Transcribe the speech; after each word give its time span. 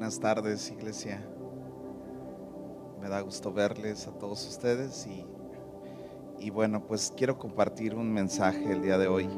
Buenas 0.00 0.18
tardes, 0.18 0.70
iglesia. 0.70 1.22
Me 3.02 3.10
da 3.10 3.20
gusto 3.20 3.52
verles 3.52 4.06
a 4.06 4.12
todos 4.12 4.48
ustedes 4.48 5.06
y, 5.06 5.26
y, 6.42 6.48
bueno, 6.48 6.86
pues 6.86 7.12
quiero 7.14 7.36
compartir 7.36 7.94
un 7.94 8.10
mensaje 8.10 8.72
el 8.72 8.80
día 8.80 8.96
de 8.96 9.08
hoy 9.08 9.28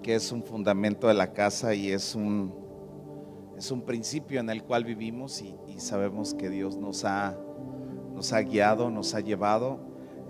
que 0.00 0.14
es 0.14 0.30
un 0.30 0.44
fundamento 0.44 1.08
de 1.08 1.14
la 1.14 1.32
casa 1.32 1.74
y 1.74 1.90
es 1.90 2.14
un, 2.14 2.54
es 3.56 3.72
un 3.72 3.82
principio 3.82 4.38
en 4.38 4.48
el 4.48 4.62
cual 4.62 4.84
vivimos 4.84 5.42
y, 5.42 5.80
sabemos 5.80 6.32
que 6.32 6.48
Dios 6.48 6.76
nos 6.76 7.04
ha, 7.04 7.36
nos 8.14 8.32
ha 8.32 8.42
guiado, 8.42 8.90
nos 8.90 9.12
ha 9.12 9.18
llevado 9.18 9.80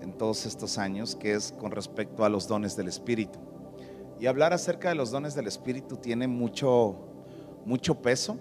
en 0.01 0.17
todos 0.17 0.47
estos 0.47 0.79
años, 0.79 1.17
que 1.17 1.35
es 1.35 1.53
con 1.53 1.71
respecto 1.71 2.25
a 2.25 2.31
los 2.31 2.49
dones 2.49 2.79
del 2.79 2.89
Espíritu. 2.89 3.39
Y 4.19 4.25
hablar 4.25 4.55
acerca 4.55 4.89
de 4.89 4.95
los 4.95 5.11
dones 5.11 5.35
del 5.35 5.49
Espíritu 5.49 5.99
tiene 5.99 6.29
mucho, 6.29 7.08
mucho 7.69 8.01
peso, 8.01 8.39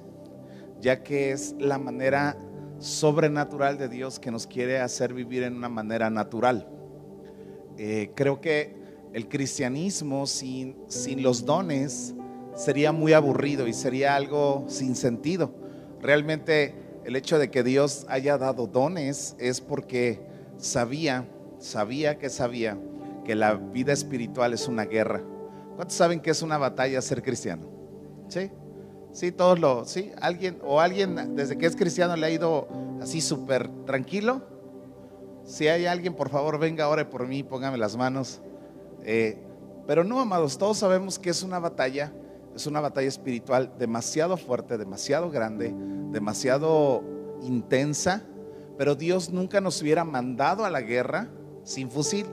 ya 0.82 1.04
que 1.04 1.32
es 1.32 1.56
la 1.60 1.78
manera 1.78 2.38
sobrenatural 2.80 3.78
de 3.78 3.90
Dios 3.90 4.20
que 4.20 4.32
nos 4.32 4.48
quiere 4.48 4.80
hacer 4.80 5.14
vivir 5.14 5.44
en 5.44 5.56
una 5.56 5.70
manera 5.70 6.10
natural. 6.10 6.68
Eh, 7.78 8.12
creo 8.16 8.42
que 8.42 8.76
el 9.14 9.28
cristianismo 9.28 10.26
sin, 10.26 10.78
sin 10.88 11.22
los 11.22 11.46
dones 11.46 12.16
sería 12.56 12.92
muy 12.92 13.14
aburrido 13.14 13.68
y 13.68 13.74
sería 13.74 14.16
algo 14.16 14.66
sin 14.68 14.96
sentido. 14.96 15.54
Realmente 16.02 16.74
el 17.06 17.16
hecho 17.16 17.38
de 17.38 17.52
que 17.52 17.64
Dios 17.64 18.06
haya 18.10 18.38
dado 18.38 18.68
dones 18.68 19.36
es 19.40 19.62
porque 19.62 20.22
sabía, 20.58 21.28
sabía 21.60 22.18
que 22.18 22.30
sabía 22.30 22.78
que 23.26 23.36
la 23.36 23.56
vida 23.56 23.94
espiritual 23.94 24.54
es 24.54 24.68
una 24.68 24.86
guerra 24.86 25.22
¿Cuántos 25.78 25.96
saben 25.96 26.20
que 26.20 26.32
es 26.32 26.42
una 26.42 26.58
batalla 26.58 27.00
ser 27.04 27.22
cristiano? 27.22 27.68
¿Sí? 28.30 28.50
Sí, 29.18 29.32
todos 29.32 29.58
lo, 29.58 29.84
¿sí? 29.86 30.12
¿Alguien 30.22 30.60
o 30.64 30.80
alguien 30.80 31.36
desde 31.36 31.58
que 31.58 31.66
es 31.66 31.76
cristiano 31.76 32.16
le 32.16 32.28
ha 32.28 32.30
ido 32.30 32.68
así 33.02 33.20
súper 33.20 33.68
tranquilo? 33.84 34.44
Si 35.44 35.68
hay 35.68 35.88
alguien, 35.88 36.14
por 36.14 36.30
favor, 36.30 36.60
venga 36.60 36.84
ahora 36.84 37.10
por 37.10 37.26
mí, 37.26 37.42
póngame 37.42 37.80
las 37.80 37.98
manos. 37.98 38.42
Eh, 39.04 39.40
pero 39.88 40.04
no, 40.04 40.20
amados, 40.20 40.60
todos 40.60 40.78
sabemos 40.78 41.18
que 41.18 41.32
es 41.32 41.42
una 41.42 41.58
batalla, 41.58 42.14
es 42.56 42.68
una 42.68 42.80
batalla 42.80 43.08
espiritual 43.08 43.74
demasiado 43.80 44.38
fuerte, 44.38 44.78
demasiado 44.78 45.32
grande, 45.32 45.74
demasiado 46.12 47.04
intensa, 47.42 48.22
pero 48.78 48.94
Dios 48.94 49.32
nunca 49.32 49.60
nos 49.62 49.82
hubiera 49.82 50.04
mandado 50.04 50.64
a 50.64 50.70
la 50.70 50.82
guerra 50.82 51.28
sin 51.64 51.90
fusil, 51.90 52.28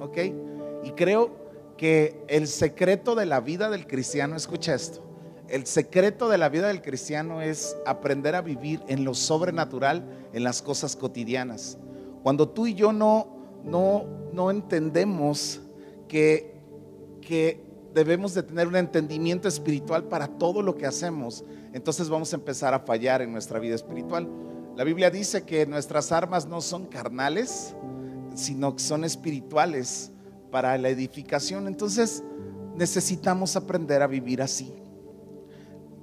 ¿ok? 0.00 0.18
Y 0.82 0.90
creo 0.96 1.36
que 1.76 2.20
el 2.26 2.48
secreto 2.48 3.14
de 3.14 3.26
la 3.26 3.38
vida 3.38 3.70
del 3.70 3.86
cristiano, 3.86 4.34
escucha 4.34 4.74
esto, 4.74 5.05
el 5.48 5.66
secreto 5.66 6.28
de 6.28 6.38
la 6.38 6.48
vida 6.48 6.68
del 6.68 6.82
cristiano 6.82 7.40
es 7.40 7.76
aprender 7.86 8.34
a 8.34 8.42
vivir 8.42 8.82
en 8.88 9.04
lo 9.04 9.14
sobrenatural, 9.14 10.04
en 10.32 10.42
las 10.42 10.62
cosas 10.62 10.96
cotidianas. 10.96 11.78
Cuando 12.22 12.48
tú 12.48 12.66
y 12.66 12.74
yo 12.74 12.92
no, 12.92 13.28
no, 13.64 14.04
no 14.32 14.50
entendemos 14.50 15.60
que, 16.08 16.60
que 17.20 17.64
debemos 17.94 18.34
de 18.34 18.42
tener 18.42 18.66
un 18.66 18.76
entendimiento 18.76 19.46
espiritual 19.46 20.04
para 20.04 20.26
todo 20.26 20.62
lo 20.62 20.76
que 20.76 20.86
hacemos, 20.86 21.44
entonces 21.72 22.08
vamos 22.08 22.32
a 22.32 22.36
empezar 22.36 22.74
a 22.74 22.80
fallar 22.80 23.22
en 23.22 23.32
nuestra 23.32 23.58
vida 23.58 23.74
espiritual. 23.74 24.28
La 24.76 24.84
Biblia 24.84 25.10
dice 25.10 25.44
que 25.44 25.64
nuestras 25.66 26.10
armas 26.12 26.46
no 26.46 26.60
son 26.60 26.86
carnales, 26.86 27.74
sino 28.34 28.74
que 28.74 28.82
son 28.82 29.04
espirituales 29.04 30.10
para 30.50 30.76
la 30.76 30.88
edificación. 30.88 31.66
Entonces 31.66 32.22
necesitamos 32.74 33.56
aprender 33.56 34.02
a 34.02 34.06
vivir 34.06 34.42
así. 34.42 34.74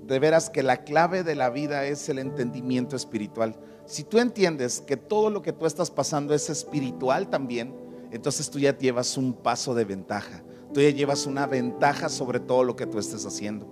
De 0.06 0.20
veras 0.20 0.50
que 0.50 0.64
la 0.64 0.84
clave 0.84 1.24
de 1.24 1.36
la 1.36 1.50
vida 1.50 1.86
es 1.86 2.10
el 2.10 2.20
entendimiento 2.20 2.96
espiritual. 2.96 3.56
Si 3.86 4.04
tú 4.04 4.20
entiendes 4.20 4.82
que 4.82 4.98
todo 4.98 5.30
lo 5.30 5.42
que 5.42 5.54
tú 5.54 5.66
estás 5.66 5.92
pasando 5.92 6.34
es 6.34 6.50
espiritual 6.50 7.30
también, 7.30 7.74
entonces 8.12 8.50
tú 8.50 8.60
ya 8.60 8.78
llevas 8.78 9.18
un 9.18 9.34
paso 9.34 9.74
de 9.74 9.86
ventaja. 9.86 10.44
Tú 10.74 10.82
ya 10.82 10.90
llevas 10.90 11.26
una 11.26 11.48
ventaja 11.48 12.10
sobre 12.10 12.40
todo 12.40 12.64
lo 12.64 12.76
que 12.76 12.86
tú 12.86 13.00
estés 13.00 13.26
haciendo. 13.26 13.68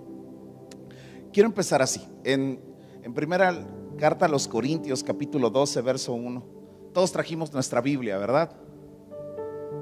Quiero 1.32 1.48
empezar 1.48 1.82
así. 1.82 2.06
En, 2.24 2.60
en 3.02 3.14
primera 3.14 3.66
carta 3.98 4.26
a 4.26 4.28
los 4.28 4.48
Corintios, 4.48 5.02
capítulo 5.02 5.50
12, 5.50 5.80
verso 5.82 6.12
1. 6.14 6.44
Todos 6.92 7.12
trajimos 7.12 7.52
nuestra 7.52 7.80
Biblia, 7.80 8.18
¿verdad? 8.18 8.54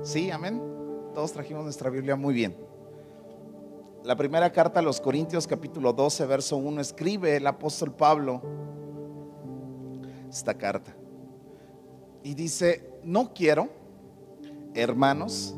Sí, 0.03 0.31
amén. 0.31 0.63
Todos 1.15 1.33
trajimos 1.33 1.65
nuestra 1.65 1.91
Biblia 1.91 2.17
muy 2.17 2.35
bien. 2.35 2.70
La 4.03 4.17
primera 4.17 4.51
carta 4.51 4.81
a 4.81 4.83
los 4.83 4.99
Corintios 4.99 5.47
capítulo 5.47 5.93
12, 5.93 6.25
verso 6.25 6.57
1, 6.57 6.81
escribe 6.81 7.37
el 7.37 7.47
apóstol 7.47 7.93
Pablo 7.93 8.41
esta 10.31 10.55
carta. 10.55 10.97
Y 12.23 12.33
dice, 12.33 12.95
no 13.05 13.35
quiero, 13.35 13.69
hermanos, 14.73 15.55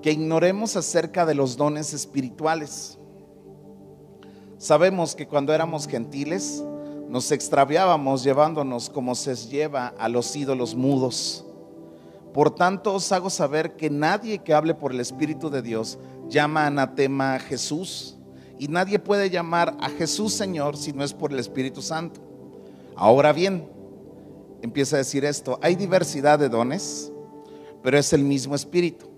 que 0.00 0.12
ignoremos 0.12 0.76
acerca 0.76 1.26
de 1.26 1.34
los 1.34 1.56
dones 1.56 1.92
espirituales. 1.92 2.98
Sabemos 4.58 5.16
que 5.16 5.26
cuando 5.26 5.52
éramos 5.52 5.88
gentiles, 5.88 6.62
nos 7.08 7.32
extraviábamos 7.32 8.22
llevándonos 8.22 8.90
como 8.90 9.16
se 9.16 9.34
lleva 9.34 9.88
a 9.98 10.08
los 10.08 10.36
ídolos 10.36 10.76
mudos 10.76 11.44
por 12.32 12.54
tanto 12.54 12.94
os 12.94 13.12
hago 13.12 13.28
saber 13.28 13.76
que 13.76 13.90
nadie 13.90 14.38
que 14.38 14.54
hable 14.54 14.74
por 14.74 14.92
el 14.92 15.00
Espíritu 15.00 15.50
de 15.50 15.60
Dios 15.62 15.98
llama 16.32 16.66
anatema 16.66 17.36
a 17.36 17.38
Jesús. 17.38 18.16
Y 18.58 18.68
nadie 18.68 18.98
puede 18.98 19.30
llamar 19.30 19.76
a 19.80 19.88
Jesús 19.90 20.32
Señor 20.32 20.76
si 20.76 20.92
no 20.92 21.04
es 21.04 21.12
por 21.12 21.32
el 21.32 21.38
Espíritu 21.38 21.82
Santo. 21.82 22.20
Ahora 22.96 23.32
bien, 23.32 23.68
empieza 24.62 24.96
a 24.96 24.98
decir 24.98 25.24
esto, 25.24 25.58
hay 25.62 25.76
diversidad 25.76 26.38
de 26.38 26.48
dones, 26.48 27.12
pero 27.82 27.98
es 27.98 28.12
el 28.12 28.24
mismo 28.24 28.54
Espíritu. 28.54 29.10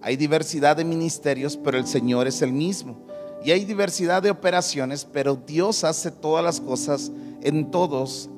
Hay 0.00 0.16
diversidad 0.16 0.76
de 0.76 0.84
ministerios, 0.84 1.56
pero 1.56 1.78
el 1.78 1.86
Señor 1.86 2.26
es 2.26 2.42
el 2.42 2.52
mismo. 2.52 3.06
Y 3.44 3.50
hay 3.50 3.64
diversidad 3.64 4.22
de 4.22 4.30
operaciones, 4.30 5.04
pero 5.04 5.36
Dios 5.36 5.84
hace 5.84 6.10
todas 6.10 6.44
las 6.44 6.60
cosas 6.60 7.10
en 7.40 7.70
todos, 7.70 8.28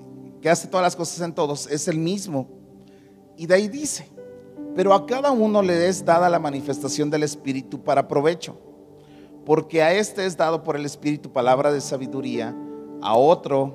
que 0.42 0.50
hace 0.50 0.68
todas 0.68 0.84
las 0.84 0.96
cosas 0.96 1.20
en 1.20 1.34
todos, 1.34 1.66
es 1.66 1.88
el 1.88 1.98
mismo. 1.98 2.48
Y 3.36 3.46
de 3.46 3.54
ahí 3.54 3.68
dice, 3.68 4.08
pero 4.74 4.94
a 4.94 5.06
cada 5.06 5.30
uno 5.30 5.62
le 5.62 5.88
es 5.88 6.04
dada 6.04 6.28
la 6.28 6.38
manifestación 6.38 7.10
del 7.10 7.22
Espíritu 7.22 7.82
para 7.82 8.08
provecho. 8.08 8.56
Porque 9.44 9.82
a 9.82 9.92
este 9.92 10.26
es 10.26 10.36
dado 10.36 10.62
por 10.62 10.76
el 10.76 10.84
Espíritu 10.84 11.32
palabra 11.32 11.72
de 11.72 11.80
sabiduría, 11.80 12.54
a 13.02 13.16
otro 13.16 13.74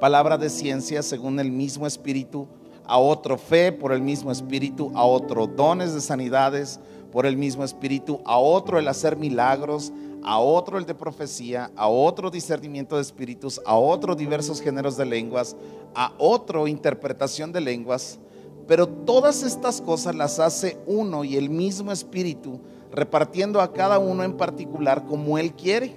palabra 0.00 0.36
de 0.36 0.50
ciencia 0.50 1.02
según 1.02 1.38
el 1.38 1.52
mismo 1.52 1.86
Espíritu, 1.86 2.48
a 2.84 2.98
otro 2.98 3.38
fe 3.38 3.70
por 3.70 3.92
el 3.92 4.02
mismo 4.02 4.32
Espíritu, 4.32 4.90
a 4.94 5.04
otro 5.04 5.46
dones 5.46 5.94
de 5.94 6.00
sanidades 6.00 6.80
por 7.12 7.26
el 7.26 7.36
mismo 7.36 7.62
Espíritu, 7.62 8.20
a 8.24 8.38
otro 8.38 8.78
el 8.78 8.88
hacer 8.88 9.16
milagros, 9.16 9.92
a 10.24 10.38
otro 10.38 10.78
el 10.78 10.86
de 10.86 10.94
profecía, 10.94 11.70
a 11.76 11.88
otro 11.88 12.30
discernimiento 12.30 12.96
de 12.96 13.02
espíritus, 13.02 13.60
a 13.66 13.76
otro 13.76 14.14
diversos 14.14 14.60
géneros 14.60 14.96
de 14.96 15.04
lenguas, 15.04 15.56
a 15.94 16.12
otro 16.18 16.68
interpretación 16.68 17.52
de 17.52 17.60
lenguas. 17.60 18.18
Pero 18.66 18.88
todas 18.88 19.42
estas 19.42 19.80
cosas 19.80 20.14
las 20.14 20.38
hace 20.38 20.78
uno 20.86 21.24
y 21.24 21.36
el 21.36 21.50
mismo 21.50 21.92
Espíritu, 21.92 22.60
repartiendo 22.92 23.60
a 23.60 23.72
cada 23.72 23.98
uno 23.98 24.22
en 24.22 24.36
particular 24.36 25.04
como 25.06 25.38
Él 25.38 25.52
quiere. 25.52 25.96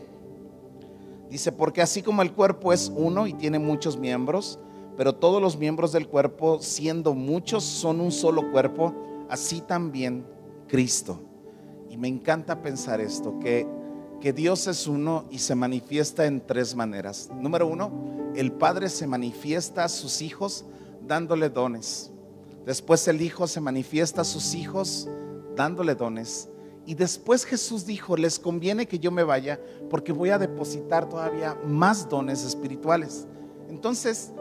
Dice, 1.30 1.52
porque 1.52 1.82
así 1.82 2.02
como 2.02 2.22
el 2.22 2.32
cuerpo 2.32 2.72
es 2.74 2.92
uno 2.96 3.28
y 3.28 3.34
tiene 3.34 3.60
muchos 3.60 3.98
miembros, 3.98 4.60
pero 4.96 5.14
todos 5.14 5.42
los 5.42 5.58
miembros 5.58 5.92
del 5.92 6.08
cuerpo, 6.08 6.60
siendo 6.62 7.14
muchos, 7.14 7.64
son 7.64 8.00
un 8.00 8.12
solo 8.12 8.52
cuerpo, 8.52 8.94
así 9.30 9.62
también 9.62 10.26
Cristo. 10.68 11.20
Y 11.90 11.98
me 11.98 12.08
encanta 12.08 12.62
pensar 12.62 13.02
esto, 13.02 13.38
que, 13.40 13.68
que 14.22 14.34
Dios 14.34 14.68
es 14.68 14.88
uno 14.88 15.26
y 15.30 15.40
se 15.40 15.56
manifiesta 15.56 16.26
en 16.26 16.46
tres 16.46 16.76
maneras. 16.76 17.30
Número 17.40 17.68
uno, 17.68 17.92
el 18.36 18.52
Padre 18.52 18.90
se 18.90 19.08
manifiesta 19.08 19.84
a 19.84 19.90
sus 19.90 20.22
hijos 20.22 20.66
dándole 21.06 21.50
dones. 21.50 22.12
Después 22.66 23.08
el 23.08 23.22
Hijo 23.22 23.48
se 23.48 23.62
manifiesta 23.62 24.22
a 24.22 24.26
sus 24.26 24.56
hijos 24.56 25.08
dándole 25.56 25.96
dones. 25.96 26.50
Y 26.86 26.94
después 26.94 27.46
Jesús 27.46 27.86
dijo, 27.86 28.16
les 28.16 28.38
conviene 28.38 28.88
que 28.88 29.00
yo 29.00 29.12
me 29.12 29.24
vaya 29.24 29.60
porque 29.90 30.12
voy 30.12 30.30
a 30.30 30.38
depositar 30.38 31.10
todavía 31.10 31.58
más 31.66 32.08
dones 32.08 32.44
espirituales. 32.44 33.28
Entonces, 33.70 34.32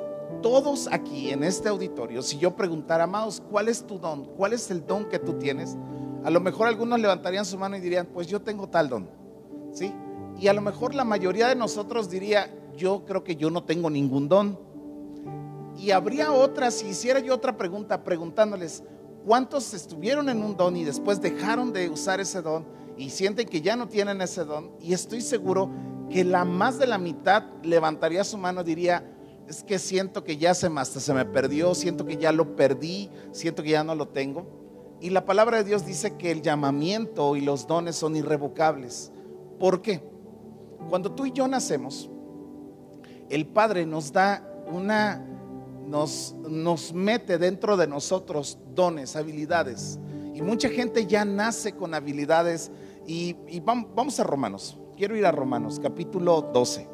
todos 0.43 0.88
aquí 0.93 1.31
en 1.31 1.43
este 1.43 1.69
auditorio, 1.69 2.21
si 2.23 2.38
yo 2.38 2.55
preguntara, 2.55 3.05
amados, 3.05 3.43
¿cuál 3.50 3.69
es 3.69 3.87
tu 3.87 3.99
don? 3.99 4.25
¿Cuál 4.37 4.53
es 4.53 4.71
el 4.71 4.87
don 4.87 5.09
que 5.09 5.19
tú 5.19 5.35
tienes? 5.35 5.76
A 6.23 6.31
lo 6.31 6.41
mejor 6.41 6.69
algunos 6.69 7.00
levantarían 7.00 7.44
su 7.44 7.59
mano 7.59 7.76
y 7.76 7.81
dirían, 7.81 8.06
pues 8.06 8.26
yo 8.26 8.41
tengo 8.43 8.69
tal 8.69 8.88
don. 8.88 9.09
¿Sí? 9.73 9.93
Y 10.38 10.49
a 10.49 10.53
lo 10.53 10.61
mejor 10.61 10.94
la 10.94 11.05
mayoría 11.05 11.49
de 11.49 11.55
nosotros 11.55 12.11
diría, 12.11 12.55
yo 12.76 13.05
creo 13.06 13.25
que 13.25 13.37
yo 13.37 13.50
no 13.50 13.65
tengo 13.65 13.88
ningún 13.88 14.29
don. 14.29 14.59
Y 15.76 15.91
habría 15.91 16.32
otra, 16.32 16.71
si 16.71 16.88
hiciera 16.88 17.21
yo 17.21 17.35
otra 17.35 17.56
pregunta 17.56 18.05
preguntándoles, 18.05 18.82
¿cuántos 19.26 19.75
estuvieron 19.75 20.29
en 20.29 20.43
un 20.43 20.56
don 20.56 20.76
y 20.76 20.85
después 20.85 21.21
dejaron 21.21 21.73
de 21.73 21.88
usar 21.88 22.21
ese 22.21 22.43
don 22.43 22.65
y 22.97 23.11
sienten 23.11 23.49
que 23.49 23.61
ya 23.61 23.76
no 23.76 23.88
tienen 23.88 24.21
ese 24.21 24.44
don? 24.44 24.71
Y 24.81 24.93
estoy 24.93 25.21
seguro 25.21 25.71
que 26.11 26.25
la 26.25 26.44
más 26.44 26.79
de 26.79 26.87
la 26.87 26.99
mitad 26.99 27.44
levantaría 27.62 28.25
su 28.25 28.38
mano 28.38 28.61
y 28.61 28.65
diría, 28.65 29.11
es 29.49 29.62
que 29.62 29.79
siento 29.79 30.25
que 30.25 30.37
ya 30.37 30.55
se 30.55 30.71
me, 30.71 30.85
se 30.85 31.15
me 31.15 31.25
perdió, 31.25 31.75
siento 31.75 32.06
que 32.06 32.17
ya 32.17 32.32
lo 32.32 32.56
perdí, 32.56 33.11
siento 33.32 33.62
que 33.62 33.71
ya 33.71 33.85
no 33.85 33.94
lo 33.94 34.09
tengo. 34.09 34.47
Y 35.00 35.11
la 35.11 35.26
palabra 35.26 35.59
de 35.59 35.65
Dios 35.65 35.85
dice 35.85 36.17
que 36.17 36.31
el 36.31 36.41
llamamiento 36.41 37.37
y 37.37 37.41
los 37.41 37.67
dones 37.67 37.97
son 37.97 38.17
irrevocables. 38.17 39.12
¿Por 39.59 39.82
qué? 39.82 40.03
Cuando 40.88 41.12
tú 41.12 41.26
y 41.26 41.32
yo 41.32 41.47
nacemos, 41.47 42.11
el 43.29 43.47
Padre 43.47 43.87
nos 43.87 44.12
da 44.12 44.49
una, 44.71 45.25
nos, 45.86 46.34
nos 46.48 46.92
mete 46.92 47.38
dentro 47.38 47.76
de 47.76 47.86
nosotros 47.86 48.58
dones, 48.75 49.16
habilidades. 49.16 49.98
Y 50.34 50.42
mucha 50.42 50.69
gente 50.69 51.06
ya 51.06 51.25
nace 51.25 51.72
con 51.72 51.94
habilidades. 51.94 52.70
Y, 53.06 53.36
vamos 53.60 54.19
a 54.19 54.25
Romanos. 54.25 54.78
Quiero 54.96 55.16
ir 55.16 55.26
a 55.26 55.32
Romanos, 55.32 55.81
capítulo 55.81 56.40
12. 56.52 56.88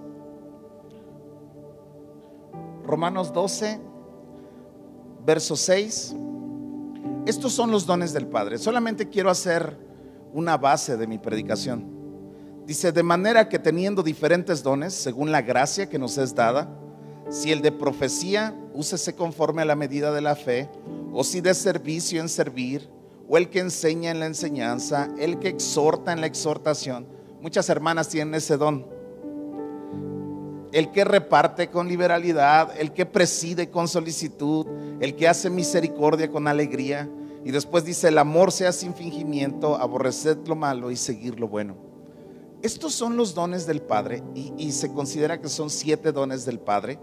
Romanos 2.85 3.33
12, 3.33 3.81
verso 5.25 5.57
6. 5.57 6.17
Estos 7.27 7.53
son 7.53 7.71
los 7.71 7.87
dones 7.87 8.13
del 8.13 8.27
Padre. 8.27 8.59
Solamente 8.59 9.09
quiero 9.09 9.31
hacer 9.31 9.79
una 10.33 10.57
base 10.57 10.97
de 10.97 11.07
mi 11.07 11.19
predicación. 11.19 12.01
Dice, 12.67 12.93
de 12.93 13.03
manera 13.03 13.49
que 13.49 13.59
teniendo 13.59 14.03
diferentes 14.03 14.63
dones, 14.63 14.95
según 14.95 15.33
la 15.33 15.43
gracia 15.43 15.89
que 15.89 15.99
nos 15.99 16.19
es 16.19 16.35
dada, 16.35 16.80
si 17.31 17.53
el 17.53 17.63
de 17.63 17.73
profecía, 17.73 18.55
úsese 18.75 19.15
conforme 19.15 19.63
a 19.63 19.65
la 19.65 19.77
medida 19.77 20.13
de 20.13 20.21
la 20.21 20.37
fe, 20.37 20.69
o 21.13 21.25
si 21.25 21.41
de 21.41 21.55
servicio 21.55 22.21
en 22.21 22.29
servir, 22.29 22.89
o 23.29 23.39
el 23.39 23.49
que 23.49 23.61
enseña 23.61 24.11
en 24.11 24.21
la 24.21 24.27
enseñanza, 24.27 25.09
el 25.19 25.39
que 25.39 25.49
exhorta 25.49 26.13
en 26.13 26.21
la 26.21 26.27
exhortación. 26.27 27.07
Muchas 27.41 27.69
hermanas 27.69 28.09
tienen 28.09 28.35
ese 28.35 28.57
don. 28.57 28.85
El 30.73 30.91
que 30.91 31.05
reparte 31.05 31.71
con 31.71 31.89
liberalidad, 31.89 32.73
el 32.79 32.93
que 32.93 33.07
preside 33.07 33.71
con 33.71 33.87
solicitud, 33.89 34.67
el 35.01 35.15
que 35.15 35.29
hace 35.29 35.49
misericordia 35.51 36.31
con 36.31 36.49
alegría. 36.49 37.09
Y 37.45 37.53
después 37.53 37.85
dice, 37.85 38.09
el 38.09 38.19
amor 38.19 38.53
sea 38.53 38.73
sin 38.73 38.95
fingimiento, 38.95 39.77
aborreced 39.77 40.39
lo 40.47 40.57
malo 40.57 40.91
y 40.91 40.97
seguir 40.97 41.39
lo 41.41 41.49
bueno. 41.49 41.91
Estos 42.63 42.93
son 42.93 43.17
los 43.17 43.35
dones 43.35 43.67
del 43.67 43.81
Padre 43.81 44.23
y, 44.35 44.73
se 44.73 44.93
considera 44.93 45.41
que 45.41 45.49
son 45.49 45.71
siete 45.71 46.13
dones 46.13 46.45
del 46.45 46.59
Padre, 46.59 46.99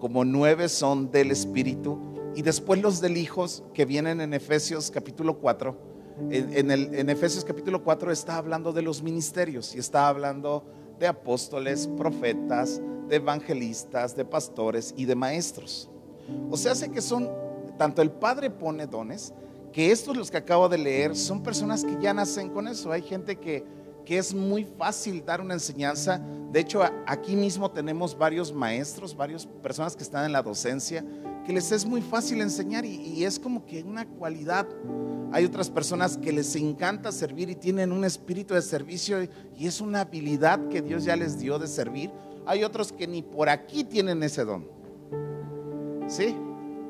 como 0.00 0.24
nueve 0.24 0.68
son 0.68 1.10
del 1.10 1.30
Espíritu 1.30 1.98
y 2.34 2.42
después 2.42 2.80
los 2.80 3.00
del 3.00 3.16
Hijo 3.16 3.46
que 3.74 3.84
vienen 3.84 4.20
en 4.20 4.34
Efesios 4.34 4.90
capítulo 4.90 5.38
4. 5.38 5.90
En, 6.30 6.70
el, 6.70 6.94
en 6.94 7.08
Efesios 7.08 7.44
capítulo 7.44 7.84
4 7.84 8.10
está 8.10 8.36
hablando 8.36 8.72
de 8.72 8.82
los 8.82 9.02
ministerios 9.02 9.74
y 9.74 9.78
está 9.78 10.08
hablando 10.08 10.64
de 10.98 11.06
apóstoles, 11.06 11.88
profetas, 11.96 12.80
de 13.08 13.16
evangelistas, 13.16 14.16
de 14.16 14.24
pastores 14.24 14.94
y 14.96 15.04
de 15.04 15.14
maestros. 15.14 15.88
O 16.50 16.56
sea, 16.56 16.72
hace 16.72 16.90
que 16.90 17.00
son, 17.00 17.28
tanto 17.78 18.02
el 18.02 18.10
Padre 18.10 18.50
pone 18.50 18.86
dones, 18.86 19.32
que 19.72 19.92
estos 19.92 20.16
los 20.16 20.30
que 20.30 20.36
acabo 20.36 20.68
de 20.68 20.78
leer 20.78 21.16
son 21.16 21.42
personas 21.42 21.84
que 21.84 21.96
ya 22.00 22.12
nacen 22.12 22.50
con 22.50 22.68
eso. 22.68 22.92
Hay 22.92 23.02
gente 23.02 23.36
que 23.36 23.64
es 24.18 24.34
muy 24.34 24.64
fácil 24.64 25.24
dar 25.24 25.40
una 25.40 25.54
enseñanza. 25.54 26.20
De 26.52 26.60
hecho, 26.60 26.82
aquí 27.06 27.36
mismo 27.36 27.70
tenemos 27.70 28.16
varios 28.16 28.52
maestros, 28.52 29.16
varias 29.16 29.46
personas 29.46 29.94
que 29.94 30.02
están 30.02 30.24
en 30.26 30.32
la 30.32 30.42
docencia, 30.42 31.04
que 31.46 31.52
les 31.52 31.70
es 31.72 31.84
muy 31.86 32.02
fácil 32.02 32.40
enseñar 32.40 32.84
y, 32.84 33.24
es 33.24 33.38
como 33.38 33.64
que 33.64 33.82
una 33.82 34.06
cualidad. 34.06 34.66
Hay 35.32 35.44
otras 35.44 35.70
personas 35.70 36.16
que 36.16 36.32
les 36.32 36.56
encanta 36.56 37.12
servir 37.12 37.50
y 37.50 37.54
tienen 37.54 37.92
un 37.92 38.04
espíritu 38.04 38.54
de 38.54 38.62
servicio 38.62 39.22
y 39.56 39.66
es 39.66 39.80
una 39.80 40.00
habilidad 40.00 40.68
que 40.68 40.82
Dios 40.82 41.04
ya 41.04 41.14
les 41.14 41.38
dio 41.38 41.58
de 41.58 41.68
servir. 41.68 42.10
Hay 42.46 42.64
otros 42.64 42.92
que 42.92 43.06
ni 43.06 43.22
por 43.22 43.48
aquí 43.48 43.84
tienen 43.84 44.22
ese 44.22 44.44
don. 44.44 44.66
¿Sí? 46.08 46.34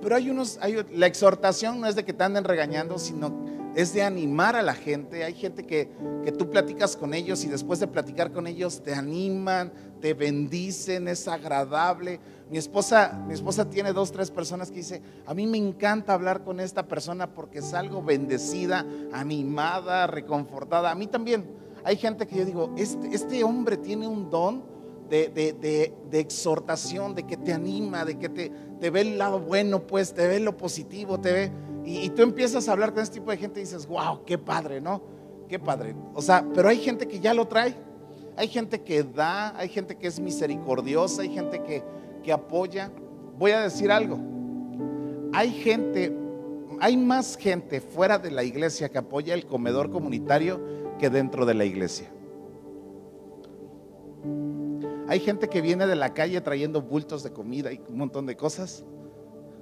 Pero 0.00 0.16
hay 0.16 0.30
unos, 0.30 0.58
hay, 0.62 0.84
la 0.94 1.06
exhortación 1.06 1.80
no 1.80 1.86
es 1.86 1.94
de 1.94 2.04
que 2.04 2.14
te 2.14 2.24
anden 2.24 2.44
regañando, 2.44 2.98
sino 2.98 3.59
es 3.74 3.92
de 3.92 4.02
animar 4.02 4.56
a 4.56 4.62
la 4.62 4.74
gente. 4.74 5.24
Hay 5.24 5.34
gente 5.34 5.64
que, 5.66 5.90
que, 6.24 6.32
tú 6.32 6.50
platicas 6.50 6.96
con 6.96 7.14
ellos 7.14 7.44
y 7.44 7.48
después 7.48 7.80
de 7.80 7.86
platicar 7.86 8.32
con 8.32 8.46
ellos 8.46 8.82
te 8.82 8.94
animan, 8.94 9.72
te 10.00 10.14
bendicen, 10.14 11.08
es 11.08 11.28
agradable. 11.28 12.20
Mi 12.50 12.58
esposa, 12.58 13.22
mi 13.26 13.34
esposa 13.34 13.68
tiene 13.68 13.92
dos, 13.92 14.10
tres 14.10 14.30
personas 14.30 14.70
que 14.70 14.78
dice, 14.78 15.02
a 15.26 15.34
mí 15.34 15.46
me 15.46 15.58
encanta 15.58 16.14
hablar 16.14 16.42
con 16.42 16.60
esta 16.60 16.86
persona 16.88 17.32
porque 17.32 17.58
es 17.60 17.74
algo 17.74 18.02
bendecida, 18.02 18.84
animada, 19.12 20.06
reconfortada. 20.06 20.90
A 20.90 20.94
mí 20.94 21.06
también. 21.06 21.58
Hay 21.82 21.96
gente 21.96 22.26
que 22.26 22.36
yo 22.36 22.44
digo, 22.44 22.74
este, 22.76 23.08
este 23.14 23.42
hombre 23.42 23.78
tiene 23.78 24.06
un 24.06 24.28
don 24.28 24.69
de, 25.10 25.92
exhortación, 26.12 27.14
de 27.14 27.24
que 27.24 27.36
te 27.36 27.52
anima, 27.52 28.04
de 28.04 28.18
que 28.18 28.28
te, 28.28 28.50
te 28.80 28.90
ve 28.90 29.00
el 29.02 29.18
lado 29.18 29.40
bueno, 29.40 29.86
pues 29.86 30.14
te 30.14 30.26
ve 30.26 30.40
lo 30.40 30.56
positivo, 30.56 31.20
te 31.20 31.32
ve 31.32 31.52
y, 31.84 32.10
tú 32.10 32.22
empiezas 32.22 32.68
a 32.68 32.72
hablar 32.72 32.92
con 32.92 33.02
este 33.02 33.18
tipo 33.20 33.30
de 33.30 33.36
gente 33.36 33.60
y 33.60 33.64
dices, 33.64 33.86
wow, 33.86 34.24
qué 34.24 34.38
padre, 34.38 34.80
¿no? 34.80 35.02
Qué 35.48 35.58
padre. 35.58 35.94
O 36.14 36.22
sea, 36.22 36.46
pero 36.54 36.68
hay 36.68 36.78
gente 36.78 37.08
que 37.08 37.20
ya 37.20 37.34
lo 37.34 37.48
trae. 37.48 37.74
Hay 38.36 38.48
gente 38.48 38.82
que 38.82 39.02
da, 39.02 39.56
hay 39.58 39.68
gente 39.68 39.96
que 39.96 40.06
es 40.06 40.20
misericordiosa, 40.20 41.22
hay 41.22 41.30
gente 41.30 41.62
que, 41.62 41.82
que 42.22 42.32
apoya. 42.32 42.90
Voy 43.38 43.50
a 43.50 43.60
decir 43.60 43.90
algo. 43.90 44.18
Hay 45.32 45.50
gente, 45.50 46.14
hay 46.80 46.96
más 46.96 47.36
gente 47.36 47.80
fuera 47.80 48.18
de 48.18 48.30
la 48.30 48.44
iglesia 48.44 48.88
que 48.88 48.98
apoya 48.98 49.34
el 49.34 49.46
comedor 49.46 49.90
comunitario 49.90 50.60
que 50.98 51.10
dentro 51.10 51.46
de 51.46 51.54
la 51.54 51.64
iglesia. 51.64 52.10
Hay 55.10 55.18
gente 55.18 55.48
que 55.48 55.60
viene 55.60 55.88
de 55.88 55.96
la 55.96 56.14
calle 56.14 56.40
trayendo 56.40 56.82
bultos 56.82 57.24
de 57.24 57.32
comida 57.32 57.72
y 57.72 57.80
un 57.88 57.98
montón 57.98 58.26
de 58.26 58.36
cosas. 58.36 58.84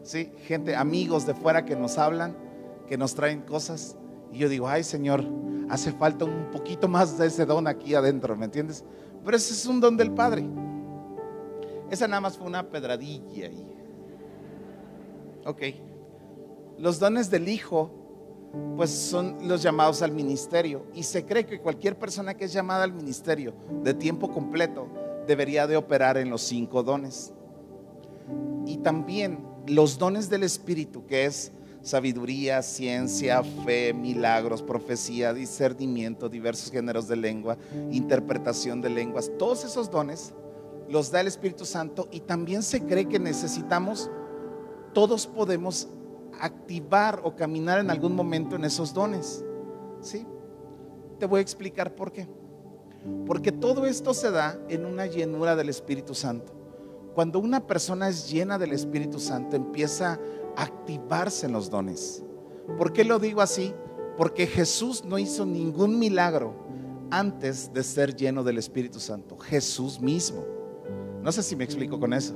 ¿sí? 0.03 0.31
Gente, 0.47 0.77
amigos 0.77 1.25
de 1.25 1.33
fuera 1.33 1.65
que 1.65 1.75
nos 1.75 1.97
hablan, 1.97 2.37
que 2.87 2.99
nos 2.99 3.15
traen 3.15 3.41
cosas. 3.41 3.97
Y 4.31 4.37
yo 4.37 4.51
digo, 4.51 4.69
ay 4.69 4.85
Señor, 4.85 5.25
hace 5.71 5.91
falta 5.93 6.27
un 6.27 6.51
poquito 6.51 6.87
más 6.87 7.17
de 7.17 7.29
ese 7.29 7.47
don 7.47 7.67
aquí 7.67 7.95
adentro, 7.95 8.37
¿me 8.37 8.45
entiendes? 8.45 8.85
Pero 9.25 9.39
ese 9.39 9.55
es 9.55 9.65
un 9.65 9.81
don 9.81 9.97
del 9.97 10.11
Padre. 10.11 10.47
Esa 11.91 12.07
nada 12.07 12.21
más 12.21 12.37
fue 12.37 12.47
una 12.47 12.69
pedradilla 12.69 13.47
ahí. 13.47 13.75
Ok. 15.47 15.63
Los 16.77 16.99
dones 16.99 17.31
del 17.31 17.49
Hijo, 17.49 17.91
pues 18.77 18.91
son 18.91 19.49
los 19.49 19.63
llamados 19.63 20.03
al 20.03 20.13
ministerio. 20.13 20.85
Y 20.93 21.05
se 21.05 21.25
cree 21.25 21.47
que 21.47 21.59
cualquier 21.59 21.99
persona 21.99 22.35
que 22.35 22.45
es 22.45 22.53
llamada 22.53 22.85
al 22.85 22.93
ministerio 22.93 23.55
de 23.83 23.95
tiempo 23.95 24.31
completo 24.31 25.08
debería 25.29 25.67
de 25.69 25.77
operar 25.77 26.17
en 26.17 26.31
los 26.31 26.43
cinco 26.43 26.83
dones. 26.83 27.33
Y 28.67 28.79
también 28.79 29.39
los 29.67 29.99
dones 29.99 30.29
del 30.29 30.43
Espíritu, 30.43 31.07
que 31.07 31.27
es 31.27 31.53
sabiduría, 31.83 32.63
ciencia, 32.63 33.43
fe, 33.65 33.93
milagros, 33.93 34.63
profecía, 34.63 35.33
discernimiento, 35.33 36.29
diversos 36.29 36.73
géneros 36.73 37.07
de 37.07 37.17
lengua, 37.17 37.57
interpretación 37.93 38.81
de 38.81 38.91
lenguas, 38.91 39.31
todos 39.39 39.65
esos 39.65 39.91
dones 39.91 40.33
los 40.89 41.11
da 41.11 41.21
el 41.21 41.27
Espíritu 41.27 41.67
Santo 41.67 42.09
y 42.11 42.21
también 42.21 42.63
se 42.63 42.83
cree 42.83 43.07
que 43.07 43.19
necesitamos, 43.19 44.11
todos 44.95 45.27
podemos 45.27 45.89
activar 46.41 47.21
o 47.23 47.37
caminar 47.37 47.79
en 47.81 47.91
algún 47.91 48.17
momento 48.17 48.57
en 48.57 48.65
esos 48.65 48.95
dones. 48.95 49.45
¿Sí? 50.01 50.27
Te 51.19 51.27
voy 51.27 51.39
a 51.39 51.43
explicar 51.43 51.95
por 51.95 52.13
qué. 52.13 52.27
Porque 53.27 53.53
todo 53.53 53.87
esto 53.87 54.15
se 54.15 54.31
da 54.31 54.59
en 54.69 54.87
una 54.87 55.07
llenura 55.07 55.55
del 55.55 55.69
Espíritu 55.69 56.15
Santo. 56.15 56.53
Cuando 57.15 57.39
una 57.41 57.67
persona 57.67 58.09
es 58.09 58.31
llena 58.31 58.59
del 58.59 58.73
Espíritu 58.73 59.19
Santo, 59.19 59.57
empieza 59.57 60.19
a 60.57 60.63
activarse 60.63 61.47
en 61.47 61.53
los 61.53 61.69
dones. 61.69 62.23
¿Por 62.77 62.93
qué 62.93 63.05
lo 63.05 63.19
digo 63.19 63.41
así? 63.41 63.75
Porque 64.17 64.47
Jesús 64.47 65.05
no 65.05 65.19
hizo 65.19 65.45
ningún 65.45 65.99
milagro 65.99 66.55
antes 67.11 67.73
de 67.73 67.83
ser 67.83 68.15
lleno 68.15 68.45
del 68.45 68.59
Espíritu 68.59 69.01
Santo. 69.01 69.37
Jesús 69.39 70.01
mismo. 70.01 70.45
No 71.23 71.33
sé 71.33 71.43
si 71.43 71.57
me 71.57 71.65
explico 71.65 71.99
con 71.99 72.13
eso. 72.13 72.35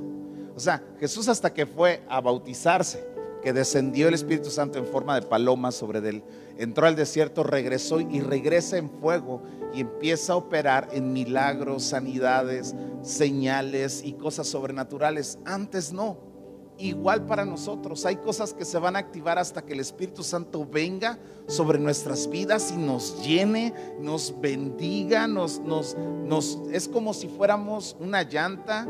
O 0.54 0.60
sea, 0.60 0.82
Jesús 0.98 1.28
hasta 1.28 1.52
que 1.52 1.66
fue 1.66 2.02
a 2.08 2.20
bautizarse, 2.20 3.06
que 3.42 3.52
descendió 3.52 4.08
el 4.08 4.14
Espíritu 4.14 4.50
Santo 4.50 4.78
en 4.78 4.86
forma 4.86 5.14
de 5.18 5.26
paloma 5.26 5.72
sobre 5.72 5.98
él, 6.08 6.22
entró 6.56 6.86
al 6.86 6.96
desierto, 6.96 7.42
regresó 7.42 8.00
y 8.00 8.20
regresa 8.20 8.76
en 8.76 8.90
fuego 8.90 9.42
y 9.74 9.80
empieza 9.80 10.34
a 10.34 10.36
operar 10.36 10.88
en 10.92 11.12
milagros, 11.12 11.84
sanidades, 11.84 12.74
señales 13.02 14.02
y 14.04 14.14
cosas 14.14 14.46
sobrenaturales. 14.48 15.38
Antes 15.44 15.92
no. 15.92 16.32
Igual 16.78 17.26
para 17.26 17.44
nosotros, 17.44 18.04
hay 18.06 18.16
cosas 18.16 18.54
que 18.54 18.64
se 18.64 18.78
van 18.78 18.96
a 18.96 19.00
activar 19.00 19.38
hasta 19.38 19.62
que 19.62 19.74
el 19.74 19.80
Espíritu 19.80 20.22
Santo 20.22 20.66
venga 20.66 21.18
sobre 21.46 21.78
nuestras 21.78 22.28
vidas 22.28 22.72
y 22.72 22.76
nos 22.76 23.22
llene, 23.24 23.74
nos 24.00 24.34
bendiga, 24.40 25.28
nos, 25.28 25.60
nos, 25.60 25.96
nos, 25.96 26.58
es 26.72 26.88
como 26.88 27.12
si 27.12 27.28
fuéramos 27.28 27.94
una 28.00 28.22
llanta, 28.22 28.88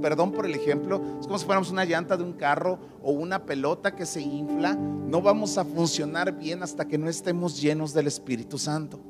perdón 0.00 0.32
por 0.32 0.46
el 0.46 0.54
ejemplo, 0.54 1.02
es 1.20 1.26
como 1.26 1.38
si 1.38 1.44
fuéramos 1.44 1.70
una 1.70 1.84
llanta 1.84 2.16
de 2.16 2.22
un 2.22 2.34
carro 2.34 2.78
o 3.02 3.10
una 3.10 3.44
pelota 3.44 3.96
que 3.96 4.06
se 4.06 4.22
infla, 4.22 4.74
no 4.74 5.20
vamos 5.20 5.58
a 5.58 5.64
funcionar 5.64 6.32
bien 6.38 6.62
hasta 6.62 6.86
que 6.86 6.98
no 6.98 7.10
estemos 7.10 7.60
llenos 7.60 7.92
del 7.92 8.06
Espíritu 8.06 8.58
Santo. 8.58 9.00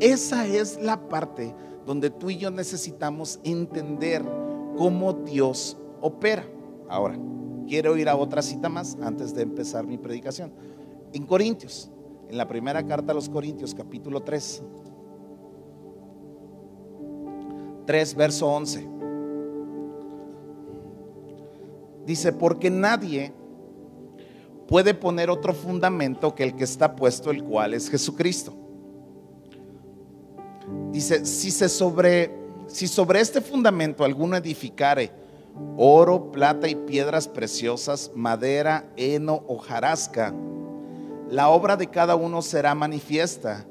Esa 0.00 0.46
es 0.46 0.80
la 0.80 1.08
parte 1.08 1.54
donde 1.84 2.10
tú 2.10 2.30
y 2.30 2.36
yo 2.36 2.50
necesitamos 2.50 3.40
entender 3.42 4.22
cómo 4.76 5.12
Dios 5.12 5.76
opera. 6.00 6.44
Ahora, 6.88 7.18
quiero 7.66 7.96
ir 7.96 8.08
a 8.08 8.16
otra 8.16 8.42
cita 8.42 8.68
más 8.68 8.96
antes 9.02 9.34
de 9.34 9.42
empezar 9.42 9.86
mi 9.86 9.98
predicación. 9.98 10.52
En 11.12 11.26
Corintios, 11.26 11.90
en 12.28 12.36
la 12.36 12.46
primera 12.46 12.86
carta 12.86 13.12
a 13.12 13.14
los 13.14 13.28
Corintios, 13.28 13.74
capítulo 13.74 14.22
3. 14.22 14.62
3, 17.86 18.14
verso 18.14 18.46
11. 18.46 18.88
Dice, 22.04 22.32
porque 22.32 22.70
nadie 22.70 23.32
puede 24.68 24.94
poner 24.94 25.30
otro 25.30 25.54
fundamento 25.54 26.34
que 26.34 26.44
el 26.44 26.54
que 26.54 26.64
está 26.64 26.94
puesto, 26.94 27.30
el 27.30 27.42
cual 27.42 27.74
es 27.74 27.90
Jesucristo. 27.90 28.67
Dice, 30.98 31.24
si 31.26 31.52
se 31.52 31.68
sobre 31.68 32.32
si 32.66 32.88
sobre 32.88 33.20
este 33.20 33.40
fundamento 33.40 34.02
alguno 34.02 34.36
edificare 34.36 35.12
oro, 35.76 36.32
plata 36.32 36.66
y 36.66 36.74
piedras 36.74 37.28
preciosas, 37.28 38.10
madera, 38.16 38.84
heno 38.96 39.44
o 39.46 39.58
jarasca, 39.58 40.34
la 41.30 41.50
obra 41.50 41.76
de 41.76 41.86
cada 41.86 42.16
uno 42.16 42.42
será 42.42 42.74
manifiesta, 42.74 43.64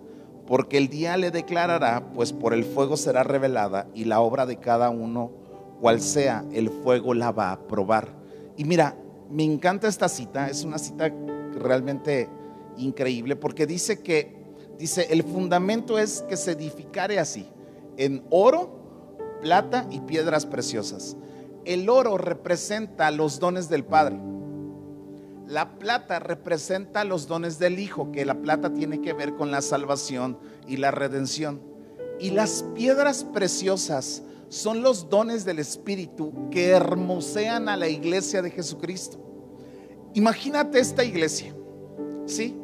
porque 0.45 0.77
el 0.77 0.87
día 0.87 1.17
le 1.17 1.29
declarará, 1.29 2.13
pues 2.13 2.31
por 2.31 2.53
el 2.53 2.63
fuego 2.63 2.95
será 2.95 3.23
revelada 3.23 3.89
y 3.93 4.05
la 4.05 4.21
obra 4.21 4.45
de 4.45 4.55
cada 4.55 4.89
uno, 4.89 5.29
cual 5.81 5.99
sea, 5.99 6.45
el 6.53 6.69
fuego 6.69 7.13
la 7.13 7.33
va 7.33 7.51
a 7.51 7.59
probar. 7.59 8.07
Y 8.55 8.63
mira, 8.63 8.95
me 9.29 9.43
encanta 9.43 9.89
esta 9.89 10.07
cita, 10.07 10.47
es 10.47 10.63
una 10.63 10.77
cita 10.77 11.11
realmente 11.59 12.29
increíble 12.77 13.35
porque 13.35 13.67
dice 13.67 14.01
que 14.01 14.36
dice, 14.77 15.07
el 15.09 15.23
fundamento 15.23 15.97
es 15.97 16.23
que 16.29 16.37
se 16.37 16.51
edificare 16.51 17.19
así, 17.19 17.47
en 17.97 18.23
oro, 18.29 18.77
plata 19.41 19.87
y 19.89 19.99
piedras 20.01 20.45
preciosas. 20.45 21.17
El 21.65 21.89
oro 21.89 22.17
representa 22.17 23.11
los 23.11 23.39
dones 23.39 23.69
del 23.69 23.83
Padre. 23.83 24.17
La 25.47 25.77
plata 25.79 26.19
representa 26.19 27.03
los 27.03 27.27
dones 27.27 27.59
del 27.59 27.79
Hijo, 27.79 28.11
que 28.11 28.25
la 28.25 28.41
plata 28.41 28.73
tiene 28.73 29.01
que 29.01 29.13
ver 29.13 29.35
con 29.35 29.51
la 29.51 29.61
salvación 29.61 30.37
y 30.67 30.77
la 30.77 30.91
redención. 30.91 31.61
Y 32.19 32.31
las 32.31 32.63
piedras 32.75 33.23
preciosas 33.23 34.23
son 34.49 34.81
los 34.81 35.09
dones 35.09 35.45
del 35.45 35.59
Espíritu 35.59 36.49
que 36.51 36.69
hermosean 36.69 37.69
a 37.69 37.77
la 37.77 37.87
iglesia 37.87 38.41
de 38.41 38.51
Jesucristo. 38.51 39.19
Imagínate 40.13 40.79
esta 40.79 41.03
iglesia, 41.03 41.53
¿sí? 42.25 42.55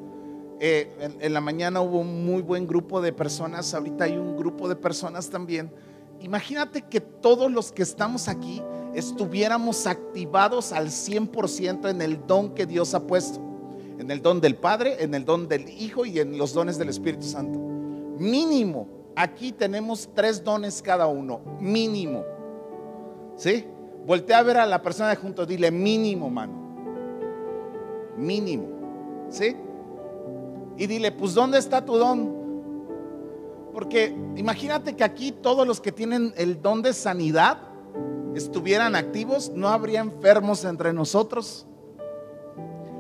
Eh, 0.66 1.18
en, 1.20 1.34
la 1.34 1.42
mañana 1.42 1.82
hubo 1.82 2.00
un 2.00 2.26
muy 2.26 2.42
buen 2.42 2.66
grupo 2.66 3.02
de 3.02 3.12
personas, 3.12 3.74
ahorita 3.74 4.06
hay 4.06 4.16
un 4.16 4.38
grupo 4.38 4.70
de 4.70 4.78
personas 4.78 5.30
también. 5.30 5.70
Imagínate 6.22 6.84
que 6.84 7.02
todos 7.02 7.52
los 7.52 7.74
que 7.74 7.84
estamos 7.84 8.30
aquí 8.30 8.64
estuviéramos 8.94 9.86
activados 9.88 10.72
al 10.72 10.88
100% 10.88 11.90
en 11.90 12.02
el 12.02 12.26
don 12.26 12.56
que 12.56 12.66
Dios 12.66 12.94
ha 12.94 13.06
puesto, 13.06 13.42
en 14.00 14.10
el 14.10 14.22
don 14.22 14.40
del 14.40 14.56
Padre, 14.56 15.04
en 15.04 15.14
el 15.16 15.26
don 15.26 15.50
del 15.50 15.68
Hijo 15.68 16.06
y 16.06 16.22
en 16.22 16.38
los 16.38 16.54
dones 16.54 16.78
del 16.78 16.88
Espíritu 16.88 17.26
Santo. 17.26 17.60
Mínimo, 18.18 18.88
aquí 19.18 19.52
tenemos 19.52 20.12
tres 20.16 20.42
dones 20.46 20.82
cada 20.82 21.08
uno, 21.08 21.42
mínimo. 21.60 22.24
¿Sí? 23.36 23.66
Voltea 24.06 24.40
a 24.40 24.44
ver 24.44 24.56
a 24.60 24.66
la 24.66 24.82
persona 24.82 25.10
de 25.10 25.18
junto, 25.18 25.46
dile 25.46 25.72
mínimo, 25.72 26.30
mano. 26.30 26.54
Mínimo. 28.16 28.70
¿Sí? 29.30 29.58
Y 30.78 30.88
dile, 30.88 31.12
pues 31.12 31.34
¿dónde 31.34 31.58
está 31.58 31.86
tu 31.86 31.98
don? 31.98 32.44
Porque 33.74 34.16
imagínate 34.36 34.96
que 34.96 35.04
aquí 35.04 35.32
todos 35.32 35.68
los 35.68 35.82
que 35.82 35.92
tienen 35.92 36.34
el 36.38 36.62
don 36.62 36.82
de 36.82 36.94
sanidad, 36.94 37.58
estuvieran 38.36 38.96
activos, 38.96 39.52
no 39.54 39.70
habría 39.70 40.00
enfermos 40.00 40.66
entre 40.66 40.94
nosotros. 40.94 41.66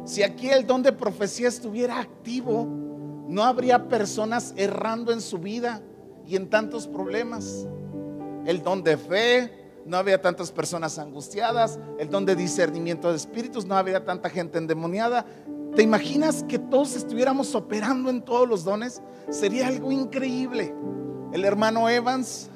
Si 0.05 0.21
aquí 0.21 0.49
el 0.49 0.67
don 0.67 0.83
de 0.83 0.91
profecía 0.91 1.47
estuviera 1.47 1.99
activo, 1.99 2.67
no 3.27 3.43
habría 3.43 3.87
personas 3.87 4.53
errando 4.57 5.11
en 5.11 5.21
su 5.21 5.39
vida 5.39 5.81
y 6.27 6.35
en 6.35 6.49
tantos 6.49 6.87
problemas. 6.87 7.67
El 8.45 8.61
don 8.61 8.83
de 8.83 8.97
fe, 8.97 9.63
no 9.85 9.97
había 9.97 10.21
tantas 10.21 10.51
personas 10.51 10.99
angustiadas. 10.99 11.79
El 11.99 12.09
don 12.09 12.25
de 12.25 12.35
discernimiento 12.35 13.09
de 13.09 13.17
espíritus, 13.17 13.65
no 13.65 13.75
habría 13.75 14.03
tanta 14.03 14.29
gente 14.29 14.57
endemoniada. 14.57 15.25
¿Te 15.75 15.81
imaginas 15.81 16.43
que 16.43 16.59
todos 16.59 16.95
estuviéramos 16.95 17.55
operando 17.55 18.09
en 18.09 18.21
todos 18.21 18.47
los 18.47 18.63
dones? 18.63 19.01
Sería 19.29 19.67
algo 19.67 19.91
increíble. 19.91 20.73
El 21.33 21.45
hermano 21.45 21.89
Evans 21.89 22.49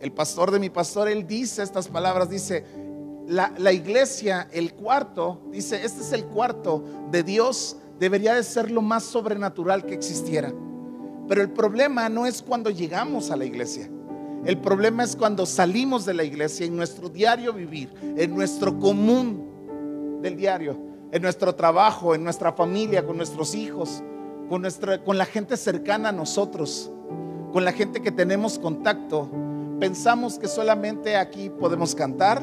el 0.00 0.12
pastor 0.12 0.50
de 0.50 0.60
mi 0.60 0.70
pastor, 0.70 1.08
él 1.08 1.26
dice 1.26 1.62
estas 1.62 1.88
palabras, 1.88 2.30
dice, 2.30 2.64
la, 3.26 3.52
la, 3.58 3.72
iglesia, 3.72 4.48
el 4.52 4.74
cuarto, 4.74 5.40
dice, 5.50 5.84
este 5.84 6.02
es 6.02 6.12
el 6.12 6.24
cuarto 6.26 6.84
de 7.10 7.22
Dios, 7.22 7.76
debería 7.98 8.34
de 8.34 8.44
ser 8.44 8.70
lo 8.70 8.80
más 8.80 9.02
sobrenatural 9.02 9.84
que 9.84 9.94
existiera. 9.94 10.52
Pero 11.26 11.42
el 11.42 11.50
problema 11.50 12.08
no 12.08 12.26
es 12.26 12.42
cuando 12.42 12.70
llegamos 12.70 13.30
a 13.30 13.36
la 13.36 13.44
iglesia. 13.44 13.90
El 14.44 14.58
problema 14.58 15.02
es 15.02 15.16
cuando 15.16 15.46
salimos 15.46 16.06
de 16.06 16.14
la 16.14 16.22
iglesia 16.22 16.64
en 16.64 16.76
nuestro 16.76 17.08
diario 17.08 17.52
vivir, 17.52 17.90
en 18.16 18.34
nuestro 18.34 18.78
común 18.78 20.20
del 20.22 20.36
diario, 20.36 20.78
en 21.10 21.22
nuestro 21.22 21.54
trabajo, 21.54 22.14
en 22.14 22.24
nuestra 22.24 22.52
familia, 22.52 23.04
con 23.04 23.16
nuestros 23.16 23.54
hijos, 23.54 24.02
con, 24.48 24.62
nuestra, 24.62 25.02
con 25.02 25.18
la 25.18 25.24
gente 25.24 25.56
cercana 25.56 26.10
a 26.10 26.12
nosotros, 26.12 26.90
con 27.52 27.64
la 27.64 27.72
gente 27.72 28.00
que 28.02 28.12
tenemos 28.12 28.58
contacto 28.58 29.28
pensamos 29.78 30.38
que 30.38 30.48
solamente 30.48 31.16
aquí 31.16 31.50
podemos 31.50 31.94
cantar, 31.94 32.42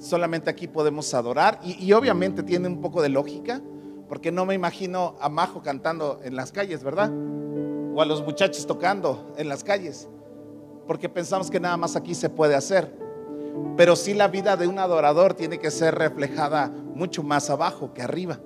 solamente 0.00 0.48
aquí 0.50 0.66
podemos 0.66 1.12
adorar, 1.14 1.60
y, 1.62 1.92
obviamente 1.92 2.42
tiene 2.42 2.68
un 2.68 2.80
poco 2.80 3.02
de 3.02 3.08
lógica, 3.08 3.60
porque 4.08 4.32
no 4.32 4.46
me 4.46 4.54
imagino 4.54 5.16
a 5.20 5.28
Majo 5.28 5.60
cantando 5.62 6.20
en 6.24 6.34
las 6.34 6.50
calles, 6.50 6.82
¿verdad? 6.82 7.10
O 7.94 8.00
a 8.00 8.06
los 8.06 8.24
muchachos 8.24 8.66
tocando 8.66 9.32
en 9.36 9.48
las 9.48 9.64
calles, 9.64 10.08
porque 10.86 11.08
pensamos 11.08 11.50
que 11.50 11.60
nada 11.60 11.76
más 11.76 11.94
aquí 11.96 12.14
se 12.14 12.30
puede 12.30 12.54
hacer. 12.54 12.96
Pero 13.76 13.96
sí 13.96 14.14
la 14.14 14.28
vida 14.28 14.56
de 14.56 14.66
un 14.66 14.78
adorador 14.78 15.34
tiene 15.34 15.58
que 15.58 15.70
ser 15.70 15.96
reflejada 15.96 16.72
mucho 16.98 17.22
más 17.22 17.48
abajo 17.48 17.94
que 17.94 18.02
arriba. 18.02 18.40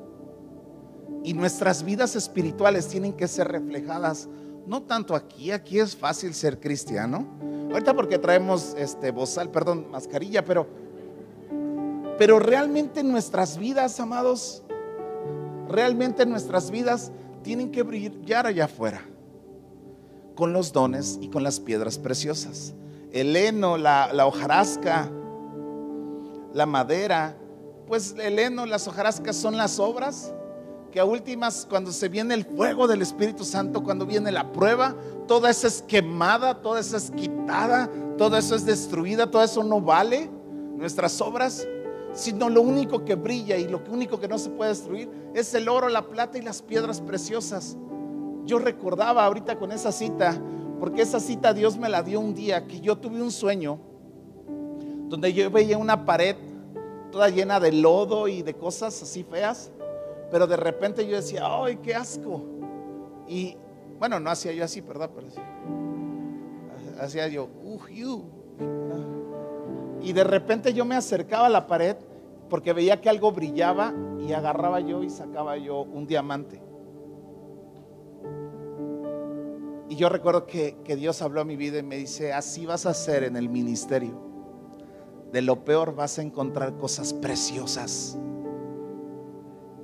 Y 1.24 1.34
nuestras 1.34 1.82
vidas 1.82 2.14
espirituales 2.14 2.86
tienen 2.88 3.12
que 3.12 3.26
ser 3.26 3.48
reflejadas 3.48 4.28
no 4.66 4.82
tanto 4.82 5.16
aquí, 5.16 5.50
aquí 5.50 5.80
es 5.80 5.96
fácil 5.96 6.34
ser 6.34 6.60
cristiano. 6.60 7.26
Ahorita 7.72 7.94
porque 7.94 8.18
traemos 8.18 8.74
este 8.78 9.10
bozal, 9.10 9.50
perdón, 9.50 9.90
mascarilla, 9.90 10.44
pero 10.44 10.68
pero 12.18 12.38
realmente 12.38 13.02
nuestras 13.02 13.58
vidas, 13.58 13.98
amados, 13.98 14.62
realmente 15.68 16.24
nuestras 16.26 16.70
vidas 16.70 17.10
tienen 17.42 17.72
que 17.72 17.82
brillar 17.82 18.46
allá 18.46 18.66
afuera 18.66 19.02
con 20.36 20.52
los 20.52 20.72
dones 20.72 21.18
y 21.20 21.28
con 21.28 21.42
las 21.42 21.58
piedras 21.58 21.98
preciosas. 21.98 22.74
El 23.10 23.34
heno, 23.34 23.76
la, 23.76 24.12
la 24.12 24.26
hojarasca, 24.26 25.10
la 26.52 26.66
madera, 26.66 27.36
pues 27.92 28.14
el 28.18 28.38
heno, 28.38 28.64
las 28.64 28.88
hojarascas 28.88 29.36
son 29.36 29.58
las 29.58 29.78
obras 29.78 30.32
que 30.90 30.98
a 30.98 31.04
últimas, 31.04 31.66
cuando 31.68 31.92
se 31.92 32.08
viene 32.08 32.32
el 32.32 32.46
fuego 32.46 32.88
del 32.88 33.02
Espíritu 33.02 33.44
Santo, 33.44 33.84
cuando 33.84 34.06
viene 34.06 34.32
la 34.32 34.50
prueba, 34.50 34.96
toda 35.28 35.50
esa 35.50 35.66
es 35.66 35.82
quemada, 35.82 36.62
toda 36.62 36.80
esa 36.80 36.96
es 36.96 37.10
quitada, 37.10 37.90
todo 38.16 38.38
eso 38.38 38.54
es 38.54 38.64
destruida, 38.64 39.30
todo 39.30 39.42
eso 39.42 39.62
no 39.62 39.82
vale 39.82 40.30
nuestras 40.74 41.20
obras, 41.20 41.68
sino 42.14 42.48
lo 42.48 42.62
único 42.62 43.04
que 43.04 43.14
brilla 43.14 43.58
y 43.58 43.68
lo 43.68 43.82
único 43.90 44.18
que 44.18 44.26
no 44.26 44.38
se 44.38 44.48
puede 44.48 44.70
destruir 44.70 45.10
es 45.34 45.52
el 45.52 45.68
oro, 45.68 45.90
la 45.90 46.08
plata 46.08 46.38
y 46.38 46.40
las 46.40 46.62
piedras 46.62 47.02
preciosas. 47.02 47.76
Yo 48.46 48.58
recordaba 48.58 49.22
ahorita 49.26 49.58
con 49.58 49.70
esa 49.70 49.92
cita, 49.92 50.40
porque 50.80 51.02
esa 51.02 51.20
cita 51.20 51.52
Dios 51.52 51.76
me 51.76 51.90
la 51.90 52.02
dio 52.02 52.20
un 52.20 52.32
día, 52.32 52.66
que 52.66 52.80
yo 52.80 52.96
tuve 52.96 53.20
un 53.20 53.30
sueño 53.30 53.78
donde 55.10 55.34
yo 55.34 55.50
veía 55.50 55.76
una 55.76 56.06
pared 56.06 56.36
toda 57.12 57.28
llena 57.28 57.60
de 57.60 57.70
lodo 57.70 58.26
y 58.26 58.42
de 58.42 58.54
cosas 58.54 59.00
así 59.00 59.22
feas 59.22 59.70
pero 60.32 60.46
de 60.46 60.56
repente 60.56 61.06
yo 61.06 61.16
decía, 61.16 61.42
¡ay, 61.44 61.76
qué 61.82 61.94
asco! 61.94 62.40
Y 63.28 63.54
bueno, 63.98 64.18
no 64.18 64.30
hacía 64.30 64.50
yo 64.52 64.64
así, 64.64 64.80
¿verdad? 64.80 65.10
Pero 65.14 65.26
hacía 66.98 67.28
yo, 67.28 67.50
¡uh! 67.62 68.22
Y 70.00 70.14
de 70.14 70.24
repente 70.24 70.72
yo 70.72 70.86
me 70.86 70.94
acercaba 70.94 71.48
a 71.48 71.50
la 71.50 71.66
pared 71.66 71.96
porque 72.48 72.72
veía 72.72 72.98
que 73.02 73.10
algo 73.10 73.30
brillaba 73.30 73.92
y 74.26 74.32
agarraba 74.32 74.80
yo 74.80 75.02
y 75.02 75.10
sacaba 75.10 75.58
yo 75.58 75.82
un 75.82 76.06
diamante. 76.06 76.62
Y 79.90 79.96
yo 79.96 80.08
recuerdo 80.08 80.46
que, 80.46 80.78
que, 80.82 80.96
Dios 80.96 81.20
habló 81.20 81.42
a 81.42 81.44
mi 81.44 81.56
vida 81.56 81.78
y 81.78 81.82
me 81.82 81.98
dice, 81.98 82.32
así 82.32 82.64
vas 82.64 82.86
a 82.86 82.90
hacer 82.90 83.22
en 83.24 83.36
el 83.36 83.50
ministerio. 83.50 84.31
De 85.32 85.42
lo 85.42 85.64
peor 85.64 85.94
vas 85.94 86.18
a 86.18 86.22
encontrar 86.22 86.76
cosas 86.76 87.12
preciosas. 87.14 88.18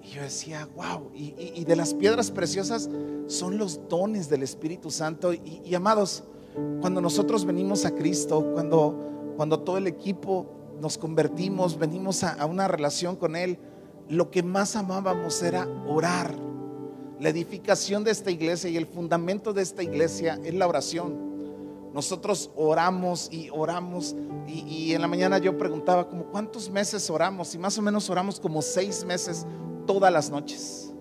Y 0.02 0.09
yo 0.11 0.23
decía, 0.23 0.69
wow, 0.76 1.11
y, 1.14 1.64
de 1.64 1.76
las 1.76 1.95
piedras 1.95 2.31
preciosas 2.31 2.88
son 3.26 3.59
los 3.59 3.88
dones 3.88 4.28
del 4.28 4.43
Espíritu 4.43 4.90
Santo. 4.90 5.33
Y, 5.33 5.75
amados, 5.75 6.25
cuando 6.81 7.00
nosotros 7.00 7.45
venimos 7.45 7.85
a 7.85 7.95
Cristo, 7.95 8.52
cuando, 8.52 9.35
cuando 9.37 9.61
todo 9.61 9.78
el 9.78 9.87
equipo 9.87 10.47
nos 10.81 10.99
convertimos, 10.99 11.78
venimos 11.78 12.25
a 12.25 12.45
una 12.47 12.69
relación 12.69 13.17
con 13.17 13.35
Él, 13.35 13.59
lo 14.09 14.31
que 14.31 14.43
más 14.43 14.76
amábamos 14.76 15.43
era 15.43 15.67
orar. 15.87 16.35
La 17.21 17.28
edificación 17.31 18.05
de 18.05 18.11
esta 18.12 18.31
iglesia 18.31 18.71
y 18.71 18.76
el 18.76 18.87
fundamento 18.87 19.52
de 19.52 19.62
esta 19.62 19.83
iglesia 19.83 20.38
es 20.45 20.55
la 20.55 20.67
oración. 20.69 21.28
Nosotros 21.92 22.50
oramos 22.54 23.28
y 23.33 23.50
oramos 23.50 24.14
y, 24.47 24.92
en 24.92 25.00
la 25.00 25.09
mañana 25.09 25.38
yo 25.38 25.57
preguntaba 25.57 26.09
como 26.09 26.25
cuántos 26.26 26.71
meses 26.71 27.09
oramos 27.11 27.54
y 27.54 27.59
más 27.59 27.76
o 27.78 27.83
menos 27.83 28.09
oramos 28.11 28.40
como 28.40 28.62
seis 28.62 29.04
meses 29.04 29.47
todas 29.87 30.12
las 30.12 30.30
noches. 30.30 30.92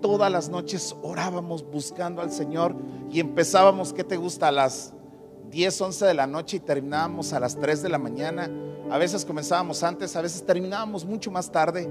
Todas 0.00 0.30
las 0.32 0.48
noches 0.48 0.96
orábamos 1.02 1.64
buscando 1.64 2.22
al 2.22 2.32
Señor 2.32 2.74
y 3.10 3.20
empezábamos, 3.20 3.92
¿qué 3.92 4.04
te 4.04 4.16
gusta? 4.16 4.48
A 4.48 4.52
las 4.52 4.94
10, 5.50 5.80
11 5.80 6.06
de 6.06 6.14
la 6.14 6.26
noche 6.26 6.56
y 6.56 6.60
terminábamos 6.60 7.32
a 7.32 7.40
las 7.40 7.56
3 7.58 7.82
de 7.82 7.88
la 7.88 7.98
mañana. 7.98 8.50
A 8.90 8.98
veces 8.98 9.24
comenzábamos 9.24 9.82
antes, 9.82 10.16
a 10.16 10.22
veces 10.22 10.44
terminábamos 10.44 11.04
mucho 11.04 11.30
más 11.30 11.52
tarde. 11.52 11.88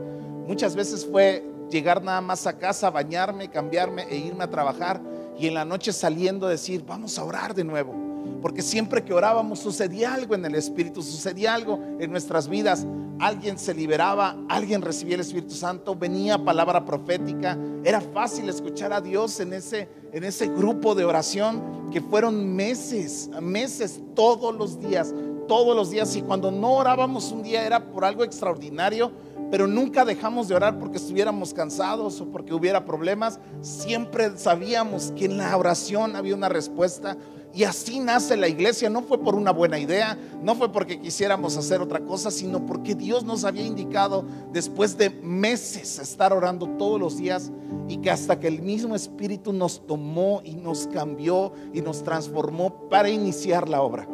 Muchas 0.48 0.76
veces 0.76 1.06
fue 1.06 1.46
llegar 1.70 2.04
nada 2.04 2.22
más 2.22 2.46
a 2.48 2.58
casa, 2.58 2.90
bañarme, 2.90 3.50
cambiarme 3.50 4.04
e 4.10 4.18
irme 4.18 4.44
a 4.44 4.50
trabajar 4.50 5.02
y 5.38 5.48
en 5.48 5.54
la 5.54 5.64
noche 5.64 5.94
saliendo 5.94 6.48
decir, 6.48 6.84
vamos 6.86 7.18
a 7.18 7.24
orar 7.24 7.54
de 7.56 7.64
nuevo. 7.64 8.11
Porque 8.42 8.62
siempre 8.62 9.04
que 9.04 9.14
orábamos 9.14 9.60
sucedía 9.60 10.14
algo 10.14 10.36
en 10.36 10.46
el 10.46 10.56
Espíritu, 10.56 11.02
sucedía 11.02 11.54
algo 11.54 11.80
en 12.00 12.12
nuestras 12.12 12.48
vidas. 12.48 12.86
Alguien 13.20 13.60
se 13.60 13.74
liberaba, 13.74 14.36
alguien 14.50 14.82
recibía 14.82 15.16
el 15.16 15.22
Espíritu 15.22 15.54
Santo, 15.54 15.96
venía 15.96 16.44
palabra 16.44 16.84
profética. 16.84 17.58
Era 17.84 18.02
fácil 18.02 18.50
escuchar 18.50 18.94
a 18.94 19.02
Dios 19.02 19.40
en 19.40 19.54
ese, 19.54 19.90
en 20.12 20.24
ese 20.24 20.48
grupo 20.48 20.96
de 20.96 21.06
oración 21.06 21.90
que 21.92 22.02
fueron 22.02 22.56
meses, 22.56 23.30
meses, 23.42 24.02
todos 24.16 24.56
los 24.56 24.80
días, 24.80 25.14
todos 25.48 25.76
los 25.76 25.92
días. 25.92 26.16
Y 26.16 26.22
cuando 26.22 26.50
no 26.52 26.74
orábamos 26.74 27.32
un 27.32 27.44
día 27.44 27.64
era 27.64 27.92
por 27.92 28.06
algo 28.06 28.24
extraordinario, 28.24 29.12
pero 29.52 29.68
nunca 29.68 30.06
dejamos 30.06 30.48
de 30.48 30.56
orar 30.56 30.80
porque 30.80 30.98
estuviéramos 30.98 31.54
cansados 31.54 32.22
o 32.22 32.26
porque 32.32 32.54
hubiera 32.54 32.86
problemas. 32.86 33.40
Siempre 33.60 34.38
sabíamos 34.38 35.12
que 35.16 35.26
en 35.26 35.38
la 35.38 35.56
oración 35.58 36.16
había 36.16 36.36
una 36.36 36.48
respuesta. 36.48 37.18
Y 37.54 37.64
así 37.66 38.00
nace 38.00 38.38
la 38.38 38.48
iglesia. 38.48 38.90
No 38.90 39.02
fue 39.02 39.18
por 39.18 39.36
una 39.36 39.52
buena 39.52 39.78
idea, 39.78 40.18
no 40.42 40.56
fue 40.56 40.72
porque 40.72 41.00
quisiéramos 41.00 41.58
hacer 41.58 41.82
otra 41.82 42.00
cosa, 42.00 42.32
sino 42.32 42.66
porque 42.66 42.96
Dios 42.96 43.26
nos 43.26 43.44
había 43.44 43.66
indicado 43.66 44.26
después 44.54 44.98
de 44.98 45.10
meses 45.10 46.00
estar 46.00 46.32
orando 46.32 46.68
todos 46.78 47.00
los 47.00 47.18
días 47.18 47.52
y 47.88 47.98
que 47.98 48.10
hasta 48.10 48.40
que 48.40 48.48
el 48.48 48.62
mismo 48.62 48.96
Espíritu 48.96 49.52
nos 49.52 49.86
tomó 49.86 50.42
y 50.46 50.56
nos 50.56 50.88
cambió 50.88 51.52
y 51.74 51.82
nos 51.82 52.04
transformó 52.04 52.90
para 52.90 53.10
iniciar 53.10 53.68
la 53.68 53.82
obra. 53.82 54.08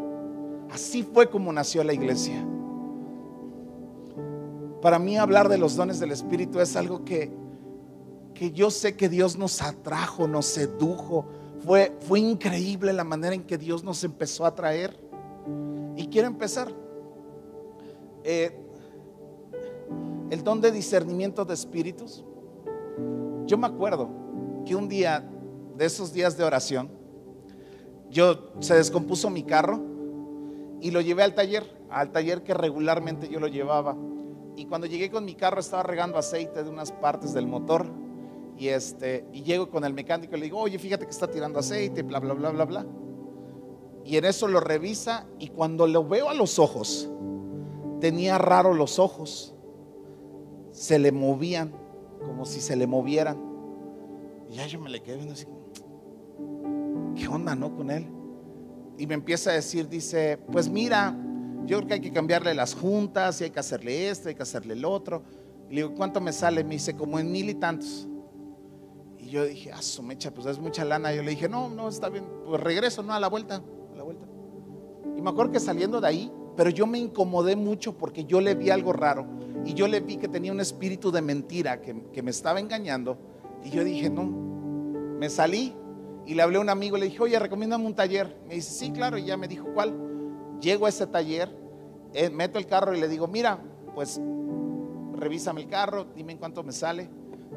Así 0.71 1.03
fue 1.03 1.29
como 1.29 1.53
nació 1.53 1.83
la 1.83 1.93
iglesia. 1.93 2.45
Para 4.81 4.99
mí 4.99 5.17
hablar 5.17 5.49
de 5.49 5.57
los 5.57 5.75
dones 5.75 5.99
del 5.99 6.11
Espíritu 6.11 6.59
es 6.59 6.75
algo 6.75 7.03
que, 7.03 7.31
que 8.33 8.51
yo 8.51 8.69
sé 8.69 8.95
que 8.95 9.09
Dios 9.09 9.37
nos 9.37 9.61
atrajo, 9.61 10.27
nos 10.27 10.45
sedujo. 10.45 11.25
Fue, 11.65 11.95
fue 12.01 12.19
increíble 12.19 12.93
la 12.93 13.03
manera 13.03 13.35
en 13.35 13.43
que 13.43 13.57
Dios 13.57 13.83
nos 13.83 14.03
empezó 14.03 14.45
a 14.45 14.55
traer. 14.55 14.97
Y 15.95 16.07
quiero 16.07 16.27
empezar. 16.27 16.71
Eh, 18.23 18.63
el 20.29 20.43
don 20.43 20.59
de 20.59 20.71
discernimiento 20.71 21.45
de 21.45 21.53
espíritus. 21.53 22.23
Yo 23.45 23.57
me 23.57 23.67
acuerdo 23.67 24.09
que 24.65 24.75
un 24.75 24.89
día 24.89 25.27
de 25.77 25.85
esos 25.85 26.11
días 26.11 26.37
de 26.37 26.43
oración, 26.43 26.89
yo 28.09 28.51
se 28.59 28.75
descompuso 28.75 29.29
mi 29.29 29.43
carro 29.43 29.81
y 30.81 30.91
lo 30.91 31.01
llevé 31.01 31.23
al 31.23 31.33
taller, 31.33 31.63
al 31.89 32.11
taller 32.11 32.43
que 32.43 32.53
regularmente 32.53 33.29
yo 33.29 33.39
lo 33.39 33.47
llevaba. 33.47 33.95
Y 34.55 34.65
cuando 34.65 34.87
llegué 34.87 35.09
con 35.09 35.23
mi 35.23 35.35
carro 35.35 35.59
estaba 35.59 35.83
regando 35.83 36.17
aceite 36.17 36.63
de 36.63 36.69
unas 36.69 36.91
partes 36.91 37.33
del 37.33 37.47
motor. 37.47 37.89
Y, 38.57 38.69
este, 38.69 39.25
y 39.31 39.43
llego 39.43 39.69
con 39.69 39.83
el 39.83 39.93
mecánico 39.93 40.35
y 40.35 40.39
le 40.39 40.45
digo, 40.45 40.59
oye, 40.59 40.79
fíjate 40.79 41.05
que 41.05 41.11
está 41.11 41.29
tirando 41.29 41.59
aceite, 41.59 42.01
bla, 42.01 42.19
bla, 42.19 42.33
bla, 42.33 42.49
bla, 42.49 42.65
bla. 42.65 42.85
Y 44.03 44.17
en 44.17 44.25
eso 44.25 44.47
lo 44.47 44.59
revisa 44.59 45.27
y 45.37 45.49
cuando 45.49 45.85
lo 45.85 46.07
veo 46.07 46.29
a 46.29 46.33
los 46.33 46.59
ojos, 46.59 47.09
tenía 47.99 48.37
raro 48.37 48.73
los 48.73 48.99
ojos. 48.99 49.53
Se 50.71 50.97
le 50.97 51.11
movían, 51.11 51.73
como 52.25 52.45
si 52.45 52.61
se 52.61 52.75
le 52.75 52.87
movieran. 52.87 53.37
Y 54.49 54.55
ya 54.55 54.65
yo 54.65 54.79
me 54.79 54.89
le 54.89 55.01
quedé 55.01 55.17
viendo 55.17 55.33
así, 55.33 55.45
¿qué 57.15 57.27
onda, 57.27 57.53
no? 57.53 57.75
Con 57.75 57.91
él. 57.91 58.07
Y 58.97 59.05
me 59.05 59.13
empieza 59.13 59.51
a 59.51 59.53
decir, 59.53 59.87
dice, 59.89 60.39
pues 60.51 60.69
mira, 60.69 61.15
yo 61.65 61.77
creo 61.77 61.87
que 61.87 61.93
hay 61.95 62.01
que 62.01 62.11
cambiarle 62.11 62.53
las 62.53 62.73
juntas 62.73 63.41
y 63.41 63.43
hay 63.43 63.49
que 63.51 63.59
hacerle 63.59 64.09
esto, 64.09 64.29
hay 64.29 64.35
que 64.35 64.43
hacerle 64.43 64.73
el 64.73 64.85
otro. 64.85 65.21
Le 65.69 65.81
digo, 65.81 65.93
¿cuánto 65.95 66.21
me 66.21 66.31
sale? 66.31 66.63
Me 66.63 66.75
dice, 66.75 66.95
como 66.95 67.19
en 67.19 67.31
mil 67.31 67.49
y 67.49 67.55
tantos. 67.55 68.07
Y 69.27 69.31
yo 69.31 69.43
dije, 69.43 69.73
ah, 69.73 69.81
su 69.81 70.01
mecha, 70.03 70.33
pues 70.33 70.47
es 70.47 70.57
mucha 70.57 70.85
lana. 70.85 71.13
Yo 71.13 71.21
le 71.21 71.31
dije, 71.31 71.49
no, 71.49 71.67
no, 71.67 71.89
está 71.89 72.07
bien, 72.07 72.23
pues 72.45 72.61
regreso, 72.61 73.03
no, 73.03 73.11
a 73.11 73.19
la 73.19 73.27
vuelta, 73.27 73.55
a 73.55 73.97
la 73.97 74.01
vuelta. 74.01 74.25
Y 75.17 75.21
me 75.21 75.29
acuerdo 75.29 75.51
que 75.51 75.59
saliendo 75.59 75.99
de 75.99 76.07
ahí, 76.07 76.31
pero 76.55 76.69
yo 76.69 76.87
me 76.87 76.97
incomodé 76.97 77.57
mucho 77.57 77.97
porque 77.97 78.23
yo 78.23 78.39
le 78.39 78.55
vi 78.55 78.69
algo 78.69 78.93
raro 78.93 79.27
y 79.65 79.73
yo 79.73 79.89
le 79.89 79.99
vi 79.99 80.15
que 80.15 80.29
tenía 80.29 80.53
un 80.53 80.61
espíritu 80.61 81.11
de 81.11 81.21
mentira 81.21 81.81
que, 81.81 82.03
que 82.13 82.23
me 82.23 82.31
estaba 82.31 82.61
engañando. 82.61 83.17
Y 83.65 83.69
yo 83.69 83.83
dije, 83.83 84.09
no, 84.09 84.23
me 84.23 85.29
salí 85.29 85.75
y 86.25 86.33
le 86.33 86.41
hablé 86.41 86.59
a 86.59 86.61
un 86.61 86.69
amigo 86.69 86.95
le 86.95 87.07
dije, 87.07 87.21
oye, 87.21 87.37
recomiéndame 87.37 87.85
un 87.85 87.95
taller. 87.95 88.33
Me 88.47 88.55
dice, 88.55 88.71
sí, 88.71 88.91
claro, 88.91 89.17
y 89.17 89.25
ya 89.25 89.35
me 89.35 89.49
dijo 89.49 89.67
cuál. 89.73 89.93
Llego 90.61 90.85
a 90.85 90.89
ese 90.89 91.05
taller, 91.05 91.53
eh, 92.13 92.29
meto 92.29 92.59
el 92.59 92.65
carro 92.65 92.95
y 92.95 92.99
le 93.01 93.09
digo, 93.09 93.27
mira, 93.27 93.59
pues 93.93 94.21
revísame 95.15 95.63
el 95.63 95.67
carro, 95.67 96.05
dime 96.15 96.31
en 96.31 96.37
cuánto 96.37 96.63
me 96.63 96.71
sale. 96.71 97.09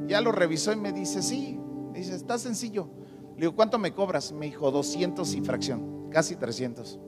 Ya 0.06 0.20
lo 0.20 0.32
revisó 0.32 0.72
y 0.72 0.76
me 0.76 0.92
dice, 0.92 1.22
sí, 1.22 1.58
dice, 1.92 2.14
está 2.14 2.38
sencillo. 2.38 2.88
Le 3.34 3.42
digo, 3.42 3.54
¿cuánto 3.54 3.78
me 3.78 3.92
cobras? 3.92 4.32
Me 4.32 4.46
dijo, 4.46 4.70
200 4.70 5.34
y 5.34 5.40
fracción, 5.40 6.08
casi 6.10 6.36
300. 6.36 6.98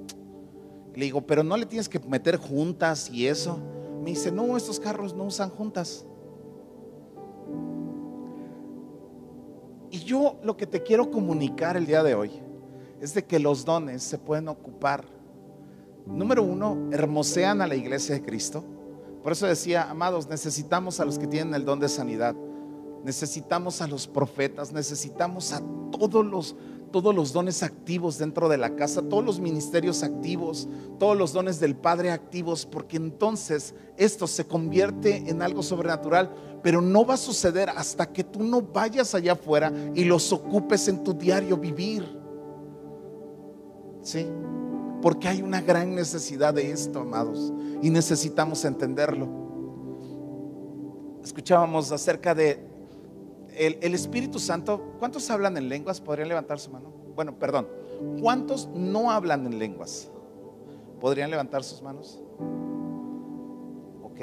Le 0.95 1.05
digo, 1.05 1.27
pero 1.27 1.43
no 1.43 1.57
le 1.57 1.67
tienes 1.67 1.89
que 1.89 1.99
meter 2.01 2.37
juntas 2.37 3.11
y 3.11 3.27
eso. 3.27 3.59
Me 4.03 4.11
dice, 4.11 4.31
no, 4.31 4.57
estos 4.57 4.79
carros 4.79 5.15
no 5.15 5.25
usan 5.25 5.51
juntas. 5.51 6.07
Y 9.91 9.99
yo 9.99 10.39
lo 10.43 10.57
que 10.57 10.67
te 10.67 10.83
quiero 10.83 11.11
comunicar 11.11 11.77
el 11.77 11.87
día 11.87 12.03
de 12.03 12.15
hoy 12.15 12.31
es 13.01 13.15
de 13.15 13.25
que 13.25 13.39
los 13.39 13.65
dones 13.65 14.03
se 14.03 14.17
pueden 14.17 14.49
ocupar. 14.49 15.05
Número 16.07 16.43
uno, 16.43 16.89
hermosean 16.93 17.61
a 17.61 17.67
la 17.67 17.75
iglesia 17.75 18.15
de 18.15 18.23
Cristo. 18.23 18.65
Por 19.23 19.33
eso 19.33 19.47
decía, 19.47 19.91
amados, 19.91 20.29
necesitamos 20.29 20.99
a 20.99 21.05
los 21.05 21.19
que 21.19 21.27
tienen 21.27 21.55
el 21.55 21.65
don 21.65 21.79
de 21.79 21.89
sanidad. 21.89 22.35
Necesitamos 23.05 23.81
a 23.83 23.87
los 23.87 24.07
profetas, 24.07 24.73
necesitamos 24.73 25.53
a 25.53 25.63
todos 25.91 26.25
los 26.25 26.57
todos 26.93 27.15
los 27.15 27.33
dones 27.33 27.65
activos 27.65 28.19
dentro 28.19 28.49
de 28.49 28.59
la 28.59 28.77
casa, 28.77 29.03
todos 29.03 29.25
los 29.25 29.41
ministerios 29.41 30.05
activos, 30.05 30.69
todos 30.99 31.17
los 31.17 31.33
dones 31.33 31.59
del 31.59 31.75
Padre 31.75 32.13
activos, 32.13 32.67
porque 32.67 32.99
entonces 32.99 33.75
esto 33.97 34.29
se 34.29 34.47
convierte 34.47 35.29
en 35.29 35.43
algo 35.43 35.63
sobrenatural, 35.63 36.31
pero 36.63 36.81
no 36.81 37.05
va 37.05 37.15
a 37.15 37.17
suceder 37.17 37.71
hasta 37.71 38.13
que 38.13 38.23
tú 38.23 38.45
no 38.45 38.63
vayas 38.63 39.15
allá 39.15 39.33
afuera 39.33 39.73
y 39.95 40.05
los 40.05 40.33
ocupes 40.33 40.87
en 40.87 41.03
tu 41.03 41.15
diario 41.15 41.57
vivir. 41.57 42.05
¿Sí? 44.03 44.27
Porque 45.01 45.27
hay 45.29 45.43
una 45.43 45.61
gran 45.61 45.95
necesidad 45.95 46.55
de 46.55 46.71
esto, 46.71 47.01
amados, 47.01 47.53
y 47.81 47.91
necesitamos 47.91 48.65
entenderlo. 48.65 49.29
Escuchábamos 51.25 51.91
acerca 51.91 52.35
de 52.35 52.72
el, 53.57 53.95
Espíritu 53.95 54.39
Santo, 54.39 54.95
¿cuántos 54.99 55.31
hablan 55.31 55.57
en 55.57 55.69
lenguas? 55.69 56.01
¿Podrían 56.01 56.29
levantar 56.29 56.59
su 56.59 56.71
mano? 56.71 56.93
Bueno, 57.15 57.39
perdón. 57.39 57.69
¿Cuántos 58.21 58.69
no 58.75 59.11
hablan 59.11 59.47
en 59.47 59.59
lenguas? 59.59 60.11
¿Podrían 61.01 61.31
levantar 61.31 61.63
sus 61.63 61.83
manos? 61.83 62.23
Ok. 64.03 64.21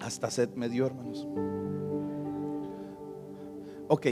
Hasta 0.00 0.30
sed 0.30 0.50
me 0.54 0.68
dio, 0.68 0.86
hermanos. 0.86 1.26
Ok. 3.88 4.06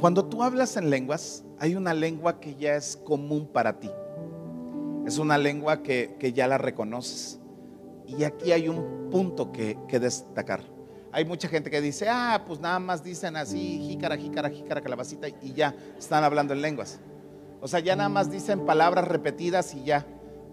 Cuando 0.00 0.24
tú 0.26 0.42
hablas 0.42 0.76
en 0.76 0.90
lenguas, 0.90 1.44
hay 1.58 1.74
una 1.74 1.94
lengua 1.94 2.38
que 2.38 2.54
ya 2.54 2.76
es 2.76 2.96
común 2.96 3.48
para 3.52 3.80
ti. 3.80 3.90
Es 5.08 5.16
una 5.16 5.38
lengua 5.38 5.82
que, 5.82 6.32
ya 6.34 6.46
la 6.46 6.58
reconoces. 6.58 7.40
Y 8.06 8.24
aquí 8.24 8.52
hay 8.52 8.68
un 8.68 9.08
punto 9.10 9.52
que, 9.52 9.78
destacar. 9.98 10.62
Hay 11.12 11.24
mucha 11.24 11.48
gente 11.48 11.70
que 11.70 11.80
dice, 11.80 12.10
ah, 12.10 12.44
pues 12.46 12.60
nada 12.60 12.78
más 12.78 13.02
dicen 13.02 13.34
así, 13.34 13.78
jícara, 13.88 14.18
jícara, 14.18 14.50
jícara, 14.50 14.82
calabacita, 14.82 15.28
y 15.28 15.54
ya 15.54 15.74
están 15.98 16.24
hablando 16.24 16.52
en 16.52 16.60
lenguas. 16.60 17.00
O 17.62 17.68
sea, 17.68 17.80
ya 17.80 17.96
nada 17.96 18.10
más 18.10 18.30
dicen 18.30 18.66
palabras 18.66 19.08
repetidas 19.08 19.74
y 19.74 19.82
ya. 19.82 20.04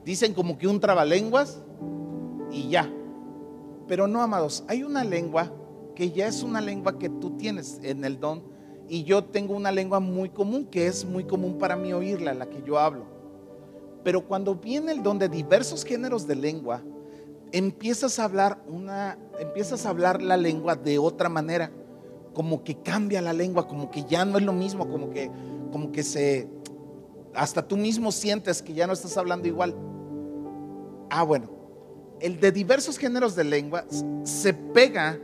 Dicen 0.05 0.33
como 0.33 0.57
que 0.57 0.69
un 0.69 0.79
trabalenguas 0.79 1.61
y 2.49 2.69
ya. 2.69 2.89
Pero 3.89 4.07
no, 4.07 4.21
amados, 4.21 4.63
hay 4.69 4.83
una 4.83 5.03
lengua 5.03 5.51
que 5.95 6.11
ya 6.11 6.27
es 6.27 6.43
una 6.43 6.61
lengua 6.61 6.97
que 6.97 7.09
tú 7.09 7.31
tienes 7.31 7.81
en 7.83 8.05
el 8.05 8.21
don 8.21 8.41
y 8.87 9.03
yo 9.03 9.25
tengo 9.25 9.53
una 9.53 9.73
lengua 9.73 9.99
muy 9.99 10.29
común, 10.29 10.65
que 10.65 10.87
es 10.87 11.03
muy 11.03 11.25
común 11.25 11.57
para 11.57 11.75
mí 11.75 11.91
oírla, 11.91 12.33
la 12.33 12.49
que 12.49 12.63
yo 12.65 12.79
hablo. 12.79 13.14
Pero 14.05 14.27
cuando 14.27 14.53
viene 14.53 14.91
el 14.91 15.01
don 15.01 15.17
de 15.17 15.27
diversos 15.27 15.83
géneros 15.83 16.27
de 16.27 16.35
lengua, 16.35 16.83
empiezas 17.51 18.19
a 18.19 18.25
hablar 18.25 18.63
una, 18.67 19.17
empiezas 19.39 19.83
a 19.83 19.89
hablar 19.89 20.21
la 20.21 20.37
lengua 20.37 20.75
de 20.75 20.99
otra 20.99 21.27
manera, 21.27 21.71
como 22.35 22.63
que 22.63 22.75
cambia 22.83 23.19
la 23.19 23.33
lengua, 23.33 23.67
como 23.67 23.89
que 23.89 24.03
ya 24.03 24.23
no 24.23 24.37
es 24.37 24.43
lo 24.43 24.53
mismo, 24.53 24.87
como 24.87 25.09
que, 25.09 25.31
como 25.71 25.91
que 25.91 26.03
se, 26.03 26.47
hasta 27.33 27.67
tú 27.67 27.77
mismo 27.77 28.11
sientes 28.11 28.61
que 28.61 28.75
ya 28.75 28.85
no 28.85 28.93
estás 28.93 29.17
hablando 29.17 29.47
igual. 29.47 29.75
Ah, 31.09 31.23
bueno, 31.23 31.49
el 32.19 32.39
de 32.39 32.51
diversos 32.51 32.99
géneros 32.99 33.35
de 33.35 33.43
lenguas 33.43 34.05
se 34.21 34.53
pega 34.53 35.19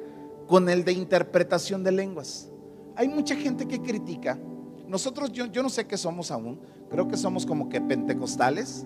con 0.48 0.70
el 0.70 0.84
de 0.84 0.94
interpretación 0.94 1.84
de 1.84 1.92
lenguas. 1.92 2.50
Hay 2.96 3.08
mucha 3.08 3.36
gente 3.36 3.68
que 3.68 3.80
critica. 3.80 4.40
Nosotros, 4.88 5.32
yo, 5.32 5.46
yo 5.46 5.62
no 5.62 5.70
sé 5.70 5.86
qué 5.86 5.98
somos 5.98 6.32
aún, 6.32 6.60
creo 6.92 7.08
que 7.08 7.18
somos 7.18 7.46
como 7.46 7.70
que 7.70 7.80
pentecostales, 7.82 8.86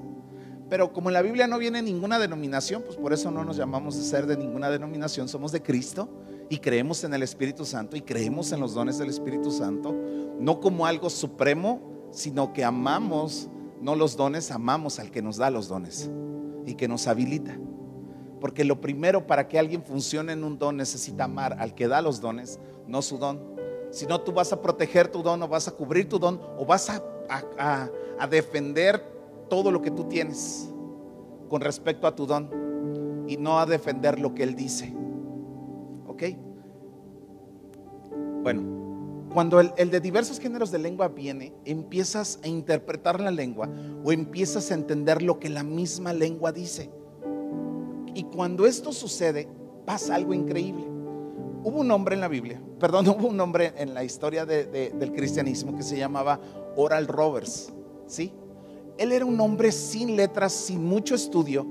pero 0.69 0.93
como 0.93 1.09
en 1.09 1.13
la 1.13 1.21
Biblia 1.21 1.47
no 1.47 1.57
viene 1.57 1.81
ninguna 1.81 2.19
denominación, 2.19 2.83
pues 2.83 2.97
por 2.97 3.13
eso 3.13 3.31
no 3.31 3.43
nos 3.43 3.57
llamamos 3.57 3.97
de 3.97 4.03
ser 4.03 4.27
de 4.27 4.37
ninguna 4.37 4.69
denominación, 4.69 5.27
somos 5.27 5.51
de 5.51 5.61
Cristo 5.61 6.07
y 6.49 6.59
creemos 6.59 7.03
en 7.03 7.13
el 7.13 7.23
Espíritu 7.23 7.65
Santo 7.65 7.97
y 7.97 8.01
creemos 8.01 8.51
en 8.51 8.59
los 8.59 8.73
dones 8.73 8.99
del 8.99 9.09
Espíritu 9.09 9.51
Santo, 9.51 9.93
no 10.39 10.59
como 10.59 10.85
algo 10.85 11.09
supremo, 11.09 11.81
sino 12.11 12.53
que 12.53 12.63
amamos, 12.63 13.49
no 13.81 13.95
los 13.95 14.15
dones, 14.15 14.51
amamos 14.51 14.99
al 14.99 15.11
que 15.11 15.21
nos 15.21 15.37
da 15.37 15.49
los 15.49 15.67
dones 15.67 16.09
y 16.65 16.75
que 16.75 16.87
nos 16.87 17.07
habilita. 17.07 17.57
Porque 18.39 18.63
lo 18.63 18.81
primero 18.81 19.25
para 19.25 19.47
que 19.47 19.57
alguien 19.57 19.83
funcione 19.83 20.33
en 20.33 20.43
un 20.43 20.59
don 20.59 20.77
necesita 20.77 21.23
amar 21.23 21.57
al 21.59 21.73
que 21.73 21.87
da 21.87 22.01
los 22.01 22.21
dones, 22.21 22.59
no 22.87 23.01
su 23.01 23.17
don. 23.17 23.54
Si 23.95 24.05
no, 24.05 24.19
tú 24.19 24.33
vas 24.33 24.51
a 24.51 24.61
proteger 24.61 25.07
tu 25.07 25.23
don 25.23 25.41
o 25.41 25.47
vas 25.47 25.69
a 25.69 25.71
cubrir 25.71 26.09
tu 26.09 26.19
don 26.19 26.37
o 26.57 26.65
vas 26.65 26.89
a, 26.89 27.01
a 28.19 28.27
defender 28.27 29.01
todo 29.49 29.71
lo 29.71 29.81
que 29.81 29.89
tú 29.89 30.03
tienes 30.03 30.69
con 31.47 31.61
respecto 31.61 32.05
a 32.05 32.13
tu 32.13 32.25
don 32.25 32.49
y 33.25 33.37
no 33.37 33.57
a 33.57 33.65
defender 33.65 34.19
lo 34.19 34.35
que 34.35 34.43
Él 34.43 34.53
dice. 34.53 34.93
¿Ok? 36.07 36.23
Bueno, 38.43 39.29
cuando 39.33 39.61
el, 39.61 39.89
de 39.89 39.99
diversos 40.01 40.39
géneros 40.39 40.71
de 40.71 40.79
lengua 40.79 41.07
viene, 41.07 41.53
empiezas 41.63 42.37
a 42.43 42.49
interpretar 42.49 43.21
la 43.21 43.31
lengua 43.31 43.69
o 44.03 44.11
empiezas 44.11 44.71
a 44.71 44.73
entender 44.73 45.21
lo 45.21 45.39
que 45.39 45.47
la 45.47 45.63
misma 45.63 46.11
lengua 46.11 46.51
dice. 46.51 46.89
Y 48.13 48.23
cuando 48.23 48.65
esto 48.65 48.91
sucede, 48.91 49.47
pasa 49.85 50.15
algo 50.15 50.33
increíble. 50.33 50.94
Hubo 51.65 51.79
un 51.79 51.89
hombre 51.89 52.13
en 52.13 52.21
la 52.21 52.27
Biblia, 52.27 52.61
perdón, 52.79 53.07
hubo 53.09 53.27
un 53.27 53.39
hombre 53.39 53.73
en 53.75 53.95
la 53.95 54.03
historia 54.03 54.45
de, 54.45 54.65
de, 54.65 54.91
del 54.91 55.11
cristianismo 55.11 55.75
que 55.75 55.81
se 55.81 55.97
llamaba 55.97 56.39
Oral 56.75 57.07
Roberts, 57.07 57.73
¿sí? 58.05 58.31
Él 58.99 59.11
era 59.11 59.25
un 59.25 59.39
hombre 59.41 59.71
sin 59.71 60.15
letras, 60.15 60.53
sin 60.53 60.85
mucho 60.85 61.15
estudio, 61.15 61.65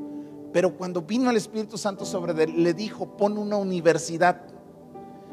pero 0.53 0.77
cuando 0.77 1.01
vino 1.01 1.31
el 1.31 1.37
Espíritu 1.37 1.79
Santo 1.79 2.05
sobre 2.05 2.43
él, 2.43 2.63
le 2.63 2.75
dijo, 2.75 3.17
pon 3.17 3.39
una 3.39 3.57
universidad. 3.57 4.43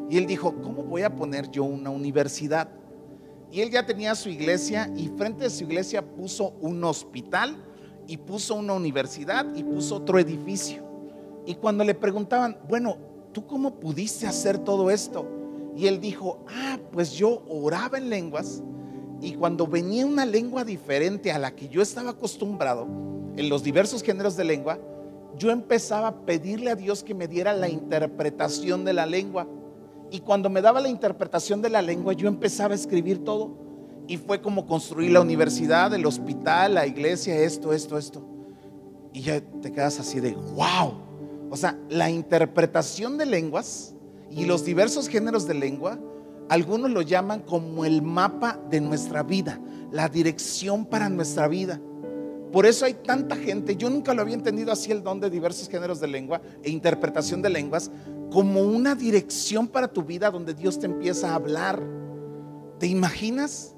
Y 0.09 0.17
él 0.17 0.27
dijo, 0.27 0.53
¿cómo 0.61 0.83
voy 0.83 1.01
a 1.01 1.15
poner 1.15 1.49
yo 1.49 1.63
una 1.63 1.89
universidad? 1.89 2.69
Y 3.51 3.61
él 3.61 3.71
ya 3.71 3.85
tenía 3.85 4.13
su 4.15 4.29
iglesia 4.29 4.91
y 4.95 5.09
frente 5.09 5.45
a 5.45 5.49
su 5.49 5.63
iglesia 5.63 6.05
puso 6.05 6.53
un 6.61 6.83
hospital 6.83 7.57
y 8.07 8.17
puso 8.17 8.55
una 8.55 8.73
universidad 8.73 9.45
y 9.55 9.63
puso 9.63 9.97
otro 9.97 10.19
edificio. 10.19 10.83
Y 11.45 11.55
cuando 11.55 11.83
le 11.83 11.95
preguntaban, 11.95 12.57
bueno, 12.69 13.10
¿tú 13.31 13.45
cómo 13.45 13.75
pudiste 13.75 14.27
hacer 14.27 14.57
todo 14.59 14.91
esto? 14.91 15.27
Y 15.75 15.87
él 15.87 16.01
dijo, 16.01 16.39
ah, 16.47 16.77
pues 16.91 17.13
yo 17.13 17.43
oraba 17.47 17.97
en 17.97 18.09
lenguas 18.09 18.61
y 19.21 19.33
cuando 19.33 19.67
venía 19.67 20.05
una 20.05 20.25
lengua 20.25 20.65
diferente 20.65 21.31
a 21.31 21.37
la 21.37 21.55
que 21.55 21.69
yo 21.69 21.81
estaba 21.81 22.11
acostumbrado, 22.11 22.87
en 23.37 23.49
los 23.49 23.63
diversos 23.63 24.01
géneros 24.01 24.35
de 24.35 24.43
lengua, 24.43 24.79
yo 25.37 25.51
empezaba 25.51 26.07
a 26.07 26.15
pedirle 26.25 26.71
a 26.71 26.75
Dios 26.75 27.03
que 27.03 27.13
me 27.13 27.27
diera 27.27 27.53
la 27.53 27.69
interpretación 27.69 28.83
de 28.83 28.93
la 28.93 29.05
lengua. 29.05 29.47
Y 30.09 30.19
cuando 30.19 30.49
me 30.49 30.61
daba 30.61 30.81
la 30.81 30.89
interpretación 30.89 31.61
de 31.61 31.69
la 31.69 31.81
lengua, 31.81 32.13
yo 32.13 32.27
empezaba 32.27 32.73
a 32.73 32.75
escribir 32.75 33.23
todo. 33.23 33.51
Y 34.07 34.17
fue 34.17 34.41
como 34.41 34.65
construir 34.65 35.11
la 35.11 35.21
universidad, 35.21 35.93
el 35.93 36.05
hospital, 36.05 36.73
la 36.73 36.87
iglesia, 36.87 37.37
esto, 37.37 37.71
esto, 37.71 37.97
esto. 37.97 38.25
Y 39.13 39.21
ya 39.21 39.39
te 39.39 39.71
quedas 39.71 39.99
así 39.99 40.19
de, 40.19 40.33
wow. 40.33 41.10
O 41.51 41.57
sea, 41.57 41.77
la 41.89 42.09
interpretación 42.09 43.17
de 43.17 43.27
lenguas 43.27 43.93
y 44.31 44.45
los 44.45 44.63
diversos 44.63 45.09
géneros 45.09 45.45
de 45.45 45.53
lengua 45.53 45.99
algunos 46.47 46.89
lo 46.89 47.01
llaman 47.01 47.41
como 47.41 47.85
el 47.85 48.01
mapa 48.01 48.59
de 48.69 48.81
nuestra 48.81 49.21
vida, 49.21 49.59
la 49.91 50.09
dirección 50.09 50.85
para 50.85 51.09
nuestra 51.09 51.47
vida. 51.47 51.79
Por 52.51 52.65
eso 52.65 52.85
hay 52.85 52.93
tanta 52.93 53.35
gente, 53.35 53.75
yo 53.75 53.89
nunca 53.89 54.13
lo 54.13 54.21
había 54.21 54.33
entendido 54.33 54.71
así 54.71 54.91
el 54.91 55.03
don 55.03 55.19
de 55.19 55.29
diversos 55.29 55.69
géneros 55.69 55.99
de 56.01 56.07
lengua 56.07 56.41
e 56.63 56.69
interpretación 56.69 57.41
de 57.41 57.49
lenguas, 57.49 57.91
como 58.31 58.61
una 58.63 58.95
dirección 58.95 59.67
para 59.67 59.87
tu 59.87 60.03
vida 60.03 60.31
donde 60.31 60.53
Dios 60.53 60.79
te 60.79 60.85
empieza 60.85 61.31
a 61.31 61.35
hablar. 61.35 61.81
¿Te 62.79 62.87
imaginas? 62.87 63.75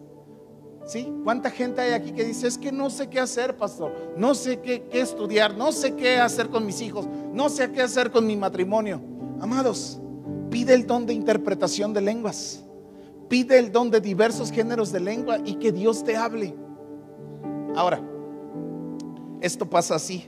¿Sí? 0.86 1.12
¿Cuánta 1.24 1.50
gente 1.50 1.82
hay 1.82 1.94
aquí 1.94 2.12
que 2.12 2.26
dice, 2.26 2.48
es 2.48 2.58
que 2.58 2.72
no 2.72 2.90
sé 2.90 3.08
qué 3.08 3.20
hacer, 3.20 3.56
pastor? 3.56 4.16
No 4.18 4.36
sé 4.36 4.60
qué, 4.60 4.84
qué 4.92 5.02
estudiar, 5.02 5.56
no 5.56 5.72
sé 5.72 5.96
qué 5.96 6.18
hacer 6.18 6.50
con 6.50 6.66
mis 6.66 6.82
hijos, 6.82 7.08
no 7.34 7.50
sé 7.50 7.72
qué 7.72 7.82
hacer 7.82 8.12
con 8.12 8.26
mi 8.26 8.38
matrimonio. 8.38 9.02
Amados, 9.42 10.00
Pide 10.54 10.76
el 10.76 10.86
don 10.86 11.08
de 11.08 11.14
interpretación 11.14 11.94
de 11.94 12.02
lenguas. 12.02 12.64
Pide 13.28 13.58
el 13.58 13.72
don 13.72 13.90
de 13.90 14.00
diversos 14.00 14.52
géneros 14.52 14.92
de 14.92 15.00
lengua 15.00 15.40
y 15.44 15.56
que 15.56 15.72
Dios 15.72 16.04
te 16.04 16.16
hable. 16.16 16.56
Ahora, 17.76 18.08
esto 19.42 19.68
pasa 19.68 19.96
así. 19.96 20.28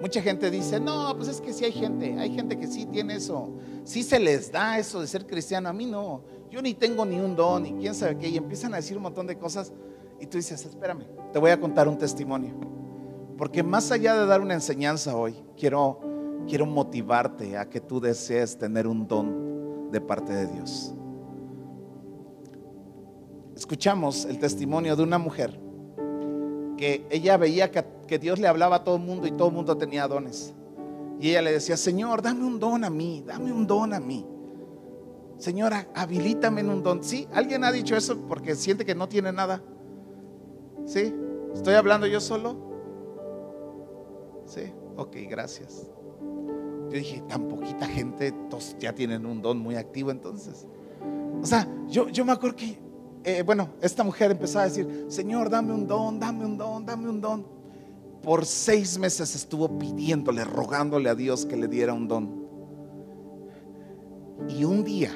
Mucha 0.00 0.22
gente 0.22 0.50
dice, 0.50 0.80
no, 0.80 1.14
pues 1.18 1.28
es 1.28 1.42
que 1.42 1.52
sí 1.52 1.66
hay 1.66 1.72
gente, 1.72 2.18
hay 2.18 2.34
gente 2.34 2.58
que 2.58 2.66
sí 2.66 2.86
tiene 2.86 3.16
eso, 3.16 3.58
sí 3.84 4.02
se 4.02 4.18
les 4.18 4.50
da 4.50 4.78
eso 4.78 5.02
de 5.02 5.06
ser 5.06 5.26
cristiano, 5.26 5.68
a 5.68 5.72
mí 5.74 5.84
no, 5.84 6.22
yo 6.50 6.62
ni 6.62 6.72
tengo 6.72 7.04
ni 7.04 7.18
un 7.18 7.36
don, 7.36 7.62
ni 7.62 7.72
quién 7.72 7.94
sabe 7.94 8.16
qué, 8.18 8.28
y 8.28 8.36
empiezan 8.36 8.72
a 8.72 8.76
decir 8.76 8.96
un 8.96 9.02
montón 9.02 9.26
de 9.26 9.38
cosas, 9.38 9.72
y 10.20 10.26
tú 10.26 10.36
dices, 10.36 10.64
espérame, 10.66 11.04
te 11.32 11.38
voy 11.38 11.50
a 11.50 11.58
contar 11.58 11.88
un 11.88 11.96
testimonio, 11.96 12.54
porque 13.36 13.62
más 13.62 13.90
allá 13.90 14.14
de 14.14 14.26
dar 14.26 14.40
una 14.40 14.54
enseñanza 14.54 15.16
hoy, 15.16 15.36
quiero 15.56 16.00
quiero 16.46 16.66
motivarte 16.66 17.56
a 17.56 17.68
que 17.68 17.80
tú 17.80 18.00
desees 18.00 18.56
tener 18.56 18.86
un 18.86 19.06
don 19.06 19.90
de 19.90 20.00
parte 20.00 20.32
de 20.32 20.46
Dios. 20.46 20.94
Escuchamos 23.54 24.24
el 24.24 24.38
testimonio 24.38 24.96
de 24.96 25.02
una 25.02 25.18
mujer 25.18 25.58
que 26.76 27.06
ella 27.10 27.36
veía 27.36 27.70
que, 27.70 28.18
Dios 28.18 28.38
le 28.38 28.46
hablaba 28.46 28.76
a 28.76 28.84
todo 28.84 28.96
el 28.96 29.02
mundo 29.02 29.26
y 29.26 29.32
todo 29.32 29.48
el 29.48 29.54
mundo 29.54 29.76
tenía 29.76 30.06
dones. 30.06 30.54
Y 31.18 31.30
ella 31.30 31.42
le 31.42 31.52
decía, 31.52 31.76
Señor, 31.76 32.20
dame 32.22 32.44
un 32.44 32.60
don 32.60 32.84
a 32.84 32.90
mí, 32.90 33.24
dame 33.26 33.50
un 33.50 33.66
don 33.66 33.94
a 33.94 34.00
mí. 34.00 34.26
Señora, 35.38 35.88
habilítame 35.94 36.60
en 36.60 36.70
un 36.70 36.82
don. 36.82 37.02
¿Sí? 37.02 37.26
¿Alguien 37.32 37.64
ha 37.64 37.72
dicho 37.72 37.96
eso 37.96 38.18
porque 38.28 38.54
siente 38.54 38.84
que 38.84 38.94
no 38.94 39.08
tiene 39.08 39.32
nada? 39.32 39.62
¿Sí? 40.84 41.14
¿Estoy 41.54 41.74
hablando 41.74 42.06
yo 42.06 42.20
solo? 42.20 42.65
Sí, 44.46 44.72
ok, 44.96 45.16
gracias. 45.28 45.86
Yo 46.90 46.98
dije, 46.98 47.22
tan 47.28 47.48
poquita 47.48 47.86
gente, 47.86 48.32
todos 48.48 48.76
ya 48.78 48.94
tienen 48.94 49.26
un 49.26 49.42
don 49.42 49.58
muy 49.58 49.74
activo 49.74 50.10
entonces. 50.10 50.66
O 51.42 51.46
sea, 51.46 51.68
yo, 51.88 52.08
yo 52.08 52.24
me 52.24 52.32
acuerdo 52.32 52.56
que, 52.56 52.78
eh, 53.24 53.42
bueno, 53.42 53.70
esta 53.80 54.04
mujer 54.04 54.30
empezó 54.30 54.60
a 54.60 54.64
decir, 54.64 55.06
Señor, 55.08 55.50
dame 55.50 55.74
un 55.74 55.86
don, 55.86 56.18
dame 56.18 56.44
un 56.44 56.56
don, 56.56 56.86
dame 56.86 57.08
un 57.08 57.20
don. 57.20 57.46
Por 58.22 58.46
seis 58.46 58.98
meses 58.98 59.34
estuvo 59.34 59.78
pidiéndole, 59.78 60.44
rogándole 60.44 61.08
a 61.08 61.14
Dios 61.14 61.44
que 61.44 61.56
le 61.56 61.68
diera 61.68 61.92
un 61.92 62.08
don. 62.08 62.46
Y 64.48 64.64
un 64.64 64.84
día 64.84 65.10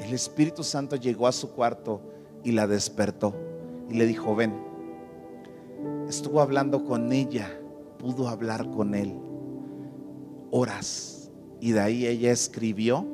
el 0.00 0.12
Espíritu 0.12 0.62
Santo 0.62 0.96
llegó 0.96 1.26
a 1.26 1.32
su 1.32 1.52
cuarto 1.52 2.02
y 2.42 2.52
la 2.52 2.66
despertó 2.66 3.34
y 3.88 3.94
le 3.94 4.06
dijo, 4.06 4.34
ven, 4.34 4.54
estuvo 6.08 6.40
hablando 6.40 6.84
con 6.84 7.12
ella, 7.12 7.50
pudo 8.04 8.28
hablar 8.28 8.68
con 8.68 8.94
él 8.94 9.14
horas 10.50 11.30
y 11.58 11.72
de 11.72 11.80
ahí 11.80 12.06
ella 12.06 12.32
escribió 12.32 13.06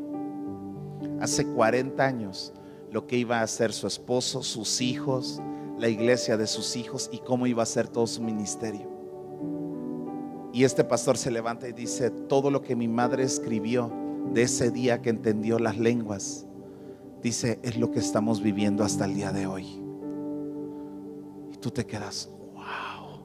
hace 1.20 1.46
40 1.46 2.04
años 2.04 2.52
lo 2.90 3.06
que 3.06 3.16
iba 3.16 3.38
a 3.38 3.42
hacer 3.42 3.72
su 3.72 3.86
esposo, 3.86 4.42
sus 4.42 4.80
hijos, 4.80 5.40
la 5.78 5.88
iglesia 5.88 6.36
de 6.36 6.48
sus 6.48 6.74
hijos 6.74 7.08
y 7.12 7.18
cómo 7.18 7.46
iba 7.46 7.62
a 7.62 7.66
ser 7.66 7.86
todo 7.86 8.08
su 8.08 8.20
ministerio. 8.20 8.90
Y 10.52 10.64
este 10.64 10.82
pastor 10.82 11.16
se 11.16 11.30
levanta 11.30 11.68
y 11.68 11.72
dice, 11.72 12.10
todo 12.10 12.50
lo 12.50 12.60
que 12.62 12.74
mi 12.74 12.88
madre 12.88 13.22
escribió 13.22 13.92
de 14.34 14.42
ese 14.42 14.72
día 14.72 15.00
que 15.00 15.10
entendió 15.10 15.60
las 15.60 15.78
lenguas, 15.78 16.46
dice, 17.22 17.60
es 17.62 17.76
lo 17.76 17.92
que 17.92 18.00
estamos 18.00 18.42
viviendo 18.42 18.82
hasta 18.82 19.04
el 19.04 19.14
día 19.14 19.30
de 19.30 19.46
hoy. 19.46 19.66
Y 21.52 21.56
tú 21.58 21.70
te 21.70 21.86
quedas, 21.86 22.28
wow. 22.54 23.20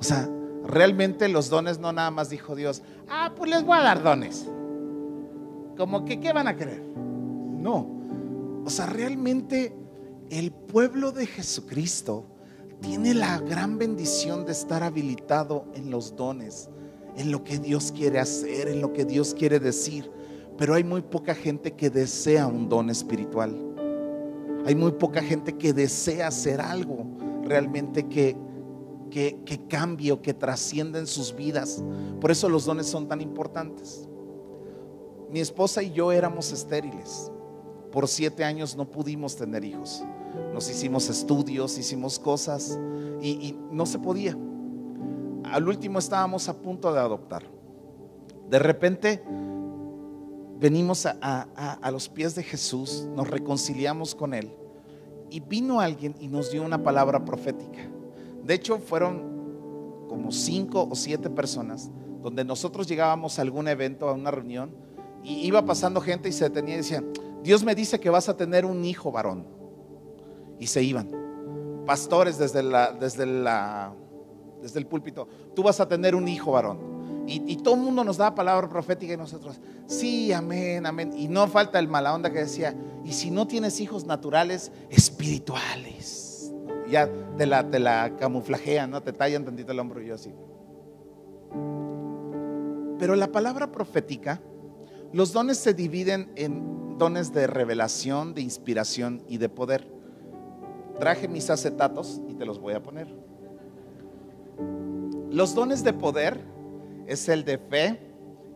O 0.00 0.02
sea, 0.02 0.28
realmente 0.66 1.28
los 1.28 1.50
dones 1.50 1.78
no 1.78 1.92
nada 1.92 2.10
más 2.10 2.30
dijo 2.30 2.54
Dios, 2.54 2.82
ah, 3.08 3.32
pues 3.36 3.50
les 3.50 3.64
voy 3.64 3.76
a 3.78 3.82
dar 3.82 4.02
dones. 4.02 4.48
como 5.76 6.04
que, 6.04 6.20
¿qué 6.20 6.32
van 6.32 6.48
a 6.48 6.56
creer? 6.56 6.82
No. 6.96 7.88
O 8.64 8.70
sea, 8.70 8.86
realmente 8.86 9.74
el 10.30 10.52
pueblo 10.52 11.12
de 11.12 11.26
Jesucristo 11.26 12.26
tiene 12.80 13.14
la 13.14 13.38
gran 13.38 13.78
bendición 13.78 14.44
de 14.44 14.52
estar 14.52 14.82
habilitado 14.82 15.66
en 15.74 15.90
los 15.90 16.16
dones, 16.16 16.68
en 17.16 17.30
lo 17.30 17.44
que 17.44 17.58
Dios 17.58 17.92
quiere 17.92 18.18
hacer, 18.18 18.68
en 18.68 18.80
lo 18.80 18.92
que 18.92 19.04
Dios 19.04 19.34
quiere 19.34 19.58
decir. 19.58 20.10
Pero 20.56 20.74
hay 20.74 20.84
muy 20.84 21.02
poca 21.02 21.34
gente 21.34 21.72
que 21.72 21.90
desea 21.90 22.46
un 22.46 22.68
don 22.68 22.90
espiritual. 22.90 23.56
Hay 24.66 24.74
muy 24.74 24.92
poca 24.92 25.22
gente 25.22 25.54
que 25.54 25.72
desea 25.72 26.28
hacer 26.28 26.60
algo 26.60 27.06
realmente 27.44 28.06
que, 28.08 28.36
que, 29.14 29.38
que 29.46 29.68
cambie 29.68 30.10
o 30.10 30.20
que 30.20 30.34
trascienda 30.34 30.98
en 30.98 31.06
sus 31.06 31.36
vidas. 31.36 31.80
Por 32.20 32.32
eso 32.32 32.48
los 32.48 32.64
dones 32.64 32.86
son 32.86 33.06
tan 33.06 33.20
importantes. 33.20 34.08
Mi 35.30 35.38
esposa 35.38 35.84
y 35.84 35.92
yo 35.92 36.10
éramos 36.10 36.50
estériles. 36.50 37.30
Por 37.92 38.08
siete 38.08 38.42
años 38.42 38.76
no 38.76 38.90
pudimos 38.90 39.36
tener 39.36 39.64
hijos. 39.64 40.02
Nos 40.52 40.68
hicimos 40.68 41.08
estudios, 41.08 41.78
hicimos 41.78 42.18
cosas 42.18 42.76
y, 43.22 43.56
no 43.70 43.86
se 43.86 44.00
podía. 44.00 44.36
Al 45.44 45.68
último 45.68 46.00
estábamos 46.00 46.48
a 46.48 46.60
punto 46.60 46.92
de 46.92 46.98
adoptar. 46.98 47.44
De 48.50 48.58
repente 48.58 49.22
venimos 50.58 51.06
a, 51.06 51.90
los 51.92 52.08
pies 52.08 52.34
de 52.34 52.42
Jesús, 52.42 53.06
nos 53.14 53.30
reconciliamos 53.30 54.16
con 54.16 54.34
Él 54.34 54.50
y 55.30 55.38
vino 55.38 55.78
alguien 55.80 56.16
y 56.18 56.26
nos 56.26 56.50
dio 56.50 56.64
una 56.64 56.82
palabra 56.82 57.24
profética. 57.24 57.93
De 58.44 58.54
hecho, 58.54 58.78
fueron 58.78 60.06
como 60.08 60.30
cinco 60.30 60.86
o 60.90 60.94
siete 60.94 61.30
personas 61.30 61.90
donde 62.22 62.44
nosotros 62.44 62.86
llegábamos 62.86 63.38
a 63.38 63.42
algún 63.42 63.68
evento, 63.68 64.08
a 64.08 64.12
una 64.12 64.30
reunión, 64.30 64.74
y 65.22 65.46
iba 65.46 65.64
pasando 65.64 66.00
gente 66.00 66.28
y 66.28 66.32
se 66.32 66.44
detenía 66.44 66.74
y 66.74 66.78
decía, 66.78 67.04
Dios 67.42 67.62
me 67.62 67.74
dice 67.74 68.00
que 68.00 68.08
vas 68.08 68.30
a 68.30 68.36
tener 68.36 68.64
un 68.64 68.84
hijo 68.84 69.12
varón. 69.12 69.46
Y 70.58 70.66
se 70.66 70.82
iban. 70.82 71.10
Pastores 71.84 72.38
desde, 72.38 72.62
la, 72.62 72.92
desde, 72.92 73.26
la, 73.26 73.92
desde 74.62 74.78
el 74.78 74.86
púlpito, 74.86 75.28
tú 75.54 75.62
vas 75.62 75.80
a 75.80 75.88
tener 75.88 76.14
un 76.14 76.26
hijo 76.26 76.52
varón. 76.52 76.94
Y, 77.26 77.56
todo 77.56 77.74
el 77.74 77.80
mundo 77.80 78.04
nos 78.04 78.18
daba 78.18 78.34
palabra 78.34 78.68
profética 78.68 79.14
y 79.14 79.16
nosotros, 79.16 79.58
sí, 79.86 80.32
amén, 80.32 80.84
amén. 80.84 81.12
Y 81.16 81.28
no 81.28 81.46
falta 81.46 81.78
el 81.78 81.88
mala 81.88 82.14
onda 82.14 82.30
que 82.30 82.40
decía, 82.40 82.74
y 83.02 83.12
si 83.12 83.30
no 83.30 83.46
tienes 83.46 83.80
hijos 83.80 84.04
naturales, 84.04 84.72
espirituales. 84.90 86.23
Ya 86.88 87.08
te 87.36 87.46
la, 87.46 88.16
camuflajean, 88.18 88.90
¿no? 88.90 89.02
Te 89.02 89.12
tallan 89.12 89.44
tantito 89.44 89.72
el 89.72 89.80
hombro 89.80 90.02
y 90.02 90.06
yo 90.06 90.14
así. 90.14 90.32
Pero 92.98 93.16
la 93.16 93.32
palabra 93.32 93.72
profética 93.72 94.40
los 95.14 95.32
dones 95.32 95.58
se 95.58 95.74
dividen 95.74 96.32
en 96.34 96.98
dones 96.98 97.32
de 97.32 97.46
revelación, 97.46 98.34
de 98.34 98.40
inspiración 98.40 99.22
y 99.28 99.38
de 99.38 99.48
poder. 99.48 99.86
Traje 100.98 101.28
mis 101.28 101.50
acetatos 101.50 102.20
y 102.28 102.34
te 102.34 102.44
los 102.44 102.58
voy 102.58 102.74
a 102.74 102.82
poner. 102.82 103.06
Los 105.30 105.54
dones 105.54 105.84
de 105.84 105.92
poder 105.92 106.40
es 107.06 107.28
el 107.28 107.44
de 107.44 107.58
fe, 107.58 108.00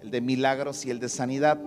el 0.02 0.10
de 0.10 0.20
milagros 0.20 0.84
y 0.84 0.90
el 0.90 0.98
de 0.98 1.08
sanidad. 1.08 1.60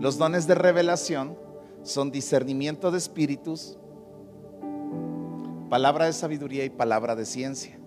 Los 0.00 0.18
dones 0.18 0.48
de 0.48 0.56
revelación 0.56 1.38
son 1.84 2.10
discernimiento 2.10 2.90
de 2.90 2.98
espíritus, 2.98 3.78
palabra 5.72 6.04
de 6.04 6.12
sabiduría 6.12 6.66
y 6.66 6.68
palabra 6.68 7.16
de 7.16 7.24
ciencia. 7.24 7.80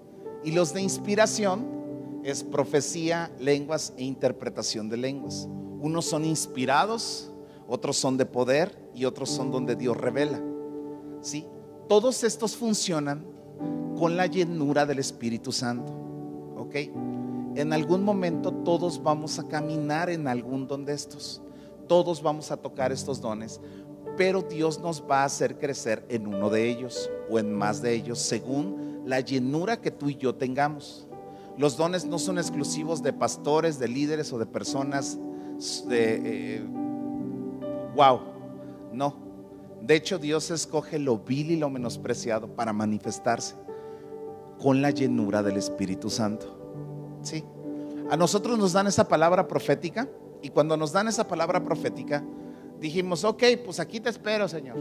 Y 0.44 0.54
los 0.54 0.74
de 0.74 0.82
inspiración 0.82 1.68
es 2.24 2.44
profecía, 2.44 3.32
lenguas 3.38 3.94
e 3.96 4.04
interpretación 4.04 4.90
de 4.90 4.98
lenguas. 4.98 5.48
Unos 5.82 6.06
son 6.06 6.26
inspirados, 6.26 7.32
otros 7.68 7.96
son 7.96 8.18
de 8.18 8.26
poder 8.26 8.76
y 8.96 9.06
otros 9.06 9.30
son 9.30 9.52
donde 9.52 9.76
Dios 9.76 9.96
revela. 9.98 10.42
¿Sí? 11.22 11.46
Todos 11.88 12.24
estos 12.24 12.56
funcionan 12.56 13.24
con 13.96 14.18
la 14.18 14.26
llenura 14.26 14.88
del 14.88 14.98
Espíritu 14.98 15.52
Santo. 15.52 15.94
¿Ok? 16.58 16.76
En 17.54 17.72
algún 17.72 18.04
momento 18.04 18.52
todos 18.52 19.04
vamos 19.04 19.38
a 19.38 19.48
caminar 19.48 20.10
en 20.10 20.28
algún 20.28 20.66
don 20.66 20.86
de 20.86 20.94
estos. 20.94 21.40
Todos 21.88 22.24
vamos 22.24 22.50
a 22.50 22.58
tocar 22.58 22.92
estos 22.92 23.22
dones, 23.22 23.62
pero 24.18 24.42
Dios 24.42 24.80
nos 24.80 25.04
va 25.10 25.22
a 25.22 25.26
hacer 25.26 25.58
crecer 25.58 26.06
en 26.10 26.28
uno 26.28 26.50
de 26.50 26.70
ellos 26.70 27.10
o 27.30 27.40
en 27.40 27.54
más 27.54 27.82
de 27.82 27.94
ellos 27.94 28.20
según 28.20 29.04
la 29.06 29.20
llenura 29.20 29.82
que 29.82 29.92
tú 29.92 30.10
y 30.10 30.16
yo 30.16 30.36
tengamos. 30.36 31.08
Los 31.58 31.78
dones 31.78 32.06
no 32.06 32.20
son 32.20 32.38
exclusivos 32.38 33.02
de 33.02 33.14
pastores, 33.14 33.80
de 33.80 33.88
líderes 33.88 34.34
o 34.34 34.40
de 34.40 34.46
personas 34.46 35.18
de, 35.88 36.62
wow, 37.96 38.16
eh, 38.16 38.20
no. 38.92 39.16
De 39.82 39.96
hecho, 39.96 40.18
Dios 40.18 40.50
escoge 40.52 41.00
lo 41.00 41.20
vil 41.20 41.52
y 41.52 41.58
lo 41.58 41.70
menospreciado 41.70 42.48
para 42.48 42.74
manifestarse 42.74 43.56
con 44.60 44.82
la 44.82 44.90
llenura 44.90 45.44
del 45.44 45.58
Espíritu 45.58 46.10
Santo. 46.10 46.58
Sí. 47.22 47.44
A 48.10 48.18
nosotros 48.18 48.58
nos 48.58 48.74
dan 48.74 48.88
esa 48.88 49.08
palabra 49.08 49.48
profética 49.48 50.10
y 50.42 50.50
cuando 50.50 50.76
nos 50.76 50.92
dan 50.92 51.08
esa 51.08 51.28
palabra 51.28 51.64
profética, 51.64 52.24
dijimos, 52.86 53.24
ok, 53.24 53.44
pues 53.64 53.80
aquí 53.80 54.00
te 54.00 54.10
espero, 54.10 54.48
Señor. 54.48 54.78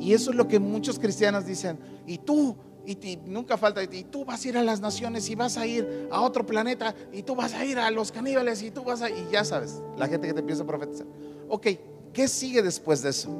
Y 0.00 0.12
eso 0.12 0.30
es 0.30 0.36
lo 0.36 0.46
que 0.48 0.58
muchos 0.58 0.98
cristianos 0.98 1.46
dicen. 1.46 1.78
Y 2.06 2.18
tú, 2.18 2.56
y, 2.84 3.18
nunca 3.24 3.56
falta, 3.56 3.82
y 3.82 4.04
tú 4.04 4.24
vas 4.24 4.44
a 4.44 4.48
ir 4.48 4.58
a 4.58 4.62
las 4.62 4.80
naciones 4.80 5.28
y 5.30 5.34
vas 5.34 5.56
a 5.56 5.66
ir 5.66 6.08
a 6.10 6.20
otro 6.20 6.44
planeta 6.44 6.94
y 7.12 7.22
tú 7.22 7.34
vas 7.34 7.54
a 7.54 7.64
ir 7.64 7.78
a 7.78 7.90
los 7.90 8.12
caníbales 8.12 8.62
y 8.62 8.70
tú 8.70 8.84
vas 8.84 9.00
a, 9.02 9.10
y 9.10 9.28
ya 9.30 9.44
sabes, 9.44 9.80
la 9.96 10.06
gente 10.08 10.26
que 10.26 10.34
te 10.34 10.40
empieza 10.40 10.62
a 10.62 10.66
profetizar. 10.66 11.06
Ok, 11.48 11.68
¿qué 12.12 12.28
sigue 12.28 12.62
después 12.62 13.02
de 13.02 13.10
eso? 13.10 13.30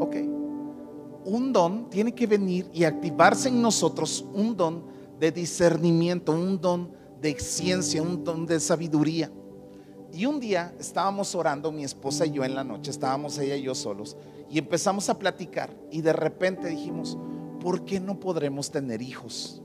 Ok, 0.00 0.16
un 1.24 1.52
don 1.52 1.88
tiene 1.90 2.12
que 2.12 2.26
venir 2.26 2.68
y 2.72 2.84
activarse 2.84 3.48
en 3.48 3.62
nosotros 3.62 4.24
un 4.34 4.56
don 4.56 4.82
de 5.18 5.32
discernimiento, 5.32 6.32
un 6.32 6.60
don 6.60 6.90
de 7.20 7.38
ciencia, 7.38 8.02
un 8.02 8.22
don 8.24 8.46
de 8.46 8.60
sabiduría. 8.60 9.30
Y 10.12 10.26
un 10.26 10.40
día 10.40 10.74
estábamos 10.78 11.34
orando, 11.34 11.70
mi 11.70 11.84
esposa 11.84 12.24
y 12.24 12.32
yo 12.32 12.44
en 12.44 12.54
la 12.54 12.64
noche, 12.64 12.90
estábamos 12.90 13.38
ella 13.38 13.56
y 13.56 13.62
yo 13.62 13.74
solos, 13.74 14.16
y 14.50 14.58
empezamos 14.58 15.08
a 15.10 15.18
platicar 15.18 15.70
y 15.90 16.00
de 16.00 16.12
repente 16.12 16.68
dijimos, 16.68 17.18
¿por 17.60 17.84
qué 17.84 18.00
no 18.00 18.18
podremos 18.18 18.70
tener 18.70 19.02
hijos? 19.02 19.60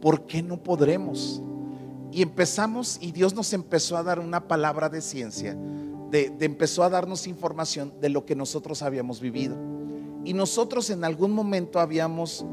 ¿Por 0.00 0.26
qué 0.26 0.42
no 0.42 0.62
podremos? 0.62 1.40
Y 2.10 2.22
empezamos 2.22 2.98
y 3.00 3.12
Dios 3.12 3.34
nos 3.34 3.52
empezó 3.52 3.96
a 3.96 4.02
dar 4.02 4.18
una 4.18 4.48
palabra 4.48 4.88
de 4.88 5.00
ciencia, 5.00 5.56
de, 6.10 6.32
empezó 6.40 6.82
a 6.82 6.90
darnos 6.90 7.26
información 7.26 7.94
de 8.00 8.08
lo 8.08 8.24
que 8.24 8.34
nosotros 8.34 8.82
habíamos 8.82 9.20
vivido. 9.20 9.56
Y 10.24 10.32
nosotros 10.32 10.90
en 10.90 11.04
algún 11.04 11.32
momento 11.32 11.78
habíamos, 11.78 12.44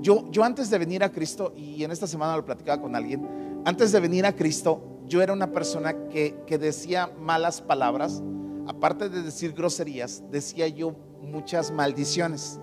yo, 0.00 0.30
yo 0.30 0.44
antes 0.44 0.68
de 0.68 0.78
venir 0.78 1.02
a 1.02 1.12
Cristo, 1.12 1.52
y 1.56 1.82
en 1.82 1.90
esta 1.90 2.06
semana 2.06 2.36
lo 2.36 2.44
platicaba 2.44 2.80
con 2.80 2.94
alguien, 2.96 3.26
antes 3.64 3.92
de 3.92 4.00
venir 4.00 4.26
a 4.26 4.34
Cristo, 4.34 4.89
yo 5.10 5.20
era 5.20 5.32
una 5.32 5.50
persona 5.50 6.08
que, 6.08 6.36
que 6.46 6.56
decía 6.56 7.10
malas 7.18 7.60
palabras, 7.60 8.22
aparte 8.68 9.08
de 9.08 9.22
decir 9.22 9.52
groserías, 9.52 10.22
decía 10.30 10.68
yo 10.68 10.94
muchas 11.20 11.72
maldiciones. 11.72 12.60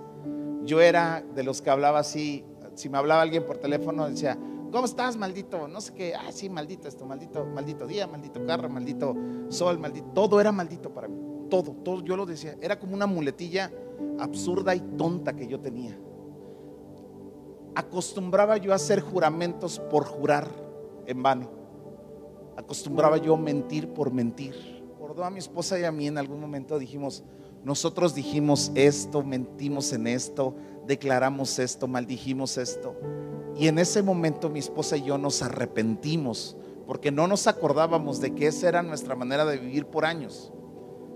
Yo 0.64 0.80
era 0.80 1.22
de 1.36 1.44
los 1.44 1.62
que 1.62 1.70
hablaba 1.70 2.00
así, 2.00 2.46
si 2.76 2.88
me 2.88 2.98
hablaba 2.98 3.22
alguien 3.22 3.46
por 3.46 3.58
teléfono, 3.58 4.10
decía, 4.10 4.40
¿cómo 4.72 4.86
estás, 4.86 5.18
maldito? 5.18 5.68
No 5.68 5.82
sé 5.82 5.94
qué, 5.94 6.16
ah, 6.16 6.32
sí, 6.32 6.50
maldito 6.50 6.88
esto, 6.88 7.06
maldito, 7.06 7.46
maldito 7.46 7.86
día, 7.86 8.08
maldito 8.08 8.46
carro, 8.46 8.70
maldito 8.70 9.14
sol, 9.50 9.78
maldito, 9.78 10.08
todo 10.14 10.40
era 10.40 10.54
maldito 10.54 10.94
para 10.94 11.10
mí, 11.10 11.20
todo, 11.50 11.74
todo, 11.84 12.02
yo 12.02 12.16
lo 12.16 12.26
decía, 12.26 12.56
era 12.62 12.80
como 12.80 12.94
una 12.94 13.08
muletilla 13.08 13.70
absurda 14.20 14.74
y 14.74 14.80
tonta 14.80 15.36
que 15.36 15.48
yo 15.48 15.60
tenía. 15.60 16.00
Acostumbraba 17.76 18.56
yo 18.56 18.72
a 18.72 18.76
hacer 18.76 19.02
juramentos 19.02 19.80
por 19.80 20.06
jurar 20.06 20.48
en 21.06 21.22
vano. 21.22 21.66
Acostumbraba 22.58 23.17
yo 23.17 23.38
mentir 23.38 23.93
por 23.93 24.12
mentir. 24.12 24.56
Por 25.00 25.24
a 25.24 25.30
mi 25.30 25.39
esposa 25.39 25.80
y 25.80 25.84
a 25.84 25.91
mí 25.91 26.08
en 26.08 26.17
algún 26.17 26.41
momento 26.41 26.78
dijimos, 26.78 27.24
nosotros 27.63 28.13
dijimos 28.13 28.72
esto, 28.76 29.24
mentimos 29.24 29.93
en 29.93 30.08
esto, 30.08 30.56
declaramos 30.86 31.60
esto, 31.60 31.88
maldijimos 31.88 32.58
esto. 32.58 32.96
Y 33.56 33.67
en 33.67 33.80
ese 33.80 34.04
momento 34.04 34.50
mi 34.50 34.60
esposa 34.60 34.98
y 34.98 35.04
yo 35.04 35.17
nos 35.17 35.41
arrepentimos 35.41 36.58
porque 36.86 37.12
no 37.12 37.28
nos 37.28 37.48
acordábamos 37.48 38.22
de 38.22 38.34
que 38.34 38.48
esa 38.48 38.70
era 38.70 38.82
nuestra 38.82 39.15
manera 39.15 39.46
de 39.46 39.58
vivir 39.58 39.86
por 39.88 40.06
años. 40.06 40.54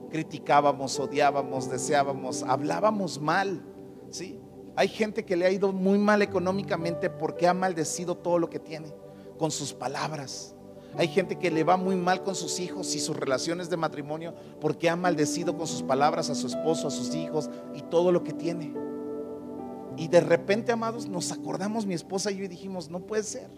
Criticábamos, 0.10 1.00
odiábamos, 1.00 1.70
deseábamos, 1.70 2.44
hablábamos 2.44 3.22
mal. 3.22 3.64
¿sí? 4.10 4.40
Hay 4.76 4.90
gente 4.90 5.24
que 5.24 5.38
le 5.38 5.46
ha 5.46 5.52
ido 5.52 5.72
muy 5.72 5.98
mal 5.98 6.22
económicamente 6.22 7.10
porque 7.10 7.48
ha 7.48 7.54
maldecido 7.54 8.18
todo 8.18 8.38
lo 8.38 8.50
que 8.50 8.60
tiene 8.60 8.94
con 9.38 9.52
sus 9.52 9.74
palabras. 9.74 10.56
Hay 10.98 11.08
gente 11.08 11.38
que 11.38 11.52
le 11.52 11.64
va 11.64 11.78
muy 11.78 11.96
mal 11.96 12.24
con 12.24 12.36
sus 12.36 12.60
hijos 12.60 12.96
y 12.96 13.00
sus 13.00 13.16
relaciones 13.16 13.70
de 13.70 13.78
matrimonio 13.78 14.34
porque 14.60 14.90
ha 14.90 14.96
maldecido 14.96 15.58
con 15.58 15.68
sus 15.68 15.84
palabras 15.84 16.30
a 16.30 16.36
su 16.36 16.48
esposo, 16.48 16.88
a 16.88 16.92
sus 16.92 17.16
hijos 17.16 17.50
y 17.74 17.82
todo 17.84 18.12
lo 18.12 18.24
que 18.24 18.34
tiene. 18.34 18.74
Y 19.98 20.08
de 20.08 20.22
repente, 20.22 20.72
amados, 20.72 21.08
nos 21.08 21.32
acordamos 21.32 21.86
mi 21.86 21.94
esposa 21.94 22.32
y 22.32 22.38
yo 22.38 22.44
y 22.44 22.48
dijimos, 22.48 22.90
no 22.90 23.00
puede 23.00 23.24
ser. 23.24 23.50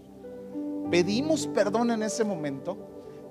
Pedimos 0.92 1.48
perdón 1.48 1.90
en 1.92 2.04
ese 2.04 2.24
momento 2.24 2.78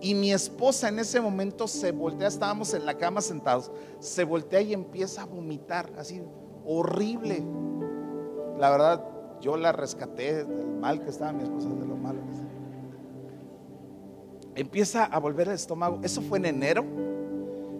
Y 0.00 0.14
mi 0.14 0.32
esposa 0.32 0.88
en 0.88 0.98
ese 0.98 1.20
momento 1.20 1.68
se 1.68 1.92
voltea, 1.92 2.26
estábamos 2.26 2.74
en 2.74 2.84
la 2.84 2.98
cama 2.98 3.20
sentados, 3.20 3.70
se 4.00 4.24
voltea 4.24 4.60
y 4.60 4.72
empieza 4.72 5.22
a 5.22 5.26
vomitar, 5.26 5.92
así 5.96 6.20
horrible. 6.66 7.44
La 8.58 8.68
verdad, 8.70 9.04
yo 9.40 9.56
la 9.56 9.70
rescaté 9.70 10.44
del 10.44 10.66
mal 10.80 11.00
que 11.00 11.10
estaba 11.10 11.32
mi 11.32 11.44
esposa, 11.44 11.68
de 11.68 11.86
lo 11.86 11.96
malo 11.96 12.18
que 12.26 12.32
estaba. 12.32 12.41
Empieza 14.54 15.04
a 15.04 15.18
volver 15.18 15.48
el 15.48 15.54
estómago. 15.54 16.00
Eso 16.02 16.20
fue 16.22 16.38
en 16.38 16.46
enero. 16.46 16.84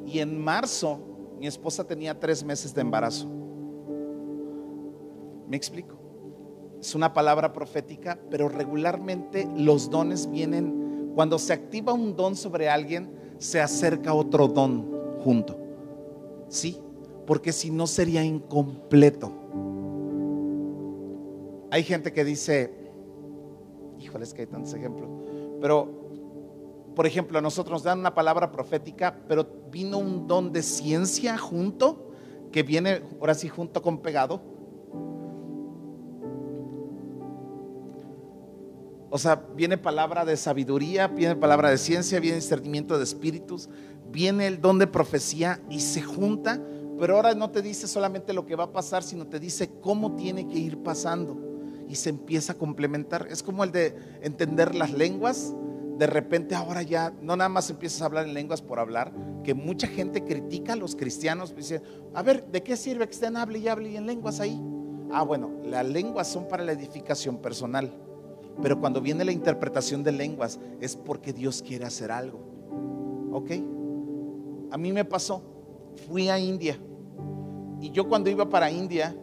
Y 0.06 0.18
en 0.18 0.42
marzo, 0.42 1.00
mi 1.38 1.46
esposa 1.46 1.85
tenía 1.85 2.18
tres 2.18 2.42
meses 2.44 2.74
de 2.74 2.80
embarazo. 2.80 3.28
¿Me 5.48 5.56
explico? 5.56 5.96
Es 6.80 6.94
una 6.94 7.12
palabra 7.12 7.52
profética, 7.52 8.18
pero 8.30 8.48
regularmente 8.48 9.48
los 9.56 9.90
dones 9.90 10.30
vienen 10.30 11.12
cuando 11.14 11.38
se 11.38 11.52
activa 11.52 11.92
un 11.92 12.16
don 12.16 12.35
sobre 12.37 12.68
alguien, 12.68 13.11
se 13.38 13.61
acerca 13.61 14.14
otro 14.14 14.48
don 14.48 15.18
junto. 15.22 15.58
¿Sí? 16.48 16.78
Porque 17.26 17.52
si 17.52 17.70
no 17.70 17.87
sería 17.87 18.24
incompleto. 18.24 19.32
Hay 21.70 21.82
gente 21.85 22.12
que 22.12 22.24
dice, 22.24 22.70
híjole, 23.98 24.24
es 24.24 24.35
que 24.35 24.42
hay 24.42 24.46
tantos 24.46 24.74
ejemplos, 24.74 25.08
pero, 25.61 26.01
por 26.94 27.07
ejemplo, 27.07 27.38
a 27.38 27.42
nosotros 27.42 27.72
nos 27.72 27.83
dan 27.83 28.00
una 28.00 28.14
palabra 28.14 28.50
profética, 28.50 29.16
pero 29.28 29.46
vino 29.70 29.98
un 29.98 30.26
don 30.26 30.52
de 30.52 30.62
ciencia 30.62 31.38
junto, 31.38 32.11
que 32.50 32.62
viene 32.62 33.02
ahora 33.20 33.35
sí 33.35 33.48
junto 33.48 33.81
con 33.81 33.98
pegado 33.98 34.52
O 39.14 39.18
sea, 39.18 39.44
viene 39.55 39.76
palabra 39.76 40.24
de 40.24 40.38
sabiduría, 40.38 41.07
viene 41.07 41.37
palabra 41.37 41.68
de 41.68 41.76
ciencia, 41.76 42.18
viene 42.18 42.37
discernimiento 42.37 42.96
de 42.96 43.05
espíritus, 43.05 43.68
viene 44.11 44.46
el 44.46 44.62
don 44.62 44.78
de 44.78 44.87
profecía 44.87 45.61
y 45.68 45.81
se 45.81 46.00
junta, 46.00 46.59
pero 46.98 47.16
ahora 47.16 47.35
no 47.35 47.50
te 47.50 47.61
dice 47.61 47.87
solamente 47.87 48.33
lo 48.33 48.46
que 48.46 48.57
va 48.57 48.64
a 48.64 48.72
pasar, 48.72 49.02
sino 49.02 49.26
te 49.26 49.38
dice 49.38 49.70
cómo 49.83 50.16
tiene 50.16 50.48
que 50.48 50.59
ir 50.59 50.78
pasando 50.78 51.37
y 51.90 51.96
se 51.96 52.09
empieza 52.09 52.55
a 52.55 52.57
complementar. 52.57 53.26
Es 53.28 53.42
como 53.42 53.64
el 53.64 53.70
de 53.70 53.94
entender 54.22 54.74
las 54.74 54.94
lenguas. 54.94 55.55
De 55.98 56.07
repente 56.07 56.55
ahora 56.55 56.83
ya 56.83 57.12
no 57.20 57.37
nada 57.37 57.48
más 57.48 57.68
empiezas 57.70 58.02
a 58.02 58.07
hablar 58.07 58.26
en 58.26 58.35
lenguas 58.35 58.62
por 58.62 58.78
hablar, 58.78 59.12
que 59.44 59.55
mucha 59.55 59.87
gente 59.87 60.24
critica 60.24 60.72
a 60.72 60.76
los 60.76 60.96
cristianos, 60.96 61.55
dice, 61.55 61.83
a 62.14 62.22
ver, 62.22 62.46
¿de 62.46 62.62
qué 62.62 62.76
sirve 62.76 63.07
que 63.07 63.12
estén 63.12 63.37
hable 63.37 63.59
y 63.59 63.68
hable 63.68 63.96
en 63.96 64.07
lenguas 64.07 64.40
ahí? 64.40 64.61
Ah, 65.12 65.22
bueno, 65.22 65.50
las 65.64 65.87
lenguas 65.87 66.28
son 66.28 66.48
para 66.48 66.64
la 66.64 66.72
edificación 66.72 67.37
personal. 67.38 67.92
Pero 68.61 68.81
cuando 68.81 69.00
viene 69.00 69.24
la 69.24 69.33
interpretación 69.33 70.02
de 70.02 70.12
lenguas 70.12 70.59
es 70.81 70.96
porque 70.96 71.33
Dios 71.33 71.62
quiere 71.62 71.85
hacer 71.85 72.11
algo. 72.11 72.40
¿Ok? 73.33 73.50
A 74.70 74.78
mí 74.78 74.92
me 74.92 75.05
pasó. 75.05 75.42
Fui 76.09 76.28
a 76.28 76.38
India. 76.38 76.78
Y 77.81 77.90
yo 77.90 78.09
cuando 78.09 78.31
iba 78.31 78.48
para 78.48 78.70
India, 78.70 79.14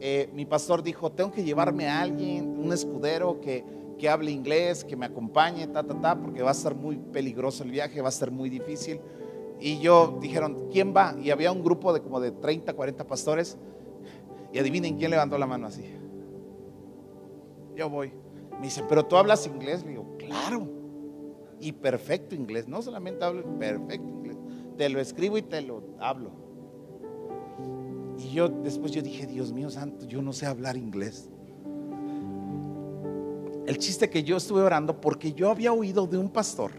eh, 0.00 0.28
mi 0.34 0.44
pastor 0.44 0.82
dijo, 0.82 1.12
tengo 1.12 1.30
que 1.30 1.44
llevarme 1.44 1.88
a 1.88 2.00
alguien, 2.00 2.58
un 2.58 2.72
escudero 2.72 3.40
que, 3.40 3.64
que 4.02 4.08
hable 4.08 4.32
inglés, 4.32 4.82
que 4.82 4.96
me 4.96 5.06
acompañe, 5.06 5.64
ta, 5.68 5.84
ta, 5.84 5.94
ta, 5.94 6.20
porque 6.20 6.42
va 6.42 6.50
a 6.50 6.54
ser 6.54 6.74
muy 6.74 6.96
peligroso 6.96 7.62
el 7.62 7.70
viaje, 7.70 8.00
va 8.00 8.08
a 8.08 8.10
ser 8.10 8.32
muy 8.32 8.50
difícil. 8.50 9.00
Y 9.60 9.78
yo 9.78 10.18
dijeron, 10.20 10.70
¿quién 10.72 10.92
va? 10.92 11.14
Y 11.22 11.30
había 11.30 11.52
un 11.52 11.62
grupo 11.62 11.92
de 11.92 12.00
como 12.00 12.18
de 12.18 12.32
30, 12.32 12.72
40 12.72 13.06
pastores. 13.06 13.56
Y 14.52 14.58
adivinen 14.58 14.96
quién 14.98 15.12
levantó 15.12 15.38
la 15.38 15.46
mano 15.46 15.68
así. 15.68 15.84
Yo 17.76 17.88
voy. 17.88 18.12
Me 18.58 18.62
dice, 18.62 18.82
pero 18.88 19.06
tú 19.06 19.16
hablas 19.16 19.46
inglés. 19.46 19.84
Le 19.84 19.90
digo, 19.90 20.16
claro. 20.18 20.68
Y 21.60 21.70
perfecto 21.70 22.34
inglés. 22.34 22.66
No 22.66 22.82
solamente 22.82 23.24
hablo 23.24 23.56
perfecto 23.56 24.08
inglés. 24.08 24.36
Te 24.76 24.88
lo 24.88 24.98
escribo 24.98 25.38
y 25.38 25.42
te 25.42 25.62
lo 25.62 25.84
hablo. 26.00 26.32
Y 28.18 28.32
yo 28.32 28.48
después 28.48 28.90
yo 28.90 29.00
dije, 29.00 29.28
Dios 29.28 29.52
mío 29.52 29.70
santo, 29.70 30.06
yo 30.06 30.22
no 30.22 30.32
sé 30.32 30.46
hablar 30.46 30.76
inglés. 30.76 31.31
El 33.72 33.78
chiste 33.78 34.10
que 34.10 34.22
yo 34.22 34.36
estuve 34.36 34.60
orando 34.60 35.00
porque 35.00 35.32
yo 35.32 35.50
había 35.50 35.72
oído 35.72 36.06
de 36.06 36.18
un 36.18 36.28
pastor 36.28 36.72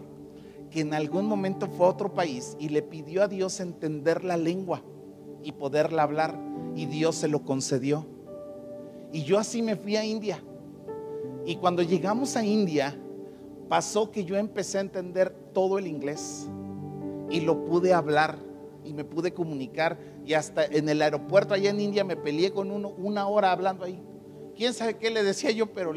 que 0.70 0.78
en 0.78 0.94
algún 0.94 1.26
momento 1.26 1.66
fue 1.66 1.86
a 1.86 1.90
otro 1.90 2.14
país 2.14 2.56
y 2.60 2.68
le 2.68 2.82
pidió 2.82 3.24
a 3.24 3.26
Dios 3.26 3.58
entender 3.58 4.22
la 4.22 4.36
lengua 4.36 4.80
y 5.42 5.50
poderla 5.50 6.04
hablar 6.04 6.38
y 6.76 6.86
Dios 6.86 7.16
se 7.16 7.26
lo 7.26 7.42
concedió. 7.42 8.06
Y 9.12 9.24
yo 9.24 9.40
así 9.40 9.60
me 9.60 9.74
fui 9.74 9.96
a 9.96 10.04
India 10.04 10.40
y 11.44 11.56
cuando 11.56 11.82
llegamos 11.82 12.36
a 12.36 12.44
India, 12.44 12.96
pasó 13.68 14.12
que 14.12 14.24
yo 14.24 14.36
empecé 14.36 14.78
a 14.78 14.82
entender 14.82 15.34
todo 15.52 15.80
el 15.80 15.88
inglés 15.88 16.48
y 17.28 17.40
lo 17.40 17.64
pude 17.64 17.92
hablar 17.92 18.38
y 18.84 18.92
me 18.92 19.02
pude 19.02 19.34
comunicar 19.34 19.98
y 20.24 20.34
hasta 20.34 20.64
en 20.64 20.88
el 20.88 21.02
aeropuerto 21.02 21.54
allá 21.54 21.70
en 21.70 21.80
India 21.80 22.04
me 22.04 22.16
peleé 22.16 22.52
con 22.52 22.70
uno 22.70 22.90
una 22.90 23.26
hora 23.26 23.50
hablando 23.50 23.84
ahí. 23.84 24.00
¿Quién 24.54 24.72
sabe 24.72 24.96
qué 24.96 25.10
le 25.10 25.24
decía 25.24 25.50
yo? 25.50 25.72
Pero 25.72 25.92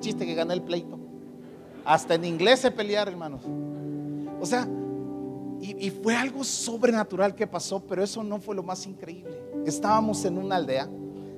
chiste 0.00 0.26
que 0.26 0.34
gané 0.34 0.54
el 0.54 0.62
pleito. 0.62 0.98
Hasta 1.84 2.14
en 2.14 2.24
inglés 2.24 2.60
se 2.60 2.70
pelear, 2.70 3.08
hermanos. 3.08 3.42
O 4.40 4.46
sea, 4.46 4.68
y, 5.60 5.86
y, 5.86 5.90
fue 5.90 6.16
algo 6.16 6.42
sobrenatural 6.42 7.34
que 7.34 7.46
pasó, 7.46 7.80
pero 7.80 8.02
eso 8.02 8.22
no 8.22 8.40
fue 8.40 8.54
lo 8.54 8.62
más 8.62 8.86
increíble. 8.86 9.42
Estábamos 9.66 10.24
en 10.24 10.38
una 10.38 10.56
aldea, 10.56 10.88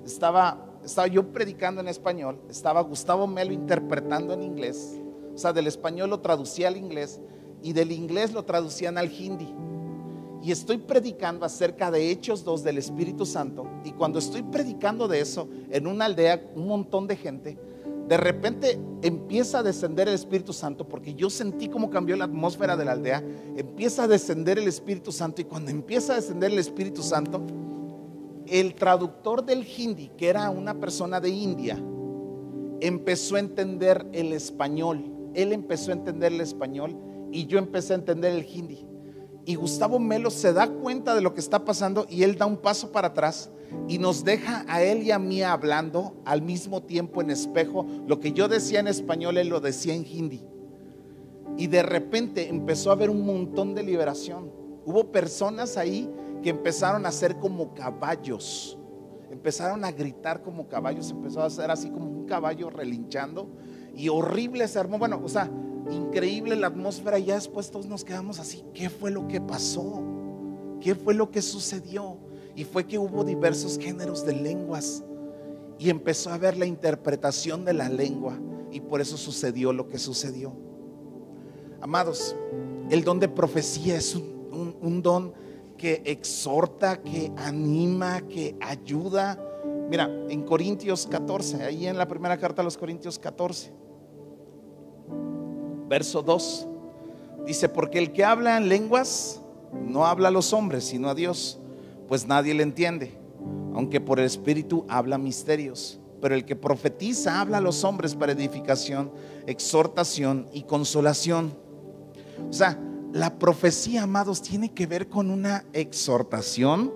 estaba 0.05 0.73
estaba 0.85 1.07
yo 1.07 1.33
predicando 1.33 1.81
en 1.81 1.89
español, 1.89 2.41
estaba 2.49 2.81
Gustavo 2.83 3.27
Melo 3.27 3.53
interpretando 3.53 4.35
en 4.35 4.43
inglés, 4.43 4.99
o 5.35 5.39
sea, 5.39 5.53
del 5.53 5.67
español 5.67 6.11
lo 6.11 6.21
traducía 6.21 6.69
al 6.69 6.77
inglés 6.77 7.21
y 7.63 7.73
del 7.73 7.93
inglés 7.93 8.33
lo 8.33 8.45
traducían 8.45 8.99
al 8.99 9.13
hindi. 9.13 9.49
Y 10.43 10.51
estoy 10.51 10.79
predicando 10.79 11.47
acerca 11.47 11.93
de 11.93 12.11
Hechos 12.11 12.43
2 12.43 12.65
del 12.65 12.79
Espíritu 12.79 13.25
Santo. 13.25 13.65
Y 13.85 13.93
cuando 13.93 14.19
estoy 14.19 14.43
predicando 14.43 15.07
de 15.07 15.21
eso 15.21 15.49
en 15.71 15.87
una 15.87 16.07
aldea, 16.07 16.51
un 16.57 16.67
montón 16.67 17.07
de 17.07 17.15
gente, 17.15 17.57
de 18.13 18.19
repente 18.19 18.79
empieza 19.01 19.61
a 19.61 19.63
descender 19.63 20.07
el 20.07 20.13
Espíritu 20.15 20.53
Santo, 20.53 20.87
porque 20.87 21.15
yo 21.15 21.31
sentí 21.31 21.71
cómo 21.71 21.89
cambió 21.89 22.15
la 22.15 22.27
atmósfera 22.27 22.77
de 22.77 22.85
la 22.85 22.93
aldea, 22.93 23.25
empieza 23.57 24.03
a 24.03 24.07
descender 24.07 24.59
el 24.59 24.69
Espíritu 24.69 25.13
Santo 25.13 25.41
y 25.41 25.45
cuando 25.45 25.71
empieza 25.71 26.13
a 26.13 26.17
descender 26.17 26.53
el 26.53 26.59
Espíritu 26.59 27.03
Santo, 27.03 27.41
el 28.47 28.75
traductor 28.75 29.47
del 29.47 29.67
hindi, 29.67 30.11
que 30.19 30.29
era 30.29 30.51
una 30.51 30.79
persona 30.79 31.23
de 31.23 31.31
India, 31.31 31.83
empezó 32.83 33.37
a 33.37 33.41
entender 33.41 34.07
el 34.13 34.35
español. 34.35 35.11
Él 35.33 35.55
empezó 35.55 35.91
a 35.91 35.95
entender 35.95 36.35
el 36.35 36.43
español 36.43 36.95
y 37.31 37.47
yo 37.47 37.59
empecé 37.59 37.95
a 37.95 37.97
entender 37.97 38.35
el 38.35 38.45
hindi. 38.45 38.92
Y 39.45 39.57
Gustavo 39.57 39.99
Melo 39.99 40.31
se 40.31 40.53
da 40.53 40.69
cuenta 40.69 41.15
de 41.15 41.21
lo 41.21 41.35
que 41.35 41.41
está 41.41 41.65
pasando 41.65 42.07
y 42.09 42.23
él 42.23 42.37
da 42.37 42.47
un 42.47 42.57
paso 42.57 42.93
para 42.93 43.09
atrás 43.09 43.51
y 43.89 43.99
nos 43.99 44.25
deja 44.25 44.65
a 44.69 44.83
él 44.83 45.03
y 45.03 45.11
a 45.11 45.19
mí 45.19 45.43
hablando 45.43 46.15
al 46.25 46.43
mismo 46.43 46.83
tiempo 46.83 47.21
en 47.21 47.31
espejo. 47.31 47.85
Lo 48.07 48.21
que 48.21 48.33
yo 48.33 48.49
decía 48.49 48.81
en 48.81 48.87
español, 48.87 49.39
él 49.39 49.49
lo 49.49 49.61
decía 49.61 49.95
en 49.95 50.07
hindi. 50.07 50.45
Y 51.57 51.67
de 51.67 51.83
repente 51.83 52.49
empezó 52.49 52.91
a 52.91 52.95
haber 52.95 53.11
un 53.11 53.27
montón 53.27 53.75
de 53.75 53.83
liberación. 53.83 54.51
Hubo 54.85 55.11
personas 55.11 55.77
ahí 55.77 56.09
que 56.43 56.51
empezaron 56.51 57.05
a 57.05 57.13
ser 57.13 57.37
como 57.37 57.75
caballos. 57.75 58.79
Empezaron 59.31 59.85
a 59.85 59.91
gritar 59.91 60.43
como 60.43 60.69
caballos, 60.69 61.11
empezó 61.11 61.43
a 61.43 61.51
ser 61.51 61.71
así 61.71 61.91
como 61.91 62.07
un 62.07 62.27
caballo 62.27 62.71
relinchando 62.71 63.49
y 63.95 64.09
horrible 64.09 64.69
se 64.69 64.79
armó. 64.79 64.99
Bueno, 64.99 65.21
o 65.23 65.29
sea, 65.29 65.51
increíble 65.91 66.57
la 66.57 66.69
atmósfera 66.69 67.19
y 67.19 67.27
ya 67.27 67.35
después 67.35 67.71
todos 67.71 67.87
nos 67.87 68.05
quedamos 68.05 68.39
así. 68.39 68.65
¿Qué 68.75 68.91
fue 68.91 69.11
lo 69.11 69.27
que 69.29 69.41
pasó? 69.41 70.03
¿Qué 70.81 70.95
fue 70.95 71.15
lo 71.15 71.31
que 71.31 71.43
sucedió? 71.43 72.17
Y 72.55 72.65
fue 72.65 72.87
que 72.87 72.99
hubo 72.99 73.25
diversos 73.25 73.79
géneros 73.79 74.25
de 74.25 74.35
lenguas 74.35 75.03
y 75.79 75.91
empezó 75.91 76.31
a 76.31 76.39
ver 76.39 76.57
la 76.57 76.67
interpretación 76.67 77.65
de 77.65 77.73
la 77.73 77.89
lengua 77.89 78.39
y 78.71 78.81
por 78.81 79.01
eso 79.01 79.17
sucedió 79.17 79.73
lo 79.73 79.89
que 79.89 79.99
sucedió. 79.99 80.53
Amados, 81.81 82.37
el 82.91 83.03
don 83.05 83.19
de 83.19 83.29
profecía 83.29 83.97
es 83.97 84.15
un, 84.15 84.77
un 84.81 85.03
don 85.03 85.33
que 85.77 86.03
exhorta, 86.05 87.03
que 87.03 87.33
anima, 87.37 88.21
que 88.29 88.57
ayuda. 88.61 89.37
Mira, 89.91 90.09
en 90.29 90.43
Corintios 90.45 91.07
14, 91.07 91.65
ahí 91.65 91.87
en 91.87 91.99
la 91.99 92.07
primera 92.07 92.39
carta 92.39 92.63
a 92.63 92.65
los 92.65 92.79
Corintios 92.79 93.19
14, 93.19 93.73
verso 95.93 96.23
2, 96.23 96.67
dice, 97.45 97.69
porque 97.69 97.99
el 97.99 98.13
que 98.13 98.25
habla 98.25 98.57
en 98.57 98.71
lenguas 98.71 99.43
no 99.87 100.07
habla 100.07 100.29
a 100.29 100.31
los 100.31 100.55
hombres, 100.55 100.85
sino 100.85 101.11
a 101.11 101.15
Dios, 101.15 101.59
pues 102.09 102.27
nadie 102.27 102.55
le 102.55 102.63
entiende, 102.63 103.13
aunque 103.75 104.01
por 104.01 104.19
el 104.19 104.25
Espíritu 104.25 104.87
habla 104.89 105.19
misterios. 105.19 106.01
Pero 106.23 106.35
el 106.35 106.47
que 106.47 106.57
profetiza 106.57 107.43
habla 107.43 107.59
a 107.59 107.61
los 107.61 107.85
hombres 107.85 108.15
para 108.15 108.33
edificación, 108.33 109.13
exhortación 109.47 110.49
y 110.55 110.63
consolación. 110.63 111.53
O 112.49 112.53
sea, 112.55 112.79
la 113.13 113.39
profecía, 113.39 114.05
amados, 114.05 114.41
tiene 114.41 114.73
que 114.73 114.87
ver 114.87 115.11
con 115.11 115.31
una 115.31 115.67
exhortación, 115.75 116.91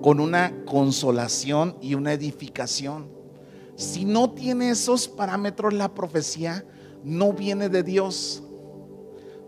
con 0.00 0.20
una 0.20 0.64
consolación 0.64 1.76
y 1.82 1.94
una 1.94 2.14
edificación. 2.14 3.10
Si 3.74 4.06
no 4.06 4.30
tiene 4.30 4.70
esos 4.70 5.06
parámetros, 5.06 5.74
la 5.74 5.92
profecía 5.92 6.64
no 7.04 7.32
viene 7.32 7.68
de 7.68 7.82
Dios. 7.82 8.42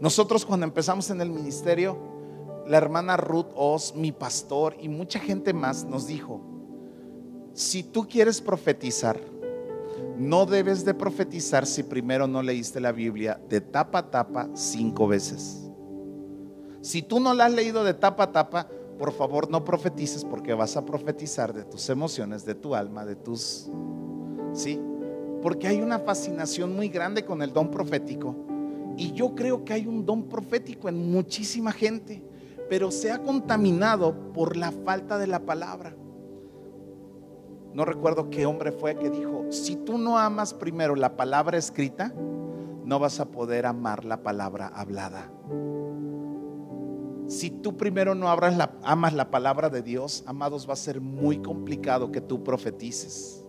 Nosotros 0.01 0.45
cuando 0.45 0.65
empezamos 0.65 1.11
en 1.11 1.21
el 1.21 1.31
ministerio, 1.31 1.99
la 2.67 2.77
hermana 2.77 3.17
Ruth 3.17 3.49
Oz, 3.57 3.95
mi 3.95 4.13
pastor 4.13 4.77
y 4.81 4.89
mucha 4.89 5.19
gente 5.19 5.53
más 5.53 5.85
nos 5.85 6.07
dijo, 6.07 6.41
si 7.55 7.83
tú 7.83 8.07
quieres 8.07 8.41
profetizar, 8.41 9.19
no 10.19 10.47
debes 10.47 10.85
de 10.85 10.95
profetizar 10.95 11.67
si 11.67 11.83
primero 11.83 12.27
no 12.27 12.43
leíste 12.43 12.81
la 12.81 12.93
Biblia 12.93 13.41
de 13.49 13.61
tapa 13.61 13.99
a 14.01 14.11
tapa 14.11 14.49
cinco 14.55 15.09
veces. 15.09 15.69
Si 16.81 17.03
tú 17.03 17.21
no 17.21 17.35
la 17.35 17.47
has 17.47 17.53
leído 17.53 17.85
de 17.85 17.95
tapa 17.95 18.25
a 18.25 18.33
tapa, 18.33 18.69
por 18.99 19.13
favor 19.13 19.51
no 19.51 19.65
profetices 19.65 20.25
porque 20.25 20.55
vas 20.55 20.77
a 20.77 20.85
profetizar 20.85 21.53
de 21.53 21.65
tus 21.65 21.89
emociones, 21.89 22.45
de 22.45 22.55
tu 22.55 22.75
alma, 22.75 23.05
de 23.05 23.17
tus... 23.17 23.71
¿Sí? 24.53 24.81
Porque 25.43 25.69
hay 25.69 25.81
una 25.81 25.99
fascinación 25.99 26.75
muy 26.75 26.89
grande 26.89 27.25
con 27.25 27.43
el 27.43 27.53
don 27.53 27.71
profético. 27.71 28.35
Y 28.97 29.13
yo 29.13 29.35
creo 29.35 29.65
que 29.65 29.73
hay 29.73 29.87
un 29.87 30.05
don 30.05 30.25
profético 30.25 30.89
en 30.89 31.11
muchísima 31.13 31.73
gente, 31.73 32.23
pero 32.69 32.91
se 32.91 33.13
ha 33.13 33.19
contaminado 33.23 34.33
por 34.33 34.57
la 34.57 34.73
falta 34.73 35.19
de 35.19 35.29
la 35.29 35.41
palabra. 35.41 35.95
No 37.73 37.85
recuerdo 37.85 38.29
qué 38.31 38.45
hombre 38.45 38.73
fue 38.73 38.97
que 38.97 39.11
dijo, 39.11 39.47
si 39.51 39.77
tú 39.77 39.99
no 39.99 40.19
amas 40.19 40.53
primero 40.53 40.97
la 40.97 41.17
palabra 41.17 41.59
escrita, 41.59 42.13
no 42.85 42.99
vas 42.99 43.21
a 43.21 43.27
poder 43.27 43.67
amar 43.67 44.05
la 44.05 44.23
palabra 44.23 44.69
hablada. 44.69 45.31
Si 47.29 47.51
tú 47.51 47.77
primero 47.77 48.15
no 48.15 48.35
la, 48.35 48.73
amas 48.83 49.13
la 49.13 49.31
palabra 49.31 49.69
de 49.69 49.83
Dios, 49.83 50.25
amados, 50.27 50.67
va 50.67 50.73
a 50.73 50.77
ser 50.77 51.01
muy 51.01 51.39
complicado 51.39 52.11
que 52.11 52.23
tú 52.23 52.43
profetices. 52.43 53.45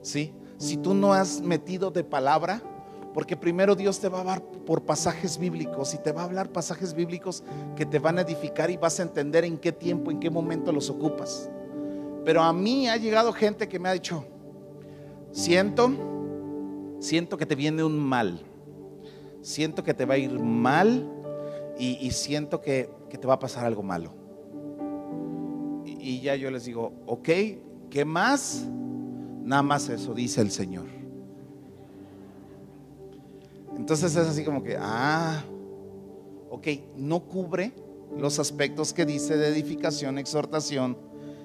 ¿Sí? 0.00 0.32
Si 0.58 0.76
tú 0.76 0.94
no 0.94 1.12
has 1.12 1.40
metido 1.40 1.90
de 1.90 2.04
palabra, 2.04 2.62
porque 3.16 3.34
primero 3.34 3.74
Dios 3.74 3.98
te 3.98 4.10
va 4.10 4.18
a 4.18 4.20
hablar 4.20 4.42
por 4.42 4.82
pasajes 4.82 5.38
bíblicos 5.38 5.94
y 5.94 5.98
te 5.98 6.12
va 6.12 6.20
a 6.20 6.24
hablar 6.24 6.50
pasajes 6.50 6.92
bíblicos 6.92 7.42
que 7.74 7.86
te 7.86 7.98
van 7.98 8.18
a 8.18 8.20
edificar 8.20 8.70
y 8.70 8.76
vas 8.76 9.00
a 9.00 9.04
entender 9.04 9.44
en 9.44 9.56
qué 9.56 9.72
tiempo, 9.72 10.10
en 10.10 10.20
qué 10.20 10.28
momento 10.28 10.70
los 10.70 10.90
ocupas. 10.90 11.48
Pero 12.26 12.42
a 12.42 12.52
mí 12.52 12.88
ha 12.88 12.96
llegado 12.98 13.32
gente 13.32 13.68
que 13.68 13.78
me 13.78 13.88
ha 13.88 13.92
dicho, 13.92 14.26
siento, 15.30 15.90
siento 16.98 17.38
que 17.38 17.46
te 17.46 17.54
viene 17.54 17.82
un 17.82 17.98
mal, 17.98 18.40
siento 19.40 19.82
que 19.82 19.94
te 19.94 20.04
va 20.04 20.12
a 20.14 20.18
ir 20.18 20.38
mal 20.38 21.10
y, 21.78 22.10
siento 22.10 22.60
que, 22.60 22.90
te 23.08 23.26
va 23.26 23.34
a 23.34 23.38
pasar 23.38 23.64
algo 23.64 23.82
malo. 23.82 24.12
Y, 25.86 26.16
y 26.16 26.20
ya 26.20 26.36
yo 26.36 26.50
les 26.50 26.66
digo, 26.66 26.92
ok, 27.06 27.28
¿qué 27.88 28.04
más? 28.04 28.68
Nada 29.46 29.62
más 29.62 29.88
eso, 29.88 30.12
dice 30.12 30.40
el 30.40 30.50
Señor. 30.50 30.86
Entonces 33.76 34.16
es 34.16 34.26
así 34.26 34.44
como 34.44 34.64
que, 34.64 34.76
ah, 34.76 35.44
ok, 36.50 36.66
no 36.96 37.20
cubre 37.20 37.72
los 38.18 38.40
aspectos 38.40 38.92
que 38.92 39.06
dice 39.06 39.36
de 39.36 39.46
edificación, 39.46 40.18
exhortación 40.18 40.98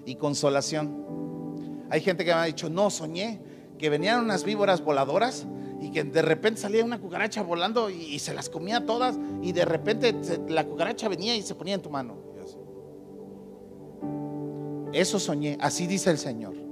y 0.04 0.16
consolación. 0.16 1.86
Hay 1.92 2.02
gente 2.02 2.26
que 2.26 2.32
me 2.32 2.40
ha 2.40 2.46
dicho, 2.46 2.72
no, 2.72 2.90
soñé 2.90 3.40
que 3.78 3.92
venían 3.92 4.24
unas 4.24 4.46
víboras 4.46 4.84
voladoras 4.84 5.46
y 5.80 5.92
que 5.92 6.04
de 6.04 6.24
repente 6.24 6.60
salía 6.60 6.84
una 6.84 7.00
cucaracha 7.00 7.44
volando 7.44 7.92
y, 7.92 8.18
se 8.18 8.34
las 8.34 8.50
comía 8.50 8.84
todas 8.84 9.20
y 9.44 9.52
de 9.52 9.66
repente 9.66 10.16
la 10.50 10.66
cucaracha 10.66 11.08
venía 11.08 11.36
y 11.36 11.44
se 11.44 11.54
ponía 11.54 11.76
en 11.76 11.82
tu 11.84 11.92
mano. 11.92 12.18
Eso 14.92 15.20
soñé, 15.20 15.60
así 15.62 15.86
dice 15.86 16.10
el 16.10 16.18
Señor. 16.18 16.71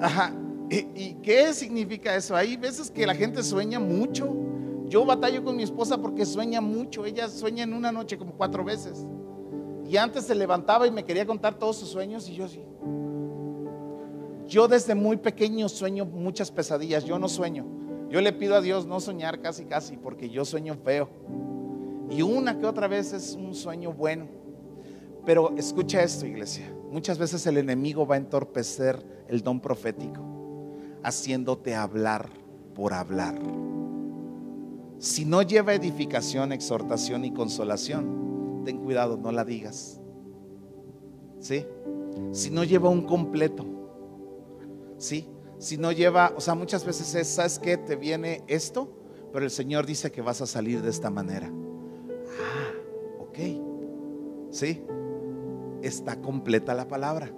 Ajá. 0.00 0.32
¿Y, 0.68 1.14
qué 1.22 1.52
significa 1.52 2.14
eso? 2.16 2.34
Hay 2.34 2.56
veces 2.56 2.90
que 2.90 3.06
la 3.06 3.14
gente 3.14 3.42
sueña 3.42 3.78
mucho. 3.78 4.34
Yo 4.88 5.04
batallo 5.04 5.44
con 5.44 5.56
mi 5.56 5.62
esposa 5.62 5.98
porque 5.98 6.26
sueña 6.26 6.60
mucho. 6.60 7.04
Ella 7.04 7.28
sueña 7.28 7.64
en 7.64 7.72
una 7.72 7.92
noche 7.92 8.18
como 8.18 8.32
cuatro 8.32 8.64
veces. 8.64 9.06
Y 9.88 9.96
antes 9.96 10.24
se 10.24 10.34
levantaba 10.34 10.86
y 10.86 10.90
me 10.90 11.04
quería 11.04 11.24
contar 11.24 11.54
todos 11.54 11.76
sus 11.76 11.88
sueños 11.88 12.28
y 12.28 12.34
yo 12.34 12.44
así. 12.46 12.64
Yo 14.48 14.68
desde 14.68 14.94
muy 14.94 15.16
pequeño 15.16 15.68
sueño 15.68 16.04
muchas 16.04 16.50
pesadillas, 16.50 17.04
yo 17.04 17.18
no 17.18 17.28
sueño. 17.28 17.64
Yo 18.08 18.20
le 18.20 18.32
pido 18.32 18.54
a 18.54 18.60
Dios 18.60 18.86
no 18.86 19.00
soñar 19.00 19.40
casi 19.40 19.64
casi 19.64 19.96
porque 19.96 20.28
yo 20.28 20.44
sueño 20.44 20.76
feo. 20.84 21.08
Y 22.10 22.22
una 22.22 22.58
que 22.58 22.66
otra 22.66 22.88
vez 22.88 23.12
es 23.12 23.34
un 23.34 23.54
sueño 23.54 23.92
bueno. 23.92 24.28
Pero 25.24 25.52
escucha 25.56 26.02
esto, 26.02 26.26
iglesia. 26.26 26.75
Muchas 26.90 27.18
veces 27.18 27.46
el 27.46 27.58
enemigo 27.58 28.06
va 28.06 28.14
a 28.14 28.18
entorpecer 28.18 29.04
el 29.28 29.42
don 29.42 29.60
profético, 29.60 30.22
haciéndote 31.02 31.74
hablar 31.74 32.30
por 32.74 32.94
hablar. 32.94 33.38
Si 34.98 35.24
no 35.24 35.42
lleva 35.42 35.74
edificación, 35.74 36.52
exhortación 36.52 37.24
y 37.24 37.32
consolación, 37.32 38.62
ten 38.64 38.78
cuidado, 38.78 39.16
no 39.16 39.30
la 39.32 39.44
digas. 39.44 40.00
¿Sí? 41.38 41.66
Si 42.32 42.50
no 42.50 42.64
lleva 42.64 42.88
un 42.88 43.02
completo, 43.02 43.66
¿sí? 44.96 45.28
Si 45.58 45.76
no 45.76 45.92
lleva, 45.92 46.32
o 46.36 46.40
sea, 46.40 46.54
muchas 46.54 46.84
veces 46.84 47.14
es, 47.14 47.28
¿sabes 47.28 47.58
qué? 47.58 47.76
Te 47.76 47.96
viene 47.96 48.42
esto, 48.46 48.90
pero 49.32 49.44
el 49.44 49.50
Señor 49.50 49.86
dice 49.86 50.10
que 50.10 50.22
vas 50.22 50.40
a 50.40 50.46
salir 50.46 50.82
de 50.82 50.90
esta 50.90 51.10
manera. 51.10 51.50
Ah, 52.40 52.72
ok. 53.20 53.38
¿Sí? 54.50 54.82
Está 55.82 56.16
completa 56.20 56.74
la 56.74 56.88
palabra. 56.88 57.30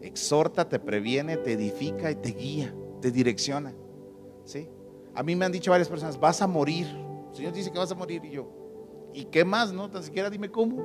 Exhorta, 0.00 0.68
te 0.68 0.78
previene, 0.78 1.36
te 1.36 1.52
edifica 1.52 2.10
y 2.10 2.16
te 2.16 2.30
guía, 2.30 2.74
te 3.00 3.10
direcciona. 3.10 3.74
¿Sí? 4.44 4.68
A 5.14 5.22
mí 5.22 5.34
me 5.34 5.44
han 5.44 5.52
dicho 5.52 5.70
varias 5.70 5.88
personas, 5.88 6.18
vas 6.18 6.40
a 6.42 6.46
morir. 6.46 6.86
El 7.30 7.36
Señor 7.36 7.52
dice 7.52 7.70
que 7.70 7.78
vas 7.78 7.90
a 7.90 7.94
morir 7.94 8.24
y 8.24 8.30
yo, 8.30 8.48
¿y 9.12 9.24
qué 9.24 9.44
más? 9.44 9.72
No, 9.72 9.90
tan 9.90 10.02
siquiera 10.02 10.30
dime 10.30 10.50
cómo. 10.50 10.82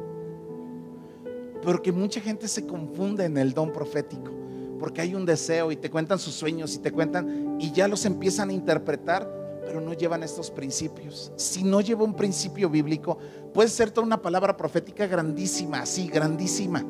Porque 1.61 1.91
mucha 1.91 2.19
gente 2.19 2.47
se 2.47 2.65
confunde 2.65 3.25
en 3.25 3.37
el 3.37 3.53
don 3.53 3.71
profético 3.71 4.43
porque 4.83 4.99
hay 4.99 5.15
un 5.15 5.25
deseo 5.25 5.71
y 5.71 5.77
te 5.77 5.89
cuentan 5.89 6.19
sus 6.19 6.33
sueños 6.33 6.75
y 6.75 6.79
te 6.79 6.91
cuentan 6.91 7.55
y 7.57 7.71
ya 7.71 7.87
los 7.87 8.03
empiezan 8.03 8.49
a 8.49 8.51
interpretar, 8.51 9.33
pero 9.65 9.81
no 9.81 9.93
llevan 9.93 10.23
estos 10.23 10.51
principios. 10.51 11.31
Si 11.35 11.63
no 11.63 11.81
lleva 11.81 12.03
un 12.03 12.15
principio 12.15 12.69
bíblico, 12.69 13.17
puede 13.53 13.69
ser 13.69 13.91
toda 13.91 14.05
una 14.05 14.21
palabra 14.21 14.55
profética 14.55 15.07
grandísima, 15.07 15.81
así, 15.81 16.07
grandísima. 16.07 16.85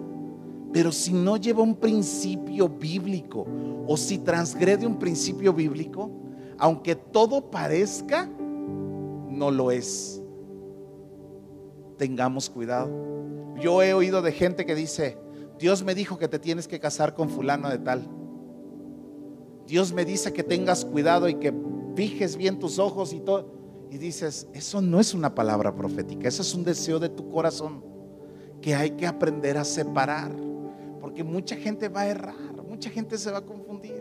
Pero 0.71 0.91
si 0.91 1.13
no 1.13 1.37
lleva 1.37 1.61
un 1.61 1.75
principio 1.75 2.67
bíblico 2.67 3.45
o 3.87 3.95
si 3.95 4.17
transgrede 4.17 4.87
un 4.87 4.97
principio 4.97 5.53
bíblico, 5.53 6.09
aunque 6.57 6.95
todo 6.95 7.51
parezca, 7.51 8.27
no 9.29 9.51
lo 9.51 9.71
es. 9.71 10.21
Tengamos 11.97 12.49
cuidado. 12.49 12.89
Yo 13.59 13.83
he 13.83 13.93
oído 13.93 14.21
de 14.21 14.31
gente 14.31 14.65
que 14.65 14.73
dice, 14.73 15.17
Dios 15.59 15.83
me 15.83 15.93
dijo 15.93 16.17
que 16.17 16.27
te 16.27 16.39
tienes 16.39 16.67
que 16.67 16.79
casar 16.79 17.13
con 17.13 17.29
fulano 17.29 17.69
de 17.69 17.77
tal. 17.77 18.07
Dios 19.67 19.93
me 19.93 20.05
dice 20.05 20.33
que 20.33 20.43
tengas 20.43 20.85
cuidado 20.85 21.29
y 21.29 21.35
que 21.35 21.53
fijes 21.95 22.35
bien 22.35 22.59
tus 22.59 22.79
ojos 22.79 23.13
y 23.13 23.19
todo. 23.19 23.47
Y 23.89 23.97
dices, 23.97 24.47
eso 24.53 24.81
no 24.81 24.99
es 24.99 25.13
una 25.13 25.35
palabra 25.35 25.75
profética, 25.75 26.27
eso 26.27 26.41
es 26.41 26.55
un 26.55 26.63
deseo 26.63 26.99
de 26.99 27.09
tu 27.09 27.29
corazón 27.29 27.83
que 28.61 28.73
hay 28.73 28.91
que 28.91 29.05
aprender 29.05 29.57
a 29.57 29.63
separar. 29.63 30.31
Porque 30.99 31.23
mucha 31.23 31.55
gente 31.55 31.89
va 31.89 32.01
a 32.01 32.07
errar, 32.07 32.63
mucha 32.67 32.89
gente 32.89 33.17
se 33.17 33.29
va 33.29 33.39
a 33.39 33.45
confundir, 33.45 33.93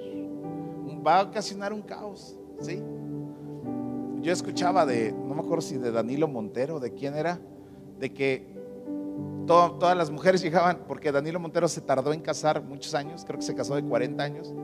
va 1.06 1.18
a 1.18 1.22
ocasionar 1.24 1.72
un 1.72 1.82
caos. 1.82 2.38
¿sí? 2.60 2.82
Yo 4.22 4.32
escuchaba 4.32 4.86
de, 4.86 5.12
no 5.12 5.34
me 5.34 5.40
acuerdo 5.40 5.62
si 5.62 5.76
de 5.76 5.90
Danilo 5.90 6.28
Montero, 6.28 6.80
de 6.80 6.94
quién 6.94 7.14
era, 7.14 7.40
de 7.98 8.12
que 8.12 8.52
todas 9.46 9.96
las 9.96 10.10
mujeres 10.10 10.40
llegaban, 10.40 10.84
porque 10.86 11.12
Danilo 11.12 11.40
Montero 11.40 11.68
se 11.68 11.80
tardó 11.80 12.12
en 12.12 12.20
casar 12.20 12.62
muchos 12.62 12.94
años, 12.94 13.24
creo 13.26 13.38
que 13.38 13.44
se 13.44 13.54
casó 13.54 13.74
de 13.74 13.82
40 13.82 14.22
años, 14.22 14.54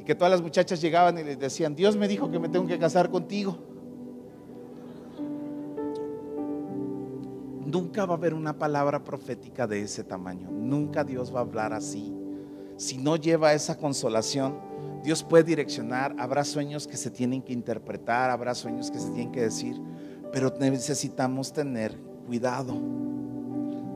y 0.00 0.04
que 0.04 0.14
todas 0.14 0.30
las 0.30 0.40
muchachas 0.40 0.80
llegaban 0.80 1.18
y 1.18 1.24
les 1.24 1.38
decían, 1.38 1.74
Dios 1.74 1.94
me 1.96 2.08
dijo 2.08 2.30
que 2.30 2.38
me 2.38 2.48
tengo 2.48 2.66
que 2.66 2.78
casar 2.78 3.10
contigo. 3.10 3.58
Nunca 7.66 8.06
va 8.06 8.14
a 8.14 8.16
haber 8.16 8.34
una 8.34 8.58
palabra 8.58 9.04
profética 9.04 9.66
de 9.66 9.82
ese 9.82 10.02
tamaño, 10.02 10.50
nunca 10.50 11.04
Dios 11.04 11.32
va 11.32 11.40
a 11.40 11.42
hablar 11.42 11.72
así. 11.72 12.12
Si 12.76 12.96
no 12.96 13.16
lleva 13.16 13.52
esa 13.52 13.76
consolación, 13.76 14.58
Dios 15.04 15.22
puede 15.22 15.44
direccionar, 15.44 16.16
habrá 16.18 16.44
sueños 16.44 16.86
que 16.86 16.96
se 16.96 17.10
tienen 17.10 17.42
que 17.42 17.52
interpretar, 17.52 18.30
habrá 18.30 18.54
sueños 18.54 18.90
que 18.90 18.98
se 18.98 19.10
tienen 19.10 19.30
que 19.30 19.42
decir, 19.42 19.78
pero 20.32 20.52
necesitamos 20.58 21.52
tener 21.52 21.94
cuidado. 22.26 22.74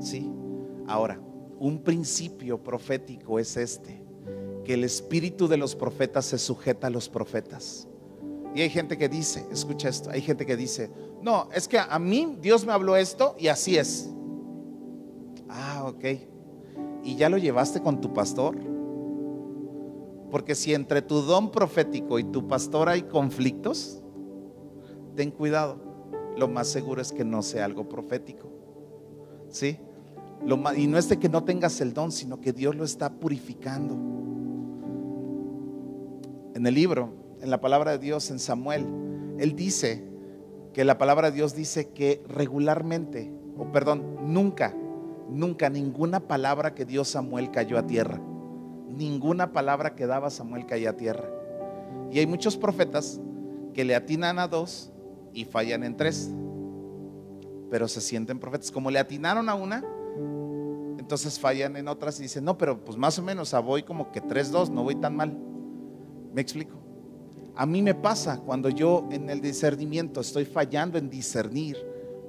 ¿Sí? 0.01 0.31
Ahora, 0.87 1.19
un 1.59 1.79
principio 1.79 2.63
profético 2.63 3.39
es 3.39 3.57
este, 3.57 4.04
que 4.65 4.75
el 4.75 4.85
espíritu 4.85 5.47
de 5.47 5.57
los 5.57 5.77
profetas 5.77 6.25
se 6.25 6.39
sujeta 6.39 6.87
a 6.87 6.91
los 6.91 7.09
profetas. 7.09 7.87
Y 8.55 8.61
hay 8.61 8.71
gente 8.71 8.97
que 8.97 9.09
dice, 9.09 9.45
escucha 9.51 9.89
esto, 9.89 10.11
hay 10.11 10.21
gente 10.21 10.47
que 10.47 10.57
dice, 10.57 10.91
no, 11.23 11.49
es 11.53 11.67
que 11.67 11.79
a 11.79 11.99
mí 11.99 12.39
Dios 12.41 12.65
me 12.65 12.73
habló 12.73 12.97
esto 12.97 13.35
y 13.39 13.49
así 13.49 13.77
es. 13.77 14.11
Ah, 15.49 15.85
ok. 15.87 16.05
¿Y 17.03 17.17
ya 17.17 17.29
lo 17.29 17.37
llevaste 17.37 17.81
con 17.83 18.01
tu 18.01 18.13
pastor? 18.13 18.57
Porque 20.31 20.55
si 20.55 20.73
entre 20.73 21.03
tu 21.03 21.21
don 21.21 21.51
profético 21.51 22.19
y 22.19 22.25
tu 22.25 22.49
pastor 22.49 22.89
hay 22.89 23.03
conflictos, 23.03 24.03
ten 25.15 25.31
cuidado. 25.31 25.79
lo 26.37 26.49
más 26.49 26.67
seguro 26.67 27.01
es 27.01 27.13
que 27.13 27.25
no 27.25 27.43
sea 27.43 27.65
algo 27.65 27.89
profético. 27.89 28.51
¿Sí? 29.49 29.79
Lo 30.45 30.61
y 30.75 30.87
no 30.87 30.99
es 30.99 31.09
de 31.09 31.19
que 31.19 31.29
no 31.29 31.45
tengas 31.45 31.81
el 31.81 31.95
don, 31.95 32.11
sino 32.11 32.41
que 32.41 32.53
Dios 32.53 32.75
lo 32.75 32.85
está 32.85 33.13
purificando. 33.13 33.97
En 36.55 36.67
el 36.67 36.75
libro, 36.75 37.13
en 37.41 37.51
la 37.51 37.61
palabra 37.61 37.91
de 37.91 37.99
Dios, 37.99 38.31
en 38.31 38.39
Samuel, 38.39 38.87
él 39.39 39.57
dice 39.57 40.05
que 40.73 40.85
la 40.85 40.99
palabra 40.99 41.31
de 41.31 41.37
Dios 41.37 41.55
dice 41.55 41.91
que 41.91 42.23
regularmente, 42.29 43.33
o 43.59 43.73
perdón, 43.73 44.33
nunca, 44.33 44.75
nunca 45.29 45.69
ninguna 45.69 46.21
palabra 46.21 46.75
que 46.75 46.85
dio 46.85 47.05
Samuel 47.05 47.51
cayó 47.51 47.77
a 47.77 47.87
tierra. 47.87 48.21
Ninguna 48.89 49.53
palabra 49.53 49.97
que 49.97 50.07
daba 50.07 50.31
Samuel 50.31 50.67
cayó 50.67 50.91
a 50.91 50.97
tierra. 50.97 51.29
Y 52.13 52.21
hay 52.21 52.27
muchos 52.27 52.57
profetas 52.57 53.21
que 53.73 53.85
le 53.85 53.97
atinan 53.97 54.39
a 54.39 54.47
dos 54.47 54.93
y 55.33 55.45
fallan 55.45 55.83
en 55.83 55.97
tres. 55.97 56.31
Pero 57.69 57.89
se 57.89 58.01
sienten 58.01 58.39
profetas. 58.39 58.71
Como 58.71 58.93
le 58.93 59.01
atinaron 59.01 59.49
a 59.49 59.57
una, 59.57 59.85
entonces 60.99 61.41
fallan 61.41 61.77
en 61.77 61.89
otras 61.89 62.21
y 62.21 62.23
dicen, 62.23 62.45
no, 62.45 62.57
pero 62.57 62.85
pues 62.85 62.97
más 62.97 63.19
o 63.19 63.23
menos, 63.23 63.53
a 63.55 63.59
voy 63.59 63.83
como 63.83 64.13
que 64.13 64.21
tres, 64.21 64.53
dos, 64.53 64.71
no 64.71 64.85
voy 64.85 64.95
tan 64.95 65.17
mal. 65.17 65.37
¿Me 66.35 66.41
explico? 66.41 66.75
A 67.55 67.65
mí 67.65 67.81
me 67.81 67.95
pasa 67.95 68.41
cuando 68.41 68.69
yo 68.69 69.07
en 69.13 69.31
el 69.31 69.41
discernimiento 69.41 70.21
estoy 70.21 70.45
fallando 70.45 70.99
en 70.99 71.09
discernir, 71.09 71.77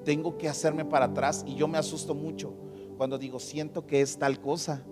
tengo 0.03 0.38
que 0.38 0.47
hacerme 0.47 0.86
para 0.86 1.06
atrás 1.06 1.43
y 1.47 1.56
yo 1.56 1.68
me 1.68 1.80
asusto 1.80 2.14
mucho 2.14 2.53
cuando 2.97 3.18
digo, 3.18 3.39
siento 3.39 3.88
que 3.88 4.01
es 4.01 4.20
tal 4.20 4.39
cosa 4.39 4.84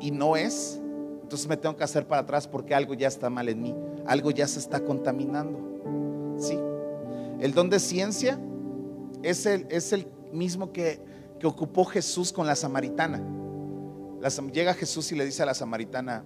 y 0.00 0.10
no 0.10 0.36
es, 0.36 0.78
entonces 1.22 1.48
me 1.48 1.56
tengo 1.56 1.76
que 1.76 1.84
hacer 1.84 2.06
para 2.06 2.20
atrás 2.20 2.46
porque 2.46 2.74
algo 2.74 2.92
ya 2.92 3.08
está 3.08 3.30
mal 3.30 3.48
en 3.48 3.62
mí, 3.62 3.74
algo 4.06 4.30
ya 4.30 4.46
se 4.46 4.58
está 4.58 4.80
contaminando. 4.80 6.36
Sí. 6.38 6.58
El 7.40 7.54
don 7.54 7.70
de 7.70 7.80
ciencia 7.80 8.38
es 9.22 9.46
el, 9.46 9.66
es 9.70 9.94
el 9.94 10.06
mismo 10.30 10.72
que, 10.72 11.00
que 11.40 11.46
ocupó 11.46 11.86
Jesús 11.86 12.34
con 12.34 12.46
la 12.46 12.54
samaritana. 12.54 13.22
llega 14.52 14.74
Jesús 14.74 15.10
y 15.12 15.16
le 15.16 15.24
dice 15.24 15.42
a 15.42 15.46
la 15.46 15.54
samaritana, 15.54 16.24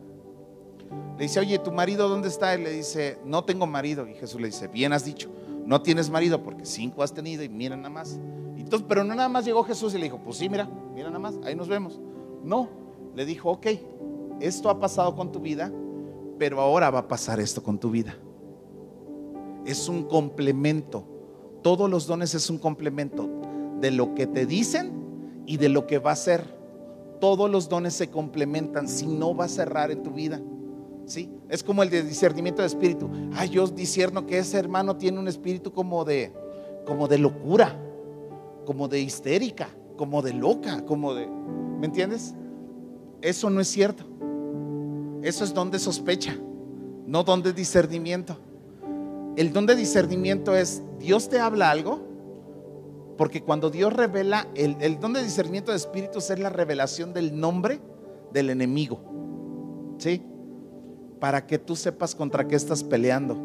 le 1.16 1.24
dice, 1.24 1.40
oye, 1.40 1.59
¿tu 1.59 1.70
marido 1.72 2.09
dónde 2.09 2.28
está? 2.28 2.55
Él 2.55 2.64
le 2.64 2.72
dice, 2.72 3.18
no 3.24 3.45
tengo 3.45 3.66
marido. 3.66 4.09
Y 4.09 4.14
Jesús 4.14 4.40
le 4.40 4.49
dice, 4.49 4.68
bien 4.68 4.93
has 4.93 5.05
dicho, 5.05 5.30
no 5.64 5.82
tienes 5.82 6.11
marido 6.11 6.43
porque 6.43 6.64
cinco 6.64 7.03
has 7.03 7.12
tenido 7.12 7.43
y 7.43 7.49
mira 7.49 7.76
nada 7.76 7.90
más. 7.90 8.18
Entonces, 8.57 8.86
pero 8.88 9.05
no 9.05 9.14
nada 9.14 9.28
más 9.28 9.45
llegó 9.45 9.62
Jesús 9.64 9.95
y 9.95 9.99
le 9.99 10.05
dijo, 10.05 10.18
pues 10.18 10.38
sí, 10.38 10.49
mira, 10.49 10.68
mira 10.95 11.09
nada 11.09 11.18
más, 11.18 11.34
ahí 11.45 11.55
nos 11.55 11.68
vemos. 11.68 12.01
No, 12.43 12.68
le 13.14 13.26
dijo, 13.26 13.51
ok, 13.51 13.66
esto 14.40 14.70
ha 14.70 14.80
pasado 14.80 15.14
con 15.14 15.30
tu 15.30 15.40
vida, 15.40 15.70
pero 16.38 16.61
ahora 16.61 16.90
va 16.90 17.01
a 17.01 17.09
pasar 17.09 17.38
esto 17.38 17.62
con 17.62 17.78
tu 17.78 17.90
vida. 17.90 18.16
Es 19.66 19.88
un 19.88 20.05
complemento. 20.05 21.05
Todos 21.62 21.88
los 21.90 22.07
dones 22.07 22.34
es 22.34 22.51
un 22.51 22.59
complemento 22.59 23.28
de 23.80 23.90
lo 23.90 24.14
que 24.14 24.26
te 24.26 24.47
dicen 24.47 24.93
y 25.47 25.59
de 25.59 25.68
lo 25.68 25.86
que 25.86 25.99
va 25.99 26.12
a 26.12 26.16
ser. 26.16 26.43
Todos 27.20 27.51
los 27.51 27.68
dones 27.68 27.95
se 27.95 28.11
complementan, 28.11 28.88
si 28.88 29.07
no 29.07 29.36
va 29.36 29.45
a 29.45 29.49
cerrar 29.49 29.90
en 29.90 30.03
tu 30.03 30.11
vida. 30.11 30.40
¿Sí? 31.07 31.31
Es 31.49 31.63
como 31.63 31.83
el 31.83 31.91
de 31.91 32.03
discernimiento 32.03 32.63
de 32.63 32.69
espíritu. 32.69 33.11
Ay, 33.35 33.51
yo 33.51 33.67
discierno 33.67 34.27
que 34.27 34.39
ese 34.39 34.59
hermano 34.59 34.97
tiene 34.97 35.19
un 35.19 35.29
espíritu 35.29 35.73
como 35.73 36.05
de 36.05 36.33
como 36.87 37.07
de 37.07 37.19
locura, 37.19 37.77
como 38.67 38.89
de 38.89 39.01
histérica, 39.01 39.69
como 39.97 40.23
de 40.23 40.33
loca, 40.33 40.85
como 40.85 41.15
de 41.15 41.27
¿me 41.27 41.87
entiendes? 41.87 42.35
Eso 43.21 43.51
no 43.51 43.61
es 43.61 43.69
cierto. 43.69 44.05
Eso 45.23 45.45
es 45.45 45.55
donde 45.55 45.79
sospecha, 45.79 46.37
no 47.07 47.23
donde 47.23 47.53
discernimiento. 47.53 48.37
El 49.37 49.53
don 49.53 49.67
de 49.67 49.77
discernimiento 49.77 50.55
es, 50.55 50.83
Dios 50.99 51.29
te 51.29 51.39
habla 51.39 51.71
algo, 51.71 52.01
porque 53.17 53.43
cuando 53.43 53.71
Dios 53.71 53.93
revela, 53.93 54.49
el, 54.55 54.77
el 54.81 54.99
don 54.99 55.13
de 55.13 55.23
discernimiento 55.23 55.71
de 55.71 55.77
espíritus 55.77 56.31
es 56.31 56.39
la 56.39 56.51
revelación 56.51 57.13
del 57.13 57.39
nombre 57.39 57.81
del 58.33 58.51
enemigo. 58.51 59.01
¿Sí? 59.99 60.23
Para 61.23 61.47
que 61.47 61.57
tú 61.57 61.77
sepas 61.77 62.16
contra 62.16 62.49
qué 62.49 62.57
estás 62.57 62.83
peleando 62.83 63.37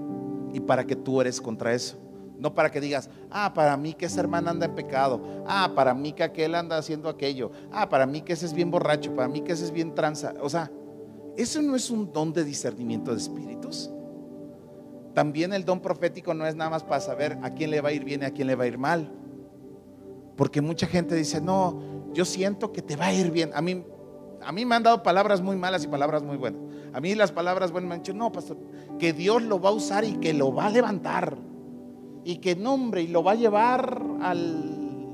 y 0.51 0.59
para 0.59 0.87
que 0.87 0.95
tú 0.95 1.21
eres 1.21 1.39
contra 1.39 1.75
eso. 1.75 1.95
No 2.39 2.55
para 2.55 2.71
que 2.71 2.81
digas, 2.81 3.07
ah, 3.29 3.53
para 3.53 3.77
mí 3.77 3.93
que 3.93 4.07
esa 4.07 4.19
hermana 4.19 4.49
anda 4.49 4.65
en 4.65 4.73
pecado. 4.73 5.21
Ah, 5.45 5.73
para 5.75 5.93
mí 5.93 6.11
que 6.11 6.23
aquel 6.23 6.55
anda 6.55 6.75
haciendo 6.75 7.07
aquello. 7.07 7.51
Ah, 7.71 7.87
para 7.87 8.07
mí 8.07 8.21
que 8.21 8.33
ese 8.33 8.47
es 8.47 8.53
bien 8.53 8.71
borracho. 8.71 9.13
Para 9.13 9.27
mí 9.27 9.41
que 9.41 9.51
ese 9.51 9.65
es 9.65 9.69
bien 9.69 9.93
tranza. 9.93 10.33
O 10.41 10.49
sea, 10.49 10.71
eso 11.35 11.61
no 11.61 11.75
es 11.75 11.91
un 11.91 12.11
don 12.11 12.33
de 12.33 12.43
discernimiento 12.43 13.11
de 13.11 13.17
espíritus. 13.17 13.91
También 15.13 15.53
el 15.53 15.63
don 15.63 15.79
profético 15.79 16.33
no 16.33 16.47
es 16.47 16.55
nada 16.55 16.71
más 16.71 16.83
para 16.83 16.99
saber 16.99 17.37
a 17.43 17.51
quién 17.51 17.69
le 17.69 17.79
va 17.81 17.89
a 17.89 17.93
ir 17.93 18.03
bien 18.03 18.23
y 18.23 18.25
a 18.25 18.31
quién 18.31 18.47
le 18.47 18.55
va 18.55 18.63
a 18.63 18.67
ir 18.67 18.79
mal. 18.79 19.11
Porque 20.35 20.61
mucha 20.61 20.87
gente 20.87 21.13
dice, 21.13 21.39
no, 21.39 21.79
yo 22.11 22.25
siento 22.25 22.71
que 22.73 22.81
te 22.81 22.95
va 22.95 23.05
a 23.05 23.13
ir 23.13 23.29
bien. 23.29 23.51
A 23.53 23.61
mí, 23.61 23.85
a 24.47 24.53
mí 24.53 24.63
me 24.63 24.75
han 24.75 24.83
dado 24.83 25.03
palabras 25.03 25.41
muy 25.41 25.57
malas 25.57 25.83
y 25.83 25.89
palabras 25.89 26.23
muy 26.23 26.37
buenas. 26.37 26.61
A 26.93 27.01
mí 27.01 27.13
las 27.15 27.33
palabras 27.33 27.73
buenas 27.73 27.89
me 27.89 27.95
han 27.95 28.01
dicho, 28.01 28.13
no, 28.13 28.31
pastor, 28.31 28.55
que 28.97 29.11
Dios 29.11 29.41
lo 29.43 29.59
va 29.59 29.71
a 29.71 29.73
usar 29.73 30.05
y 30.05 30.13
que 30.21 30.33
lo 30.33 30.53
va 30.53 30.67
a 30.67 30.69
levantar 30.69 31.37
y 32.23 32.37
que 32.37 32.55
nombre 32.55 33.01
y 33.01 33.07
lo 33.07 33.21
va 33.25 33.33
a 33.33 33.35
llevar 33.35 34.01
al... 34.21 35.09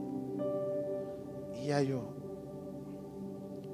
Y 1.59 1.65
ya 1.65 1.81
yo, 1.81 2.13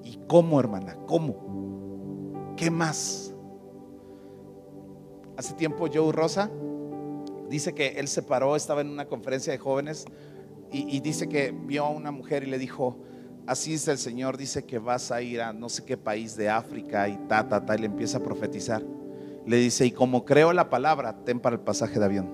¿y 0.06 0.18
cómo 0.28 0.62
hermana? 0.62 0.96
¿Cómo? 1.06 2.56
¿Qué 2.56 2.72
más? 2.72 3.36
Hace 5.36 5.56
tiempo 5.56 5.88
Joe 5.94 6.14
Rosa 6.14 6.50
dice 7.50 7.76
que 7.76 8.00
él 8.00 8.08
se 8.08 8.24
paró, 8.24 8.56
estaba 8.56 8.80
en 8.80 8.88
una 8.88 9.10
conferencia 9.10 9.52
de 9.52 9.60
jóvenes 9.60 10.06
y, 10.72 10.96
y 10.96 11.02
dice 11.02 11.28
que 11.28 11.52
vio 11.52 11.84
a 11.84 11.90
una 11.90 12.12
mujer 12.12 12.44
y 12.44 12.46
le 12.46 12.58
dijo, 12.58 12.96
así 13.50 13.74
es 13.74 13.88
el 13.88 13.98
Señor, 13.98 14.38
dice 14.38 14.64
que 14.64 14.78
vas 14.78 15.12
a 15.12 15.24
ir 15.24 15.42
a 15.42 15.52
no 15.54 15.70
sé 15.70 15.84
qué 15.84 15.98
país 15.98 16.36
de 16.36 16.50
África 16.50 17.10
y 17.10 17.18
ta, 17.28 17.50
ta, 17.50 17.66
ta, 17.66 17.76
y 17.76 17.80
le 17.80 17.88
empieza 17.88 18.20
a 18.20 18.24
profetizar. 18.24 18.84
Le 19.44 19.58
dice, 19.58 19.88
y 19.88 19.92
como 19.92 20.24
creo 20.24 20.54
la 20.54 20.70
palabra, 20.70 21.26
ten 21.26 21.40
para 21.40 21.56
el 21.56 21.62
pasaje 21.62 21.98
de 21.98 22.06
avión. 22.06 22.30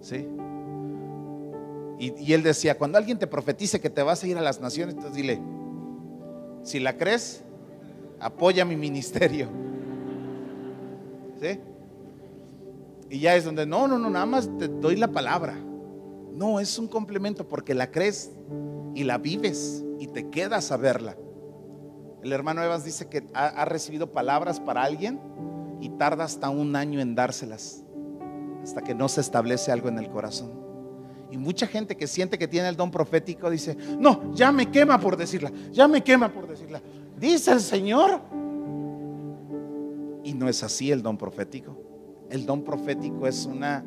¿Sí? 0.00 0.26
Y, 1.98 2.32
él 2.32 2.42
decía, 2.42 2.78
cuando 2.78 2.96
alguien 2.96 3.18
te 3.18 3.26
profetice 3.26 3.78
que 3.78 3.90
te 3.90 4.02
vas 4.02 4.22
a 4.22 4.26
ir 4.26 4.38
a 4.38 4.40
las 4.40 4.60
naciones, 4.60 4.94
entonces 4.94 5.14
dile, 5.14 5.38
si 6.62 6.80
la 6.80 6.96
crees, 6.96 7.44
apoya 8.20 8.64
mi 8.64 8.76
ministerio. 8.76 9.48
¿Sí? 11.42 11.60
Y 13.10 13.18
ya 13.18 13.36
es 13.36 13.44
donde, 13.44 13.66
no, 13.66 13.86
no, 13.86 13.98
no, 13.98 14.08
nada 14.08 14.24
más 14.24 14.48
te 14.58 14.68
doy 14.68 14.96
la 14.96 15.08
palabra. 15.08 15.58
No, 16.38 16.60
es 16.60 16.78
un 16.78 16.86
complemento 16.86 17.48
porque 17.48 17.74
la 17.74 17.90
crees 17.90 18.30
y 18.94 19.02
la 19.02 19.18
vives 19.18 19.84
y 19.98 20.06
te 20.06 20.30
quedas 20.30 20.70
a 20.70 20.76
verla. 20.76 21.16
El 22.22 22.32
hermano 22.32 22.62
Evans 22.62 22.84
dice 22.84 23.08
que 23.08 23.24
ha 23.34 23.64
recibido 23.64 24.12
palabras 24.12 24.60
para 24.60 24.84
alguien 24.84 25.20
y 25.80 25.88
tarda 25.90 26.22
hasta 26.22 26.48
un 26.48 26.76
año 26.76 27.00
en 27.00 27.16
dárselas 27.16 27.82
hasta 28.62 28.82
que 28.82 28.94
no 28.94 29.08
se 29.08 29.20
establece 29.20 29.72
algo 29.72 29.88
en 29.88 29.98
el 29.98 30.08
corazón. 30.10 30.52
Y 31.30 31.36
mucha 31.36 31.66
gente 31.66 31.96
que 31.96 32.06
siente 32.06 32.38
que 32.38 32.46
tiene 32.46 32.68
el 32.68 32.76
don 32.76 32.92
profético 32.92 33.50
dice, 33.50 33.76
no, 33.98 34.32
ya 34.32 34.52
me 34.52 34.70
quema 34.70 35.00
por 35.00 35.16
decirla, 35.16 35.50
ya 35.72 35.88
me 35.88 36.04
quema 36.04 36.32
por 36.32 36.46
decirla. 36.46 36.80
Dice 37.18 37.50
el 37.50 37.60
Señor. 37.60 38.20
Y 40.22 40.34
no 40.34 40.48
es 40.48 40.62
así 40.62 40.92
el 40.92 41.02
don 41.02 41.18
profético. 41.18 41.76
El 42.30 42.46
don 42.46 42.62
profético 42.62 43.26
es 43.26 43.44
una 43.44 43.84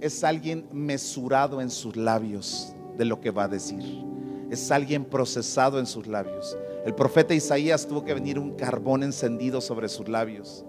es 0.00 0.24
alguien 0.24 0.66
mesurado 0.72 1.60
en 1.60 1.70
sus 1.70 1.96
labios 1.96 2.74
de 2.96 3.04
lo 3.04 3.20
que 3.20 3.30
va 3.30 3.44
a 3.44 3.48
decir. 3.48 3.82
Es 4.50 4.70
alguien 4.70 5.04
procesado 5.04 5.78
en 5.78 5.86
sus 5.86 6.06
labios. 6.06 6.56
El 6.84 6.94
profeta 6.94 7.34
Isaías 7.34 7.86
tuvo 7.86 8.04
que 8.04 8.14
venir 8.14 8.38
un 8.38 8.54
carbón 8.54 9.02
encendido 9.02 9.60
sobre 9.60 9.88
sus 9.88 10.08
labios 10.08 10.64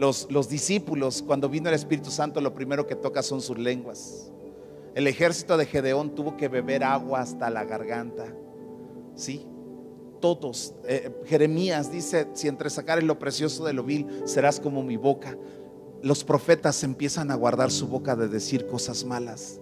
los, 0.00 0.48
discípulos, 0.48 1.22
cuando 1.22 1.48
vino 1.48 1.68
el 1.68 1.74
Espíritu 1.74 2.10
Santo, 2.10 2.40
lo 2.40 2.54
primero 2.54 2.86
que 2.86 2.94
toca 2.94 3.22
son 3.22 3.40
sus 3.40 3.58
lenguas. 3.58 4.30
El 4.94 5.06
ejército 5.06 5.56
de 5.56 5.66
Gedeón 5.66 6.14
tuvo 6.14 6.36
que 6.36 6.48
beber 6.48 6.82
agua 6.82 7.20
hasta 7.20 7.50
la 7.50 7.64
garganta. 7.64 8.26
¿Sí? 9.14 9.46
Todos. 10.20 10.74
Eh, 10.84 11.10
Jeremías 11.26 11.92
dice, 11.92 12.28
si 12.34 12.48
entre 12.48 12.70
sacar 12.70 13.02
lo 13.02 13.18
precioso 13.18 13.64
de 13.64 13.72
lo 13.72 13.84
vil, 13.84 14.06
serás 14.24 14.58
como 14.58 14.82
mi 14.82 14.96
boca. 14.96 15.36
Los 16.02 16.24
profetas 16.24 16.82
empiezan 16.82 17.30
a 17.30 17.34
guardar 17.34 17.70
su 17.70 17.86
boca 17.86 18.16
de 18.16 18.28
decir 18.28 18.66
cosas 18.66 19.04
malas 19.04 19.60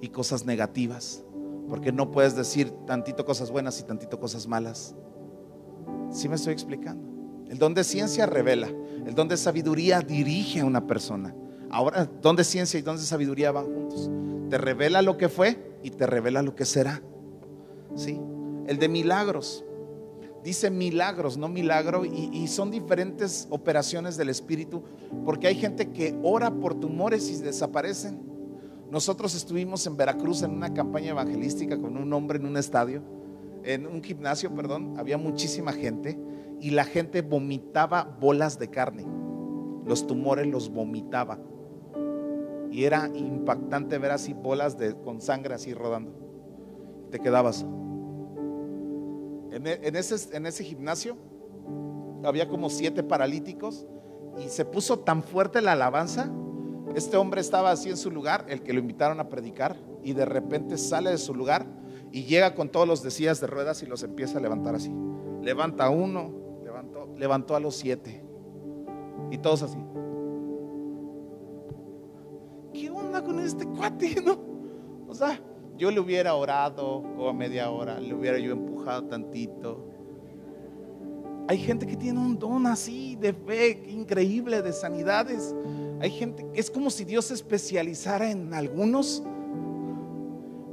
y 0.00 0.08
cosas 0.08 0.44
negativas. 0.44 1.24
Porque 1.68 1.90
no 1.90 2.12
puedes 2.12 2.36
decir 2.36 2.70
tantito 2.86 3.24
cosas 3.24 3.50
buenas 3.50 3.80
y 3.80 3.82
tantito 3.82 4.20
cosas 4.20 4.46
malas. 4.46 4.94
¿Sí 6.10 6.28
me 6.28 6.36
estoy 6.36 6.52
explicando? 6.52 7.04
El 7.48 7.58
don 7.58 7.74
de 7.74 7.82
ciencia 7.82 8.26
revela. 8.26 8.68
El 9.04 9.14
don 9.14 9.28
de 9.28 9.36
sabiduría 9.36 10.00
dirige 10.00 10.60
a 10.60 10.64
una 10.64 10.86
persona. 10.86 11.34
Ahora, 11.70 12.08
don 12.22 12.36
de 12.36 12.44
ciencia 12.44 12.78
y 12.78 12.82
don 12.82 12.96
de 12.96 13.02
sabiduría 13.02 13.50
van 13.50 13.66
juntos. 13.66 14.10
Te 14.50 14.58
revela 14.58 15.02
lo 15.02 15.16
que 15.16 15.28
fue 15.28 15.78
y 15.82 15.90
te 15.90 16.06
revela 16.06 16.42
lo 16.42 16.54
que 16.54 16.64
será. 16.64 17.02
¿Sí? 17.96 18.20
El 18.66 18.78
de 18.78 18.88
milagros. 18.88 19.64
Dice 20.46 20.70
milagros, 20.70 21.36
no 21.36 21.48
milagro, 21.48 22.04
y, 22.04 22.46
son 22.46 22.70
diferentes 22.70 23.48
operaciones 23.50 24.16
del 24.16 24.28
Espíritu, 24.28 24.84
porque 25.24 25.48
hay 25.48 25.56
gente 25.56 25.90
que 25.90 26.16
ora 26.22 26.52
por 26.52 26.78
tumores 26.78 27.28
y 27.30 27.42
desaparecen. 27.42 28.20
Nosotros 28.88 29.34
estuvimos 29.34 29.84
en 29.88 29.96
Veracruz 29.96 30.42
en 30.42 30.52
una 30.52 30.72
campaña 30.72 31.10
evangelística 31.10 31.76
con 31.76 31.96
un 31.96 32.12
hombre 32.12 32.38
en 32.38 32.46
un 32.46 32.56
estadio, 32.56 33.02
en 33.64 33.88
un 33.88 34.04
gimnasio, 34.04 34.54
perdón, 34.54 34.94
había 34.96 35.18
muchísima 35.18 35.72
gente 35.72 36.16
y 36.60 36.70
la 36.70 36.84
gente 36.84 37.22
vomitaba 37.22 38.04
bolas 38.04 38.56
de 38.60 38.70
carne. 38.70 39.04
Los 39.84 40.06
tumores 40.06 40.46
los 40.46 40.72
vomitaba. 40.72 41.40
Y 42.70 42.84
era 42.84 43.10
impactante 43.12 43.98
ver 43.98 44.12
así 44.12 44.32
bolas 44.32 44.78
de, 44.78 44.94
con 44.94 45.20
sangre 45.20 45.54
así 45.54 45.74
rodando. 45.74 46.12
Te 47.10 47.18
quedabas. 47.18 47.66
En, 49.56 49.66
e, 49.66 49.80
ese, 49.98 50.36
en 50.36 50.44
ese 50.44 50.64
gimnasio 50.64 51.16
había 52.24 52.46
como 52.46 52.68
siete 52.68 53.02
paralíticos 53.02 53.86
y 54.38 54.50
se 54.50 54.66
puso 54.66 54.98
tan 54.98 55.22
fuerte 55.22 55.62
la 55.62 55.72
alabanza. 55.72 56.30
Este 56.94 57.16
hombre 57.16 57.40
estaba 57.40 57.70
así 57.70 57.88
en 57.88 57.96
su 57.96 58.10
lugar, 58.10 58.44
el 58.48 58.62
que 58.62 58.74
lo 58.74 58.80
invitaron 58.80 59.18
a 59.18 59.30
predicar, 59.30 59.76
y 60.02 60.12
de 60.12 60.26
repente 60.26 60.76
sale 60.76 61.10
de 61.10 61.16
su 61.16 61.34
lugar 61.34 61.66
y 62.12 62.24
llega 62.24 62.54
con 62.54 62.68
todos 62.68 62.86
los 62.86 63.02
de 63.02 63.10
sillas 63.10 63.40
de 63.40 63.46
ruedas 63.46 63.82
y 63.82 63.86
los 63.86 64.02
empieza 64.02 64.38
a 64.38 64.42
levantar 64.42 64.74
así. 64.74 64.92
Levanta 65.40 65.88
uno, 65.88 66.60
levantó, 66.62 67.08
levantó 67.16 67.56
a 67.56 67.60
los 67.60 67.76
siete. 67.76 68.22
Y 69.30 69.38
todos 69.38 69.62
así. 69.62 69.78
¿Qué 72.74 72.90
onda 72.90 73.24
con 73.24 73.40
este 73.40 73.66
cuate? 73.66 74.16
O 75.08 75.14
sea, 75.14 75.40
yo 75.76 75.90
le 75.90 76.00
hubiera 76.00 76.34
orado 76.34 77.02
como 77.16 77.32
media 77.32 77.70
hora, 77.70 78.00
le 78.00 78.14
hubiera 78.14 78.38
yo 78.38 78.52
empujado 78.52 79.04
tantito. 79.04 79.84
Hay 81.48 81.58
gente 81.58 81.86
que 81.86 81.96
tiene 81.96 82.18
un 82.18 82.38
don 82.38 82.66
así 82.66 83.16
de 83.16 83.32
fe 83.32 83.84
increíble, 83.88 84.62
de 84.62 84.72
sanidades. 84.72 85.54
Hay 86.00 86.10
gente, 86.10 86.44
es 86.54 86.70
como 86.70 86.90
si 86.90 87.04
Dios 87.04 87.26
se 87.26 87.34
especializara 87.34 88.30
en 88.30 88.52
algunos, 88.52 89.22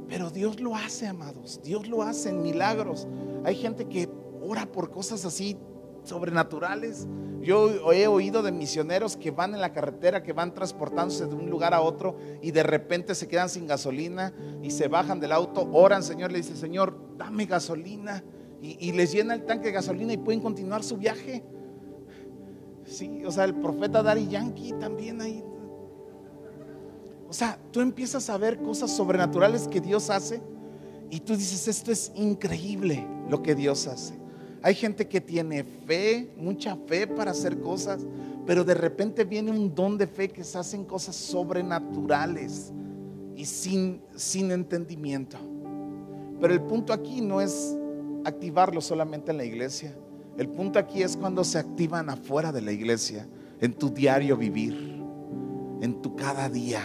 pero 0.08 0.30
Dios 0.30 0.60
lo 0.60 0.74
hace, 0.74 1.06
amados. 1.06 1.60
Dios 1.62 1.88
lo 1.88 2.02
hace 2.02 2.30
en 2.30 2.42
milagros. 2.42 3.06
Hay 3.44 3.54
gente 3.54 3.86
que 3.86 4.08
ora 4.42 4.66
por 4.66 4.90
cosas 4.90 5.24
así 5.24 5.56
sobrenaturales. 6.04 7.06
Yo 7.42 7.92
he 7.92 8.06
oído 8.06 8.42
de 8.42 8.52
misioneros 8.52 9.16
que 9.16 9.30
van 9.30 9.54
en 9.54 9.60
la 9.60 9.72
carretera, 9.72 10.22
que 10.22 10.32
van 10.32 10.54
transportándose 10.54 11.26
de 11.26 11.34
un 11.34 11.50
lugar 11.50 11.74
a 11.74 11.82
otro 11.82 12.16
y 12.40 12.52
de 12.52 12.62
repente 12.62 13.14
se 13.14 13.28
quedan 13.28 13.50
sin 13.50 13.66
gasolina 13.66 14.32
y 14.62 14.70
se 14.70 14.88
bajan 14.88 15.20
del 15.20 15.32
auto, 15.32 15.68
oran, 15.72 16.02
Señor, 16.02 16.32
le 16.32 16.38
dice, 16.38 16.56
Señor, 16.56 16.98
dame 17.18 17.46
gasolina. 17.46 18.24
Y, 18.62 18.92
les 18.92 19.12
llena 19.12 19.34
el 19.34 19.44
tanque 19.44 19.66
de 19.66 19.72
gasolina 19.72 20.14
y 20.14 20.16
pueden 20.16 20.40
continuar 20.40 20.82
su 20.82 20.96
viaje. 20.96 21.44
Sí, 22.86 23.22
o 23.26 23.30
sea, 23.30 23.44
el 23.44 23.54
profeta 23.54 24.02
Dari 24.02 24.26
Yankee 24.26 24.72
también 24.80 25.20
ahí. 25.20 25.44
O 27.28 27.32
sea, 27.34 27.58
tú 27.72 27.82
empiezas 27.82 28.30
a 28.30 28.38
ver 28.38 28.62
cosas 28.62 28.90
sobrenaturales 28.90 29.68
que 29.68 29.82
Dios 29.82 30.08
hace 30.08 30.40
y 31.10 31.20
tú 31.20 31.36
dices, 31.36 31.68
esto 31.68 31.92
es 31.92 32.10
increíble 32.14 33.06
lo 33.28 33.42
que 33.42 33.54
Dios 33.54 33.86
hace. 33.86 34.23
Hay 34.64 34.74
gente 34.74 35.06
que 35.06 35.20
tiene 35.20 35.62
fe, 35.62 36.32
mucha 36.38 36.74
fe 36.74 37.06
para 37.06 37.32
hacer 37.32 37.60
cosas, 37.60 38.00
pero 38.46 38.64
de 38.64 38.72
repente 38.72 39.24
viene 39.24 39.50
un 39.50 39.74
don 39.74 39.98
de 39.98 40.06
fe 40.06 40.30
que 40.30 40.42
se 40.42 40.56
hacen 40.56 40.86
cosas 40.86 41.14
sobrenaturales 41.16 42.72
y 43.36 43.44
sin, 43.44 44.00
sin 44.16 44.50
entendimiento. 44.50 45.36
Pero 46.40 46.54
el 46.54 46.62
punto 46.62 46.94
aquí 46.94 47.20
no 47.20 47.42
es 47.42 47.76
activarlo 48.24 48.80
solamente 48.80 49.32
en 49.32 49.36
la 49.36 49.44
iglesia. 49.44 49.94
El 50.38 50.48
punto 50.48 50.78
aquí 50.78 51.02
es 51.02 51.14
cuando 51.14 51.44
se 51.44 51.58
activan 51.58 52.08
afuera 52.08 52.50
de 52.50 52.62
la 52.62 52.72
iglesia, 52.72 53.28
en 53.60 53.74
tu 53.74 53.90
diario 53.90 54.34
vivir, 54.34 54.98
en 55.82 56.00
tu 56.00 56.16
cada 56.16 56.48
día. 56.48 56.80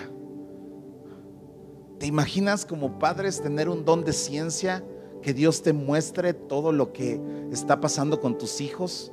¿Te 1.97 2.07
imaginas 2.07 2.65
como 2.65 2.99
padres 2.99 3.41
tener 3.41 3.69
un 3.69 3.86
don 3.86 4.03
de 4.03 4.11
ciencia? 4.11 4.84
Que 5.22 5.34
Dios 5.34 5.61
te 5.61 5.74
muestre 5.74 6.34
todo 6.34 6.72
lo 6.72 6.93
que 6.93 7.20
está 7.51 7.80
pasando 7.82 8.20
con 8.20 8.38
tus 8.38 8.61
hijos, 8.61 9.11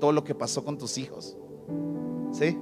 todo 0.00 0.12
lo 0.12 0.24
que 0.24 0.34
pasó 0.34 0.64
con 0.64 0.78
tus 0.78 0.98
hijos. 0.98 1.36
¿Sí? 2.32 2.58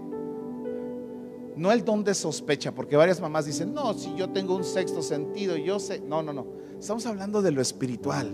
No 1.57 1.71
el 1.71 1.85
don 1.85 2.03
de 2.03 2.15
sospecha, 2.15 2.75
porque 2.75 2.97
varias 2.97 3.21
mamás 3.21 3.45
dicen, 3.45 3.75
no, 3.75 3.95
si 3.95 4.15
yo 4.15 4.31
tengo 4.31 4.57
un 4.57 4.65
sexto 4.65 5.03
sentido, 5.03 5.57
yo 5.57 5.79
sé. 5.79 6.01
No, 6.01 6.23
no, 6.23 6.33
no. 6.33 6.47
Estamos 6.79 7.07
hablando 7.07 7.43
de 7.43 7.53
lo 7.53 7.61
espiritual, 7.61 8.31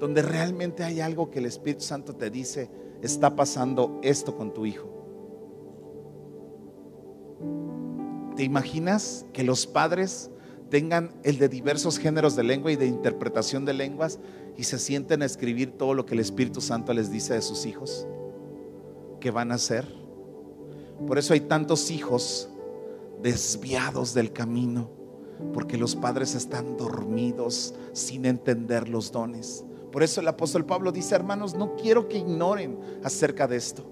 donde 0.00 0.22
realmente 0.22 0.82
hay 0.82 1.00
algo 1.00 1.30
que 1.30 1.38
el 1.38 1.46
Espíritu 1.46 1.82
Santo 1.82 2.16
te 2.16 2.30
dice, 2.30 2.70
está 3.02 3.36
pasando 3.36 4.00
esto 4.02 4.34
con 4.36 4.52
tu 4.52 4.66
hijo. 4.66 4.88
¿Te 8.34 8.42
imaginas 8.42 9.26
que 9.32 9.44
los 9.44 9.66
padres 9.66 10.30
tengan 10.74 11.12
el 11.22 11.38
de 11.38 11.48
diversos 11.48 12.00
géneros 12.00 12.34
de 12.34 12.42
lengua 12.42 12.72
y 12.72 12.74
de 12.74 12.86
interpretación 12.86 13.64
de 13.64 13.74
lenguas 13.74 14.18
y 14.56 14.64
se 14.64 14.80
sienten 14.80 15.22
a 15.22 15.24
escribir 15.24 15.70
todo 15.78 15.94
lo 15.94 16.04
que 16.04 16.14
el 16.14 16.18
Espíritu 16.18 16.60
Santo 16.60 16.92
les 16.92 17.12
dice 17.12 17.32
de 17.34 17.42
sus 17.42 17.64
hijos 17.64 18.08
que 19.20 19.30
van 19.30 19.52
a 19.52 19.54
hacer. 19.54 19.86
Por 21.06 21.16
eso 21.16 21.32
hay 21.32 21.42
tantos 21.42 21.92
hijos 21.92 22.48
desviados 23.22 24.14
del 24.14 24.32
camino, 24.32 24.90
porque 25.52 25.78
los 25.78 25.94
padres 25.94 26.34
están 26.34 26.76
dormidos 26.76 27.76
sin 27.92 28.24
entender 28.24 28.88
los 28.88 29.12
dones. 29.12 29.64
Por 29.92 30.02
eso 30.02 30.20
el 30.20 30.26
apóstol 30.26 30.66
Pablo 30.66 30.90
dice, 30.90 31.14
hermanos, 31.14 31.54
no 31.54 31.76
quiero 31.76 32.08
que 32.08 32.18
ignoren 32.18 32.80
acerca 33.04 33.46
de 33.46 33.58
esto. 33.58 33.88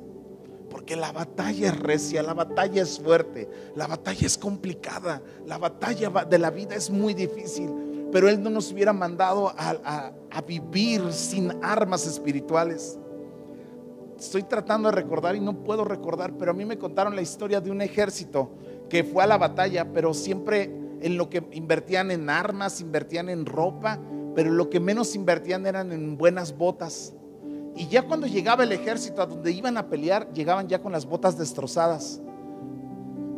Porque 0.83 0.97
la 0.97 1.13
batalla 1.13 1.69
es 1.69 1.79
recia, 1.79 2.25
la 2.25 2.35
batalla 2.35 2.83
es 2.83 2.99
fuerte, 2.99 3.49
la 3.77 3.87
batalla 3.87 4.27
es 4.27 4.37
complicada, 4.37 5.23
la 5.47 5.57
batalla 5.57 6.11
de 6.25 6.39
la 6.41 6.51
vida 6.51 6.75
es 6.75 6.91
muy 6.91 7.15
difícil. 7.15 7.71
Pero 8.11 8.29
Él 8.29 8.43
no 8.43 8.51
nos 8.51 8.73
hubiera 8.73 8.93
mandado 8.93 9.55
a, 9.57 10.11
vivir 10.45 11.13
sin 11.13 11.53
armas 11.63 12.05
espirituales. 12.05 12.99
Estoy 14.19 14.43
tratando 14.43 14.89
de 14.89 14.97
recordar 14.97 15.37
y 15.37 15.41
no 15.41 15.63
puedo 15.63 15.85
recordar, 15.85 16.37
pero 16.37 16.51
a 16.51 16.55
mí 16.55 16.65
me 16.65 16.77
contaron 16.77 17.15
la 17.15 17.23
historia 17.23 17.61
de 17.61 17.71
un 17.71 17.81
ejército 17.81 18.51
que 18.91 19.05
fue 19.05 19.23
a 19.23 19.29
la 19.29 19.39
batalla, 19.39 19.93
pero 19.93 20.13
siempre 20.13 20.65
en 21.01 21.17
lo 21.17 21.31
que 21.31 21.45
invertían 21.53 22.11
en 22.11 22.29
armas, 22.29 22.81
invertían 22.81 23.29
en 23.29 23.47
ropa, 23.47 24.01
pero 24.35 24.51
lo 24.51 24.69
que 24.69 24.81
menos 24.81 25.15
invertían 25.15 25.65
eran 25.65 25.93
en 25.93 26.19
buenas 26.19 26.59
botas. 26.59 27.15
Y 27.75 27.89
ya 27.89 28.03
cuando 28.03 28.27
llegaba 28.27 28.65
el 28.65 28.73
ejército 28.73 29.23
a 29.23 29.27
donde 29.27 29.51
iban 29.51 29.77
a 29.77 29.89
pelear, 29.89 30.33
llegaban 30.33 30.69
ya 30.69 30.81
con 30.81 30.93
las 30.93 31.07
botas 31.07 31.39
destrozadas. 31.39 32.21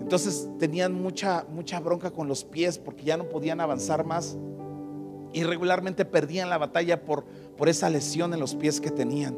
Entonces 0.00 0.48
tenían 0.58 0.92
mucha, 0.92 1.46
mucha 1.50 1.78
bronca 1.80 2.10
con 2.10 2.26
los 2.28 2.44
pies 2.44 2.78
porque 2.78 3.04
ya 3.04 3.16
no 3.16 3.28
podían 3.28 3.60
avanzar 3.60 4.04
más. 4.04 4.36
Y 5.32 5.44
regularmente 5.44 6.04
perdían 6.04 6.50
la 6.50 6.58
batalla 6.58 7.04
por, 7.04 7.24
por 7.56 7.68
esa 7.68 7.90
lesión 7.90 8.34
en 8.34 8.40
los 8.40 8.54
pies 8.54 8.80
que 8.80 8.90
tenían. 8.90 9.36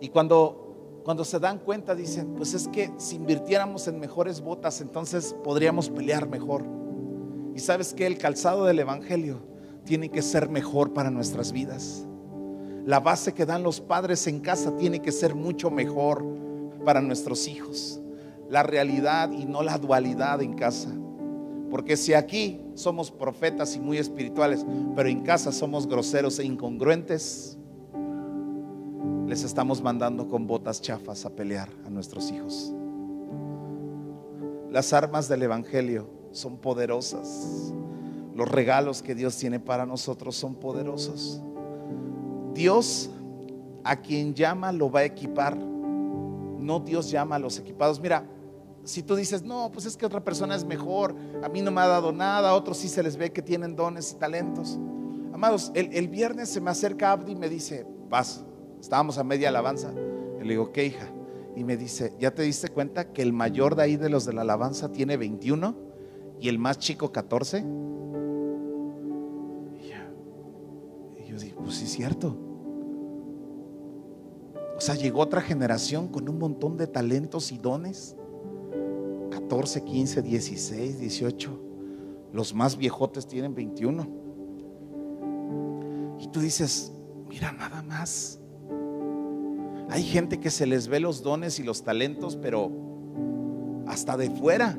Y 0.00 0.08
cuando, 0.08 1.00
cuando 1.04 1.24
se 1.24 1.38
dan 1.38 1.58
cuenta 1.58 1.94
dicen, 1.94 2.34
pues 2.34 2.54
es 2.54 2.68
que 2.68 2.92
si 2.98 3.16
invirtiéramos 3.16 3.88
en 3.88 4.00
mejores 4.00 4.40
botas, 4.40 4.80
entonces 4.80 5.34
podríamos 5.44 5.90
pelear 5.90 6.28
mejor. 6.28 6.64
Y 7.54 7.60
sabes 7.60 7.94
que 7.94 8.06
el 8.06 8.18
calzado 8.18 8.64
del 8.64 8.78
Evangelio 8.78 9.40
tiene 9.84 10.08
que 10.08 10.22
ser 10.22 10.48
mejor 10.48 10.92
para 10.92 11.10
nuestras 11.10 11.52
vidas 11.52 12.06
la 12.86 13.00
base 13.00 13.32
que 13.32 13.46
dan 13.46 13.62
los 13.62 13.80
padres 13.80 14.26
en 14.26 14.40
casa 14.40 14.76
tiene 14.76 15.00
que 15.00 15.10
ser 15.10 15.34
mucho 15.34 15.70
mejor 15.70 16.24
para 16.84 17.00
nuestros 17.00 17.48
hijos. 17.48 18.00
La 18.50 18.62
realidad 18.62 19.30
y 19.32 19.46
no 19.46 19.62
la 19.62 19.78
dualidad 19.78 20.42
en 20.42 20.54
casa. 20.54 20.90
Porque 21.70 21.96
si 21.96 22.12
aquí 22.12 22.60
somos 22.74 23.10
profetas 23.10 23.74
y 23.74 23.80
muy 23.80 23.96
espirituales, 23.96 24.64
pero 24.94 25.08
en 25.08 25.22
casa 25.22 25.50
somos 25.50 25.86
groseros 25.86 26.38
e 26.38 26.44
incongruentes, 26.44 27.58
les 29.26 29.42
estamos 29.42 29.82
mandando 29.82 30.28
con 30.28 30.46
botas 30.46 30.82
chafas 30.82 31.24
a 31.24 31.30
pelear 31.30 31.70
a 31.86 31.90
nuestros 31.90 32.30
hijos. 32.30 32.74
Las 34.70 34.92
armas 34.92 35.28
del 35.28 35.42
Evangelio 35.42 36.10
son 36.32 36.58
poderosas. 36.58 37.72
Los 38.34 38.48
regalos 38.48 39.02
que 39.02 39.14
Dios 39.14 39.36
tiene 39.38 39.58
para 39.58 39.86
nosotros 39.86 40.36
son 40.36 40.56
poderosos. 40.56 41.42
Dios 42.54 43.10
a 43.82 43.96
quien 43.96 44.34
llama 44.34 44.72
lo 44.72 44.90
va 44.90 45.00
a 45.00 45.04
equipar. 45.04 45.56
No 45.56 46.80
Dios 46.80 47.10
llama 47.10 47.36
a 47.36 47.38
los 47.38 47.58
equipados. 47.58 48.00
Mira, 48.00 48.24
si 48.84 49.02
tú 49.02 49.16
dices, 49.16 49.42
no, 49.42 49.70
pues 49.72 49.86
es 49.86 49.96
que 49.96 50.06
otra 50.06 50.22
persona 50.22 50.54
es 50.54 50.64
mejor, 50.64 51.14
a 51.42 51.48
mí 51.48 51.62
no 51.62 51.70
me 51.70 51.80
ha 51.80 51.86
dado 51.86 52.12
nada, 52.12 52.50
a 52.50 52.54
otros 52.54 52.78
sí 52.78 52.88
se 52.88 53.02
les 53.02 53.16
ve 53.16 53.32
que 53.32 53.42
tienen 53.42 53.76
dones 53.76 54.12
y 54.12 54.16
talentos. 54.16 54.78
Amados, 55.32 55.72
el, 55.74 56.08
viernes 56.08 56.50
se 56.50 56.60
me 56.60 56.70
acerca 56.70 57.12
Abdi 57.12 57.32
y 57.32 57.36
me 57.36 57.48
dice, 57.48 57.86
vas, 58.08 58.44
estábamos 58.80 59.18
a 59.18 59.24
media 59.24 59.48
alabanza. 59.48 59.90
le 59.92 60.48
digo, 60.48 60.70
¿qué 60.70 60.84
hija? 60.86 61.08
Y 61.56 61.64
me 61.64 61.76
dice, 61.76 62.14
¿ya 62.18 62.32
te 62.32 62.42
diste 62.42 62.68
cuenta 62.68 63.12
que 63.12 63.22
el 63.22 63.32
mayor 63.32 63.74
de 63.74 63.82
ahí 63.82 63.96
de 63.96 64.10
los 64.10 64.26
de 64.26 64.32
la 64.32 64.42
alabanza 64.42 64.92
tiene 64.92 65.16
21 65.16 65.74
y 66.40 66.48
el 66.48 66.58
más 66.58 66.78
chico 66.78 67.10
14? 67.10 67.64
Yo 71.34 71.40
digo, 71.40 71.62
pues 71.62 71.76
sí 71.76 71.84
es 71.84 71.90
cierto. 71.90 72.36
O 74.76 74.80
sea, 74.80 74.94
llegó 74.94 75.20
otra 75.20 75.40
generación 75.40 76.06
con 76.08 76.28
un 76.28 76.38
montón 76.38 76.76
de 76.76 76.86
talentos 76.86 77.50
y 77.50 77.58
dones. 77.58 78.16
14, 79.30 79.82
15, 79.82 80.22
16, 80.22 81.00
18. 81.00 81.60
Los 82.32 82.54
más 82.54 82.76
viejotes 82.76 83.26
tienen 83.26 83.52
21. 83.52 84.06
Y 86.20 86.28
tú 86.28 86.38
dices, 86.38 86.92
mira 87.28 87.50
nada 87.52 87.82
más. 87.82 88.38
Hay 89.90 90.04
gente 90.04 90.38
que 90.38 90.50
se 90.50 90.66
les 90.66 90.86
ve 90.86 91.00
los 91.00 91.22
dones 91.22 91.58
y 91.58 91.64
los 91.64 91.82
talentos, 91.82 92.36
pero 92.36 92.70
hasta 93.88 94.16
de 94.16 94.30
fuera. 94.30 94.78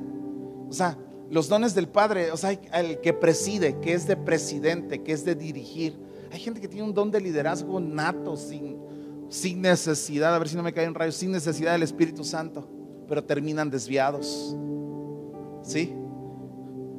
O 0.70 0.74
sea, 0.74 0.98
los 1.30 1.50
dones 1.50 1.76
del 1.76 1.90
Padre, 1.90 2.32
o 2.32 2.38
sea, 2.38 2.52
el 2.52 3.02
que 3.02 3.12
preside, 3.12 3.80
que 3.82 3.94
es 3.94 4.08
de 4.08 4.16
presidente, 4.16 5.04
que 5.04 5.12
es 5.12 5.26
de 5.26 5.36
dirigir. 5.36 6.05
Hay 6.36 6.42
gente 6.42 6.60
que 6.60 6.68
tiene 6.68 6.86
un 6.86 6.94
don 6.94 7.10
de 7.10 7.22
liderazgo 7.22 7.80
nato, 7.80 8.36
sin, 8.36 8.76
sin 9.30 9.62
necesidad, 9.62 10.36
a 10.36 10.38
ver 10.38 10.50
si 10.50 10.58
no 10.58 10.64
me 10.64 10.74
cae 10.74 10.86
un 10.86 10.94
rayo, 10.94 11.14
sin 11.14 11.32
necesidad 11.32 11.72
del 11.72 11.84
Espíritu 11.84 12.26
Santo, 12.26 12.68
pero 13.08 13.24
terminan 13.24 13.70
desviados. 13.70 14.54
¿Sí? 15.64 15.94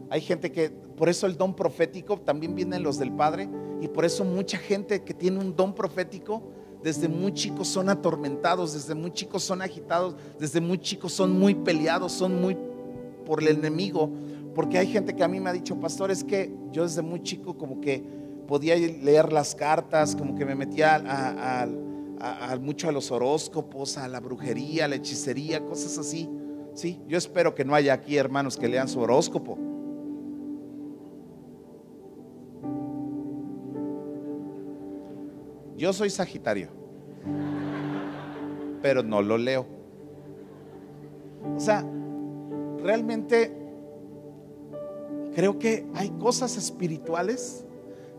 Hay 0.08 0.22
gente 0.22 0.50
que, 0.50 0.70
por 0.70 1.10
eso 1.10 1.26
el 1.26 1.36
don 1.36 1.54
profético 1.54 2.18
también 2.18 2.54
vienen 2.54 2.82
los 2.82 2.98
del 2.98 3.12
Padre, 3.12 3.46
y 3.82 3.88
por 3.88 4.06
eso 4.06 4.24
mucha 4.24 4.56
gente 4.56 5.04
que 5.04 5.12
tiene 5.12 5.38
un 5.38 5.54
don 5.54 5.74
profético, 5.74 6.42
desde 6.82 7.06
muy 7.06 7.34
chicos 7.34 7.68
son 7.68 7.90
atormentados, 7.90 8.72
desde 8.72 8.94
muy 8.94 9.10
chicos 9.10 9.42
son 9.42 9.60
agitados, 9.60 10.16
desde 10.40 10.62
muy 10.62 10.78
chicos 10.78 11.12
son 11.12 11.38
muy 11.38 11.54
peleados, 11.54 12.10
son 12.12 12.40
muy 12.40 12.56
por 13.26 13.42
el 13.42 13.48
enemigo, 13.48 14.10
porque 14.54 14.78
hay 14.78 14.86
gente 14.86 15.14
que 15.14 15.22
a 15.22 15.28
mí 15.28 15.40
me 15.40 15.50
ha 15.50 15.52
dicho, 15.52 15.78
pastor, 15.78 16.10
es 16.10 16.24
que 16.24 16.50
yo 16.72 16.84
desde 16.84 17.02
muy 17.02 17.22
chico 17.22 17.58
como 17.58 17.82
que 17.82 18.24
podía 18.46 18.76
leer 18.76 19.32
las 19.32 19.54
cartas, 19.54 20.16
como 20.16 20.34
que 20.34 20.44
me 20.44 20.54
metía 20.54 20.96
a, 20.96 21.66
mucho 22.60 22.88
a 22.88 22.92
los 22.92 23.10
horóscopos, 23.10 23.98
a 23.98 24.08
la 24.08 24.20
brujería, 24.20 24.86
a 24.86 24.88
la 24.88 24.96
hechicería, 24.96 25.64
cosas 25.64 25.98
así. 25.98 26.28
Sí, 26.74 27.00
yo 27.08 27.18
espero 27.18 27.54
que 27.54 27.64
no 27.64 27.74
haya 27.74 27.94
aquí 27.94 28.16
hermanos 28.16 28.56
que 28.56 28.68
lean 28.68 28.88
su 28.88 29.00
horóscopo. 29.00 29.58
Yo 35.76 35.92
soy 35.92 36.08
Sagitario, 36.08 36.68
pero 38.80 39.02
no 39.02 39.20
lo 39.20 39.36
leo. 39.36 39.66
O 41.54 41.60
sea, 41.60 41.84
realmente 42.82 43.52
creo 45.34 45.58
que 45.58 45.86
hay 45.94 46.08
cosas 46.10 46.56
espirituales 46.56 47.65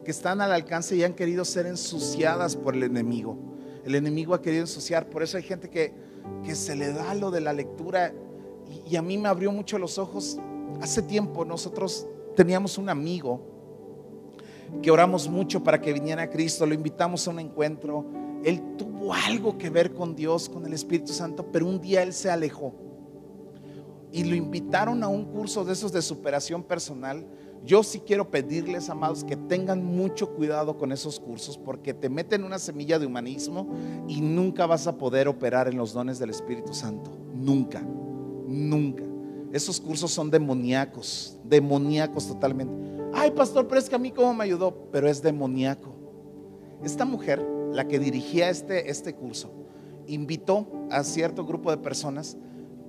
que 0.07 0.11
están 0.11 0.39
al 0.39 0.53
alcance 0.53 0.95
y 0.95 1.03
han 1.03 1.13
querido 1.15 1.43
ser 1.43 1.65
ensuciadas 1.65 2.55
por 2.55 2.73
el 2.73 2.83
enemigo. 2.83 3.37
El 3.83 3.93
enemigo 3.93 4.33
ha 4.33 4.41
querido 4.41 4.61
ensuciar, 4.61 5.09
por 5.09 5.21
eso 5.21 5.35
hay 5.35 5.43
gente 5.43 5.69
que, 5.69 5.93
que 6.45 6.55
se 6.55 6.77
le 6.77 6.93
da 6.93 7.13
lo 7.13 7.29
de 7.29 7.41
la 7.41 7.51
lectura 7.51 8.13
y, 8.87 8.93
y 8.93 8.95
a 8.95 9.01
mí 9.01 9.17
me 9.17 9.27
abrió 9.27 9.51
mucho 9.51 9.77
los 9.77 9.97
ojos. 9.97 10.39
Hace 10.79 11.01
tiempo 11.01 11.43
nosotros 11.43 12.07
teníamos 12.37 12.77
un 12.77 12.87
amigo 12.87 13.41
que 14.81 14.91
oramos 14.91 15.27
mucho 15.27 15.61
para 15.61 15.81
que 15.81 15.91
viniera 15.91 16.21
a 16.21 16.29
Cristo, 16.29 16.65
lo 16.65 16.73
invitamos 16.73 17.27
a 17.27 17.31
un 17.31 17.41
encuentro. 17.41 18.05
Él 18.45 18.77
tuvo 18.77 19.13
algo 19.13 19.57
que 19.57 19.69
ver 19.69 19.93
con 19.93 20.15
Dios, 20.15 20.47
con 20.47 20.65
el 20.65 20.71
Espíritu 20.71 21.11
Santo, 21.11 21.51
pero 21.51 21.67
un 21.67 21.81
día 21.81 22.01
él 22.01 22.13
se 22.13 22.29
alejó 22.29 22.73
y 24.11 24.23
lo 24.23 24.35
invitaron 24.35 25.03
a 25.03 25.07
un 25.07 25.25
curso 25.25 25.65
de 25.65 25.73
esos 25.73 25.91
de 25.91 26.01
superación 26.01 26.63
personal, 26.63 27.25
yo 27.65 27.83
sí 27.83 27.99
quiero 27.99 28.29
pedirles, 28.29 28.89
amados, 28.89 29.23
que 29.23 29.35
tengan 29.35 29.83
mucho 29.83 30.33
cuidado 30.35 30.77
con 30.77 30.91
esos 30.91 31.19
cursos 31.19 31.57
porque 31.57 31.93
te 31.93 32.09
meten 32.09 32.43
una 32.43 32.59
semilla 32.59 32.99
de 32.99 33.05
humanismo 33.05 33.67
y 34.07 34.21
nunca 34.21 34.65
vas 34.65 34.87
a 34.87 34.97
poder 34.97 35.27
operar 35.27 35.67
en 35.67 35.77
los 35.77 35.93
dones 35.93 36.19
del 36.19 36.29
Espíritu 36.29 36.73
Santo. 36.73 37.11
Nunca, 37.33 37.81
nunca. 38.47 39.03
Esos 39.51 39.79
cursos 39.79 40.11
son 40.11 40.29
demoníacos, 40.29 41.37
demoníacos 41.43 42.27
totalmente. 42.27 42.73
Ay, 43.13 43.31
pastor, 43.31 43.67
pero 43.67 43.79
es 43.79 43.89
que 43.89 43.95
a 43.95 43.99
mí 43.99 44.11
cómo 44.11 44.33
me 44.33 44.43
ayudó, 44.43 44.89
pero 44.91 45.07
es 45.07 45.21
demoníaco. 45.21 45.95
Esta 46.83 47.05
mujer, 47.05 47.45
la 47.73 47.87
que 47.87 47.99
dirigía 47.99 48.49
este, 48.49 48.89
este 48.89 49.15
curso, 49.15 49.51
invitó 50.05 50.67
a 50.89 51.03
cierto 51.03 51.45
grupo 51.45 51.71
de 51.71 51.77
personas 51.77 52.37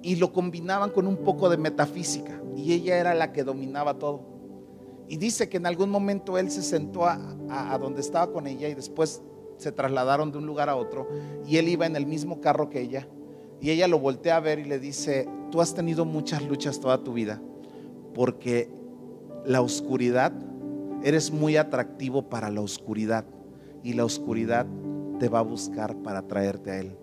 y 0.03 0.17
lo 0.17 0.33
combinaban 0.33 0.91
con 0.91 1.07
un 1.07 1.17
poco 1.17 1.49
de 1.49 1.57
metafísica 1.57 2.41
y 2.57 2.73
ella 2.73 2.99
era 2.99 3.15
la 3.15 3.33
que 3.33 3.45
dominaba 3.45 3.99
todo. 3.99 4.38
Y 5.09 5.17
dice 5.17 5.49
que 5.49 5.57
en 5.57 5.67
algún 5.67 5.91
momento 5.91 6.37
él 6.39 6.51
se 6.51 6.63
sentó 6.63 7.07
a, 7.07 7.79
donde 7.81 8.01
estaba 8.01 8.31
con 8.33 8.47
ella 8.47 8.69
y 8.69 8.75
después 8.75 9.23
se 9.57 9.73
trasladaron 9.73 10.31
de 10.31 10.39
un 10.39 10.47
lugar 10.47 10.69
a 10.69 10.77
otro 10.77 11.09
y 11.47 11.57
él 11.57 11.69
iba 11.69 11.87
en 11.87 11.97
el 11.97 12.07
mismo 12.07 12.41
carro 12.41 12.71
que 12.71 12.81
ella 12.81 13.09
y 13.61 13.71
ella 13.71 13.89
lo 13.89 13.99
voltea 13.99 14.37
a 14.37 14.41
ver 14.41 14.61
y 14.61 14.65
le 14.65 14.79
dice, 14.79 15.29
tú 15.51 15.61
has 15.61 15.75
tenido 15.75 16.05
muchas 16.05 16.43
luchas 16.45 16.79
toda 16.79 17.03
tu 17.03 17.15
vida 17.15 17.41
porque 18.15 18.71
la 19.45 19.63
oscuridad, 19.63 20.33
eres 21.03 21.31
muy 21.31 21.57
atractivo 21.57 22.29
para 22.29 22.51
la 22.51 22.61
oscuridad 22.61 23.25
y 23.83 23.95
la 23.95 24.05
oscuridad 24.05 24.67
te 25.19 25.29
va 25.29 25.39
a 25.41 25.43
buscar 25.43 25.97
para 26.03 26.23
traerte 26.23 26.71
a 26.71 26.81
él. 26.81 26.97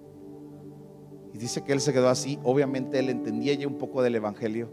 Y 1.34 1.38
dice 1.38 1.64
que 1.64 1.74
él 1.74 1.82
se 1.82 1.92
quedó 1.92 2.10
así. 2.10 2.40
Obviamente 2.44 3.00
él 3.00 3.10
entendía 3.10 3.54
ya 3.54 3.68
un 3.68 3.78
poco 3.78 4.02
del 4.02 4.16
Evangelio. 4.16 4.70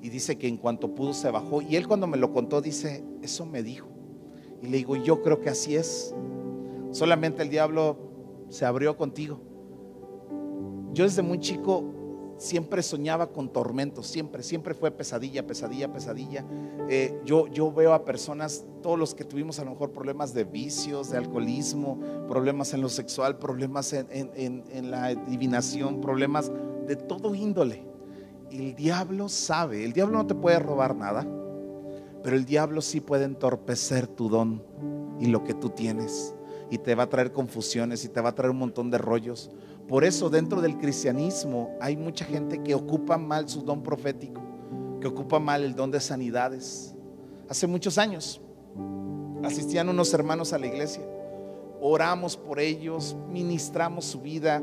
Y 0.00 0.10
dice 0.10 0.38
que 0.38 0.48
en 0.48 0.56
cuanto 0.56 0.94
pudo 0.94 1.12
se 1.12 1.30
bajó. 1.30 1.62
Y 1.62 1.76
él 1.76 1.88
cuando 1.88 2.06
me 2.06 2.16
lo 2.16 2.32
contó 2.32 2.60
dice, 2.60 3.04
eso 3.22 3.44
me 3.46 3.62
dijo. 3.62 3.88
Y 4.62 4.68
le 4.68 4.78
digo, 4.78 4.96
yo 4.96 5.22
creo 5.22 5.40
que 5.40 5.50
así 5.50 5.76
es. 5.76 6.14
Solamente 6.90 7.42
el 7.42 7.50
diablo 7.50 7.96
se 8.48 8.64
abrió 8.64 8.96
contigo. 8.96 9.40
Yo 10.92 11.04
desde 11.04 11.22
muy 11.22 11.38
chico 11.38 11.84
siempre 12.38 12.82
soñaba 12.82 13.32
con 13.32 13.52
tormentos, 13.52 14.06
siempre, 14.06 14.42
siempre 14.42 14.72
fue 14.72 14.90
pesadilla, 14.90 15.46
pesadilla, 15.46 15.92
pesadilla. 15.92 16.44
Eh, 16.88 17.20
yo, 17.24 17.48
yo 17.48 17.72
veo 17.72 17.92
a 17.92 18.04
personas, 18.04 18.64
todos 18.82 18.98
los 18.98 19.14
que 19.14 19.24
tuvimos 19.24 19.58
a 19.58 19.64
lo 19.64 19.72
mejor 19.72 19.92
problemas 19.92 20.32
de 20.32 20.44
vicios, 20.44 21.10
de 21.10 21.18
alcoholismo, 21.18 22.00
problemas 22.28 22.72
en 22.72 22.80
lo 22.80 22.88
sexual, 22.88 23.38
problemas 23.38 23.92
en, 23.92 24.08
en 24.34 24.90
la 24.90 25.06
adivinación, 25.06 26.00
problemas 26.00 26.50
de 26.86 26.96
todo 26.96 27.34
índole. 27.34 27.84
El 28.50 28.74
diablo 28.74 29.28
sabe, 29.28 29.84
el 29.84 29.92
diablo 29.92 30.18
no 30.18 30.26
te 30.26 30.34
puede 30.34 30.58
robar 30.58 30.96
nada, 30.96 31.26
pero 32.22 32.34
el 32.34 32.44
diablo 32.44 32.80
sí 32.80 33.00
puede 33.00 33.24
entorpecer 33.24 34.06
tu 34.06 34.28
don 34.28 34.62
y 35.20 35.26
lo 35.26 35.44
que 35.44 35.54
tú 35.54 35.70
tienes. 35.70 36.34
Y 36.70 36.78
te 36.78 36.94
va 36.94 37.04
a 37.04 37.08
traer 37.08 37.32
confusiones 37.32 38.04
y 38.04 38.08
te 38.08 38.20
va 38.20 38.30
a 38.30 38.34
traer 38.34 38.50
un 38.50 38.58
montón 38.58 38.90
de 38.90 38.98
rollos. 38.98 39.50
Por 39.86 40.04
eso 40.04 40.28
dentro 40.28 40.60
del 40.60 40.78
cristianismo 40.78 41.76
hay 41.80 41.96
mucha 41.96 42.24
gente 42.24 42.62
que 42.62 42.74
ocupa 42.74 43.16
mal 43.18 43.48
su 43.48 43.62
don 43.62 43.82
profético, 43.82 44.42
que 45.00 45.06
ocupa 45.06 45.38
mal 45.38 45.62
el 45.62 45.74
don 45.74 45.90
de 45.90 46.00
sanidades. 46.00 46.94
Hace 47.48 47.66
muchos 47.66 47.96
años 47.96 48.40
asistían 49.42 49.88
unos 49.88 50.12
hermanos 50.12 50.52
a 50.52 50.58
la 50.58 50.66
iglesia, 50.66 51.02
oramos 51.80 52.36
por 52.36 52.60
ellos, 52.60 53.16
ministramos 53.30 54.04
su 54.04 54.20
vida. 54.20 54.62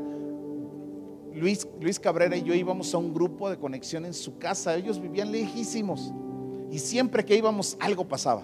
Luis, 1.36 2.00
Cabrera 2.00 2.36
y 2.36 2.42
yo 2.42 2.54
íbamos 2.54 2.94
a 2.94 2.98
un 2.98 3.12
grupo 3.12 3.50
de 3.50 3.58
conexión 3.58 4.06
en 4.06 4.14
su 4.14 4.38
casa, 4.38 4.74
ellos 4.74 5.00
vivían 5.00 5.30
lejísimos 5.30 6.12
y 6.70 6.78
siempre 6.78 7.24
que 7.24 7.36
íbamos 7.36 7.76
algo 7.78 8.08
pasaba, 8.08 8.42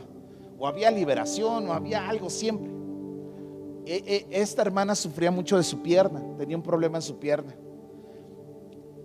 o 0.58 0.66
había 0.66 0.90
liberación 0.90 1.68
o 1.68 1.72
había 1.72 2.06
algo 2.06 2.28
siempre. 2.28 2.70
E, 3.86 4.26
e, 4.30 4.40
esta 4.42 4.62
hermana 4.62 4.94
sufría 4.94 5.30
mucho 5.30 5.56
de 5.56 5.62
su 5.62 5.80
pierna, 5.80 6.22
tenía 6.36 6.56
un 6.56 6.62
problema 6.62 6.98
en 6.98 7.02
su 7.02 7.18
pierna. 7.18 7.54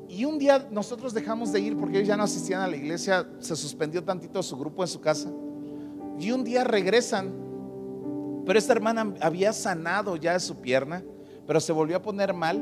Y 0.10 0.26
un 0.26 0.38
día 0.38 0.68
nosotros 0.70 1.14
dejamos 1.14 1.52
de 1.52 1.62
ir 1.62 1.78
porque 1.78 1.98
ellos 1.98 2.10
ya 2.10 2.18
no 2.18 2.24
asistían 2.24 2.62
a 2.62 2.68
la 2.68 2.76
iglesia, 2.76 3.28
se 3.40 3.56
suspendió 3.56 4.04
tantito 4.04 4.44
su 4.44 4.58
grupo 4.58 4.84
en 4.84 4.88
su 4.88 5.00
casa. 5.00 5.32
Y 6.20 6.32
un 6.32 6.44
día 6.44 6.64
regresan, 6.66 7.34
pero 8.46 8.60
esta 8.60 8.74
hermana 8.74 9.14
había 9.22 9.54
sanado 9.54 10.18
ya 10.18 10.34
de 10.34 10.40
su 10.42 10.58
pierna, 10.58 11.04
pero 11.46 11.62
se 11.62 11.72
volvió 11.72 11.98
a 11.98 12.02
poner 12.02 12.34
mal 12.34 12.62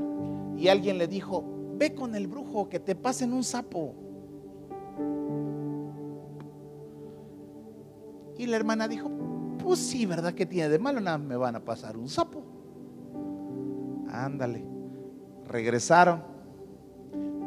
y 0.57 0.67
alguien 0.67 0.97
le 0.97 1.07
dijo, 1.07 1.43
ve 1.77 1.93
con 1.93 2.15
el 2.15 2.27
brujo 2.27 2.69
que 2.69 2.79
te 2.79 2.95
pasen 2.95 3.33
un 3.33 3.43
sapo. 3.43 3.93
Y 8.37 8.45
la 8.47 8.57
hermana 8.57 8.87
dijo, 8.87 9.09
pues 9.63 9.79
sí, 9.79 10.05
¿verdad 10.05 10.33
que 10.33 10.45
tiene 10.45 10.69
de 10.69 10.79
malo? 10.79 10.99
Nada, 10.99 11.17
me 11.17 11.35
van 11.35 11.55
a 11.55 11.63
pasar 11.63 11.97
un 11.97 12.09
sapo. 12.09 12.43
Ándale. 14.09 14.63
Regresaron. 15.47 16.21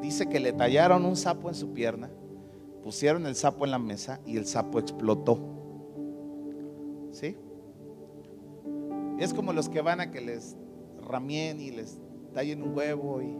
Dice 0.00 0.28
que 0.28 0.40
le 0.40 0.52
tallaron 0.52 1.04
un 1.04 1.16
sapo 1.16 1.48
en 1.48 1.54
su 1.54 1.72
pierna, 1.72 2.08
pusieron 2.84 3.26
el 3.26 3.34
sapo 3.34 3.64
en 3.64 3.72
la 3.72 3.78
mesa 3.78 4.20
y 4.24 4.36
el 4.36 4.46
sapo 4.46 4.78
explotó. 4.78 5.40
¿Sí? 7.10 7.36
Es 9.18 9.34
como 9.34 9.52
los 9.52 9.68
que 9.68 9.80
van 9.80 10.00
a 10.00 10.10
que 10.12 10.20
les 10.20 10.56
ramien 11.02 11.60
y 11.60 11.72
les 11.72 11.98
tallen 12.38 12.62
un 12.62 12.72
huevo 12.76 13.20
y 13.20 13.36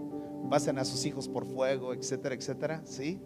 pasen 0.51 0.77
a 0.77 0.85
sus 0.85 1.07
hijos 1.07 1.29
por 1.29 1.47
fuego, 1.47 1.95
etcétera, 1.95 2.35
etcétera. 2.35 2.83
¿Sí? 2.85 3.21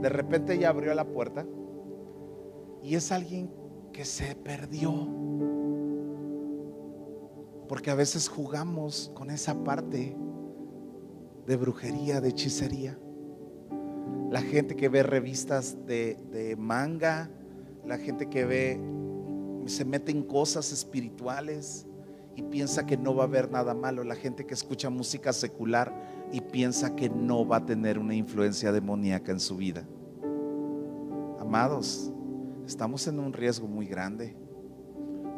De 0.00 0.08
repente 0.08 0.54
ella 0.54 0.70
abrió 0.70 0.94
la 0.94 1.04
puerta 1.04 1.44
y 2.82 2.94
es 2.94 3.12
alguien 3.12 3.50
que 3.92 4.06
se 4.06 4.34
perdió. 4.34 4.94
Porque 7.68 7.90
a 7.90 7.94
veces 7.94 8.30
jugamos 8.30 9.12
con 9.14 9.28
esa 9.28 9.62
parte 9.62 10.16
de 11.46 11.56
brujería, 11.56 12.22
de 12.22 12.30
hechicería. 12.30 12.98
La 14.30 14.40
gente 14.40 14.74
que 14.74 14.88
ve 14.88 15.02
revistas 15.02 15.76
de, 15.84 16.56
manga, 16.58 17.28
la 17.84 17.98
gente 17.98 18.30
que 18.30 18.46
ve, 18.46 18.80
se 19.66 19.84
mete 19.84 20.12
en 20.12 20.22
cosas 20.22 20.72
espirituales 20.72 21.87
y 22.38 22.42
piensa 22.42 22.86
que 22.86 22.96
no 22.96 23.16
va 23.16 23.24
a 23.24 23.26
haber 23.26 23.50
nada 23.50 23.74
malo. 23.74 24.04
La 24.04 24.14
gente 24.14 24.46
que 24.46 24.54
escucha 24.54 24.90
música 24.90 25.32
secular 25.32 25.92
y 26.30 26.40
piensa 26.40 26.94
que 26.94 27.10
no 27.10 27.44
va 27.44 27.56
a 27.56 27.66
tener 27.66 27.98
una 27.98 28.14
influencia 28.14 28.70
demoníaca 28.70 29.32
en 29.32 29.40
su 29.40 29.56
vida. 29.56 29.84
Amados, 31.40 32.12
estamos 32.64 33.08
en 33.08 33.18
un 33.18 33.32
riesgo 33.32 33.66
muy 33.66 33.86
grande. 33.86 34.36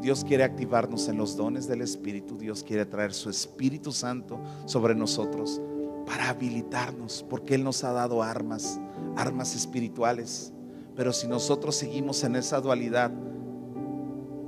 Dios 0.03 0.23
quiere 0.25 0.45
activarnos 0.45 1.09
en 1.09 1.17
los 1.17 1.39
dones 1.39 1.67
del 1.67 1.81
Espíritu. 1.81 2.37
Dios 2.37 2.63
quiere 2.63 2.85
traer 2.85 3.15
su 3.15 3.31
Espíritu 3.31 3.93
Santo 3.93 4.39
sobre 4.67 4.95
nosotros 4.95 5.59
para 6.05 6.29
habilitarnos, 6.29 7.25
porque 7.31 7.55
Él 7.55 7.65
nos 7.65 7.83
ha 7.83 7.93
dado 7.93 8.23
armas, 8.23 8.79
armas 9.17 9.57
espirituales. 9.57 10.53
Pero 10.95 11.15
si 11.15 11.27
nosotros 11.27 11.77
seguimos 11.77 12.25
en 12.25 12.37
esa 12.37 12.61
dualidad, 12.61 13.11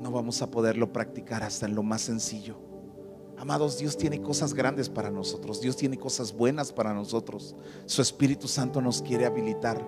no 0.02 0.10
vamos 0.10 0.42
a 0.42 0.50
poderlo 0.50 0.92
practicar 0.92 1.42
hasta 1.42 1.66
en 1.66 1.74
lo 1.74 1.82
más 1.82 2.02
sencillo. 2.02 2.56
Amados, 3.38 3.78
Dios 3.78 3.96
tiene 3.96 4.20
cosas 4.20 4.54
grandes 4.54 4.88
para 4.88 5.10
nosotros, 5.10 5.60
Dios 5.60 5.76
tiene 5.76 5.98
cosas 5.98 6.32
buenas 6.32 6.72
para 6.72 6.92
nosotros. 6.92 7.56
Su 7.86 8.02
Espíritu 8.02 8.48
Santo 8.48 8.80
nos 8.80 9.02
quiere 9.02 9.26
habilitar, 9.26 9.84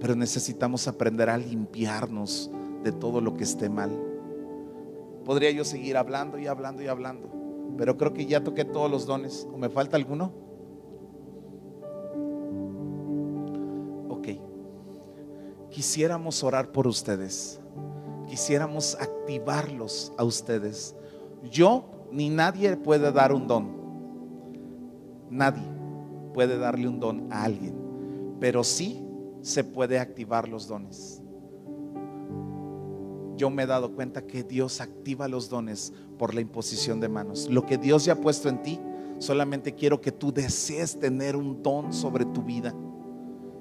pero 0.00 0.14
necesitamos 0.14 0.88
aprender 0.88 1.30
a 1.30 1.38
limpiarnos 1.38 2.50
de 2.82 2.92
todo 2.92 3.20
lo 3.20 3.34
que 3.34 3.44
esté 3.44 3.68
mal. 3.68 3.90
Podría 5.24 5.50
yo 5.50 5.64
seguir 5.64 5.96
hablando 5.96 6.38
y 6.38 6.46
hablando 6.46 6.82
y 6.82 6.86
hablando, 6.86 7.30
pero 7.78 7.96
creo 7.96 8.12
que 8.12 8.26
ya 8.26 8.44
toqué 8.44 8.64
todos 8.64 8.90
los 8.90 9.06
dones. 9.06 9.48
¿O 9.52 9.56
me 9.56 9.70
falta 9.70 9.96
alguno? 9.96 10.32
Ok. 14.08 14.28
Quisiéramos 15.70 16.42
orar 16.44 16.72
por 16.72 16.86
ustedes. 16.86 17.60
Quisiéramos 18.34 18.96
activarlos 18.98 20.12
a 20.18 20.24
ustedes. 20.24 20.96
Yo 21.52 21.84
ni 22.10 22.30
nadie 22.30 22.76
puede 22.76 23.12
dar 23.12 23.32
un 23.32 23.46
don. 23.46 23.68
Nadie 25.30 25.62
puede 26.32 26.58
darle 26.58 26.88
un 26.88 26.98
don 26.98 27.32
a 27.32 27.44
alguien. 27.44 27.76
Pero 28.40 28.64
sí 28.64 29.00
se 29.40 29.62
puede 29.62 30.00
activar 30.00 30.48
los 30.48 30.66
dones 30.66 31.22
yo 33.36 33.50
me 33.50 33.64
he 33.64 33.66
dado 33.66 33.92
cuenta 33.92 34.26
que 34.26 34.44
Dios 34.44 34.80
activa 34.80 35.26
los 35.26 35.48
dones 35.48 35.92
por 36.18 36.34
la 36.34 36.40
imposición 36.40 37.00
de 37.00 37.08
manos. 37.08 37.48
Lo 37.50 37.66
que 37.66 37.78
Dios 37.78 38.04
ya 38.04 38.12
ha 38.12 38.20
puesto 38.20 38.48
en 38.48 38.62
ti, 38.62 38.78
solamente 39.18 39.74
quiero 39.74 40.00
que 40.00 40.12
tú 40.12 40.32
desees 40.32 40.98
tener 41.00 41.34
un 41.34 41.60
don 41.60 41.92
sobre 41.92 42.24
tu 42.26 42.42
vida. 42.42 42.72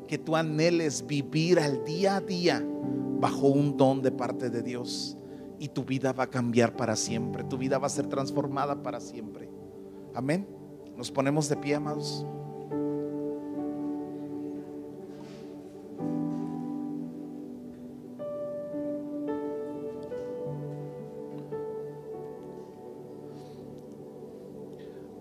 Que 0.08 0.20
tú 0.20 0.36
anheles 0.36 1.04
vivir 1.08 1.60
al 1.60 1.84
día 1.86 2.18
a 2.18 2.22
día 2.22 2.64
bajo 3.24 3.48
un 3.48 3.78
don 3.78 4.02
de 4.02 4.12
parte 4.12 4.50
de 4.50 4.62
Dios. 4.62 5.16
Y 5.58 5.70
tu 5.70 5.86
vida 5.86 6.12
va 6.12 6.26
a 6.26 6.30
cambiar 6.30 6.76
para 6.76 6.98
siempre. 6.98 7.46
Tu 7.46 7.58
vida 7.58 7.78
va 7.78 7.88
a 7.88 7.90
ser 7.90 8.08
transformada 8.08 8.84
para 8.84 9.00
siempre. 9.00 9.50
Amén. 10.14 10.46
Nos 10.98 11.10
ponemos 11.10 11.48
de 11.48 11.56
pie, 11.56 11.76
amados. 11.76 12.26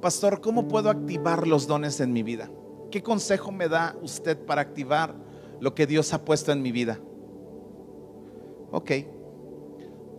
Pastor, 0.01 0.41
¿cómo 0.41 0.67
puedo 0.67 0.91
activar 0.91 1.47
los 1.47 1.69
dones 1.69 2.01
en 2.01 2.13
mi 2.13 2.25
vida? 2.25 2.51
¿Qué 2.91 3.01
consejo 3.01 3.53
me 3.53 3.69
da 3.69 3.97
usted 4.03 4.45
para 4.45 4.61
activar 4.61 5.15
lo 5.61 5.77
que 5.77 5.87
Dios 5.87 6.13
ha 6.13 6.25
puesto 6.25 6.51
en 6.51 6.63
mi 6.63 6.73
vida? 6.73 6.99
Ok, 8.73 8.91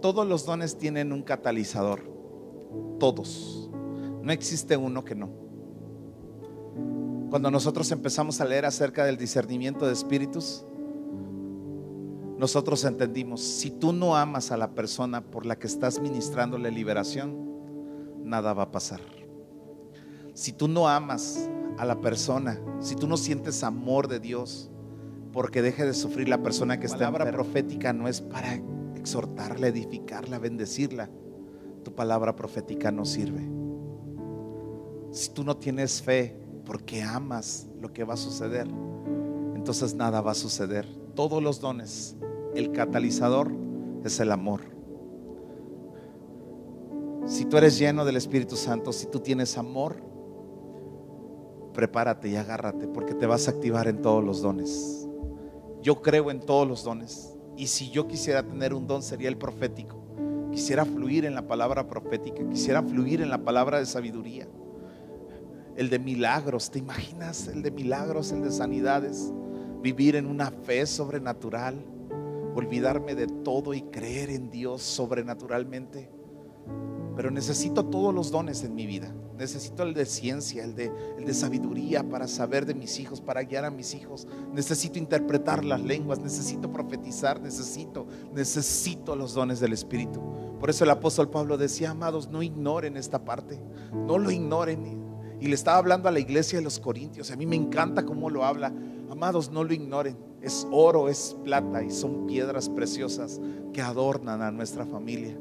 todos 0.02 0.26
los 0.26 0.46
dones 0.46 0.78
tienen 0.78 1.12
un 1.12 1.24
catalizador, 1.24 2.02
todos. 3.00 3.70
No 4.22 4.32
existe 4.32 4.78
uno 4.78 5.04
que 5.04 5.16
no. 5.16 5.30
Cuando 7.30 7.52
nosotros 7.52 7.92
empezamos 7.92 8.40
a 8.40 8.46
leer 8.46 8.66
acerca 8.66 9.04
del 9.04 9.18
discernimiento 9.18 9.86
de 9.86 9.94
espíritus, 9.94 10.66
nosotros 12.38 12.86
entendimos, 12.86 13.42
si 13.42 13.72
tú 13.72 13.92
no 13.92 14.16
amas 14.16 14.52
a 14.52 14.58
la 14.58 14.72
persona 14.72 15.22
por 15.22 15.46
la 15.46 15.58
que 15.58 15.68
estás 15.68 16.00
ministrándole 16.00 16.72
liberación, 16.72 18.24
nada 18.24 18.54
va 18.54 18.64
a 18.64 18.72
pasar 18.72 19.02
si 20.34 20.52
tú 20.52 20.68
no 20.68 20.88
amas 20.88 21.50
a 21.78 21.86
la 21.86 22.02
persona, 22.02 22.60
si 22.80 22.96
tú 22.96 23.08
no 23.08 23.18
sientes 23.18 23.64
amor 23.64 24.08
de 24.08 24.20
Dios, 24.20 24.72
porque 25.34 25.64
deje 25.64 25.84
de 25.86 25.96
sufrir 25.96 26.30
la 26.30 26.44
persona 26.44 26.80
que 26.80 26.86
está 26.86 27.08
en 27.08 27.14
palabra 27.14 27.32
profética 27.32 27.92
no 27.92 28.08
es 28.08 28.22
para 28.22 28.62
exhortarla, 28.96 29.68
edificarla, 29.68 30.38
bendecirla. 30.38 31.10
Tu 31.84 31.94
palabra 31.94 32.36
profética 32.36 32.92
no 32.92 33.04
sirve. 33.04 33.42
Si 35.12 35.32
tú 35.32 35.44
no 35.44 35.58
tienes 35.58 36.02
fe 36.04 36.38
porque 36.66 37.02
amas 37.02 37.68
lo 37.82 37.92
que 37.92 38.04
va 38.04 38.14
a 38.14 38.18
suceder, 38.18 38.68
entonces 39.56 39.96
nada 39.96 40.22
va 40.22 40.32
a 40.32 40.36
suceder. 40.36 40.86
Todos 41.16 41.42
los 41.42 41.60
dones, 41.60 42.16
el 42.54 42.72
catalizador 42.72 43.52
es 44.04 44.20
el 44.20 44.32
amor. 44.32 44.62
Si 47.26 47.46
tú 47.46 47.58
eres 47.58 47.80
lleno 47.80 48.06
del 48.06 48.18
Espíritu 48.18 48.56
Santo, 48.56 48.94
si 48.94 49.08
tú 49.08 49.20
tienes 49.20 49.58
amor, 49.58 49.96
prepárate 51.74 52.30
y 52.30 52.36
agárrate 52.36 52.88
porque 52.88 53.16
te 53.16 53.26
vas 53.26 53.48
a 53.48 53.52
activar 53.52 53.88
en 53.88 54.02
todos 54.02 54.24
los 54.24 54.42
dones. 54.42 55.08
Yo 55.84 56.02
creo 56.02 56.32
en 56.32 56.40
todos 56.40 56.66
los 56.66 56.84
dones. 56.86 57.38
Y 57.58 57.68
si 57.68 57.92
yo 57.92 58.08
quisiera 58.08 58.42
tener 58.42 58.74
un 58.74 58.88
don 58.88 59.04
sería 59.04 59.28
el 59.28 59.38
profético. 59.38 60.02
Quisiera 60.50 60.86
fluir 60.86 61.26
en 61.26 61.36
la 61.36 61.46
palabra 61.48 61.88
profética, 61.88 62.48
quisiera 62.48 62.82
fluir 62.82 63.22
en 63.22 63.30
la 63.30 63.44
palabra 63.44 63.80
de 63.80 63.86
sabiduría. 63.86 64.48
El 65.76 65.90
de 65.90 66.00
milagros, 66.00 66.72
¿te 66.72 66.80
imaginas? 66.80 67.48
El 67.48 67.64
de 67.64 67.72
milagros, 67.72 68.32
el 68.32 68.44
de 68.44 68.52
sanidades. 68.52 69.34
Vivir 69.82 70.16
en 70.16 70.26
una 70.26 70.52
fe 70.52 70.86
sobrenatural. 70.86 71.84
Olvidarme 72.56 73.14
de 73.16 73.28
todo 73.28 73.74
y 73.74 73.82
creer 73.82 74.30
en 74.30 74.50
Dios 74.52 74.84
sobrenaturalmente. 74.84 76.10
Pero 77.16 77.32
necesito 77.32 77.86
todos 77.86 78.14
los 78.14 78.32
dones 78.32 78.64
en 78.64 78.76
mi 78.76 78.86
vida. 78.88 79.14
Necesito 79.38 79.84
el 79.84 79.94
de 79.94 80.06
ciencia, 80.06 80.64
el 80.64 80.76
de, 80.76 80.92
el 81.18 81.26
de 81.26 81.34
sabiduría 81.34 82.08
para 82.08 82.28
saber 82.28 82.66
de 82.66 82.74
mis 82.74 83.00
hijos, 83.00 83.20
para 83.20 83.44
guiar 83.44 83.66
a 83.66 83.72
mis 83.72 83.94
hijos. 83.94 84.28
Necesito 84.54 85.00
interpretar 85.00 85.66
las 85.66 85.82
lenguas, 85.82 86.20
necesito 86.20 86.72
profetizar, 86.72 87.42
necesito, 87.42 88.08
necesito 88.34 89.16
los 89.16 89.34
dones 89.34 89.60
del 89.60 89.74
Espíritu. 89.74 90.22
Por 90.60 90.70
eso 90.70 90.84
el 90.84 90.92
apóstol 90.92 91.30
Pablo 91.30 91.58
decía, 91.58 91.92
amados, 91.92 92.30
no 92.30 92.42
ignoren 92.42 92.96
esta 92.96 93.26
parte, 93.26 93.60
no 93.92 94.18
lo 94.18 94.32
ignoren. 94.32 95.04
Y 95.40 95.48
le 95.48 95.56
estaba 95.56 95.78
hablando 95.78 96.08
a 96.08 96.12
la 96.12 96.20
iglesia 96.20 96.60
de 96.60 96.64
los 96.64 96.80
Corintios. 96.80 97.32
A 97.32 97.36
mí 97.36 97.46
me 97.46 97.56
encanta 97.58 98.06
cómo 98.06 98.30
lo 98.30 98.46
habla. 98.46 98.74
Amados, 99.10 99.52
no 99.52 99.64
lo 99.64 99.74
ignoren. 99.74 100.18
Es 100.42 100.66
oro, 100.72 101.10
es 101.10 101.36
plata 101.44 101.84
y 101.84 101.92
son 101.92 102.28
piedras 102.28 102.70
preciosas 102.70 103.42
que 103.74 103.82
adornan 103.82 104.42
a 104.42 104.52
nuestra 104.52 104.86
familia. 104.86 105.38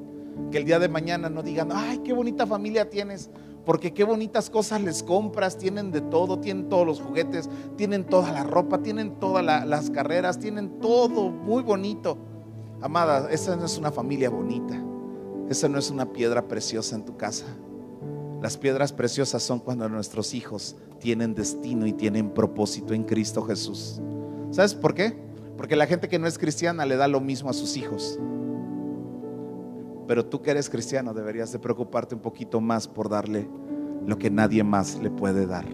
Que 0.51 0.59
el 0.59 0.65
día 0.65 0.79
de 0.79 0.89
mañana 0.89 1.31
no 1.31 1.43
digan, 1.43 1.71
ay, 1.73 1.99
qué 1.99 2.13
bonita 2.13 2.47
familia 2.47 2.91
tienes, 2.91 3.31
porque 3.65 3.95
qué 3.95 4.05
bonitas 4.05 4.51
cosas 4.51 4.83
les 4.83 5.03
compras, 5.03 5.57
tienen 5.57 5.93
de 5.93 6.01
todo, 6.01 6.39
tienen 6.39 6.69
todos 6.69 6.87
los 6.87 7.01
juguetes, 7.01 7.49
tienen 7.77 8.05
toda 8.05 8.33
la 8.33 8.45
ropa, 8.45 8.83
tienen 8.83 9.19
todas 9.21 9.45
las 9.45 9.91
carreras, 9.91 10.39
tienen 10.39 10.81
todo 10.81 11.31
muy 11.31 11.63
bonito. 11.63 12.19
Amada, 12.81 13.31
esa 13.31 13.55
no 13.57 13.65
es 13.65 13.79
una 13.79 13.93
familia 13.93 14.29
bonita, 14.29 14.83
esa 15.49 15.69
no 15.69 15.79
es 15.79 15.91
una 15.91 16.13
piedra 16.13 16.49
preciosa 16.49 16.97
en 16.97 17.05
tu 17.05 17.17
casa. 17.17 17.47
Las 18.43 18.59
piedras 18.59 18.93
preciosas 18.93 19.41
son 19.45 19.61
cuando 19.61 19.89
nuestros 19.89 20.35
hijos 20.35 20.75
tienen 20.99 21.33
destino 21.33 21.87
y 21.87 21.93
tienen 21.93 22.31
propósito 22.31 22.93
en 22.93 23.05
Cristo 23.05 23.43
Jesús. 23.43 24.01
¿Sabes 24.51 24.75
por 24.75 24.95
qué? 24.95 25.17
Porque 25.57 25.77
la 25.77 25.87
gente 25.87 26.09
que 26.09 26.19
no 26.19 26.27
es 26.27 26.39
cristiana 26.39 26.85
le 26.85 26.97
da 26.97 27.07
lo 27.07 27.21
mismo 27.21 27.51
a 27.51 27.53
sus 27.53 27.77
hijos. 27.77 28.19
Pero 30.07 30.27
tú 30.27 30.43
que 30.43 30.51
eres 30.51 30.69
cristiano 30.69 31.15
deberías 31.15 31.53
de 31.53 31.59
preocuparte 31.59 32.15
un 32.15 32.21
poquito 32.21 32.61
más 32.61 32.89
por 32.89 33.09
darle 33.09 33.49
lo 34.07 34.19
que 34.19 34.31
nadie 34.31 34.65
más 34.65 34.99
le 34.99 35.11
puede 35.11 35.47
dar. 35.47 35.65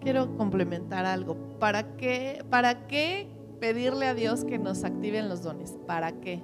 Quiero 0.00 0.36
complementar 0.36 1.04
algo. 1.04 1.36
¿Para 1.58 1.96
qué, 1.96 2.44
¿Para 2.48 2.86
qué 2.86 3.28
pedirle 3.60 4.06
a 4.06 4.14
Dios 4.14 4.44
que 4.44 4.58
nos 4.58 4.84
activen 4.84 5.28
los 5.28 5.42
dones? 5.42 5.76
¿Para 5.86 6.12
qué? 6.12 6.40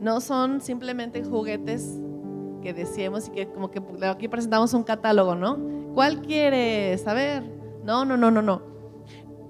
No 0.00 0.20
son 0.20 0.60
simplemente 0.60 1.22
juguetes 1.22 2.00
que 2.62 2.72
decíamos 2.72 3.28
y 3.28 3.30
que 3.30 3.48
como 3.48 3.70
que 3.70 3.82
aquí 4.06 4.28
presentamos 4.28 4.72
un 4.72 4.82
catálogo, 4.82 5.34
¿no? 5.34 5.58
¿Cuál 5.94 6.22
quieres? 6.22 7.06
A 7.06 7.12
ver. 7.12 7.44
No, 7.84 8.04
no, 8.04 8.16
no, 8.16 8.30
no, 8.30 8.42
no 8.42 8.75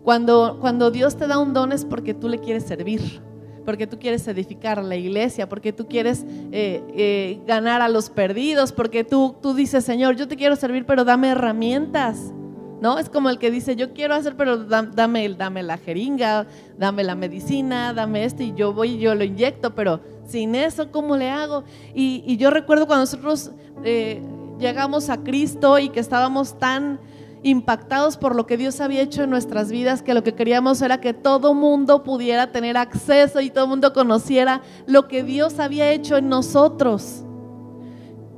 Cuando, 0.07 0.59
cuando 0.61 0.93
Dios 0.93 1.17
te 1.17 1.27
da 1.27 1.41
un 1.41 1.53
don 1.53 1.73
es 1.73 1.85
porque 1.85 2.15
tú 2.15 2.29
le 2.29 2.39
quieres 2.39 2.63
servir, 2.63 3.21
porque 3.65 3.89
tú 3.89 3.99
quieres 3.99 4.29
edificar 4.29 4.81
la 4.85 4.95
iglesia, 4.95 5.49
porque 5.49 5.73
tú 5.73 5.89
quieres 5.89 6.25
eh, 6.53 6.81
eh, 6.95 7.41
ganar 7.45 7.83
a 7.83 7.89
los 7.89 8.09
perdidos, 8.09 8.71
porque 8.71 9.03
tú, 9.03 9.35
tú 9.43 9.53
dices, 9.53 9.85
Señor, 9.85 10.15
yo 10.15 10.29
te 10.29 10.37
quiero 10.37 10.55
servir, 10.55 10.87
pero 10.87 11.05
dame 11.05 11.31
herramientas. 11.31 12.33
¿No? 12.81 13.01
Es 13.01 13.09
como 13.09 13.31
el 13.31 13.39
que 13.41 13.51
dice, 13.51 13.75
yo 13.75 13.95
quiero 13.95 14.15
hacer, 14.15 14.37
pero 14.37 14.59
dame, 14.59 15.29
dame 15.31 15.63
la 15.65 15.77
jeringa, 15.77 16.47
dame 16.79 17.03
la 17.03 17.17
medicina, 17.17 17.93
dame 17.93 18.25
esto, 18.25 18.45
y 18.45 18.55
yo 18.55 18.73
voy 18.73 18.91
y 18.91 18.99
yo 18.99 19.13
lo 19.17 19.25
inyecto, 19.25 19.75
pero 19.75 20.03
sin 20.25 20.55
eso, 20.55 20.93
¿cómo 20.93 21.17
le 21.17 21.31
hago? 21.31 21.65
Y, 21.95 22.37
yo 22.37 22.51
recuerdo 22.51 22.87
cuando 22.87 23.03
nosotros 23.07 23.51
eh, 23.83 24.23
llegamos 24.61 25.11
a 25.11 25.17
Cristo 25.25 25.81
y 25.81 25.89
que 25.89 25.99
estábamos 25.99 26.61
tan 26.61 27.01
impactados 27.47 28.17
por 28.17 28.35
lo 28.35 28.45
que 28.45 28.57
Dios 28.57 28.81
había 28.81 29.03
hecho 29.03 29.23
en 29.23 29.31
nuestras 29.31 29.71
vidas, 29.71 30.03
que 30.03 30.15
lo 30.15 30.25
que 30.25 30.35
queríamos 30.35 30.83
era 30.83 31.01
que 31.01 31.15
todo 31.15 31.55
mundo 31.55 32.03
pudiera 32.03 32.51
tener 32.51 32.77
acceso 32.77 33.41
y 33.41 33.51
todo 33.51 33.69
mundo 33.69 33.93
conociera 33.93 34.63
lo 34.87 35.07
que 35.07 35.23
Dios 35.23 35.61
había 35.61 35.93
hecho 35.93 36.17
en 36.17 36.29
nosotros. 36.29 37.25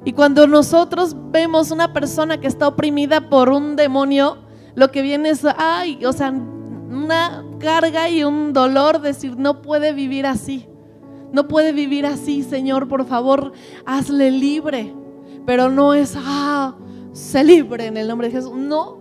Y 0.05 0.13
cuando 0.13 0.47
nosotros 0.47 1.17
vemos 1.31 1.71
una 1.71 1.95
persona 1.95 2.39
que 2.39 2.49
está 2.49 2.69
oprimida 2.69 3.31
por 3.31 3.49
un 3.49 3.77
demonio, 3.77 4.39
lo 4.75 4.91
que 4.91 5.01
viene 5.01 5.31
es, 5.31 5.43
ay, 5.57 6.05
o 6.05 6.13
sea, 6.13 6.31
una 6.31 7.45
carga 7.59 8.11
y 8.11 8.25
un 8.25 8.53
dolor, 8.53 9.01
decir, 9.01 9.39
no 9.39 9.63
puede 9.63 9.93
vivir 9.95 10.27
así. 10.27 10.69
No 11.33 11.49
puede 11.49 11.73
vivir 11.73 12.05
así, 12.05 12.43
Señor, 12.43 12.89
por 12.89 13.07
favor, 13.07 13.53
hazle 13.87 14.31
libre. 14.31 14.95
Pero 15.47 15.71
no 15.71 15.95
es, 15.95 16.15
ah, 16.17 16.77
se 17.13 17.43
libre 17.43 17.87
en 17.87 17.97
el 17.97 18.07
nombre 18.07 18.29
de 18.29 18.35
Jesús. 18.35 18.55
No. 18.55 18.98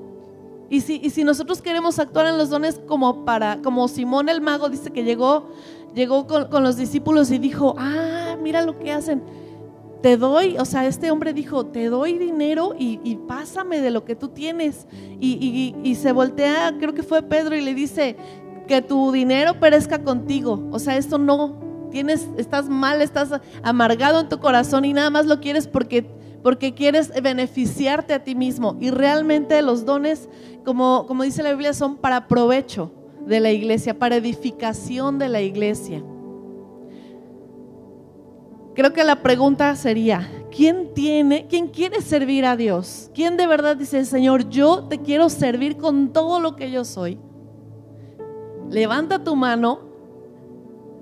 Y 0.69 0.81
si, 0.81 0.99
y 1.01 1.09
si 1.09 1.23
nosotros 1.23 1.61
queremos 1.61 1.99
actuar 1.99 2.25
en 2.27 2.37
los 2.37 2.49
dones 2.49 2.81
como 2.87 3.23
para, 3.25 3.61
como 3.61 3.87
Simón 3.87 4.29
el 4.29 4.41
mago 4.41 4.69
dice 4.69 4.91
que 4.91 5.03
llegó, 5.03 5.49
llegó 5.95 6.27
con, 6.27 6.63
los 6.63 6.77
discípulos 6.77 7.31
y 7.31 7.37
dijo, 7.37 7.75
ah, 7.77 8.35
mira 8.41 8.61
lo 8.63 8.77
que 8.77 8.91
hacen. 8.91 9.23
Te 10.01 10.17
doy, 10.17 10.57
o 10.57 10.65
sea, 10.65 10.85
este 10.85 11.09
hombre 11.09 11.33
dijo, 11.33 11.65
te 11.65 11.89
doy 11.89 12.17
dinero 12.17 12.75
y, 12.77 13.15
pásame 13.27 13.81
de 13.81 13.91
lo 13.91 14.05
que 14.05 14.15
tú 14.15 14.27
tienes. 14.29 14.87
Y, 15.19 15.73
y, 15.83 15.95
se 15.95 16.11
voltea, 16.11 16.75
creo 16.77 16.93
que 16.93 17.01
fue 17.01 17.23
Pedro, 17.23 17.55
y 17.55 17.61
le 17.61 17.73
dice, 17.73 18.15
que 18.67 18.81
tu 18.81 19.11
dinero 19.11 19.59
perezca 19.59 20.03
contigo. 20.03 20.67
O 20.71 20.77
sea, 20.77 20.97
esto 20.97 21.17
no, 21.17 21.59
tienes, 21.89 22.27
estás 22.37 22.69
mal, 22.69 23.01
estás 23.01 23.31
amargado 23.63 24.19
en 24.19 24.29
tu 24.29 24.39
corazón 24.39 24.85
y 24.85 24.93
nada 24.93 25.09
más 25.09 25.25
lo 25.25 25.39
quieres 25.39 25.67
porque 25.67 26.07
porque 26.43 26.73
quieres 26.73 27.11
beneficiarte 27.21 28.13
a 28.13 28.23
ti 28.23 28.35
mismo. 28.35 28.77
Y 28.79 28.89
realmente 28.89 29.61
los 29.61 29.85
dones, 29.85 30.29
como, 30.63 31.05
como 31.07 31.23
dice 31.23 31.43
la 31.43 31.51
Biblia, 31.51 31.73
son 31.73 31.97
para 31.97 32.27
provecho 32.27 32.91
de 33.25 33.39
la 33.39 33.51
iglesia, 33.51 33.97
para 33.97 34.15
edificación 34.15 35.19
de 35.19 35.29
la 35.29 35.41
iglesia. 35.41 36.03
Creo 38.73 38.93
que 38.93 39.03
la 39.03 39.23
pregunta 39.23 39.75
sería, 39.75 40.29
¿quién 40.55 40.93
tiene, 40.93 41.47
quién 41.47 41.67
quiere 41.67 41.99
servir 42.01 42.45
a 42.45 42.55
Dios? 42.55 43.09
¿Quién 43.13 43.35
de 43.35 43.47
verdad 43.47 43.75
dice, 43.75 44.05
Señor, 44.05 44.49
yo 44.49 44.83
te 44.83 44.99
quiero 44.99 45.29
servir 45.29 45.77
con 45.77 46.13
todo 46.13 46.39
lo 46.39 46.55
que 46.55 46.69
yo 46.69 46.85
soy? 46.85 47.17
Levanta 48.69 49.23
tu 49.23 49.35
mano 49.35 49.86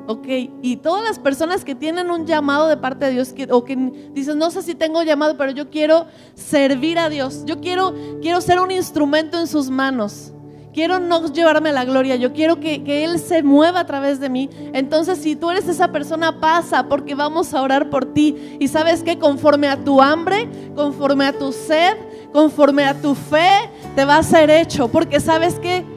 Ok, 0.07 0.27
y 0.61 0.77
todas 0.77 1.03
las 1.03 1.17
personas 1.17 1.65
que 1.65 1.73
tienen 1.73 2.11
un 2.11 2.27
llamado 2.27 2.67
de 2.67 2.77
parte 2.77 3.05
de 3.05 3.11
Dios 3.11 3.33
o 3.49 3.63
que 3.63 3.75
dicen, 4.13 4.37
no 4.37 4.51
sé 4.51 4.61
si 4.61 4.75
tengo 4.75 5.01
llamado, 5.01 5.35
pero 5.35 5.51
yo 5.51 5.71
quiero 5.71 6.05
servir 6.35 6.99
a 6.99 7.09
Dios, 7.09 7.43
yo 7.45 7.59
quiero, 7.59 7.95
quiero 8.21 8.39
ser 8.39 8.59
un 8.59 8.69
instrumento 8.69 9.39
en 9.39 9.47
sus 9.47 9.71
manos, 9.71 10.31
quiero 10.75 10.99
no 10.99 11.25
llevarme 11.33 11.71
la 11.71 11.85
gloria, 11.85 12.17
yo 12.17 12.33
quiero 12.33 12.59
que, 12.59 12.83
que 12.83 13.03
Él 13.03 13.17
se 13.17 13.41
mueva 13.41 13.79
a 13.79 13.85
través 13.87 14.19
de 14.19 14.29
mí. 14.29 14.49
Entonces, 14.73 15.17
si 15.17 15.35
tú 15.35 15.49
eres 15.49 15.67
esa 15.67 15.91
persona, 15.91 16.39
pasa 16.39 16.87
porque 16.87 17.15
vamos 17.15 17.53
a 17.53 17.61
orar 17.61 17.89
por 17.89 18.13
ti. 18.13 18.57
Y 18.59 18.67
sabes 18.67 19.01
que 19.01 19.17
conforme 19.17 19.69
a 19.69 19.83
tu 19.83 20.01
hambre, 20.01 20.47
conforme 20.75 21.25
a 21.25 21.33
tu 21.33 21.51
sed, 21.51 21.95
conforme 22.31 22.83
a 22.83 22.93
tu 23.01 23.15
fe, 23.15 23.49
te 23.95 24.03
va 24.03 24.17
a 24.17 24.23
ser 24.23 24.49
hecho, 24.49 24.89
porque 24.89 25.21
sabes 25.21 25.57
que 25.59 25.94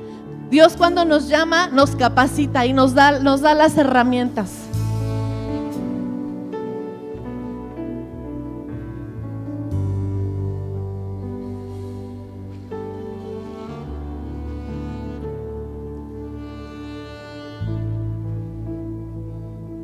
Dios 0.51 0.77
cuando 0.77 1.05
nos 1.05 1.29
llama 1.29 1.67
nos 1.69 1.95
capacita 1.95 2.65
y 2.65 2.73
nos 2.73 2.95
da, 2.95 3.19
nos 3.21 3.43
da 3.43 3.53
las 3.53 3.77
herramientas. 3.77 4.51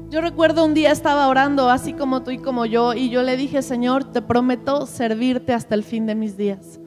Yo 0.08 0.20
recuerdo 0.20 0.64
un 0.64 0.74
día 0.74 0.92
estaba 0.92 1.26
orando 1.26 1.68
así 1.68 1.92
como 1.92 2.22
tú 2.22 2.30
y 2.30 2.38
como 2.38 2.64
yo 2.64 2.94
y 2.94 3.10
yo 3.10 3.22
le 3.22 3.36
dije, 3.36 3.60
Señor, 3.62 4.04
te 4.04 4.22
prometo 4.22 4.86
servirte 4.86 5.52
hasta 5.52 5.74
el 5.74 5.82
fin 5.82 6.06
de 6.06 6.14
mis 6.14 6.36
días. 6.36 6.78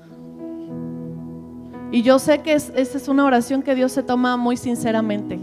Y 1.92 2.02
yo 2.02 2.20
sé 2.20 2.40
que 2.40 2.54
esa 2.54 2.74
es 2.76 3.08
una 3.08 3.26
oración 3.26 3.62
que 3.62 3.76
Dios 3.76 3.92
se 3.92 4.04
toma 4.04 4.36
muy 4.36 4.58
sinceramente. 4.58 5.40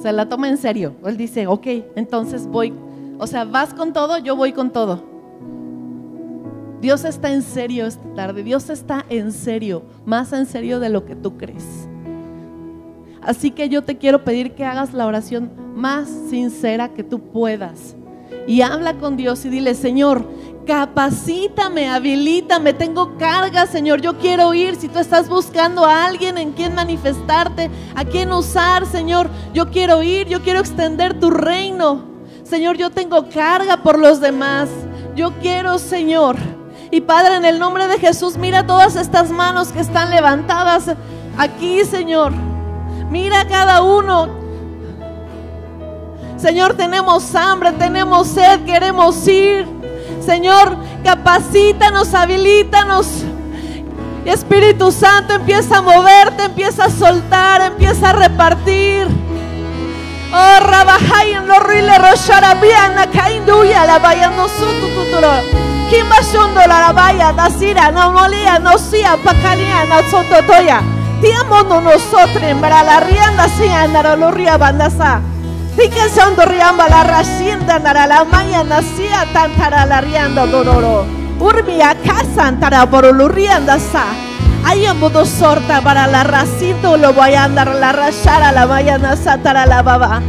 Se 0.00 0.12
la 0.12 0.28
toma 0.28 0.48
en 0.48 0.58
serio. 0.58 0.94
Él 1.04 1.16
dice, 1.16 1.46
ok, 1.46 1.66
entonces 1.96 2.46
voy. 2.46 2.74
O 3.18 3.26
sea, 3.26 3.44
vas 3.44 3.72
con 3.72 3.92
todo, 3.92 4.18
yo 4.18 4.36
voy 4.36 4.52
con 4.52 4.70
todo. 4.70 5.04
Dios 6.80 7.04
está 7.04 7.32
en 7.32 7.42
serio 7.42 7.86
esta 7.86 8.12
tarde. 8.14 8.42
Dios 8.42 8.68
está 8.68 9.06
en 9.08 9.32
serio, 9.32 9.84
más 10.04 10.32
en 10.32 10.46
serio 10.46 10.80
de 10.80 10.88
lo 10.88 11.04
que 11.04 11.14
tú 11.14 11.38
crees. 11.38 11.88
Así 13.22 13.52
que 13.52 13.68
yo 13.68 13.82
te 13.82 13.96
quiero 13.96 14.24
pedir 14.24 14.52
que 14.52 14.64
hagas 14.64 14.92
la 14.92 15.06
oración 15.06 15.50
más 15.76 16.08
sincera 16.28 16.88
que 16.88 17.04
tú 17.04 17.20
puedas. 17.20 17.96
Y 18.46 18.62
habla 18.62 18.94
con 18.94 19.16
Dios 19.16 19.44
y 19.44 19.48
dile, 19.48 19.74
Señor, 19.74 20.26
Capacítame, 20.66 21.88
habilítame, 21.88 22.72
tengo 22.72 23.16
carga, 23.18 23.66
Señor. 23.66 24.00
Yo 24.00 24.18
quiero 24.18 24.54
ir. 24.54 24.76
Si 24.76 24.88
tú 24.88 25.00
estás 25.00 25.28
buscando 25.28 25.84
a 25.84 26.04
alguien 26.04 26.38
en 26.38 26.52
quien 26.52 26.74
manifestarte, 26.74 27.68
a 27.96 28.04
quien 28.04 28.30
usar, 28.30 28.86
Señor, 28.86 29.28
yo 29.52 29.70
quiero 29.70 30.04
ir, 30.04 30.28
yo 30.28 30.40
quiero 30.42 30.60
extender 30.60 31.18
tu 31.18 31.30
reino. 31.30 32.04
Señor, 32.44 32.76
yo 32.76 32.90
tengo 32.90 33.28
carga 33.28 33.78
por 33.78 33.98
los 33.98 34.20
demás. 34.20 34.68
Yo 35.16 35.32
quiero, 35.40 35.78
Señor. 35.78 36.36
Y 36.92 37.00
Padre, 37.00 37.36
en 37.36 37.44
el 37.44 37.58
nombre 37.58 37.88
de 37.88 37.98
Jesús, 37.98 38.36
mira 38.36 38.64
todas 38.64 38.94
estas 38.94 39.30
manos 39.30 39.68
que 39.72 39.80
están 39.80 40.10
levantadas 40.10 40.94
aquí, 41.38 41.84
Señor. 41.84 42.32
Mira 43.10 43.48
cada 43.48 43.82
uno. 43.82 44.41
Señor, 46.42 46.74
tenemos 46.74 47.36
hambre, 47.36 47.70
tenemos 47.70 48.26
sed, 48.26 48.64
queremos 48.64 49.28
ir. 49.28 49.64
Señor, 50.26 50.76
capacítanos, 51.04 52.12
habilítanos. 52.14 53.06
Espíritu 54.24 54.90
Santo 54.90 55.34
empieza 55.34 55.78
a 55.78 55.82
moverte, 55.82 56.42
empieza 56.42 56.86
a 56.86 56.90
soltar, 56.90 57.60
empieza 57.62 58.10
a 58.10 58.12
repartir. 58.14 59.06
Oh, 60.34 60.64
rabajay 60.66 61.34
en 61.34 61.46
lo 61.46 61.60
rile 61.60 61.96
rosharabiana 61.98 63.06
kainduya 63.06 63.86
la 63.86 64.00
vaya 64.00 64.30
no 64.30 64.48
sutu 64.48 64.88
tuturo. 64.96 65.30
Kimba 65.90 66.16
shundo 66.32 66.60
la 66.66 66.90
vaya 66.92 67.32
dasira 67.32 67.92
no 67.92 68.10
molía 68.10 68.58
no 68.58 68.78
sia 68.78 69.16
pakalia 69.22 69.84
no 69.84 70.02
sototoya. 70.10 70.82
Tiamo 71.20 71.62
no 71.62 71.80
nosotros 71.80 72.42
para 72.60 72.82
la 72.82 72.98
rienda 72.98 73.46
si 73.56 73.68
andara 73.68 74.16
lo 74.16 74.32
ria 74.32 74.56
bandasa. 74.56 75.20
Tika 75.76 76.08
sondo 76.08 76.44
riamba 76.44 76.88
la 76.88 77.02
racienda 77.02 77.78
nara 77.78 78.06
la 78.06 78.24
maya 78.24 78.62
nacia 78.62 79.24
tantara 79.32 79.86
la 79.86 80.00
rianda 80.00 80.46
dororo. 80.46 81.06
Urbi 81.40 81.78
casa 82.04 82.46
antara 82.46 82.84
borulu 82.86 83.28
rianda 83.28 83.78
sa. 83.78 84.04
Ayam 84.64 85.00
budo 85.00 85.24
sorta 85.24 85.80
para 85.80 86.06
la 86.06 86.22
racito 86.22 86.96
lo 86.96 87.12
voy 87.12 87.34
a 87.34 87.44
andar 87.44 87.74
la 87.74 87.90
rachara 87.90 88.52
la 88.52 88.66
maya 88.66 88.98
nasa 88.98 89.38
tara 89.38 89.66
la 89.66 89.82
baba. 89.82 90.22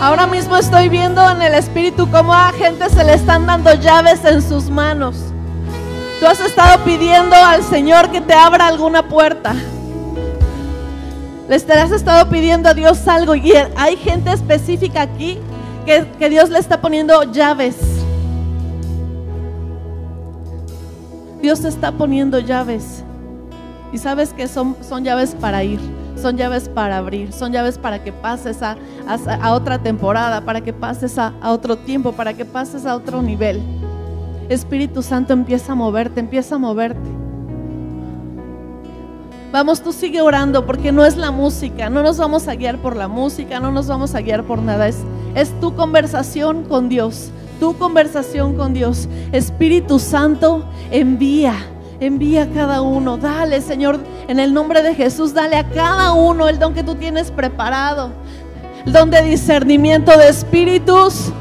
Ahora 0.00 0.26
mismo 0.28 0.56
estoy 0.56 0.88
viendo 0.88 1.28
en 1.28 1.42
el 1.42 1.54
espíritu 1.54 2.08
cómo 2.10 2.32
a 2.32 2.52
gente 2.52 2.88
se 2.90 3.02
le 3.02 3.14
están 3.14 3.46
dando 3.46 3.74
llaves 3.74 4.24
en 4.24 4.40
sus 4.40 4.70
manos. 4.70 5.32
Tú 6.20 6.26
has 6.26 6.40
estado 6.40 6.82
pidiendo 6.84 7.36
al 7.36 7.62
Señor 7.62 8.10
que 8.10 8.20
te 8.20 8.32
abra 8.32 8.66
alguna 8.66 9.06
puerta. 9.08 9.54
Les 11.48 11.68
has 11.70 11.92
estado 11.92 12.28
pidiendo 12.28 12.68
a 12.68 12.74
Dios 12.74 13.06
algo 13.06 13.34
y 13.34 13.52
hay 13.76 13.96
gente 13.96 14.32
específica 14.32 15.02
aquí 15.02 15.38
que, 15.84 16.06
que 16.18 16.28
Dios 16.28 16.50
le 16.50 16.58
está 16.58 16.80
poniendo 16.80 17.22
llaves. 17.24 17.76
Dios 21.40 21.64
está 21.64 21.92
poniendo 21.92 22.40
llaves. 22.40 23.04
Y 23.92 23.98
sabes 23.98 24.32
que 24.32 24.48
son, 24.48 24.76
son 24.80 25.04
llaves 25.04 25.36
para 25.38 25.62
ir. 25.62 25.78
son 26.20 26.36
llaves 26.36 26.68
para 26.68 26.96
abrir, 26.96 27.30
son 27.32 27.52
llaves 27.52 27.76
para 27.78 28.02
que 28.02 28.10
pases 28.10 28.62
a, 28.62 28.76
a- 29.06 29.34
a 29.40 29.52
otra 29.52 29.78
temporada, 29.78 30.40
para 30.40 30.62
que 30.62 30.72
pases 30.72 31.18
a, 31.18 31.34
a 31.42 31.52
otro 31.52 31.76
tiempo, 31.76 32.10
para 32.12 32.32
que 32.32 32.44
pases 32.46 32.86
a 32.86 32.96
otro 32.96 33.20
nivel. 33.22 33.60
Espíritu 34.48 35.02
Santo 35.02 35.32
empieza 35.32 35.72
a 35.72 35.74
moverte, 35.74 36.20
empieza 36.20 36.54
a 36.54 36.58
moverte. 36.58 37.08
Vamos, 39.52 39.80
tú 39.80 39.92
sigue 39.92 40.20
orando 40.20 40.66
porque 40.66 40.92
no 40.92 41.04
es 41.04 41.16
la 41.16 41.30
música, 41.30 41.88
no 41.88 42.02
nos 42.02 42.18
vamos 42.18 42.46
a 42.46 42.54
guiar 42.54 42.78
por 42.78 42.96
la 42.96 43.08
música, 43.08 43.58
no 43.58 43.70
nos 43.72 43.86
vamos 43.86 44.14
a 44.14 44.20
guiar 44.20 44.44
por 44.44 44.60
nada, 44.60 44.88
es, 44.88 44.98
es 45.34 45.58
tu 45.60 45.74
conversación 45.74 46.64
con 46.64 46.88
Dios, 46.88 47.30
tu 47.58 47.76
conversación 47.78 48.54
con 48.54 48.74
Dios. 48.74 49.08
Espíritu 49.32 49.98
Santo, 49.98 50.68
envía, 50.90 51.54
envía 52.00 52.42
a 52.42 52.48
cada 52.48 52.82
uno, 52.82 53.16
dale 53.16 53.62
Señor, 53.62 53.98
en 54.28 54.40
el 54.40 54.52
nombre 54.52 54.82
de 54.82 54.94
Jesús, 54.94 55.32
dale 55.32 55.56
a 55.56 55.68
cada 55.70 56.12
uno 56.12 56.48
el 56.48 56.58
don 56.58 56.74
que 56.74 56.82
tú 56.82 56.96
tienes 56.96 57.30
preparado, 57.30 58.10
el 58.84 58.92
don 58.92 59.10
de 59.10 59.22
discernimiento 59.22 60.16
de 60.18 60.28
espíritus. 60.28 61.32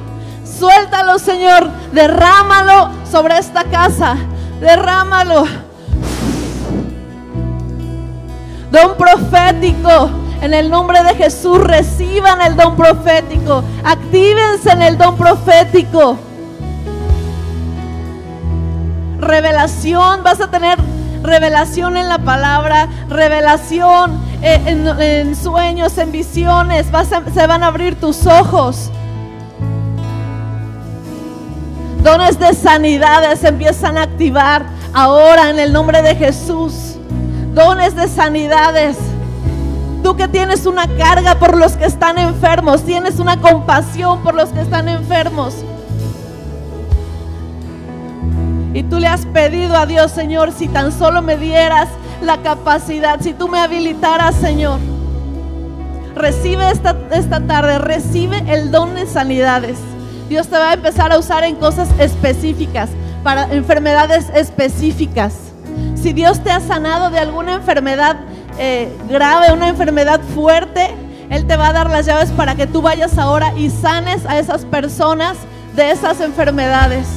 Suéltalo, 0.45 1.17
Señor, 1.19 1.69
derrámalo 1.91 2.89
sobre 3.09 3.37
esta 3.37 3.63
casa, 3.65 4.15
derrámalo. 4.61 5.45
Don 8.71 8.95
profético. 8.97 10.09
En 10.41 10.53
el 10.53 10.69
nombre 10.69 11.01
de 11.01 11.15
Jesús 11.15 11.59
reciban 11.59 12.41
el 12.41 12.55
don 12.55 12.75
profético. 12.75 13.63
Actívense 13.83 14.69
en 14.69 14.81
el 14.81 14.97
don 14.97 15.15
profético. 15.15 16.17
Revelación. 19.19 20.23
Vas 20.23 20.41
a 20.41 20.51
tener 20.51 20.77
revelación 21.23 21.97
en 21.97 22.09
la 22.09 22.19
palabra. 22.19 22.89
Revelación 23.09 24.19
eh, 24.41 24.61
en, 24.65 25.35
sueños, 25.35 25.97
en 25.97 26.11
visiones. 26.11 26.87
Se 27.33 27.47
van 27.47 27.63
a 27.63 27.67
abrir 27.67 27.99
tus 27.99 28.27
ojos. 28.27 28.91
Dones 32.05 32.37
de 32.37 32.53
sanidades 32.53 33.43
empiezan 33.43 33.97
a 33.97 34.03
activar 34.03 34.67
ahora 34.93 35.49
en 35.49 35.57
el 35.57 35.73
nombre 35.73 36.03
de 36.03 36.15
Jesús. 36.15 36.97
Dones 37.55 37.95
de 37.95 38.07
sanidades. 38.07 38.95
Tú 40.03 40.15
que 40.15 40.27
tienes 40.27 40.67
una 40.67 40.87
carga 40.99 41.33
por 41.33 41.57
los 41.57 41.71
que 41.71 41.85
están 41.85 42.19
enfermos, 42.19 42.83
tienes 42.83 43.17
una 43.17 43.41
compasión 43.41 44.21
por 44.21 44.35
los 44.35 44.49
que 44.49 44.61
están 44.61 44.87
enfermos. 44.87 45.55
Y 48.75 48.83
tú 48.83 48.99
le 48.99 49.07
has 49.07 49.25
pedido 49.25 49.75
a 49.75 49.87
Dios, 49.87 50.11
Señor, 50.11 50.51
si 50.51 50.67
tan 50.67 50.91
solo 50.91 51.23
me 51.23 51.37
dieras 51.37 51.89
la 52.21 52.37
capacidad, 52.37 53.19
si 53.19 53.33
tú 53.33 53.47
me 53.47 53.57
habilitaras, 53.57 54.35
Señor. 54.35 54.77
Recibe 56.13 56.69
esta, 56.69 56.95
esta 57.13 57.39
tarde, 57.47 57.79
recibe 57.79 58.43
el 58.47 58.69
don 58.69 58.93
de 58.93 59.07
sanidades. 59.07 59.79
Dios 60.29 60.47
te 60.47 60.57
va 60.57 60.71
a 60.71 60.73
empezar 60.73 61.11
a 61.11 61.19
usar 61.19 61.43
en 61.43 61.55
cosas 61.55 61.87
específicas, 61.99 62.89
para 63.23 63.51
enfermedades 63.53 64.29
específicas. 64.35 65.33
Si 65.95 66.13
Dios 66.13 66.43
te 66.43 66.51
ha 66.51 66.59
sanado 66.59 67.09
de 67.09 67.19
alguna 67.19 67.55
enfermedad 67.55 68.17
eh, 68.59 68.95
grave, 69.09 69.51
una 69.51 69.67
enfermedad 69.67 70.21
fuerte, 70.35 70.95
Él 71.29 71.45
te 71.47 71.57
va 71.57 71.69
a 71.69 71.73
dar 71.73 71.89
las 71.89 72.05
llaves 72.05 72.31
para 72.31 72.55
que 72.55 72.67
tú 72.67 72.81
vayas 72.81 73.17
ahora 73.17 73.53
y 73.57 73.69
sanes 73.69 74.25
a 74.25 74.37
esas 74.37 74.65
personas 74.65 75.37
de 75.75 75.91
esas 75.91 76.21
enfermedades. 76.21 77.07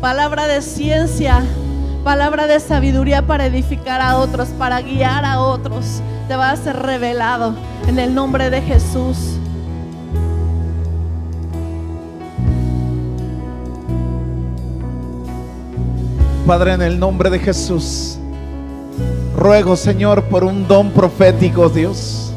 Palabra 0.00 0.48
de 0.48 0.62
ciencia, 0.62 1.44
palabra 2.02 2.46
de 2.46 2.60
sabiduría 2.60 3.26
para 3.26 3.46
edificar 3.46 4.00
a 4.00 4.16
otros, 4.16 4.48
para 4.50 4.80
guiar 4.80 5.24
a 5.24 5.40
otros. 5.40 6.02
Te 6.28 6.36
va 6.36 6.50
a 6.50 6.56
ser 6.56 6.76
revelado 6.76 7.54
en 7.86 7.98
el 7.98 8.14
nombre 8.14 8.50
de 8.50 8.60
Jesús. 8.62 9.38
Padre, 16.46 16.72
en 16.72 16.82
el 16.82 16.98
nombre 16.98 17.30
de 17.30 17.38
Jesús, 17.38 18.18
ruego, 19.36 19.76
Señor, 19.76 20.24
por 20.24 20.42
un 20.42 20.66
don 20.66 20.90
profético, 20.90 21.68
Dios. 21.68 22.32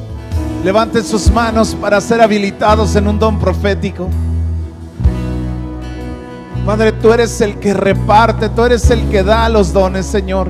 Levanten 0.63 1.03
sus 1.03 1.29
manos 1.31 1.75
para 1.75 1.99
ser 1.99 2.21
habilitados 2.21 2.95
en 2.95 3.07
un 3.07 3.17
don 3.17 3.39
profético. 3.39 4.07
Padre, 6.65 6.93
tú 6.93 7.13
eres 7.13 7.39
el 7.41 7.59
que 7.59 7.75
reparte, 7.75 8.49
tú 8.49 8.63
eres 8.63 8.89
el 8.89 9.07
que 9.09 9.21
da 9.21 9.47
los 9.49 9.71
dones, 9.71 10.07
Señor. 10.07 10.49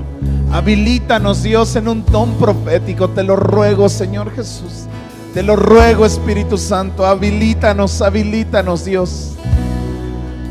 Habilítanos, 0.49 1.43
Dios, 1.43 1.76
en 1.76 1.89
un 1.89 2.05
don 2.05 2.36
profético. 2.36 3.09
Te 3.09 3.22
lo 3.22 3.36
ruego, 3.36 3.89
Señor 3.89 4.34
Jesús. 4.34 4.86
Te 5.34 5.43
lo 5.43 5.57
ruego, 5.57 6.05
Espíritu 6.05 6.57
Santo. 6.57 7.05
Habilítanos, 7.05 8.01
habilítanos, 8.01 8.86
Dios. 8.86 9.34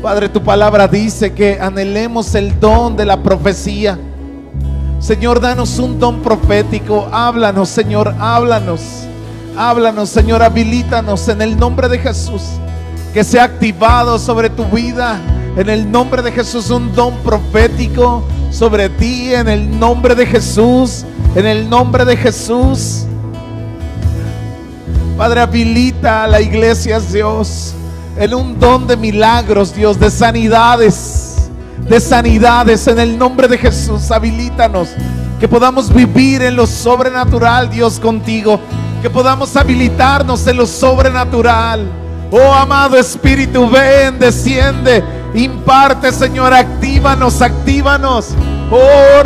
Padre, 0.03 0.29
tu 0.29 0.43
palabra 0.43 0.87
dice 0.87 1.33
que 1.33 1.59
anhelemos 1.59 2.35
el 2.35 2.59
don 2.59 2.95
de 2.95 3.05
la 3.05 3.23
profecía. 3.23 3.97
Señor, 4.99 5.39
danos 5.39 5.79
un 5.79 5.99
don 5.99 6.21
profético. 6.21 7.09
Háblanos, 7.11 7.69
Señor, 7.69 8.13
háblanos. 8.19 8.81
Háblanos, 9.57 10.09
Señor, 10.09 10.43
habilítanos 10.43 11.27
en 11.27 11.41
el 11.41 11.57
nombre 11.57 11.89
de 11.89 11.97
Jesús. 11.97 12.43
Que 13.15 13.23
sea 13.23 13.45
activado 13.45 14.19
sobre 14.19 14.51
tu 14.51 14.63
vida. 14.65 15.19
En 15.57 15.69
el 15.69 15.89
nombre 15.89 16.21
de 16.21 16.31
Jesús, 16.31 16.69
un 16.69 16.93
don 16.93 17.15
profético 17.19 18.23
sobre 18.51 18.89
ti. 18.89 19.33
En 19.33 19.47
el 19.47 19.79
nombre 19.79 20.15
de 20.15 20.25
Jesús. 20.25 21.05
En 21.35 21.45
el 21.45 21.69
nombre 21.69 22.05
de 22.05 22.17
Jesús. 22.17 23.05
Padre, 25.17 25.39
habilita 25.39 26.25
a 26.25 26.27
la 26.27 26.41
iglesia, 26.41 26.99
Dios, 26.99 27.73
en 28.17 28.33
un 28.33 28.59
don 28.59 28.85
de 28.85 28.97
milagros, 28.97 29.73
Dios, 29.73 29.97
de 29.97 30.11
sanidades, 30.11 31.49
de 31.87 32.01
sanidades, 32.01 32.85
en 32.87 32.99
el 32.99 33.17
nombre 33.17 33.47
de 33.47 33.57
Jesús, 33.57 34.11
habilítanos, 34.11 34.89
que 35.39 35.47
podamos 35.47 35.93
vivir 35.93 36.41
en 36.41 36.57
lo 36.57 36.67
sobrenatural, 36.67 37.69
Dios, 37.69 37.97
contigo, 37.97 38.59
que 39.01 39.09
podamos 39.09 39.55
habilitarnos 39.55 40.45
en 40.47 40.57
lo 40.57 40.65
sobrenatural. 40.65 41.87
Oh, 42.29 42.53
amado 42.53 42.97
Espíritu, 42.97 43.69
ven, 43.69 44.19
desciende, 44.19 45.01
imparte, 45.35 46.11
Señor, 46.11 46.53
actívanos, 46.53 47.41
actívanos. 47.41 48.33
Oh, 48.71 49.23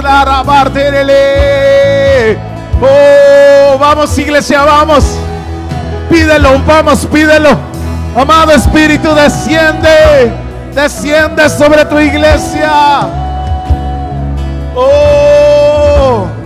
oh, 2.81 3.77
vamos, 3.77 4.17
iglesia, 4.17 4.63
vamos. 4.63 5.05
Pídelo, 6.09 6.59
vamos, 6.65 7.05
pídelo. 7.05 7.57
Amado 8.15 8.51
Espíritu, 8.51 9.13
desciende. 9.13 10.33
Desciende 10.73 11.49
sobre 11.49 11.85
tu 11.85 11.99
iglesia. 11.99 13.07
Oh. 14.75 16.38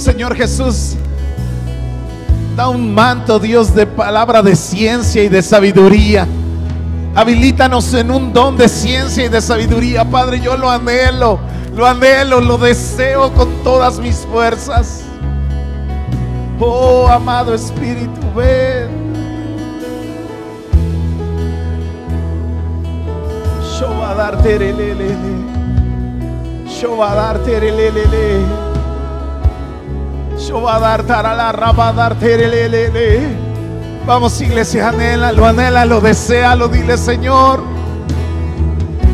Señor 0.00 0.34
Jesús, 0.34 0.96
da 2.56 2.68
un 2.68 2.94
manto, 2.94 3.38
Dios, 3.38 3.74
de 3.74 3.86
palabra 3.86 4.40
de 4.40 4.56
ciencia 4.56 5.22
y 5.22 5.28
de 5.28 5.42
sabiduría. 5.42 6.26
Habilítanos 7.14 7.92
en 7.92 8.10
un 8.10 8.32
don 8.32 8.56
de 8.56 8.66
ciencia 8.70 9.26
y 9.26 9.28
de 9.28 9.42
sabiduría, 9.42 10.06
Padre. 10.06 10.40
Yo 10.40 10.56
lo 10.56 10.70
anhelo, 10.70 11.38
lo 11.76 11.86
anhelo, 11.86 12.40
lo 12.40 12.56
deseo 12.56 13.30
con 13.34 13.50
todas 13.62 13.98
mis 13.98 14.16
fuerzas. 14.32 15.02
Oh, 16.58 17.06
amado 17.06 17.54
Espíritu, 17.54 18.20
ven. 18.34 18.88
Yo 23.78 23.98
va 24.00 24.12
a 24.12 24.14
darte. 24.14 24.74
Yo 26.80 26.96
va 26.96 27.12
a 27.12 27.14
darte 27.14 28.69
Vamos 34.06 34.40
iglesia, 34.40 34.88
anhela, 34.88 35.32
lo 35.32 35.44
anhela, 35.44 35.84
lo 35.84 36.00
desea, 36.00 36.56
lo 36.56 36.68
dile 36.68 36.96
Señor. 36.96 37.62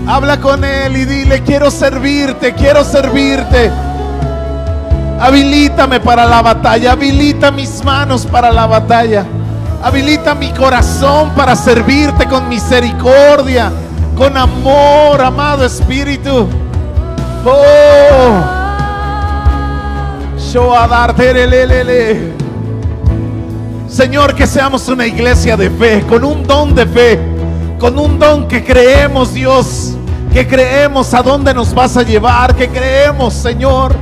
Habla 0.07 0.41
con 0.41 0.65
Él 0.65 0.97
y 0.97 1.05
dile, 1.05 1.43
quiero 1.43 1.71
servirte, 1.71 2.55
quiero 2.55 2.85
servirte. 2.85 3.73
Habilítame 5.21 5.99
para 5.99 6.25
la 6.27 6.43
batalla, 6.43 6.93
habilita 6.93 7.51
mis 7.51 7.83
manos 7.85 8.25
para 8.25 8.53
la 8.53 8.67
batalla. 8.67 9.25
Habilita 9.83 10.35
mi 10.35 10.51
corazón 10.53 11.31
para 11.35 11.57
servirte 11.57 12.27
con 12.27 12.49
misericordia, 12.49 13.73
con 14.17 14.37
amor, 14.37 15.21
amado 15.21 15.65
Espíritu. 15.65 16.49
Oh. 17.45 18.56
Señor, 23.89 24.35
que 24.35 24.47
seamos 24.47 24.89
una 24.89 25.07
iglesia 25.07 25.57
de 25.57 25.71
fe, 25.71 26.03
con 26.09 26.25
un 26.25 26.47
don 26.47 26.75
de 26.75 26.87
fe, 26.87 27.19
con 27.79 27.99
un 27.99 28.19
don 28.19 28.47
que 28.47 28.65
creemos, 28.65 29.35
Dios, 29.35 29.95
que 30.33 30.47
creemos 30.47 31.13
a 31.15 31.23
dónde 31.23 31.53
nos 31.53 31.75
vas 31.75 31.97
a 31.97 32.03
llevar, 32.03 32.55
que 32.55 32.69
creemos, 32.69 33.35
Señor. 33.35 33.95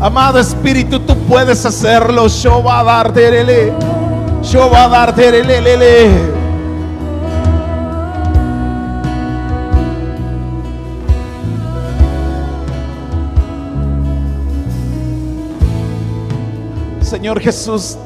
Amado 0.00 0.38
Espíritu, 0.38 1.00
tú 1.00 1.16
puedes 1.28 1.64
hacerlo. 1.64 2.26
Yo 2.26 2.62
va 2.62 2.80
a 2.80 2.84
dar 2.84 3.12
Yo 4.42 4.70
va 4.70 4.84
a 4.84 4.88
dar 4.88 5.14
Señor 17.14 17.38
Jesús, 17.38 17.96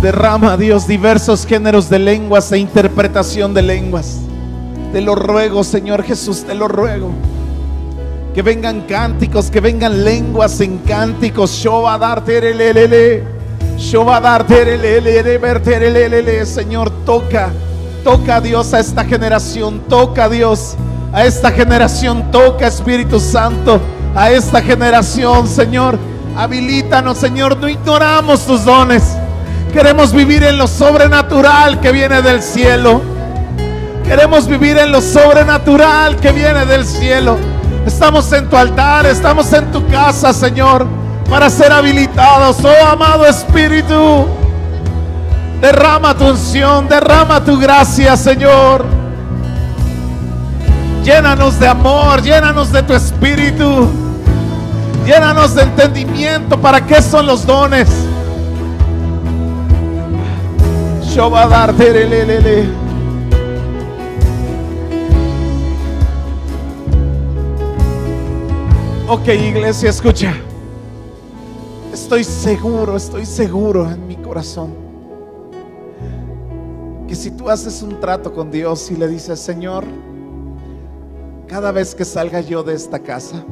derrama, 0.00 0.56
Dios, 0.56 0.86
diversos 0.86 1.44
géneros 1.44 1.90
de 1.90 1.98
lenguas 1.98 2.50
e 2.50 2.56
interpretación 2.56 3.52
de 3.52 3.60
lenguas. 3.60 4.20
Te 4.90 5.02
lo 5.02 5.14
ruego, 5.14 5.62
Señor 5.62 6.02
Jesús, 6.02 6.44
te 6.44 6.54
lo 6.54 6.66
ruego. 6.66 7.10
Que 8.32 8.40
vengan 8.40 8.86
cánticos, 8.88 9.50
que 9.50 9.60
vengan 9.60 10.02
lenguas 10.02 10.62
en 10.62 10.78
cánticos. 10.78 11.62
Yo 11.62 11.82
va 11.82 11.94
a 11.94 11.98
darte 11.98 13.22
Yo 13.76 14.06
va 14.06 14.16
a 14.16 14.20
darte 14.22 14.64
Señor, 16.46 16.90
toca, 17.04 17.50
toca 18.02 18.40
Dios 18.40 18.72
a 18.72 18.80
esta 18.80 19.04
generación, 19.04 19.80
toca 19.90 20.30
Dios 20.30 20.74
a 21.12 21.26
esta 21.26 21.50
generación, 21.50 22.30
toca 22.30 22.66
Espíritu 22.66 23.20
Santo 23.20 23.78
a 24.14 24.30
esta 24.30 24.62
generación, 24.62 25.46
Señor 25.46 25.98
Habilítanos, 26.36 27.18
Señor. 27.18 27.56
No 27.56 27.68
ignoramos 27.68 28.46
tus 28.46 28.64
dones. 28.64 29.02
Queremos 29.72 30.12
vivir 30.12 30.42
en 30.44 30.58
lo 30.58 30.66
sobrenatural 30.66 31.80
que 31.80 31.92
viene 31.92 32.22
del 32.22 32.42
cielo. 32.42 33.02
Queremos 34.04 34.46
vivir 34.46 34.76
en 34.78 34.92
lo 34.92 35.00
sobrenatural 35.00 36.16
que 36.16 36.32
viene 36.32 36.66
del 36.66 36.84
cielo. 36.84 37.38
Estamos 37.86 38.30
en 38.32 38.48
tu 38.48 38.56
altar, 38.56 39.06
estamos 39.06 39.52
en 39.52 39.70
tu 39.72 39.86
casa, 39.88 40.32
Señor, 40.32 40.86
para 41.28 41.50
ser 41.50 41.72
habilitados. 41.72 42.58
Oh, 42.64 42.86
amado 42.86 43.26
Espíritu, 43.26 44.26
derrama 45.60 46.14
tu 46.14 46.28
unción, 46.28 46.88
derrama 46.88 47.42
tu 47.42 47.58
gracia, 47.58 48.16
Señor. 48.16 48.84
Llénanos 51.02 51.58
de 51.58 51.68
amor, 51.68 52.22
llénanos 52.22 52.72
de 52.72 52.82
tu 52.82 52.94
espíritu. 52.94 54.03
Llénanos 55.06 55.54
de 55.54 55.62
entendimiento 55.62 56.58
para 56.58 56.84
qué 56.84 57.02
son 57.02 57.26
los 57.26 57.44
dones. 57.44 57.88
Yo 61.14 61.30
va 61.30 61.44
a 61.44 61.48
darte 61.48 62.68
Ok, 69.06 69.28
iglesia, 69.28 69.90
escucha. 69.90 70.34
Estoy 71.92 72.24
seguro, 72.24 72.96
estoy 72.96 73.26
seguro 73.26 73.90
en 73.90 74.06
mi 74.06 74.16
corazón 74.16 74.84
que 77.06 77.14
si 77.14 77.30
tú 77.30 77.50
haces 77.50 77.82
un 77.82 78.00
trato 78.00 78.32
con 78.32 78.50
Dios 78.50 78.90
y 78.90 78.96
le 78.96 79.06
dices, 79.06 79.38
Señor, 79.38 79.84
cada 81.46 81.70
vez 81.70 81.94
que 81.94 82.04
salga 82.04 82.40
yo 82.40 82.62
de 82.62 82.74
esta 82.74 82.98
casa, 82.98 83.44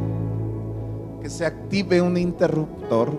que 1.23 1.31
se 1.31 1.47
active 1.47 2.03
un 2.03 2.17
interruptor, 2.17 3.17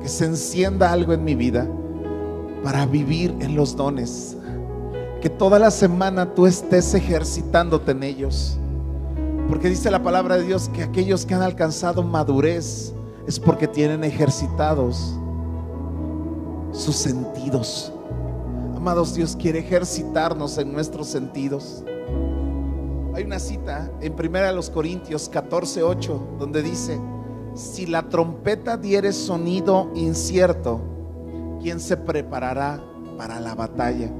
que 0.00 0.08
se 0.08 0.26
encienda 0.26 0.92
algo 0.92 1.12
en 1.12 1.24
mi 1.24 1.34
vida 1.34 1.68
para 2.62 2.86
vivir 2.86 3.34
en 3.40 3.56
los 3.56 3.74
dones. 3.74 4.36
Que 5.20 5.28
toda 5.28 5.58
la 5.58 5.72
semana 5.72 6.34
tú 6.34 6.46
estés 6.46 6.94
ejercitándote 6.94 7.90
en 7.90 8.04
ellos. 8.04 8.58
Porque 9.48 9.68
dice 9.68 9.90
la 9.90 10.02
palabra 10.02 10.36
de 10.36 10.44
Dios 10.44 10.70
que 10.72 10.84
aquellos 10.84 11.26
que 11.26 11.34
han 11.34 11.42
alcanzado 11.42 12.02
madurez 12.02 12.94
es 13.26 13.40
porque 13.40 13.66
tienen 13.66 14.04
ejercitados 14.04 15.18
sus 16.72 16.96
sentidos. 16.96 17.92
Amados, 18.76 19.14
Dios 19.14 19.36
quiere 19.36 19.58
ejercitarnos 19.58 20.58
en 20.58 20.72
nuestros 20.72 21.08
sentidos. 21.08 21.84
Hay 23.14 23.24
una 23.24 23.38
cita 23.38 23.90
en 24.00 24.14
1 24.14 24.72
Corintios 24.72 25.28
14, 25.28 25.82
8, 25.82 26.36
donde 26.38 26.62
dice, 26.62 26.98
si 27.54 27.84
la 27.84 28.08
trompeta 28.08 28.78
diere 28.78 29.12
sonido 29.12 29.90
incierto, 29.94 30.80
¿quién 31.60 31.78
se 31.78 31.98
preparará 31.98 32.82
para 33.18 33.38
la 33.38 33.54
batalla? 33.54 34.10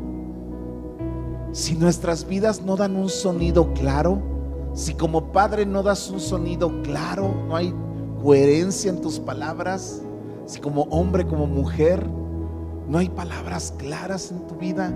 Si 1.52 1.74
nuestras 1.74 2.27
vidas 2.27 2.60
no 2.60 2.77
dan 2.77 2.97
un 2.97 3.09
sonido 3.09 3.73
claro, 3.73 4.20
si 4.74 4.93
como 4.93 5.32
padre 5.32 5.64
no 5.64 5.82
das 5.82 6.10
un 6.10 6.20
sonido 6.20 6.82
claro, 6.82 7.35
no 7.48 7.56
hay 7.56 7.74
coherencia 8.23 8.90
en 8.90 9.01
tus 9.01 9.19
palabras, 9.19 10.02
si 10.44 10.60
como 10.60 10.82
hombre, 10.85 11.27
como 11.27 11.47
mujer, 11.47 12.06
no 12.89 12.98
hay 12.98 13.09
palabras 13.09 13.73
claras 13.78 14.31
en 14.31 14.47
tu 14.47 14.56
vida, 14.56 14.93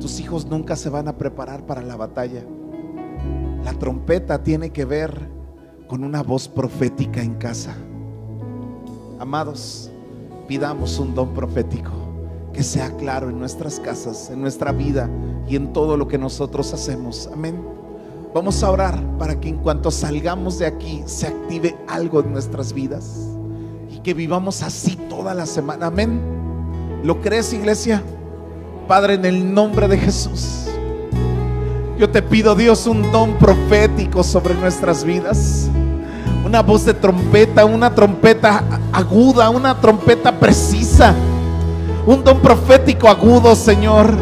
tus 0.00 0.18
hijos 0.18 0.46
nunca 0.46 0.74
se 0.74 0.90
van 0.90 1.06
a 1.06 1.16
preparar 1.16 1.64
para 1.64 1.82
la 1.82 1.94
batalla. 1.94 2.42
La 3.66 3.72
trompeta 3.72 4.44
tiene 4.44 4.70
que 4.70 4.84
ver 4.84 5.28
con 5.88 6.04
una 6.04 6.22
voz 6.22 6.46
profética 6.46 7.20
en 7.20 7.34
casa. 7.34 7.74
Amados, 9.18 9.90
pidamos 10.46 11.00
un 11.00 11.16
don 11.16 11.34
profético 11.34 11.90
que 12.52 12.62
sea 12.62 12.96
claro 12.96 13.28
en 13.28 13.40
nuestras 13.40 13.80
casas, 13.80 14.30
en 14.30 14.40
nuestra 14.40 14.70
vida 14.70 15.10
y 15.48 15.56
en 15.56 15.72
todo 15.72 15.96
lo 15.96 16.06
que 16.06 16.16
nosotros 16.16 16.72
hacemos. 16.74 17.28
Amén. 17.32 17.60
Vamos 18.32 18.62
a 18.62 18.70
orar 18.70 19.02
para 19.18 19.40
que 19.40 19.48
en 19.48 19.56
cuanto 19.56 19.90
salgamos 19.90 20.60
de 20.60 20.66
aquí 20.66 21.02
se 21.04 21.26
active 21.26 21.76
algo 21.88 22.20
en 22.20 22.30
nuestras 22.30 22.72
vidas 22.72 23.18
y 23.90 23.98
que 23.98 24.14
vivamos 24.14 24.62
así 24.62 24.94
toda 25.08 25.34
la 25.34 25.44
semana. 25.44 25.86
Amén. 25.88 26.20
¿Lo 27.02 27.20
crees, 27.20 27.52
iglesia? 27.52 28.00
Padre, 28.86 29.14
en 29.14 29.24
el 29.24 29.52
nombre 29.52 29.88
de 29.88 29.98
Jesús. 29.98 30.68
Yo 31.98 32.10
te 32.10 32.20
pido, 32.20 32.54
Dios, 32.54 32.86
un 32.86 33.10
don 33.10 33.38
profético 33.38 34.22
sobre 34.22 34.52
nuestras 34.52 35.02
vidas. 35.02 35.70
Una 36.44 36.60
voz 36.60 36.84
de 36.84 36.92
trompeta, 36.92 37.64
una 37.64 37.94
trompeta 37.94 38.62
aguda, 38.92 39.48
una 39.48 39.80
trompeta 39.80 40.30
precisa. 40.30 41.14
Un 42.04 42.22
don 42.22 42.40
profético 42.40 43.08
agudo, 43.08 43.56
Señor. 43.56 44.14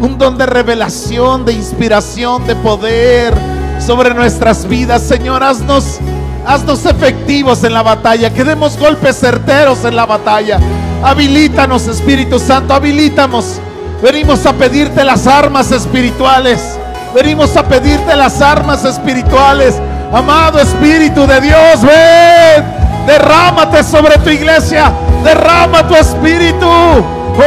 Un 0.00 0.18
don 0.18 0.36
de 0.36 0.46
revelación, 0.46 1.44
de 1.44 1.52
inspiración, 1.52 2.44
de 2.48 2.56
poder 2.56 3.32
sobre 3.78 4.12
nuestras 4.12 4.66
vidas. 4.66 5.02
Señor, 5.02 5.44
haznos, 5.44 6.00
haznos 6.44 6.84
efectivos 6.84 7.62
en 7.62 7.74
la 7.74 7.84
batalla. 7.84 8.34
Que 8.34 8.42
demos 8.42 8.76
golpes 8.76 9.20
certeros 9.20 9.84
en 9.84 9.94
la 9.94 10.04
batalla. 10.04 10.58
Habilítanos, 11.04 11.86
Espíritu 11.86 12.40
Santo, 12.40 12.74
habilítanos. 12.74 13.60
Venimos 14.02 14.44
a 14.46 14.52
pedirte 14.52 15.04
las 15.04 15.28
armas 15.28 15.70
espirituales 15.70 16.77
Venimos 17.14 17.56
a 17.56 17.62
pedirte 17.62 18.14
las 18.16 18.40
armas 18.40 18.84
espirituales. 18.84 19.80
Amado 20.12 20.60
Espíritu 20.60 21.26
de 21.26 21.40
Dios, 21.40 21.82
ven. 21.82 22.64
Derrámate 23.06 23.82
sobre 23.82 24.18
tu 24.18 24.30
iglesia. 24.30 24.92
Derrama 25.24 25.86
tu 25.86 25.94
espíritu. 25.94 26.66
Oh. 26.66 27.42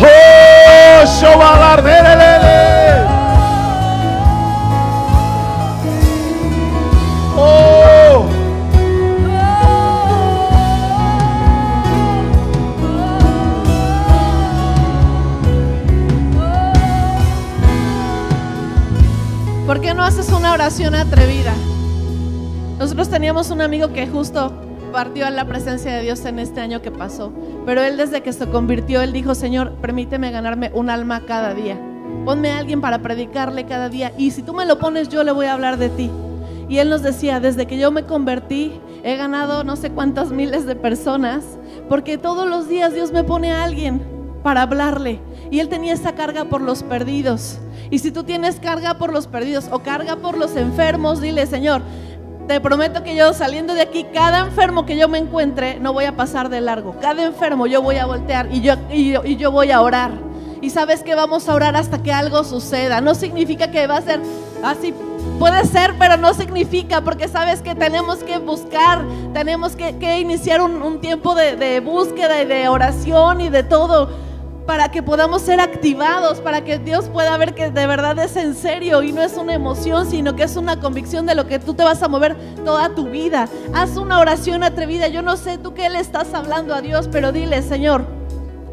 Oh. 0.00 0.28
¿Por 19.68 19.82
qué 19.82 19.92
no 19.92 20.02
haces 20.02 20.30
una 20.30 20.54
oración 20.54 20.94
atrevida? 20.94 21.52
Nosotros 22.78 23.10
teníamos 23.10 23.50
un 23.50 23.60
amigo 23.60 23.92
que 23.92 24.06
justo 24.06 24.50
partió 24.94 25.26
a 25.26 25.30
la 25.30 25.44
presencia 25.44 25.94
de 25.94 26.00
Dios 26.00 26.24
en 26.24 26.38
este 26.38 26.62
año 26.62 26.80
que 26.80 26.90
pasó, 26.90 27.34
pero 27.66 27.82
él 27.82 27.98
desde 27.98 28.22
que 28.22 28.32
se 28.32 28.48
convirtió, 28.48 29.02
él 29.02 29.12
dijo, 29.12 29.34
Señor, 29.34 29.72
permíteme 29.72 30.30
ganarme 30.30 30.70
un 30.72 30.88
alma 30.88 31.26
cada 31.26 31.52
día. 31.52 31.78
Ponme 32.24 32.48
a 32.50 32.56
alguien 32.56 32.80
para 32.80 33.00
predicarle 33.00 33.66
cada 33.66 33.90
día 33.90 34.14
y 34.16 34.30
si 34.30 34.42
tú 34.42 34.54
me 34.54 34.64
lo 34.64 34.78
pones 34.78 35.10
yo 35.10 35.22
le 35.22 35.32
voy 35.32 35.44
a 35.44 35.52
hablar 35.52 35.76
de 35.76 35.90
ti. 35.90 36.10
Y 36.70 36.78
él 36.78 36.88
nos 36.88 37.02
decía, 37.02 37.38
desde 37.38 37.66
que 37.66 37.76
yo 37.76 37.90
me 37.90 38.04
convertí, 38.04 38.80
he 39.04 39.16
ganado 39.16 39.64
no 39.64 39.76
sé 39.76 39.90
cuántas 39.90 40.30
miles 40.30 40.64
de 40.64 40.76
personas, 40.76 41.44
porque 41.90 42.16
todos 42.16 42.48
los 42.48 42.70
días 42.70 42.94
Dios 42.94 43.12
me 43.12 43.22
pone 43.22 43.52
a 43.52 43.64
alguien 43.64 44.00
para 44.42 44.62
hablarle. 44.62 45.20
Y 45.50 45.60
él 45.60 45.68
tenía 45.68 45.92
esa 45.92 46.14
carga 46.14 46.46
por 46.46 46.62
los 46.62 46.82
perdidos. 46.82 47.58
Y 47.90 47.98
si 48.00 48.10
tú 48.10 48.24
tienes 48.24 48.60
carga 48.60 48.94
por 48.94 49.12
los 49.12 49.26
perdidos 49.26 49.68
o 49.70 49.80
carga 49.80 50.16
por 50.16 50.36
los 50.36 50.56
enfermos, 50.56 51.20
dile, 51.20 51.46
Señor, 51.46 51.82
te 52.48 52.60
prometo 52.60 53.02
que 53.02 53.14
yo 53.14 53.34
saliendo 53.34 53.74
de 53.74 53.82
aquí, 53.82 54.04
cada 54.04 54.40
enfermo 54.40 54.86
que 54.86 54.96
yo 54.96 55.08
me 55.08 55.18
encuentre, 55.18 55.78
no 55.80 55.92
voy 55.92 56.06
a 56.06 56.16
pasar 56.16 56.48
de 56.48 56.62
largo. 56.62 56.96
Cada 57.00 57.24
enfermo 57.24 57.66
yo 57.66 57.82
voy 57.82 57.96
a 57.96 58.06
voltear 58.06 58.48
y 58.50 58.62
yo, 58.62 58.74
y 58.90 59.36
yo, 59.36 59.52
voy 59.52 59.70
a 59.70 59.82
orar. 59.82 60.12
Y 60.60 60.70
sabes 60.70 61.02
que 61.02 61.14
vamos 61.14 61.48
a 61.48 61.54
orar 61.54 61.76
hasta 61.76 62.02
que 62.02 62.12
algo 62.12 62.42
suceda. 62.44 63.00
No 63.00 63.14
significa 63.14 63.70
que 63.70 63.86
va 63.86 63.98
a 63.98 64.02
ser 64.02 64.20
así. 64.64 64.94
Puede 65.38 65.64
ser, 65.66 65.94
pero 65.98 66.16
no 66.16 66.34
significa, 66.34 67.02
porque 67.02 67.28
sabes 67.28 67.60
que 67.60 67.74
tenemos 67.74 68.18
que 68.24 68.38
buscar, 68.38 69.04
tenemos 69.34 69.76
que, 69.76 69.96
que 69.98 70.18
iniciar 70.18 70.62
un, 70.62 70.82
un 70.82 71.00
tiempo 71.00 71.34
de, 71.34 71.54
de 71.54 71.80
búsqueda 71.80 72.42
y 72.42 72.46
de 72.46 72.68
oración 72.68 73.42
y 73.42 73.50
de 73.50 73.62
todo 73.62 74.08
para 74.68 74.90
que 74.90 75.02
podamos 75.02 75.40
ser 75.40 75.62
activados, 75.62 76.40
para 76.40 76.62
que 76.62 76.78
Dios 76.78 77.08
pueda 77.08 77.34
ver 77.38 77.54
que 77.54 77.70
de 77.70 77.86
verdad 77.86 78.18
es 78.18 78.36
en 78.36 78.54
serio 78.54 79.02
y 79.02 79.12
no 79.12 79.22
es 79.22 79.38
una 79.38 79.54
emoción, 79.54 80.10
sino 80.10 80.36
que 80.36 80.42
es 80.42 80.56
una 80.56 80.78
convicción 80.78 81.24
de 81.24 81.34
lo 81.34 81.46
que 81.46 81.58
tú 81.58 81.72
te 81.72 81.84
vas 81.84 82.02
a 82.02 82.08
mover 82.08 82.36
toda 82.66 82.90
tu 82.90 83.06
vida. 83.06 83.48
Haz 83.72 83.96
una 83.96 84.20
oración 84.20 84.62
atrevida. 84.62 85.08
Yo 85.08 85.22
no 85.22 85.38
sé 85.38 85.56
tú 85.56 85.72
qué 85.72 85.88
le 85.88 86.00
estás 86.00 86.34
hablando 86.34 86.74
a 86.74 86.82
Dios, 86.82 87.08
pero 87.10 87.32
dile, 87.32 87.62
Señor, 87.62 88.04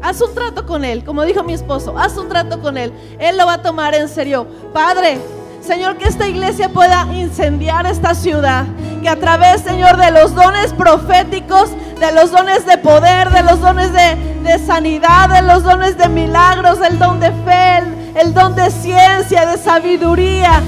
haz 0.02 0.20
un 0.20 0.34
trato 0.34 0.66
con 0.66 0.84
Él, 0.84 1.02
como 1.02 1.24
dijo 1.24 1.42
mi 1.42 1.54
esposo, 1.54 1.96
haz 1.96 2.18
un 2.18 2.28
trato 2.28 2.60
con 2.60 2.76
Él. 2.76 2.92
Él 3.18 3.38
lo 3.38 3.46
va 3.46 3.54
a 3.54 3.62
tomar 3.62 3.94
en 3.94 4.10
serio. 4.10 4.46
Padre, 4.74 5.16
Señor, 5.62 5.96
que 5.96 6.08
esta 6.08 6.28
iglesia 6.28 6.68
pueda 6.68 7.08
incendiar 7.10 7.86
esta 7.86 8.14
ciudad. 8.14 8.66
A 9.08 9.14
través, 9.14 9.60
Señor, 9.60 9.96
de 9.98 10.10
los 10.10 10.34
dones 10.34 10.72
proféticos, 10.72 11.70
de 12.00 12.10
los 12.10 12.32
dones 12.32 12.66
de 12.66 12.76
poder, 12.76 13.30
de 13.30 13.44
los 13.44 13.60
dones 13.60 13.92
de, 13.92 14.58
sanidad, 14.58 15.28
de 15.28 15.42
los 15.42 15.62
dones 15.62 15.96
de 15.96 16.08
milagros, 16.08 16.78
el 16.80 16.98
don 16.98 17.20
de 17.20 17.30
fe, 17.30 17.78
el, 17.78 18.16
el 18.16 18.34
don 18.34 18.56
de 18.56 18.68
ciencia, 18.70 19.46
de 19.46 19.58
sabiduría, 19.58 20.60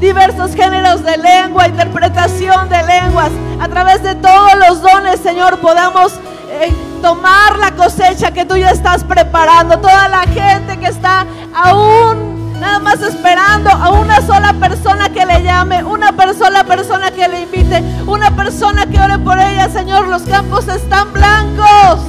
diversos 0.00 0.56
géneros 0.56 1.04
de 1.04 1.16
lengua, 1.18 1.68
interpretación 1.68 2.68
de 2.68 2.82
lenguas. 2.82 3.30
A 3.60 3.68
través 3.68 4.02
de 4.02 4.16
todos 4.16 4.54
los 4.68 4.82
dones, 4.82 5.20
Señor, 5.20 5.60
podamos 5.60 6.14
eh, 6.50 6.74
tomar 7.00 7.58
la 7.58 7.70
cosecha 7.72 8.32
que 8.32 8.44
tú 8.44 8.56
ya 8.56 8.70
estás 8.70 9.04
preparando. 9.04 9.78
Toda 9.78 10.08
la 10.08 10.22
gente 10.22 10.78
que 10.78 10.86
está 10.86 11.26
aún 11.54 12.33
nada 12.60 12.78
más 12.78 13.00
esperando 13.00 13.70
a 13.70 13.90
una 13.90 14.20
sola 14.20 14.52
persona 14.54 15.08
que 15.08 15.26
le 15.26 15.42
llame, 15.42 15.82
una 15.84 16.12
sola 16.38 16.64
persona 16.64 17.10
que 17.10 17.28
le 17.28 17.42
invite, 17.42 17.82
una 18.06 18.30
persona 18.34 18.86
que 18.86 19.00
ore 19.00 19.18
por 19.18 19.38
ella, 19.38 19.68
Señor. 19.68 20.08
Los 20.08 20.22
campos 20.22 20.68
están 20.68 21.12
blancos, 21.12 22.00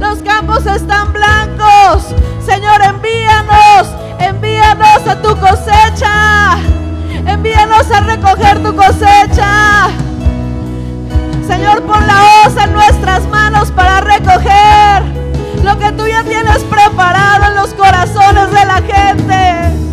los 0.00 0.18
campos 0.20 0.66
están 0.66 1.12
blancos. 1.12 2.14
Señor, 2.44 2.82
envíanos, 2.82 3.88
envíanos 4.18 5.06
a 5.06 5.20
tu 5.20 5.36
cosecha, 5.38 6.58
envíanos 7.26 7.90
a 7.90 8.00
recoger 8.00 8.62
tu 8.62 8.74
cosecha. 8.74 9.88
Señor, 11.46 11.82
pon 11.82 12.06
la 12.06 12.22
hoz 12.22 12.56
en 12.62 12.72
nuestras 12.72 13.26
manos 13.28 13.70
para 13.70 14.00
recoger 14.00 15.02
lo 15.62 15.78
que 15.78 15.90
tú 15.92 16.06
ya 16.06 16.22
tienes 16.22 16.62
preparado 16.64 17.46
en 17.46 17.54
los 17.54 17.74
corazones 17.74 18.50
de 18.50 18.64
la 18.64 18.82
gente. 18.82 19.85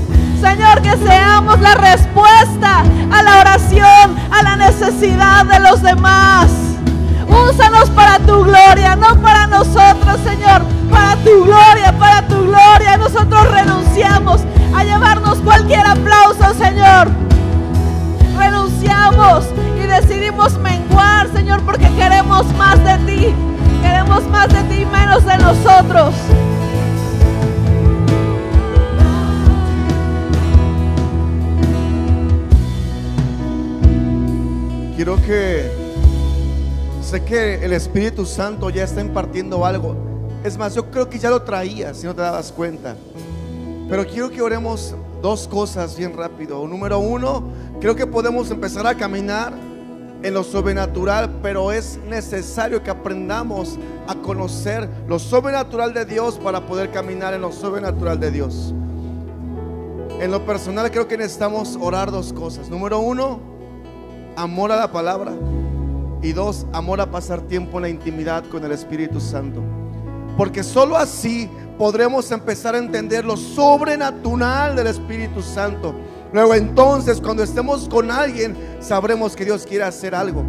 Señor, 0.44 0.82
que 0.82 0.98
seamos 0.98 1.58
la 1.62 1.74
respuesta 1.76 2.84
a 3.14 3.24
la 3.24 3.40
oración, 3.40 4.18
a 4.30 4.44
la 4.44 4.58
necesidad 4.58 5.46
de 5.46 5.58
los 5.62 5.82
demás. 5.82 6.52
Úsanos 7.50 7.90
para 7.92 8.20
tu 8.20 8.44
gloria, 8.44 8.98
no 8.98 9.16
para 9.22 9.48
nosotros, 9.48 10.20
Señor, 10.26 10.62
para 10.92 11.16
tu 11.24 11.46
gloria, 11.46 11.94
para 11.98 12.28
tu 12.28 12.36
gloria. 12.44 12.98
Nosotros 12.98 13.50
renunciamos 13.52 14.42
a 14.76 14.84
llevarnos 14.84 15.38
cualquier 15.40 15.88
aplauso, 15.88 16.54
Señor. 16.56 17.08
Renunciamos 18.38 19.46
y 19.82 19.88
decidimos 19.88 20.58
menguar, 20.58 21.30
Señor, 21.34 21.62
porque 21.62 21.90
queremos 21.96 22.46
más 22.56 22.84
de 22.84 22.98
ti. 23.06 23.36
Queremos 23.82 24.24
más 24.26 24.50
de 24.50 24.62
ti, 24.64 24.86
menos 24.92 25.24
de 25.24 25.38
nosotros. 25.38 26.14
Quiero 35.04 35.22
que 35.22 35.70
sé 37.02 37.26
que 37.26 37.56
el 37.56 37.74
Espíritu 37.74 38.26
Santo 38.26 38.70
ya 38.70 38.86
está 38.86 39.02
impartiendo 39.02 39.66
algo. 39.66 39.98
Es 40.46 40.58
más, 40.58 40.76
yo 40.76 40.90
creo 40.90 41.10
que 41.10 41.20
ya 41.20 41.30
lo 41.30 41.42
traía, 41.42 41.94
si 41.94 42.06
no 42.06 42.16
te 42.16 42.22
dabas 42.22 42.54
cuenta. 42.54 42.96
Pero 43.90 44.08
quiero 44.08 44.32
que 44.32 44.42
oremos 44.42 44.96
dos 45.22 45.46
cosas 45.46 45.98
bien 45.98 46.16
rápido. 46.16 46.66
Número 46.66 47.00
uno, 47.00 47.44
creo 47.82 47.98
que 47.98 48.08
podemos 48.08 48.50
empezar 48.50 48.88
a 48.88 48.96
caminar 48.96 49.52
en 50.22 50.34
lo 50.34 50.42
sobrenatural, 50.42 51.30
pero 51.42 51.74
es 51.74 52.00
necesario 52.08 52.82
que 52.82 52.90
aprendamos 52.90 53.78
a 54.08 54.16
conocer 54.16 54.88
lo 55.10 55.20
sobrenatural 55.20 55.94
de 55.94 56.06
Dios 56.06 56.40
para 56.42 56.66
poder 56.66 56.92
caminar 56.92 57.34
en 57.34 57.42
lo 57.42 57.52
sobrenatural 57.52 58.22
de 58.22 58.32
Dios. 58.32 58.74
En 60.22 60.32
lo 60.32 60.46
personal 60.46 60.90
creo 60.92 61.10
que 61.10 61.18
necesitamos 61.18 61.78
orar 61.82 62.10
dos 62.10 62.32
cosas. 62.32 62.70
Número 62.70 63.00
uno, 63.00 63.53
amor 64.36 64.72
a 64.72 64.78
la 64.78 64.92
palabra. 64.92 65.34
Y 66.22 66.32
dos, 66.32 66.66
amor 66.72 67.02
a 67.02 67.12
pasar 67.12 67.42
tiempo 67.42 67.78
en 67.78 67.84
la 67.84 67.90
intimidad 67.90 68.46
con 68.46 68.64
el 68.64 68.72
Espíritu 68.72 69.20
Santo. 69.20 69.62
Porque 70.38 70.64
solo 70.64 70.96
así 70.96 71.50
podremos 71.78 72.32
empezar 72.32 72.76
a 72.76 72.78
entender 72.78 73.26
lo 73.26 73.36
sobrenatural 73.36 74.76
del 74.76 74.88
Espíritu 74.88 75.42
Santo. 75.42 75.94
Luego 76.32 76.56
entonces, 76.56 77.20
cuando 77.22 77.44
estemos 77.44 77.88
con 77.90 78.10
alguien, 78.10 78.56
sabremos 78.80 79.36
que 79.36 79.46
Dios 79.46 79.66
quiere 79.66 79.84
hacer 79.84 80.16
algo. 80.16 80.44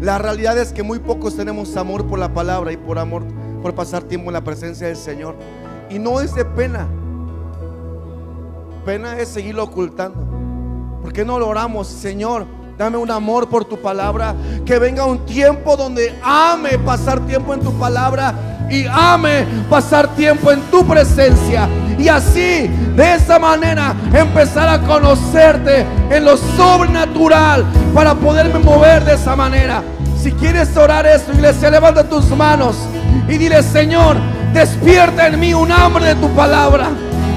La 0.00 0.18
realidad 0.18 0.58
es 0.58 0.72
que 0.72 0.82
muy 0.82 0.98
pocos 0.98 1.36
tenemos 1.36 1.76
amor 1.76 2.06
por 2.06 2.18
la 2.18 2.32
palabra 2.32 2.72
y 2.72 2.76
por 2.76 2.98
amor 2.98 3.24
por 3.64 3.74
pasar 3.74 4.02
tiempo 4.02 4.28
en 4.28 4.34
la 4.34 4.44
presencia 4.44 4.88
del 4.88 4.96
Señor. 4.96 5.36
Y 5.88 5.98
no 5.98 6.20
es 6.20 6.34
de 6.34 6.44
pena. 6.44 6.86
Pena 8.84 9.18
es 9.18 9.30
seguirlo 9.30 9.64
ocultando. 9.64 10.20
¿Por 11.00 11.14
qué 11.14 11.24
no 11.24 11.38
lo 11.38 11.48
oramos, 11.48 11.86
Señor? 11.86 12.44
Dame 12.76 12.96
un 12.96 13.10
amor 13.10 13.48
por 13.48 13.64
tu 13.64 13.80
palabra. 13.80 14.34
Que 14.66 14.78
venga 14.78 15.04
un 15.04 15.24
tiempo 15.24 15.76
donde 15.76 16.18
ame 16.22 16.78
pasar 16.78 17.20
tiempo 17.20 17.54
en 17.54 17.60
tu 17.60 17.72
palabra 17.74 18.34
y 18.70 18.86
ame 18.90 19.46
pasar 19.70 20.08
tiempo 20.16 20.50
en 20.50 20.60
tu 20.62 20.84
presencia. 20.84 21.68
Y 21.98 22.08
así, 22.08 22.68
de 22.96 23.14
esa 23.14 23.38
manera, 23.38 23.94
empezar 24.12 24.68
a 24.68 24.80
conocerte 24.80 25.86
en 26.10 26.24
lo 26.24 26.36
sobrenatural 26.36 27.64
para 27.94 28.14
poderme 28.14 28.58
mover 28.58 29.04
de 29.04 29.14
esa 29.14 29.36
manera. 29.36 29.82
Si 30.20 30.32
quieres 30.32 30.76
orar 30.76 31.06
esto, 31.06 31.32
iglesia, 31.32 31.70
levanta 31.70 32.08
tus 32.08 32.26
manos 32.30 32.76
y 33.28 33.38
dile, 33.38 33.62
Señor, 33.62 34.16
despierta 34.52 35.28
en 35.28 35.38
mí 35.38 35.54
un 35.54 35.70
hambre 35.70 36.06
de 36.06 36.14
tu 36.16 36.28
palabra. 36.30 36.88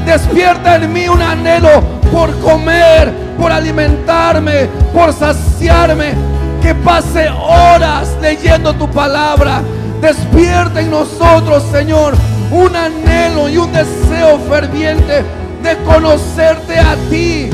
Despierta 0.06 0.78
en 0.78 0.92
mí 0.92 1.08
un 1.08 1.22
anhelo 1.22 1.97
por 2.12 2.38
comer, 2.40 3.12
por 3.38 3.52
alimentarme, 3.52 4.68
por 4.94 5.14
saciarme. 5.14 6.14
Que 6.62 6.74
pase 6.76 7.30
horas 7.30 8.10
leyendo 8.22 8.74
tu 8.74 8.90
palabra. 8.90 9.62
Despierta 10.02 10.82
en 10.82 10.92
nosotros, 10.92 11.64
Señor, 11.72 12.14
un 12.52 12.76
anhelo 12.76 13.50
y 13.50 13.58
un 13.58 13.72
deseo 13.72 14.40
ferviente 14.50 15.24
de 15.64 15.78
conocerte 15.86 16.80
a 16.80 16.96
ti. 17.10 17.50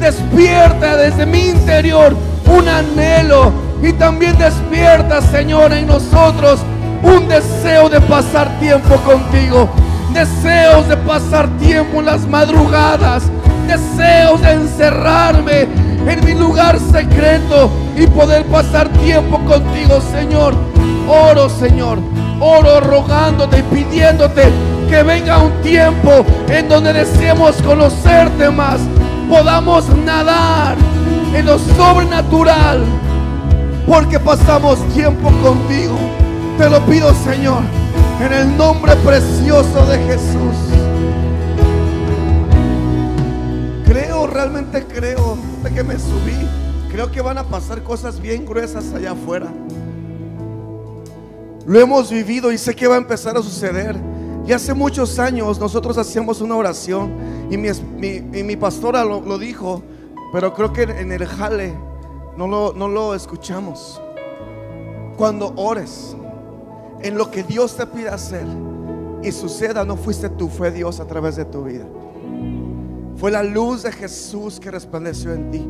Despierta 0.00 0.96
desde 0.96 1.24
mi 1.26 1.48
interior 1.48 2.14
un 2.46 2.68
anhelo 2.68 3.52
y 3.82 3.92
también 3.92 4.36
despierta, 4.38 5.20
Señor, 5.20 5.72
en 5.72 5.86
nosotros 5.86 6.60
un 7.02 7.28
deseo 7.28 7.88
de 7.88 8.00
pasar 8.00 8.58
tiempo 8.58 8.96
contigo. 8.96 9.68
Deseos 10.12 10.88
de 10.88 10.96
pasar 10.96 11.48
tiempo 11.58 12.00
en 12.00 12.06
las 12.06 12.26
madrugadas. 12.26 13.24
Deseos 13.66 14.40
de 14.42 14.52
encerrarme 14.52 15.68
en 16.06 16.24
mi 16.24 16.34
lugar 16.34 16.78
secreto 16.78 17.70
y 17.96 18.06
poder 18.06 18.44
pasar 18.46 18.88
tiempo 18.88 19.38
contigo, 19.44 20.00
Señor. 20.12 20.54
Oro, 21.08 21.48
Señor. 21.48 21.98
Oro 22.40 22.80
rogándote 22.80 23.58
y 23.58 23.62
pidiéndote 23.62 24.44
que 24.88 25.02
venga 25.02 25.38
un 25.38 25.52
tiempo 25.62 26.24
en 26.48 26.68
donde 26.68 26.92
deseemos 26.92 27.56
conocerte 27.62 28.50
más. 28.50 28.80
Podamos 29.28 29.88
nadar 30.04 30.76
en 31.34 31.46
lo 31.46 31.58
sobrenatural. 31.58 32.84
Porque 33.86 34.18
pasamos 34.18 34.78
tiempo 34.94 35.30
contigo. 35.42 35.96
Te 36.58 36.68
lo 36.68 36.80
pido, 36.86 37.14
Señor, 37.14 37.62
en 38.20 38.32
el 38.32 38.56
nombre 38.56 38.94
precioso 38.96 39.86
de 39.86 39.98
Jesús. 39.98 40.75
Realmente 44.26 44.84
creo, 44.84 45.36
que 45.74 45.82
me 45.82 45.98
subí. 45.98 46.36
Creo 46.90 47.10
que 47.10 47.20
van 47.20 47.38
a 47.38 47.44
pasar 47.44 47.82
cosas 47.82 48.20
bien 48.20 48.44
gruesas 48.44 48.92
allá 48.92 49.12
afuera. 49.12 49.52
Lo 51.66 51.80
hemos 51.80 52.10
vivido 52.10 52.52
y 52.52 52.58
sé 52.58 52.74
que 52.74 52.86
va 52.86 52.94
a 52.94 52.98
empezar 52.98 53.36
a 53.36 53.42
suceder. 53.42 53.96
Y 54.46 54.52
hace 54.52 54.74
muchos 54.74 55.18
años 55.18 55.58
nosotros 55.58 55.98
hacíamos 55.98 56.40
una 56.40 56.54
oración 56.54 57.12
y 57.50 57.56
mi, 57.56 58.56
pastora 58.56 59.04
lo, 59.04 59.20
lo, 59.20 59.38
dijo, 59.38 59.82
pero 60.32 60.54
creo 60.54 60.72
que 60.72 60.82
en 60.82 61.10
el 61.10 61.26
jale 61.26 61.74
no 62.36 62.46
lo, 62.46 62.72
no 62.72 62.88
lo 62.88 63.14
escuchamos. 63.14 64.00
Cuando 65.16 65.52
ores 65.56 66.16
en 67.02 67.18
lo 67.18 67.30
que 67.30 67.42
Dios 67.42 67.76
te 67.76 67.86
pide 67.86 68.08
hacer 68.08 68.46
y 69.22 69.32
suceda, 69.32 69.84
no 69.84 69.96
fuiste 69.96 70.28
tú, 70.28 70.48
fue 70.48 70.70
Dios 70.70 71.00
a 71.00 71.06
través 71.06 71.36
de 71.36 71.44
tu 71.44 71.64
vida. 71.64 71.86
Fue 73.16 73.30
la 73.30 73.42
luz 73.42 73.82
de 73.82 73.92
Jesús 73.92 74.60
que 74.60 74.70
resplandeció 74.70 75.32
en 75.32 75.50
ti. 75.50 75.66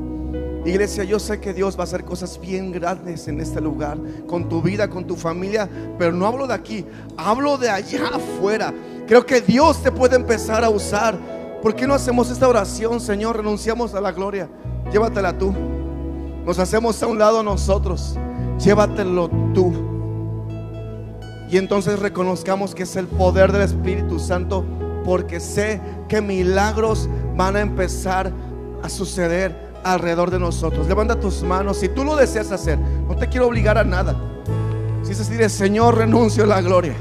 Iglesia, 0.69 1.05
yo 1.05 1.21
sé 1.21 1.39
que 1.39 1.55
Dios 1.55 1.77
va 1.77 1.83
a 1.83 1.85
hacer 1.85 2.05
cosas 2.05 2.41
bien 2.41 2.73
grandes 2.73 3.29
en 3.29 3.41
este 3.41 3.61
lugar, 3.61 3.99
con 4.27 4.49
tu 4.49 4.61
vida, 4.61 4.91
con 4.91 5.07
tu 5.07 5.15
familia, 5.15 5.69
pero 5.97 6.11
no 6.11 6.27
hablo 6.27 6.49
de 6.49 6.55
aquí, 6.55 6.85
hablo 7.17 7.57
de 7.57 7.71
allá 7.71 8.09
afuera. 8.15 8.75
Creo 9.07 9.25
que 9.25 9.41
Dios 9.41 9.81
te 9.81 9.93
puede 9.93 10.17
empezar 10.17 10.65
a 10.65 10.71
usar. 10.71 11.17
¿Por 11.63 11.77
qué 11.77 11.87
no 11.87 11.95
hacemos 11.95 12.31
esta 12.31 12.49
oración, 12.49 13.01
Señor? 13.01 13.37
Renunciamos 13.37 13.95
a 13.95 14.01
la 14.01 14.11
gloria. 14.11 14.49
Llévatela 14.91 15.39
tú. 15.39 15.55
Nos 16.45 16.59
hacemos 16.59 17.01
a 17.01 17.07
un 17.07 17.19
lado 17.19 17.45
nosotros. 17.45 18.17
Llévatelo 18.59 19.31
tú. 19.55 19.73
Y 21.49 21.59
entonces 21.59 22.01
reconozcamos 22.01 22.75
que 22.75 22.83
es 22.83 22.97
el 22.97 23.07
poder 23.07 23.53
del 23.53 23.63
Espíritu 23.63 24.19
Santo 24.19 24.65
porque 25.05 25.39
sé 25.39 25.81
que 26.09 26.21
milagros 26.21 27.09
van 27.37 27.57
a 27.57 27.61
empezar 27.61 28.33
a 28.83 28.89
suceder 28.89 29.55
alrededor 29.85 30.31
de 30.31 30.39
nosotros. 30.39 30.89
Levanta 30.89 31.19
tus 31.19 31.43
manos 31.43 31.79
si 31.79 31.89
tú 31.89 32.05
lo 32.05 32.17
deseas 32.17 32.51
hacer. 32.51 32.79
No 32.79 33.15
te 33.17 33.29
quiero 33.29 33.47
obligar 33.47 33.79
a 33.79 33.85
nada. 33.85 34.17
Si 35.03 35.13
es 35.13 35.19
decir, 35.19 35.49
Señor, 35.49 35.97
renuncio 35.97 36.45
a 36.45 36.47
la 36.47 36.61
gloria. 36.61 36.95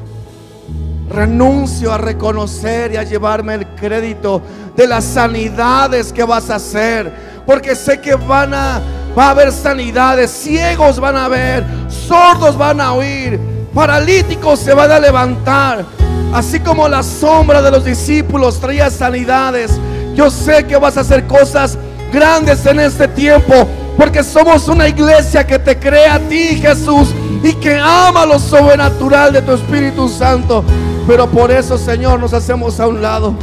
Renuncio 1.10 1.92
a 1.92 1.98
reconocer 1.98 2.94
y 2.94 2.98
a 2.98 3.04
llevarme 3.04 3.56
el 3.56 3.68
crédito 3.76 4.42
de 4.76 4.88
las 4.88 5.04
sanidades 5.04 6.12
que 6.14 6.24
vas 6.24 6.50
a 6.50 6.56
hacer. 6.56 7.12
Porque 7.46 7.76
sé 7.76 8.02
que 8.02 8.16
van 8.16 8.54
a, 8.54 8.82
va 9.18 9.28
a 9.28 9.30
haber 9.32 9.52
sanidades. 9.52 10.30
Ciegos 10.32 11.00
van 11.00 11.16
a 11.16 11.28
ver. 11.28 11.64
Sordos 11.90 12.58
van 12.58 12.82
a 12.82 12.94
oír. 12.94 13.40
Paralíticos 13.74 14.60
se 14.60 14.74
van 14.74 14.92
a 14.92 15.00
levantar. 15.00 15.86
Así 16.34 16.60
como 16.60 16.88
la 16.88 17.02
sombra 17.02 17.62
de 17.62 17.72
los 17.72 17.86
discípulos 17.86 18.60
traía 18.60 18.90
sanidades. 18.90 19.72
Yo 20.16 20.30
sé 20.30 20.66
que 20.66 20.78
vas 20.78 20.98
a 20.98 21.02
hacer 21.02 21.28
cosas 21.28 21.78
grandes 22.12 22.66
en 22.66 22.80
este 22.80 23.08
tiempo. 23.08 23.54
Porque 23.98 24.24
somos 24.24 24.68
una 24.68 24.88
iglesia 24.88 25.46
que 25.46 25.60
te 25.60 25.78
cree 25.78 26.08
a 26.08 26.20
ti, 26.20 26.60
Jesús, 26.62 27.14
y 27.44 27.54
que 27.54 27.78
ama 27.78 28.26
lo 28.26 28.40
sobrenatural 28.40 29.32
de 29.34 29.42
tu 29.42 29.54
Espíritu 29.54 30.10
Santo. 30.10 30.64
Pero 31.08 31.30
por 31.30 31.52
eso, 31.52 31.78
Señor, 31.78 32.20
nos 32.20 32.34
hacemos 32.34 32.80
a 32.80 32.88
un 32.88 33.02
lado. 33.02 33.36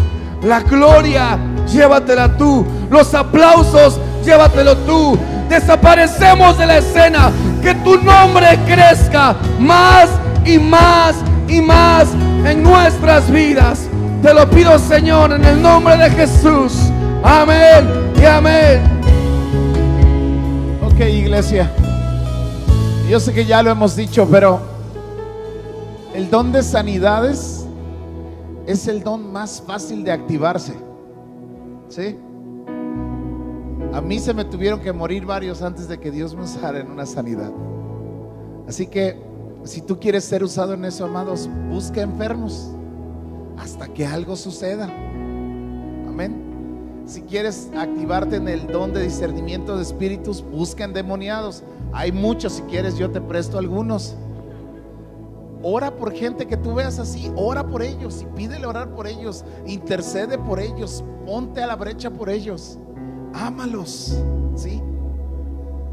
La 0.43 0.61
gloria, 0.61 1.39
llévatela 1.73 2.36
tú. 2.36 2.66
Los 2.90 3.15
aplausos, 3.15 3.99
llévatelo 4.24 4.77
tú. 4.78 5.19
Desaparecemos 5.49 6.59
de 6.59 6.66
la 6.66 6.78
escena. 6.78 7.31
Que 7.62 7.74
tu 7.77 7.97
nombre 8.03 8.59
crezca 8.66 9.36
más 9.59 10.09
y 10.44 10.59
más 10.59 11.15
y 11.49 11.61
más 11.61 12.09
en 12.44 12.62
nuestras 12.62 13.31
vidas. 13.31 13.89
Te 14.23 14.32
lo 14.32 14.49
pido, 14.49 14.78
Señor, 14.78 15.32
en 15.32 15.44
el 15.44 15.61
nombre 15.61 15.97
de 15.97 16.11
Jesús. 16.11 16.73
Amén 17.23 18.12
amén. 18.27 18.81
Ok, 20.82 21.01
iglesia. 21.01 21.70
Yo 23.09 23.20
sé 23.20 23.32
que 23.32 23.44
ya 23.44 23.62
lo 23.62 23.70
hemos 23.70 23.97
dicho, 23.97 24.27
pero 24.31 24.61
el 26.15 26.31
don 26.31 26.53
de 26.53 26.62
sanidades 26.62 27.66
es 28.66 28.86
el 28.86 29.03
don 29.03 29.32
más 29.32 29.62
fácil 29.66 30.05
de 30.05 30.12
activarse. 30.12 30.74
¿Sí? 31.89 32.16
A 33.93 34.01
mí 34.01 34.19
se 34.19 34.32
me 34.32 34.44
tuvieron 34.44 34.81
que 34.81 34.93
morir 34.93 35.27
varios 35.27 35.61
antes 35.61 35.89
de 35.89 35.99
que 35.99 36.11
Dios 36.11 36.35
me 36.35 36.43
usara 36.43 36.78
en 36.78 36.90
una 36.90 37.05
sanidad. 37.05 37.51
Así 38.66 38.86
que 38.86 39.20
si 39.65 39.82
tú 39.82 39.99
quieres 39.99 40.24
ser 40.24 40.43
usado 40.43 40.74
en 40.74 40.85
eso, 40.85 41.05
amados, 41.05 41.51
busca 41.69 42.01
enfermos 42.01 42.70
hasta 43.59 43.89
que 43.89 44.07
algo 44.07 44.37
suceda. 44.37 44.85
Amén. 44.85 46.53
Si 47.07 47.23
quieres 47.23 47.70
activarte 47.77 48.37
en 48.37 48.49
el 48.49 48.66
don 48.69 48.93
de 48.93 49.03
discernimiento 49.03 49.77
de 49.77 49.83
espíritus, 49.83 50.43
busca 50.43 50.85
endemoniados. 50.85 51.62
Hay 51.93 52.12
muchos, 52.12 52.55
si 52.55 52.62
quieres 52.62 52.97
yo 52.97 53.11
te 53.11 53.20
presto 53.20 53.59
algunos. 53.59 54.15
Ora 55.62 55.95
por 55.95 56.12
gente 56.12 56.47
que 56.47 56.57
tú 56.57 56.74
veas 56.74 56.99
así, 56.99 57.31
ora 57.37 57.66
por 57.66 57.83
ellos 57.83 58.23
y 58.23 58.27
pídele 58.37 58.66
orar 58.66 58.95
por 58.95 59.07
ellos, 59.07 59.45
intercede 59.65 60.37
por 60.37 60.59
ellos, 60.59 61.05
ponte 61.24 61.62
a 61.62 61.69
la 61.69 61.77
brecha 61.77 62.11
por 62.11 62.31
ellos. 62.31 62.79
Ámalos, 63.33 64.19
¿sí? 64.57 64.83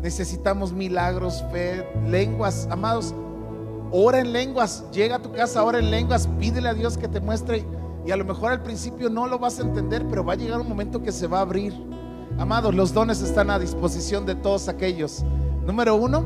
Necesitamos 0.01 0.73
milagros, 0.73 1.43
fe, 1.51 1.85
lenguas, 2.07 2.67
amados. 2.71 3.13
Ora 3.91 4.19
en 4.19 4.33
lenguas, 4.33 4.85
llega 4.91 5.15
a 5.15 5.19
tu 5.19 5.31
casa, 5.31 5.63
ora 5.63 5.79
en 5.79 5.89
lenguas, 5.89 6.27
pídele 6.39 6.69
a 6.69 6.73
Dios 6.73 6.97
que 6.97 7.07
te 7.07 7.19
muestre 7.19 7.65
y 8.05 8.11
a 8.11 8.17
lo 8.17 8.25
mejor 8.25 8.51
al 8.51 8.61
principio 8.61 9.09
no 9.09 9.27
lo 9.27 9.39
vas 9.39 9.59
a 9.59 9.63
entender, 9.63 10.05
pero 10.07 10.23
va 10.23 10.33
a 10.33 10.35
llegar 10.35 10.59
un 10.59 10.69
momento 10.69 11.01
que 11.01 11.11
se 11.11 11.27
va 11.27 11.39
a 11.39 11.41
abrir. 11.41 11.73
Amados, 12.37 12.73
los 12.73 12.93
dones 12.93 13.21
están 13.21 13.49
a 13.49 13.59
disposición 13.59 14.25
de 14.25 14.35
todos 14.35 14.67
aquellos. 14.69 15.23
Número 15.65 15.95
uno, 15.95 16.23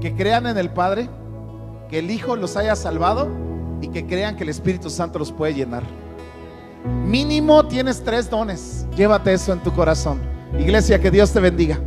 que 0.00 0.14
crean 0.14 0.46
en 0.46 0.58
el 0.58 0.70
Padre, 0.70 1.08
que 1.88 1.98
el 1.98 2.10
Hijo 2.10 2.36
los 2.36 2.56
haya 2.56 2.76
salvado 2.76 3.28
y 3.80 3.88
que 3.88 4.06
crean 4.06 4.36
que 4.36 4.44
el 4.44 4.50
Espíritu 4.50 4.90
Santo 4.90 5.18
los 5.18 5.32
puede 5.32 5.54
llenar. 5.54 5.82
Mínimo 7.04 7.66
tienes 7.66 8.02
tres 8.02 8.30
dones. 8.30 8.86
Llévate 8.96 9.32
eso 9.32 9.52
en 9.52 9.62
tu 9.62 9.72
corazón. 9.72 10.20
Iglesia, 10.58 11.00
que 11.00 11.10
Dios 11.10 11.32
te 11.32 11.40
bendiga. 11.40 11.78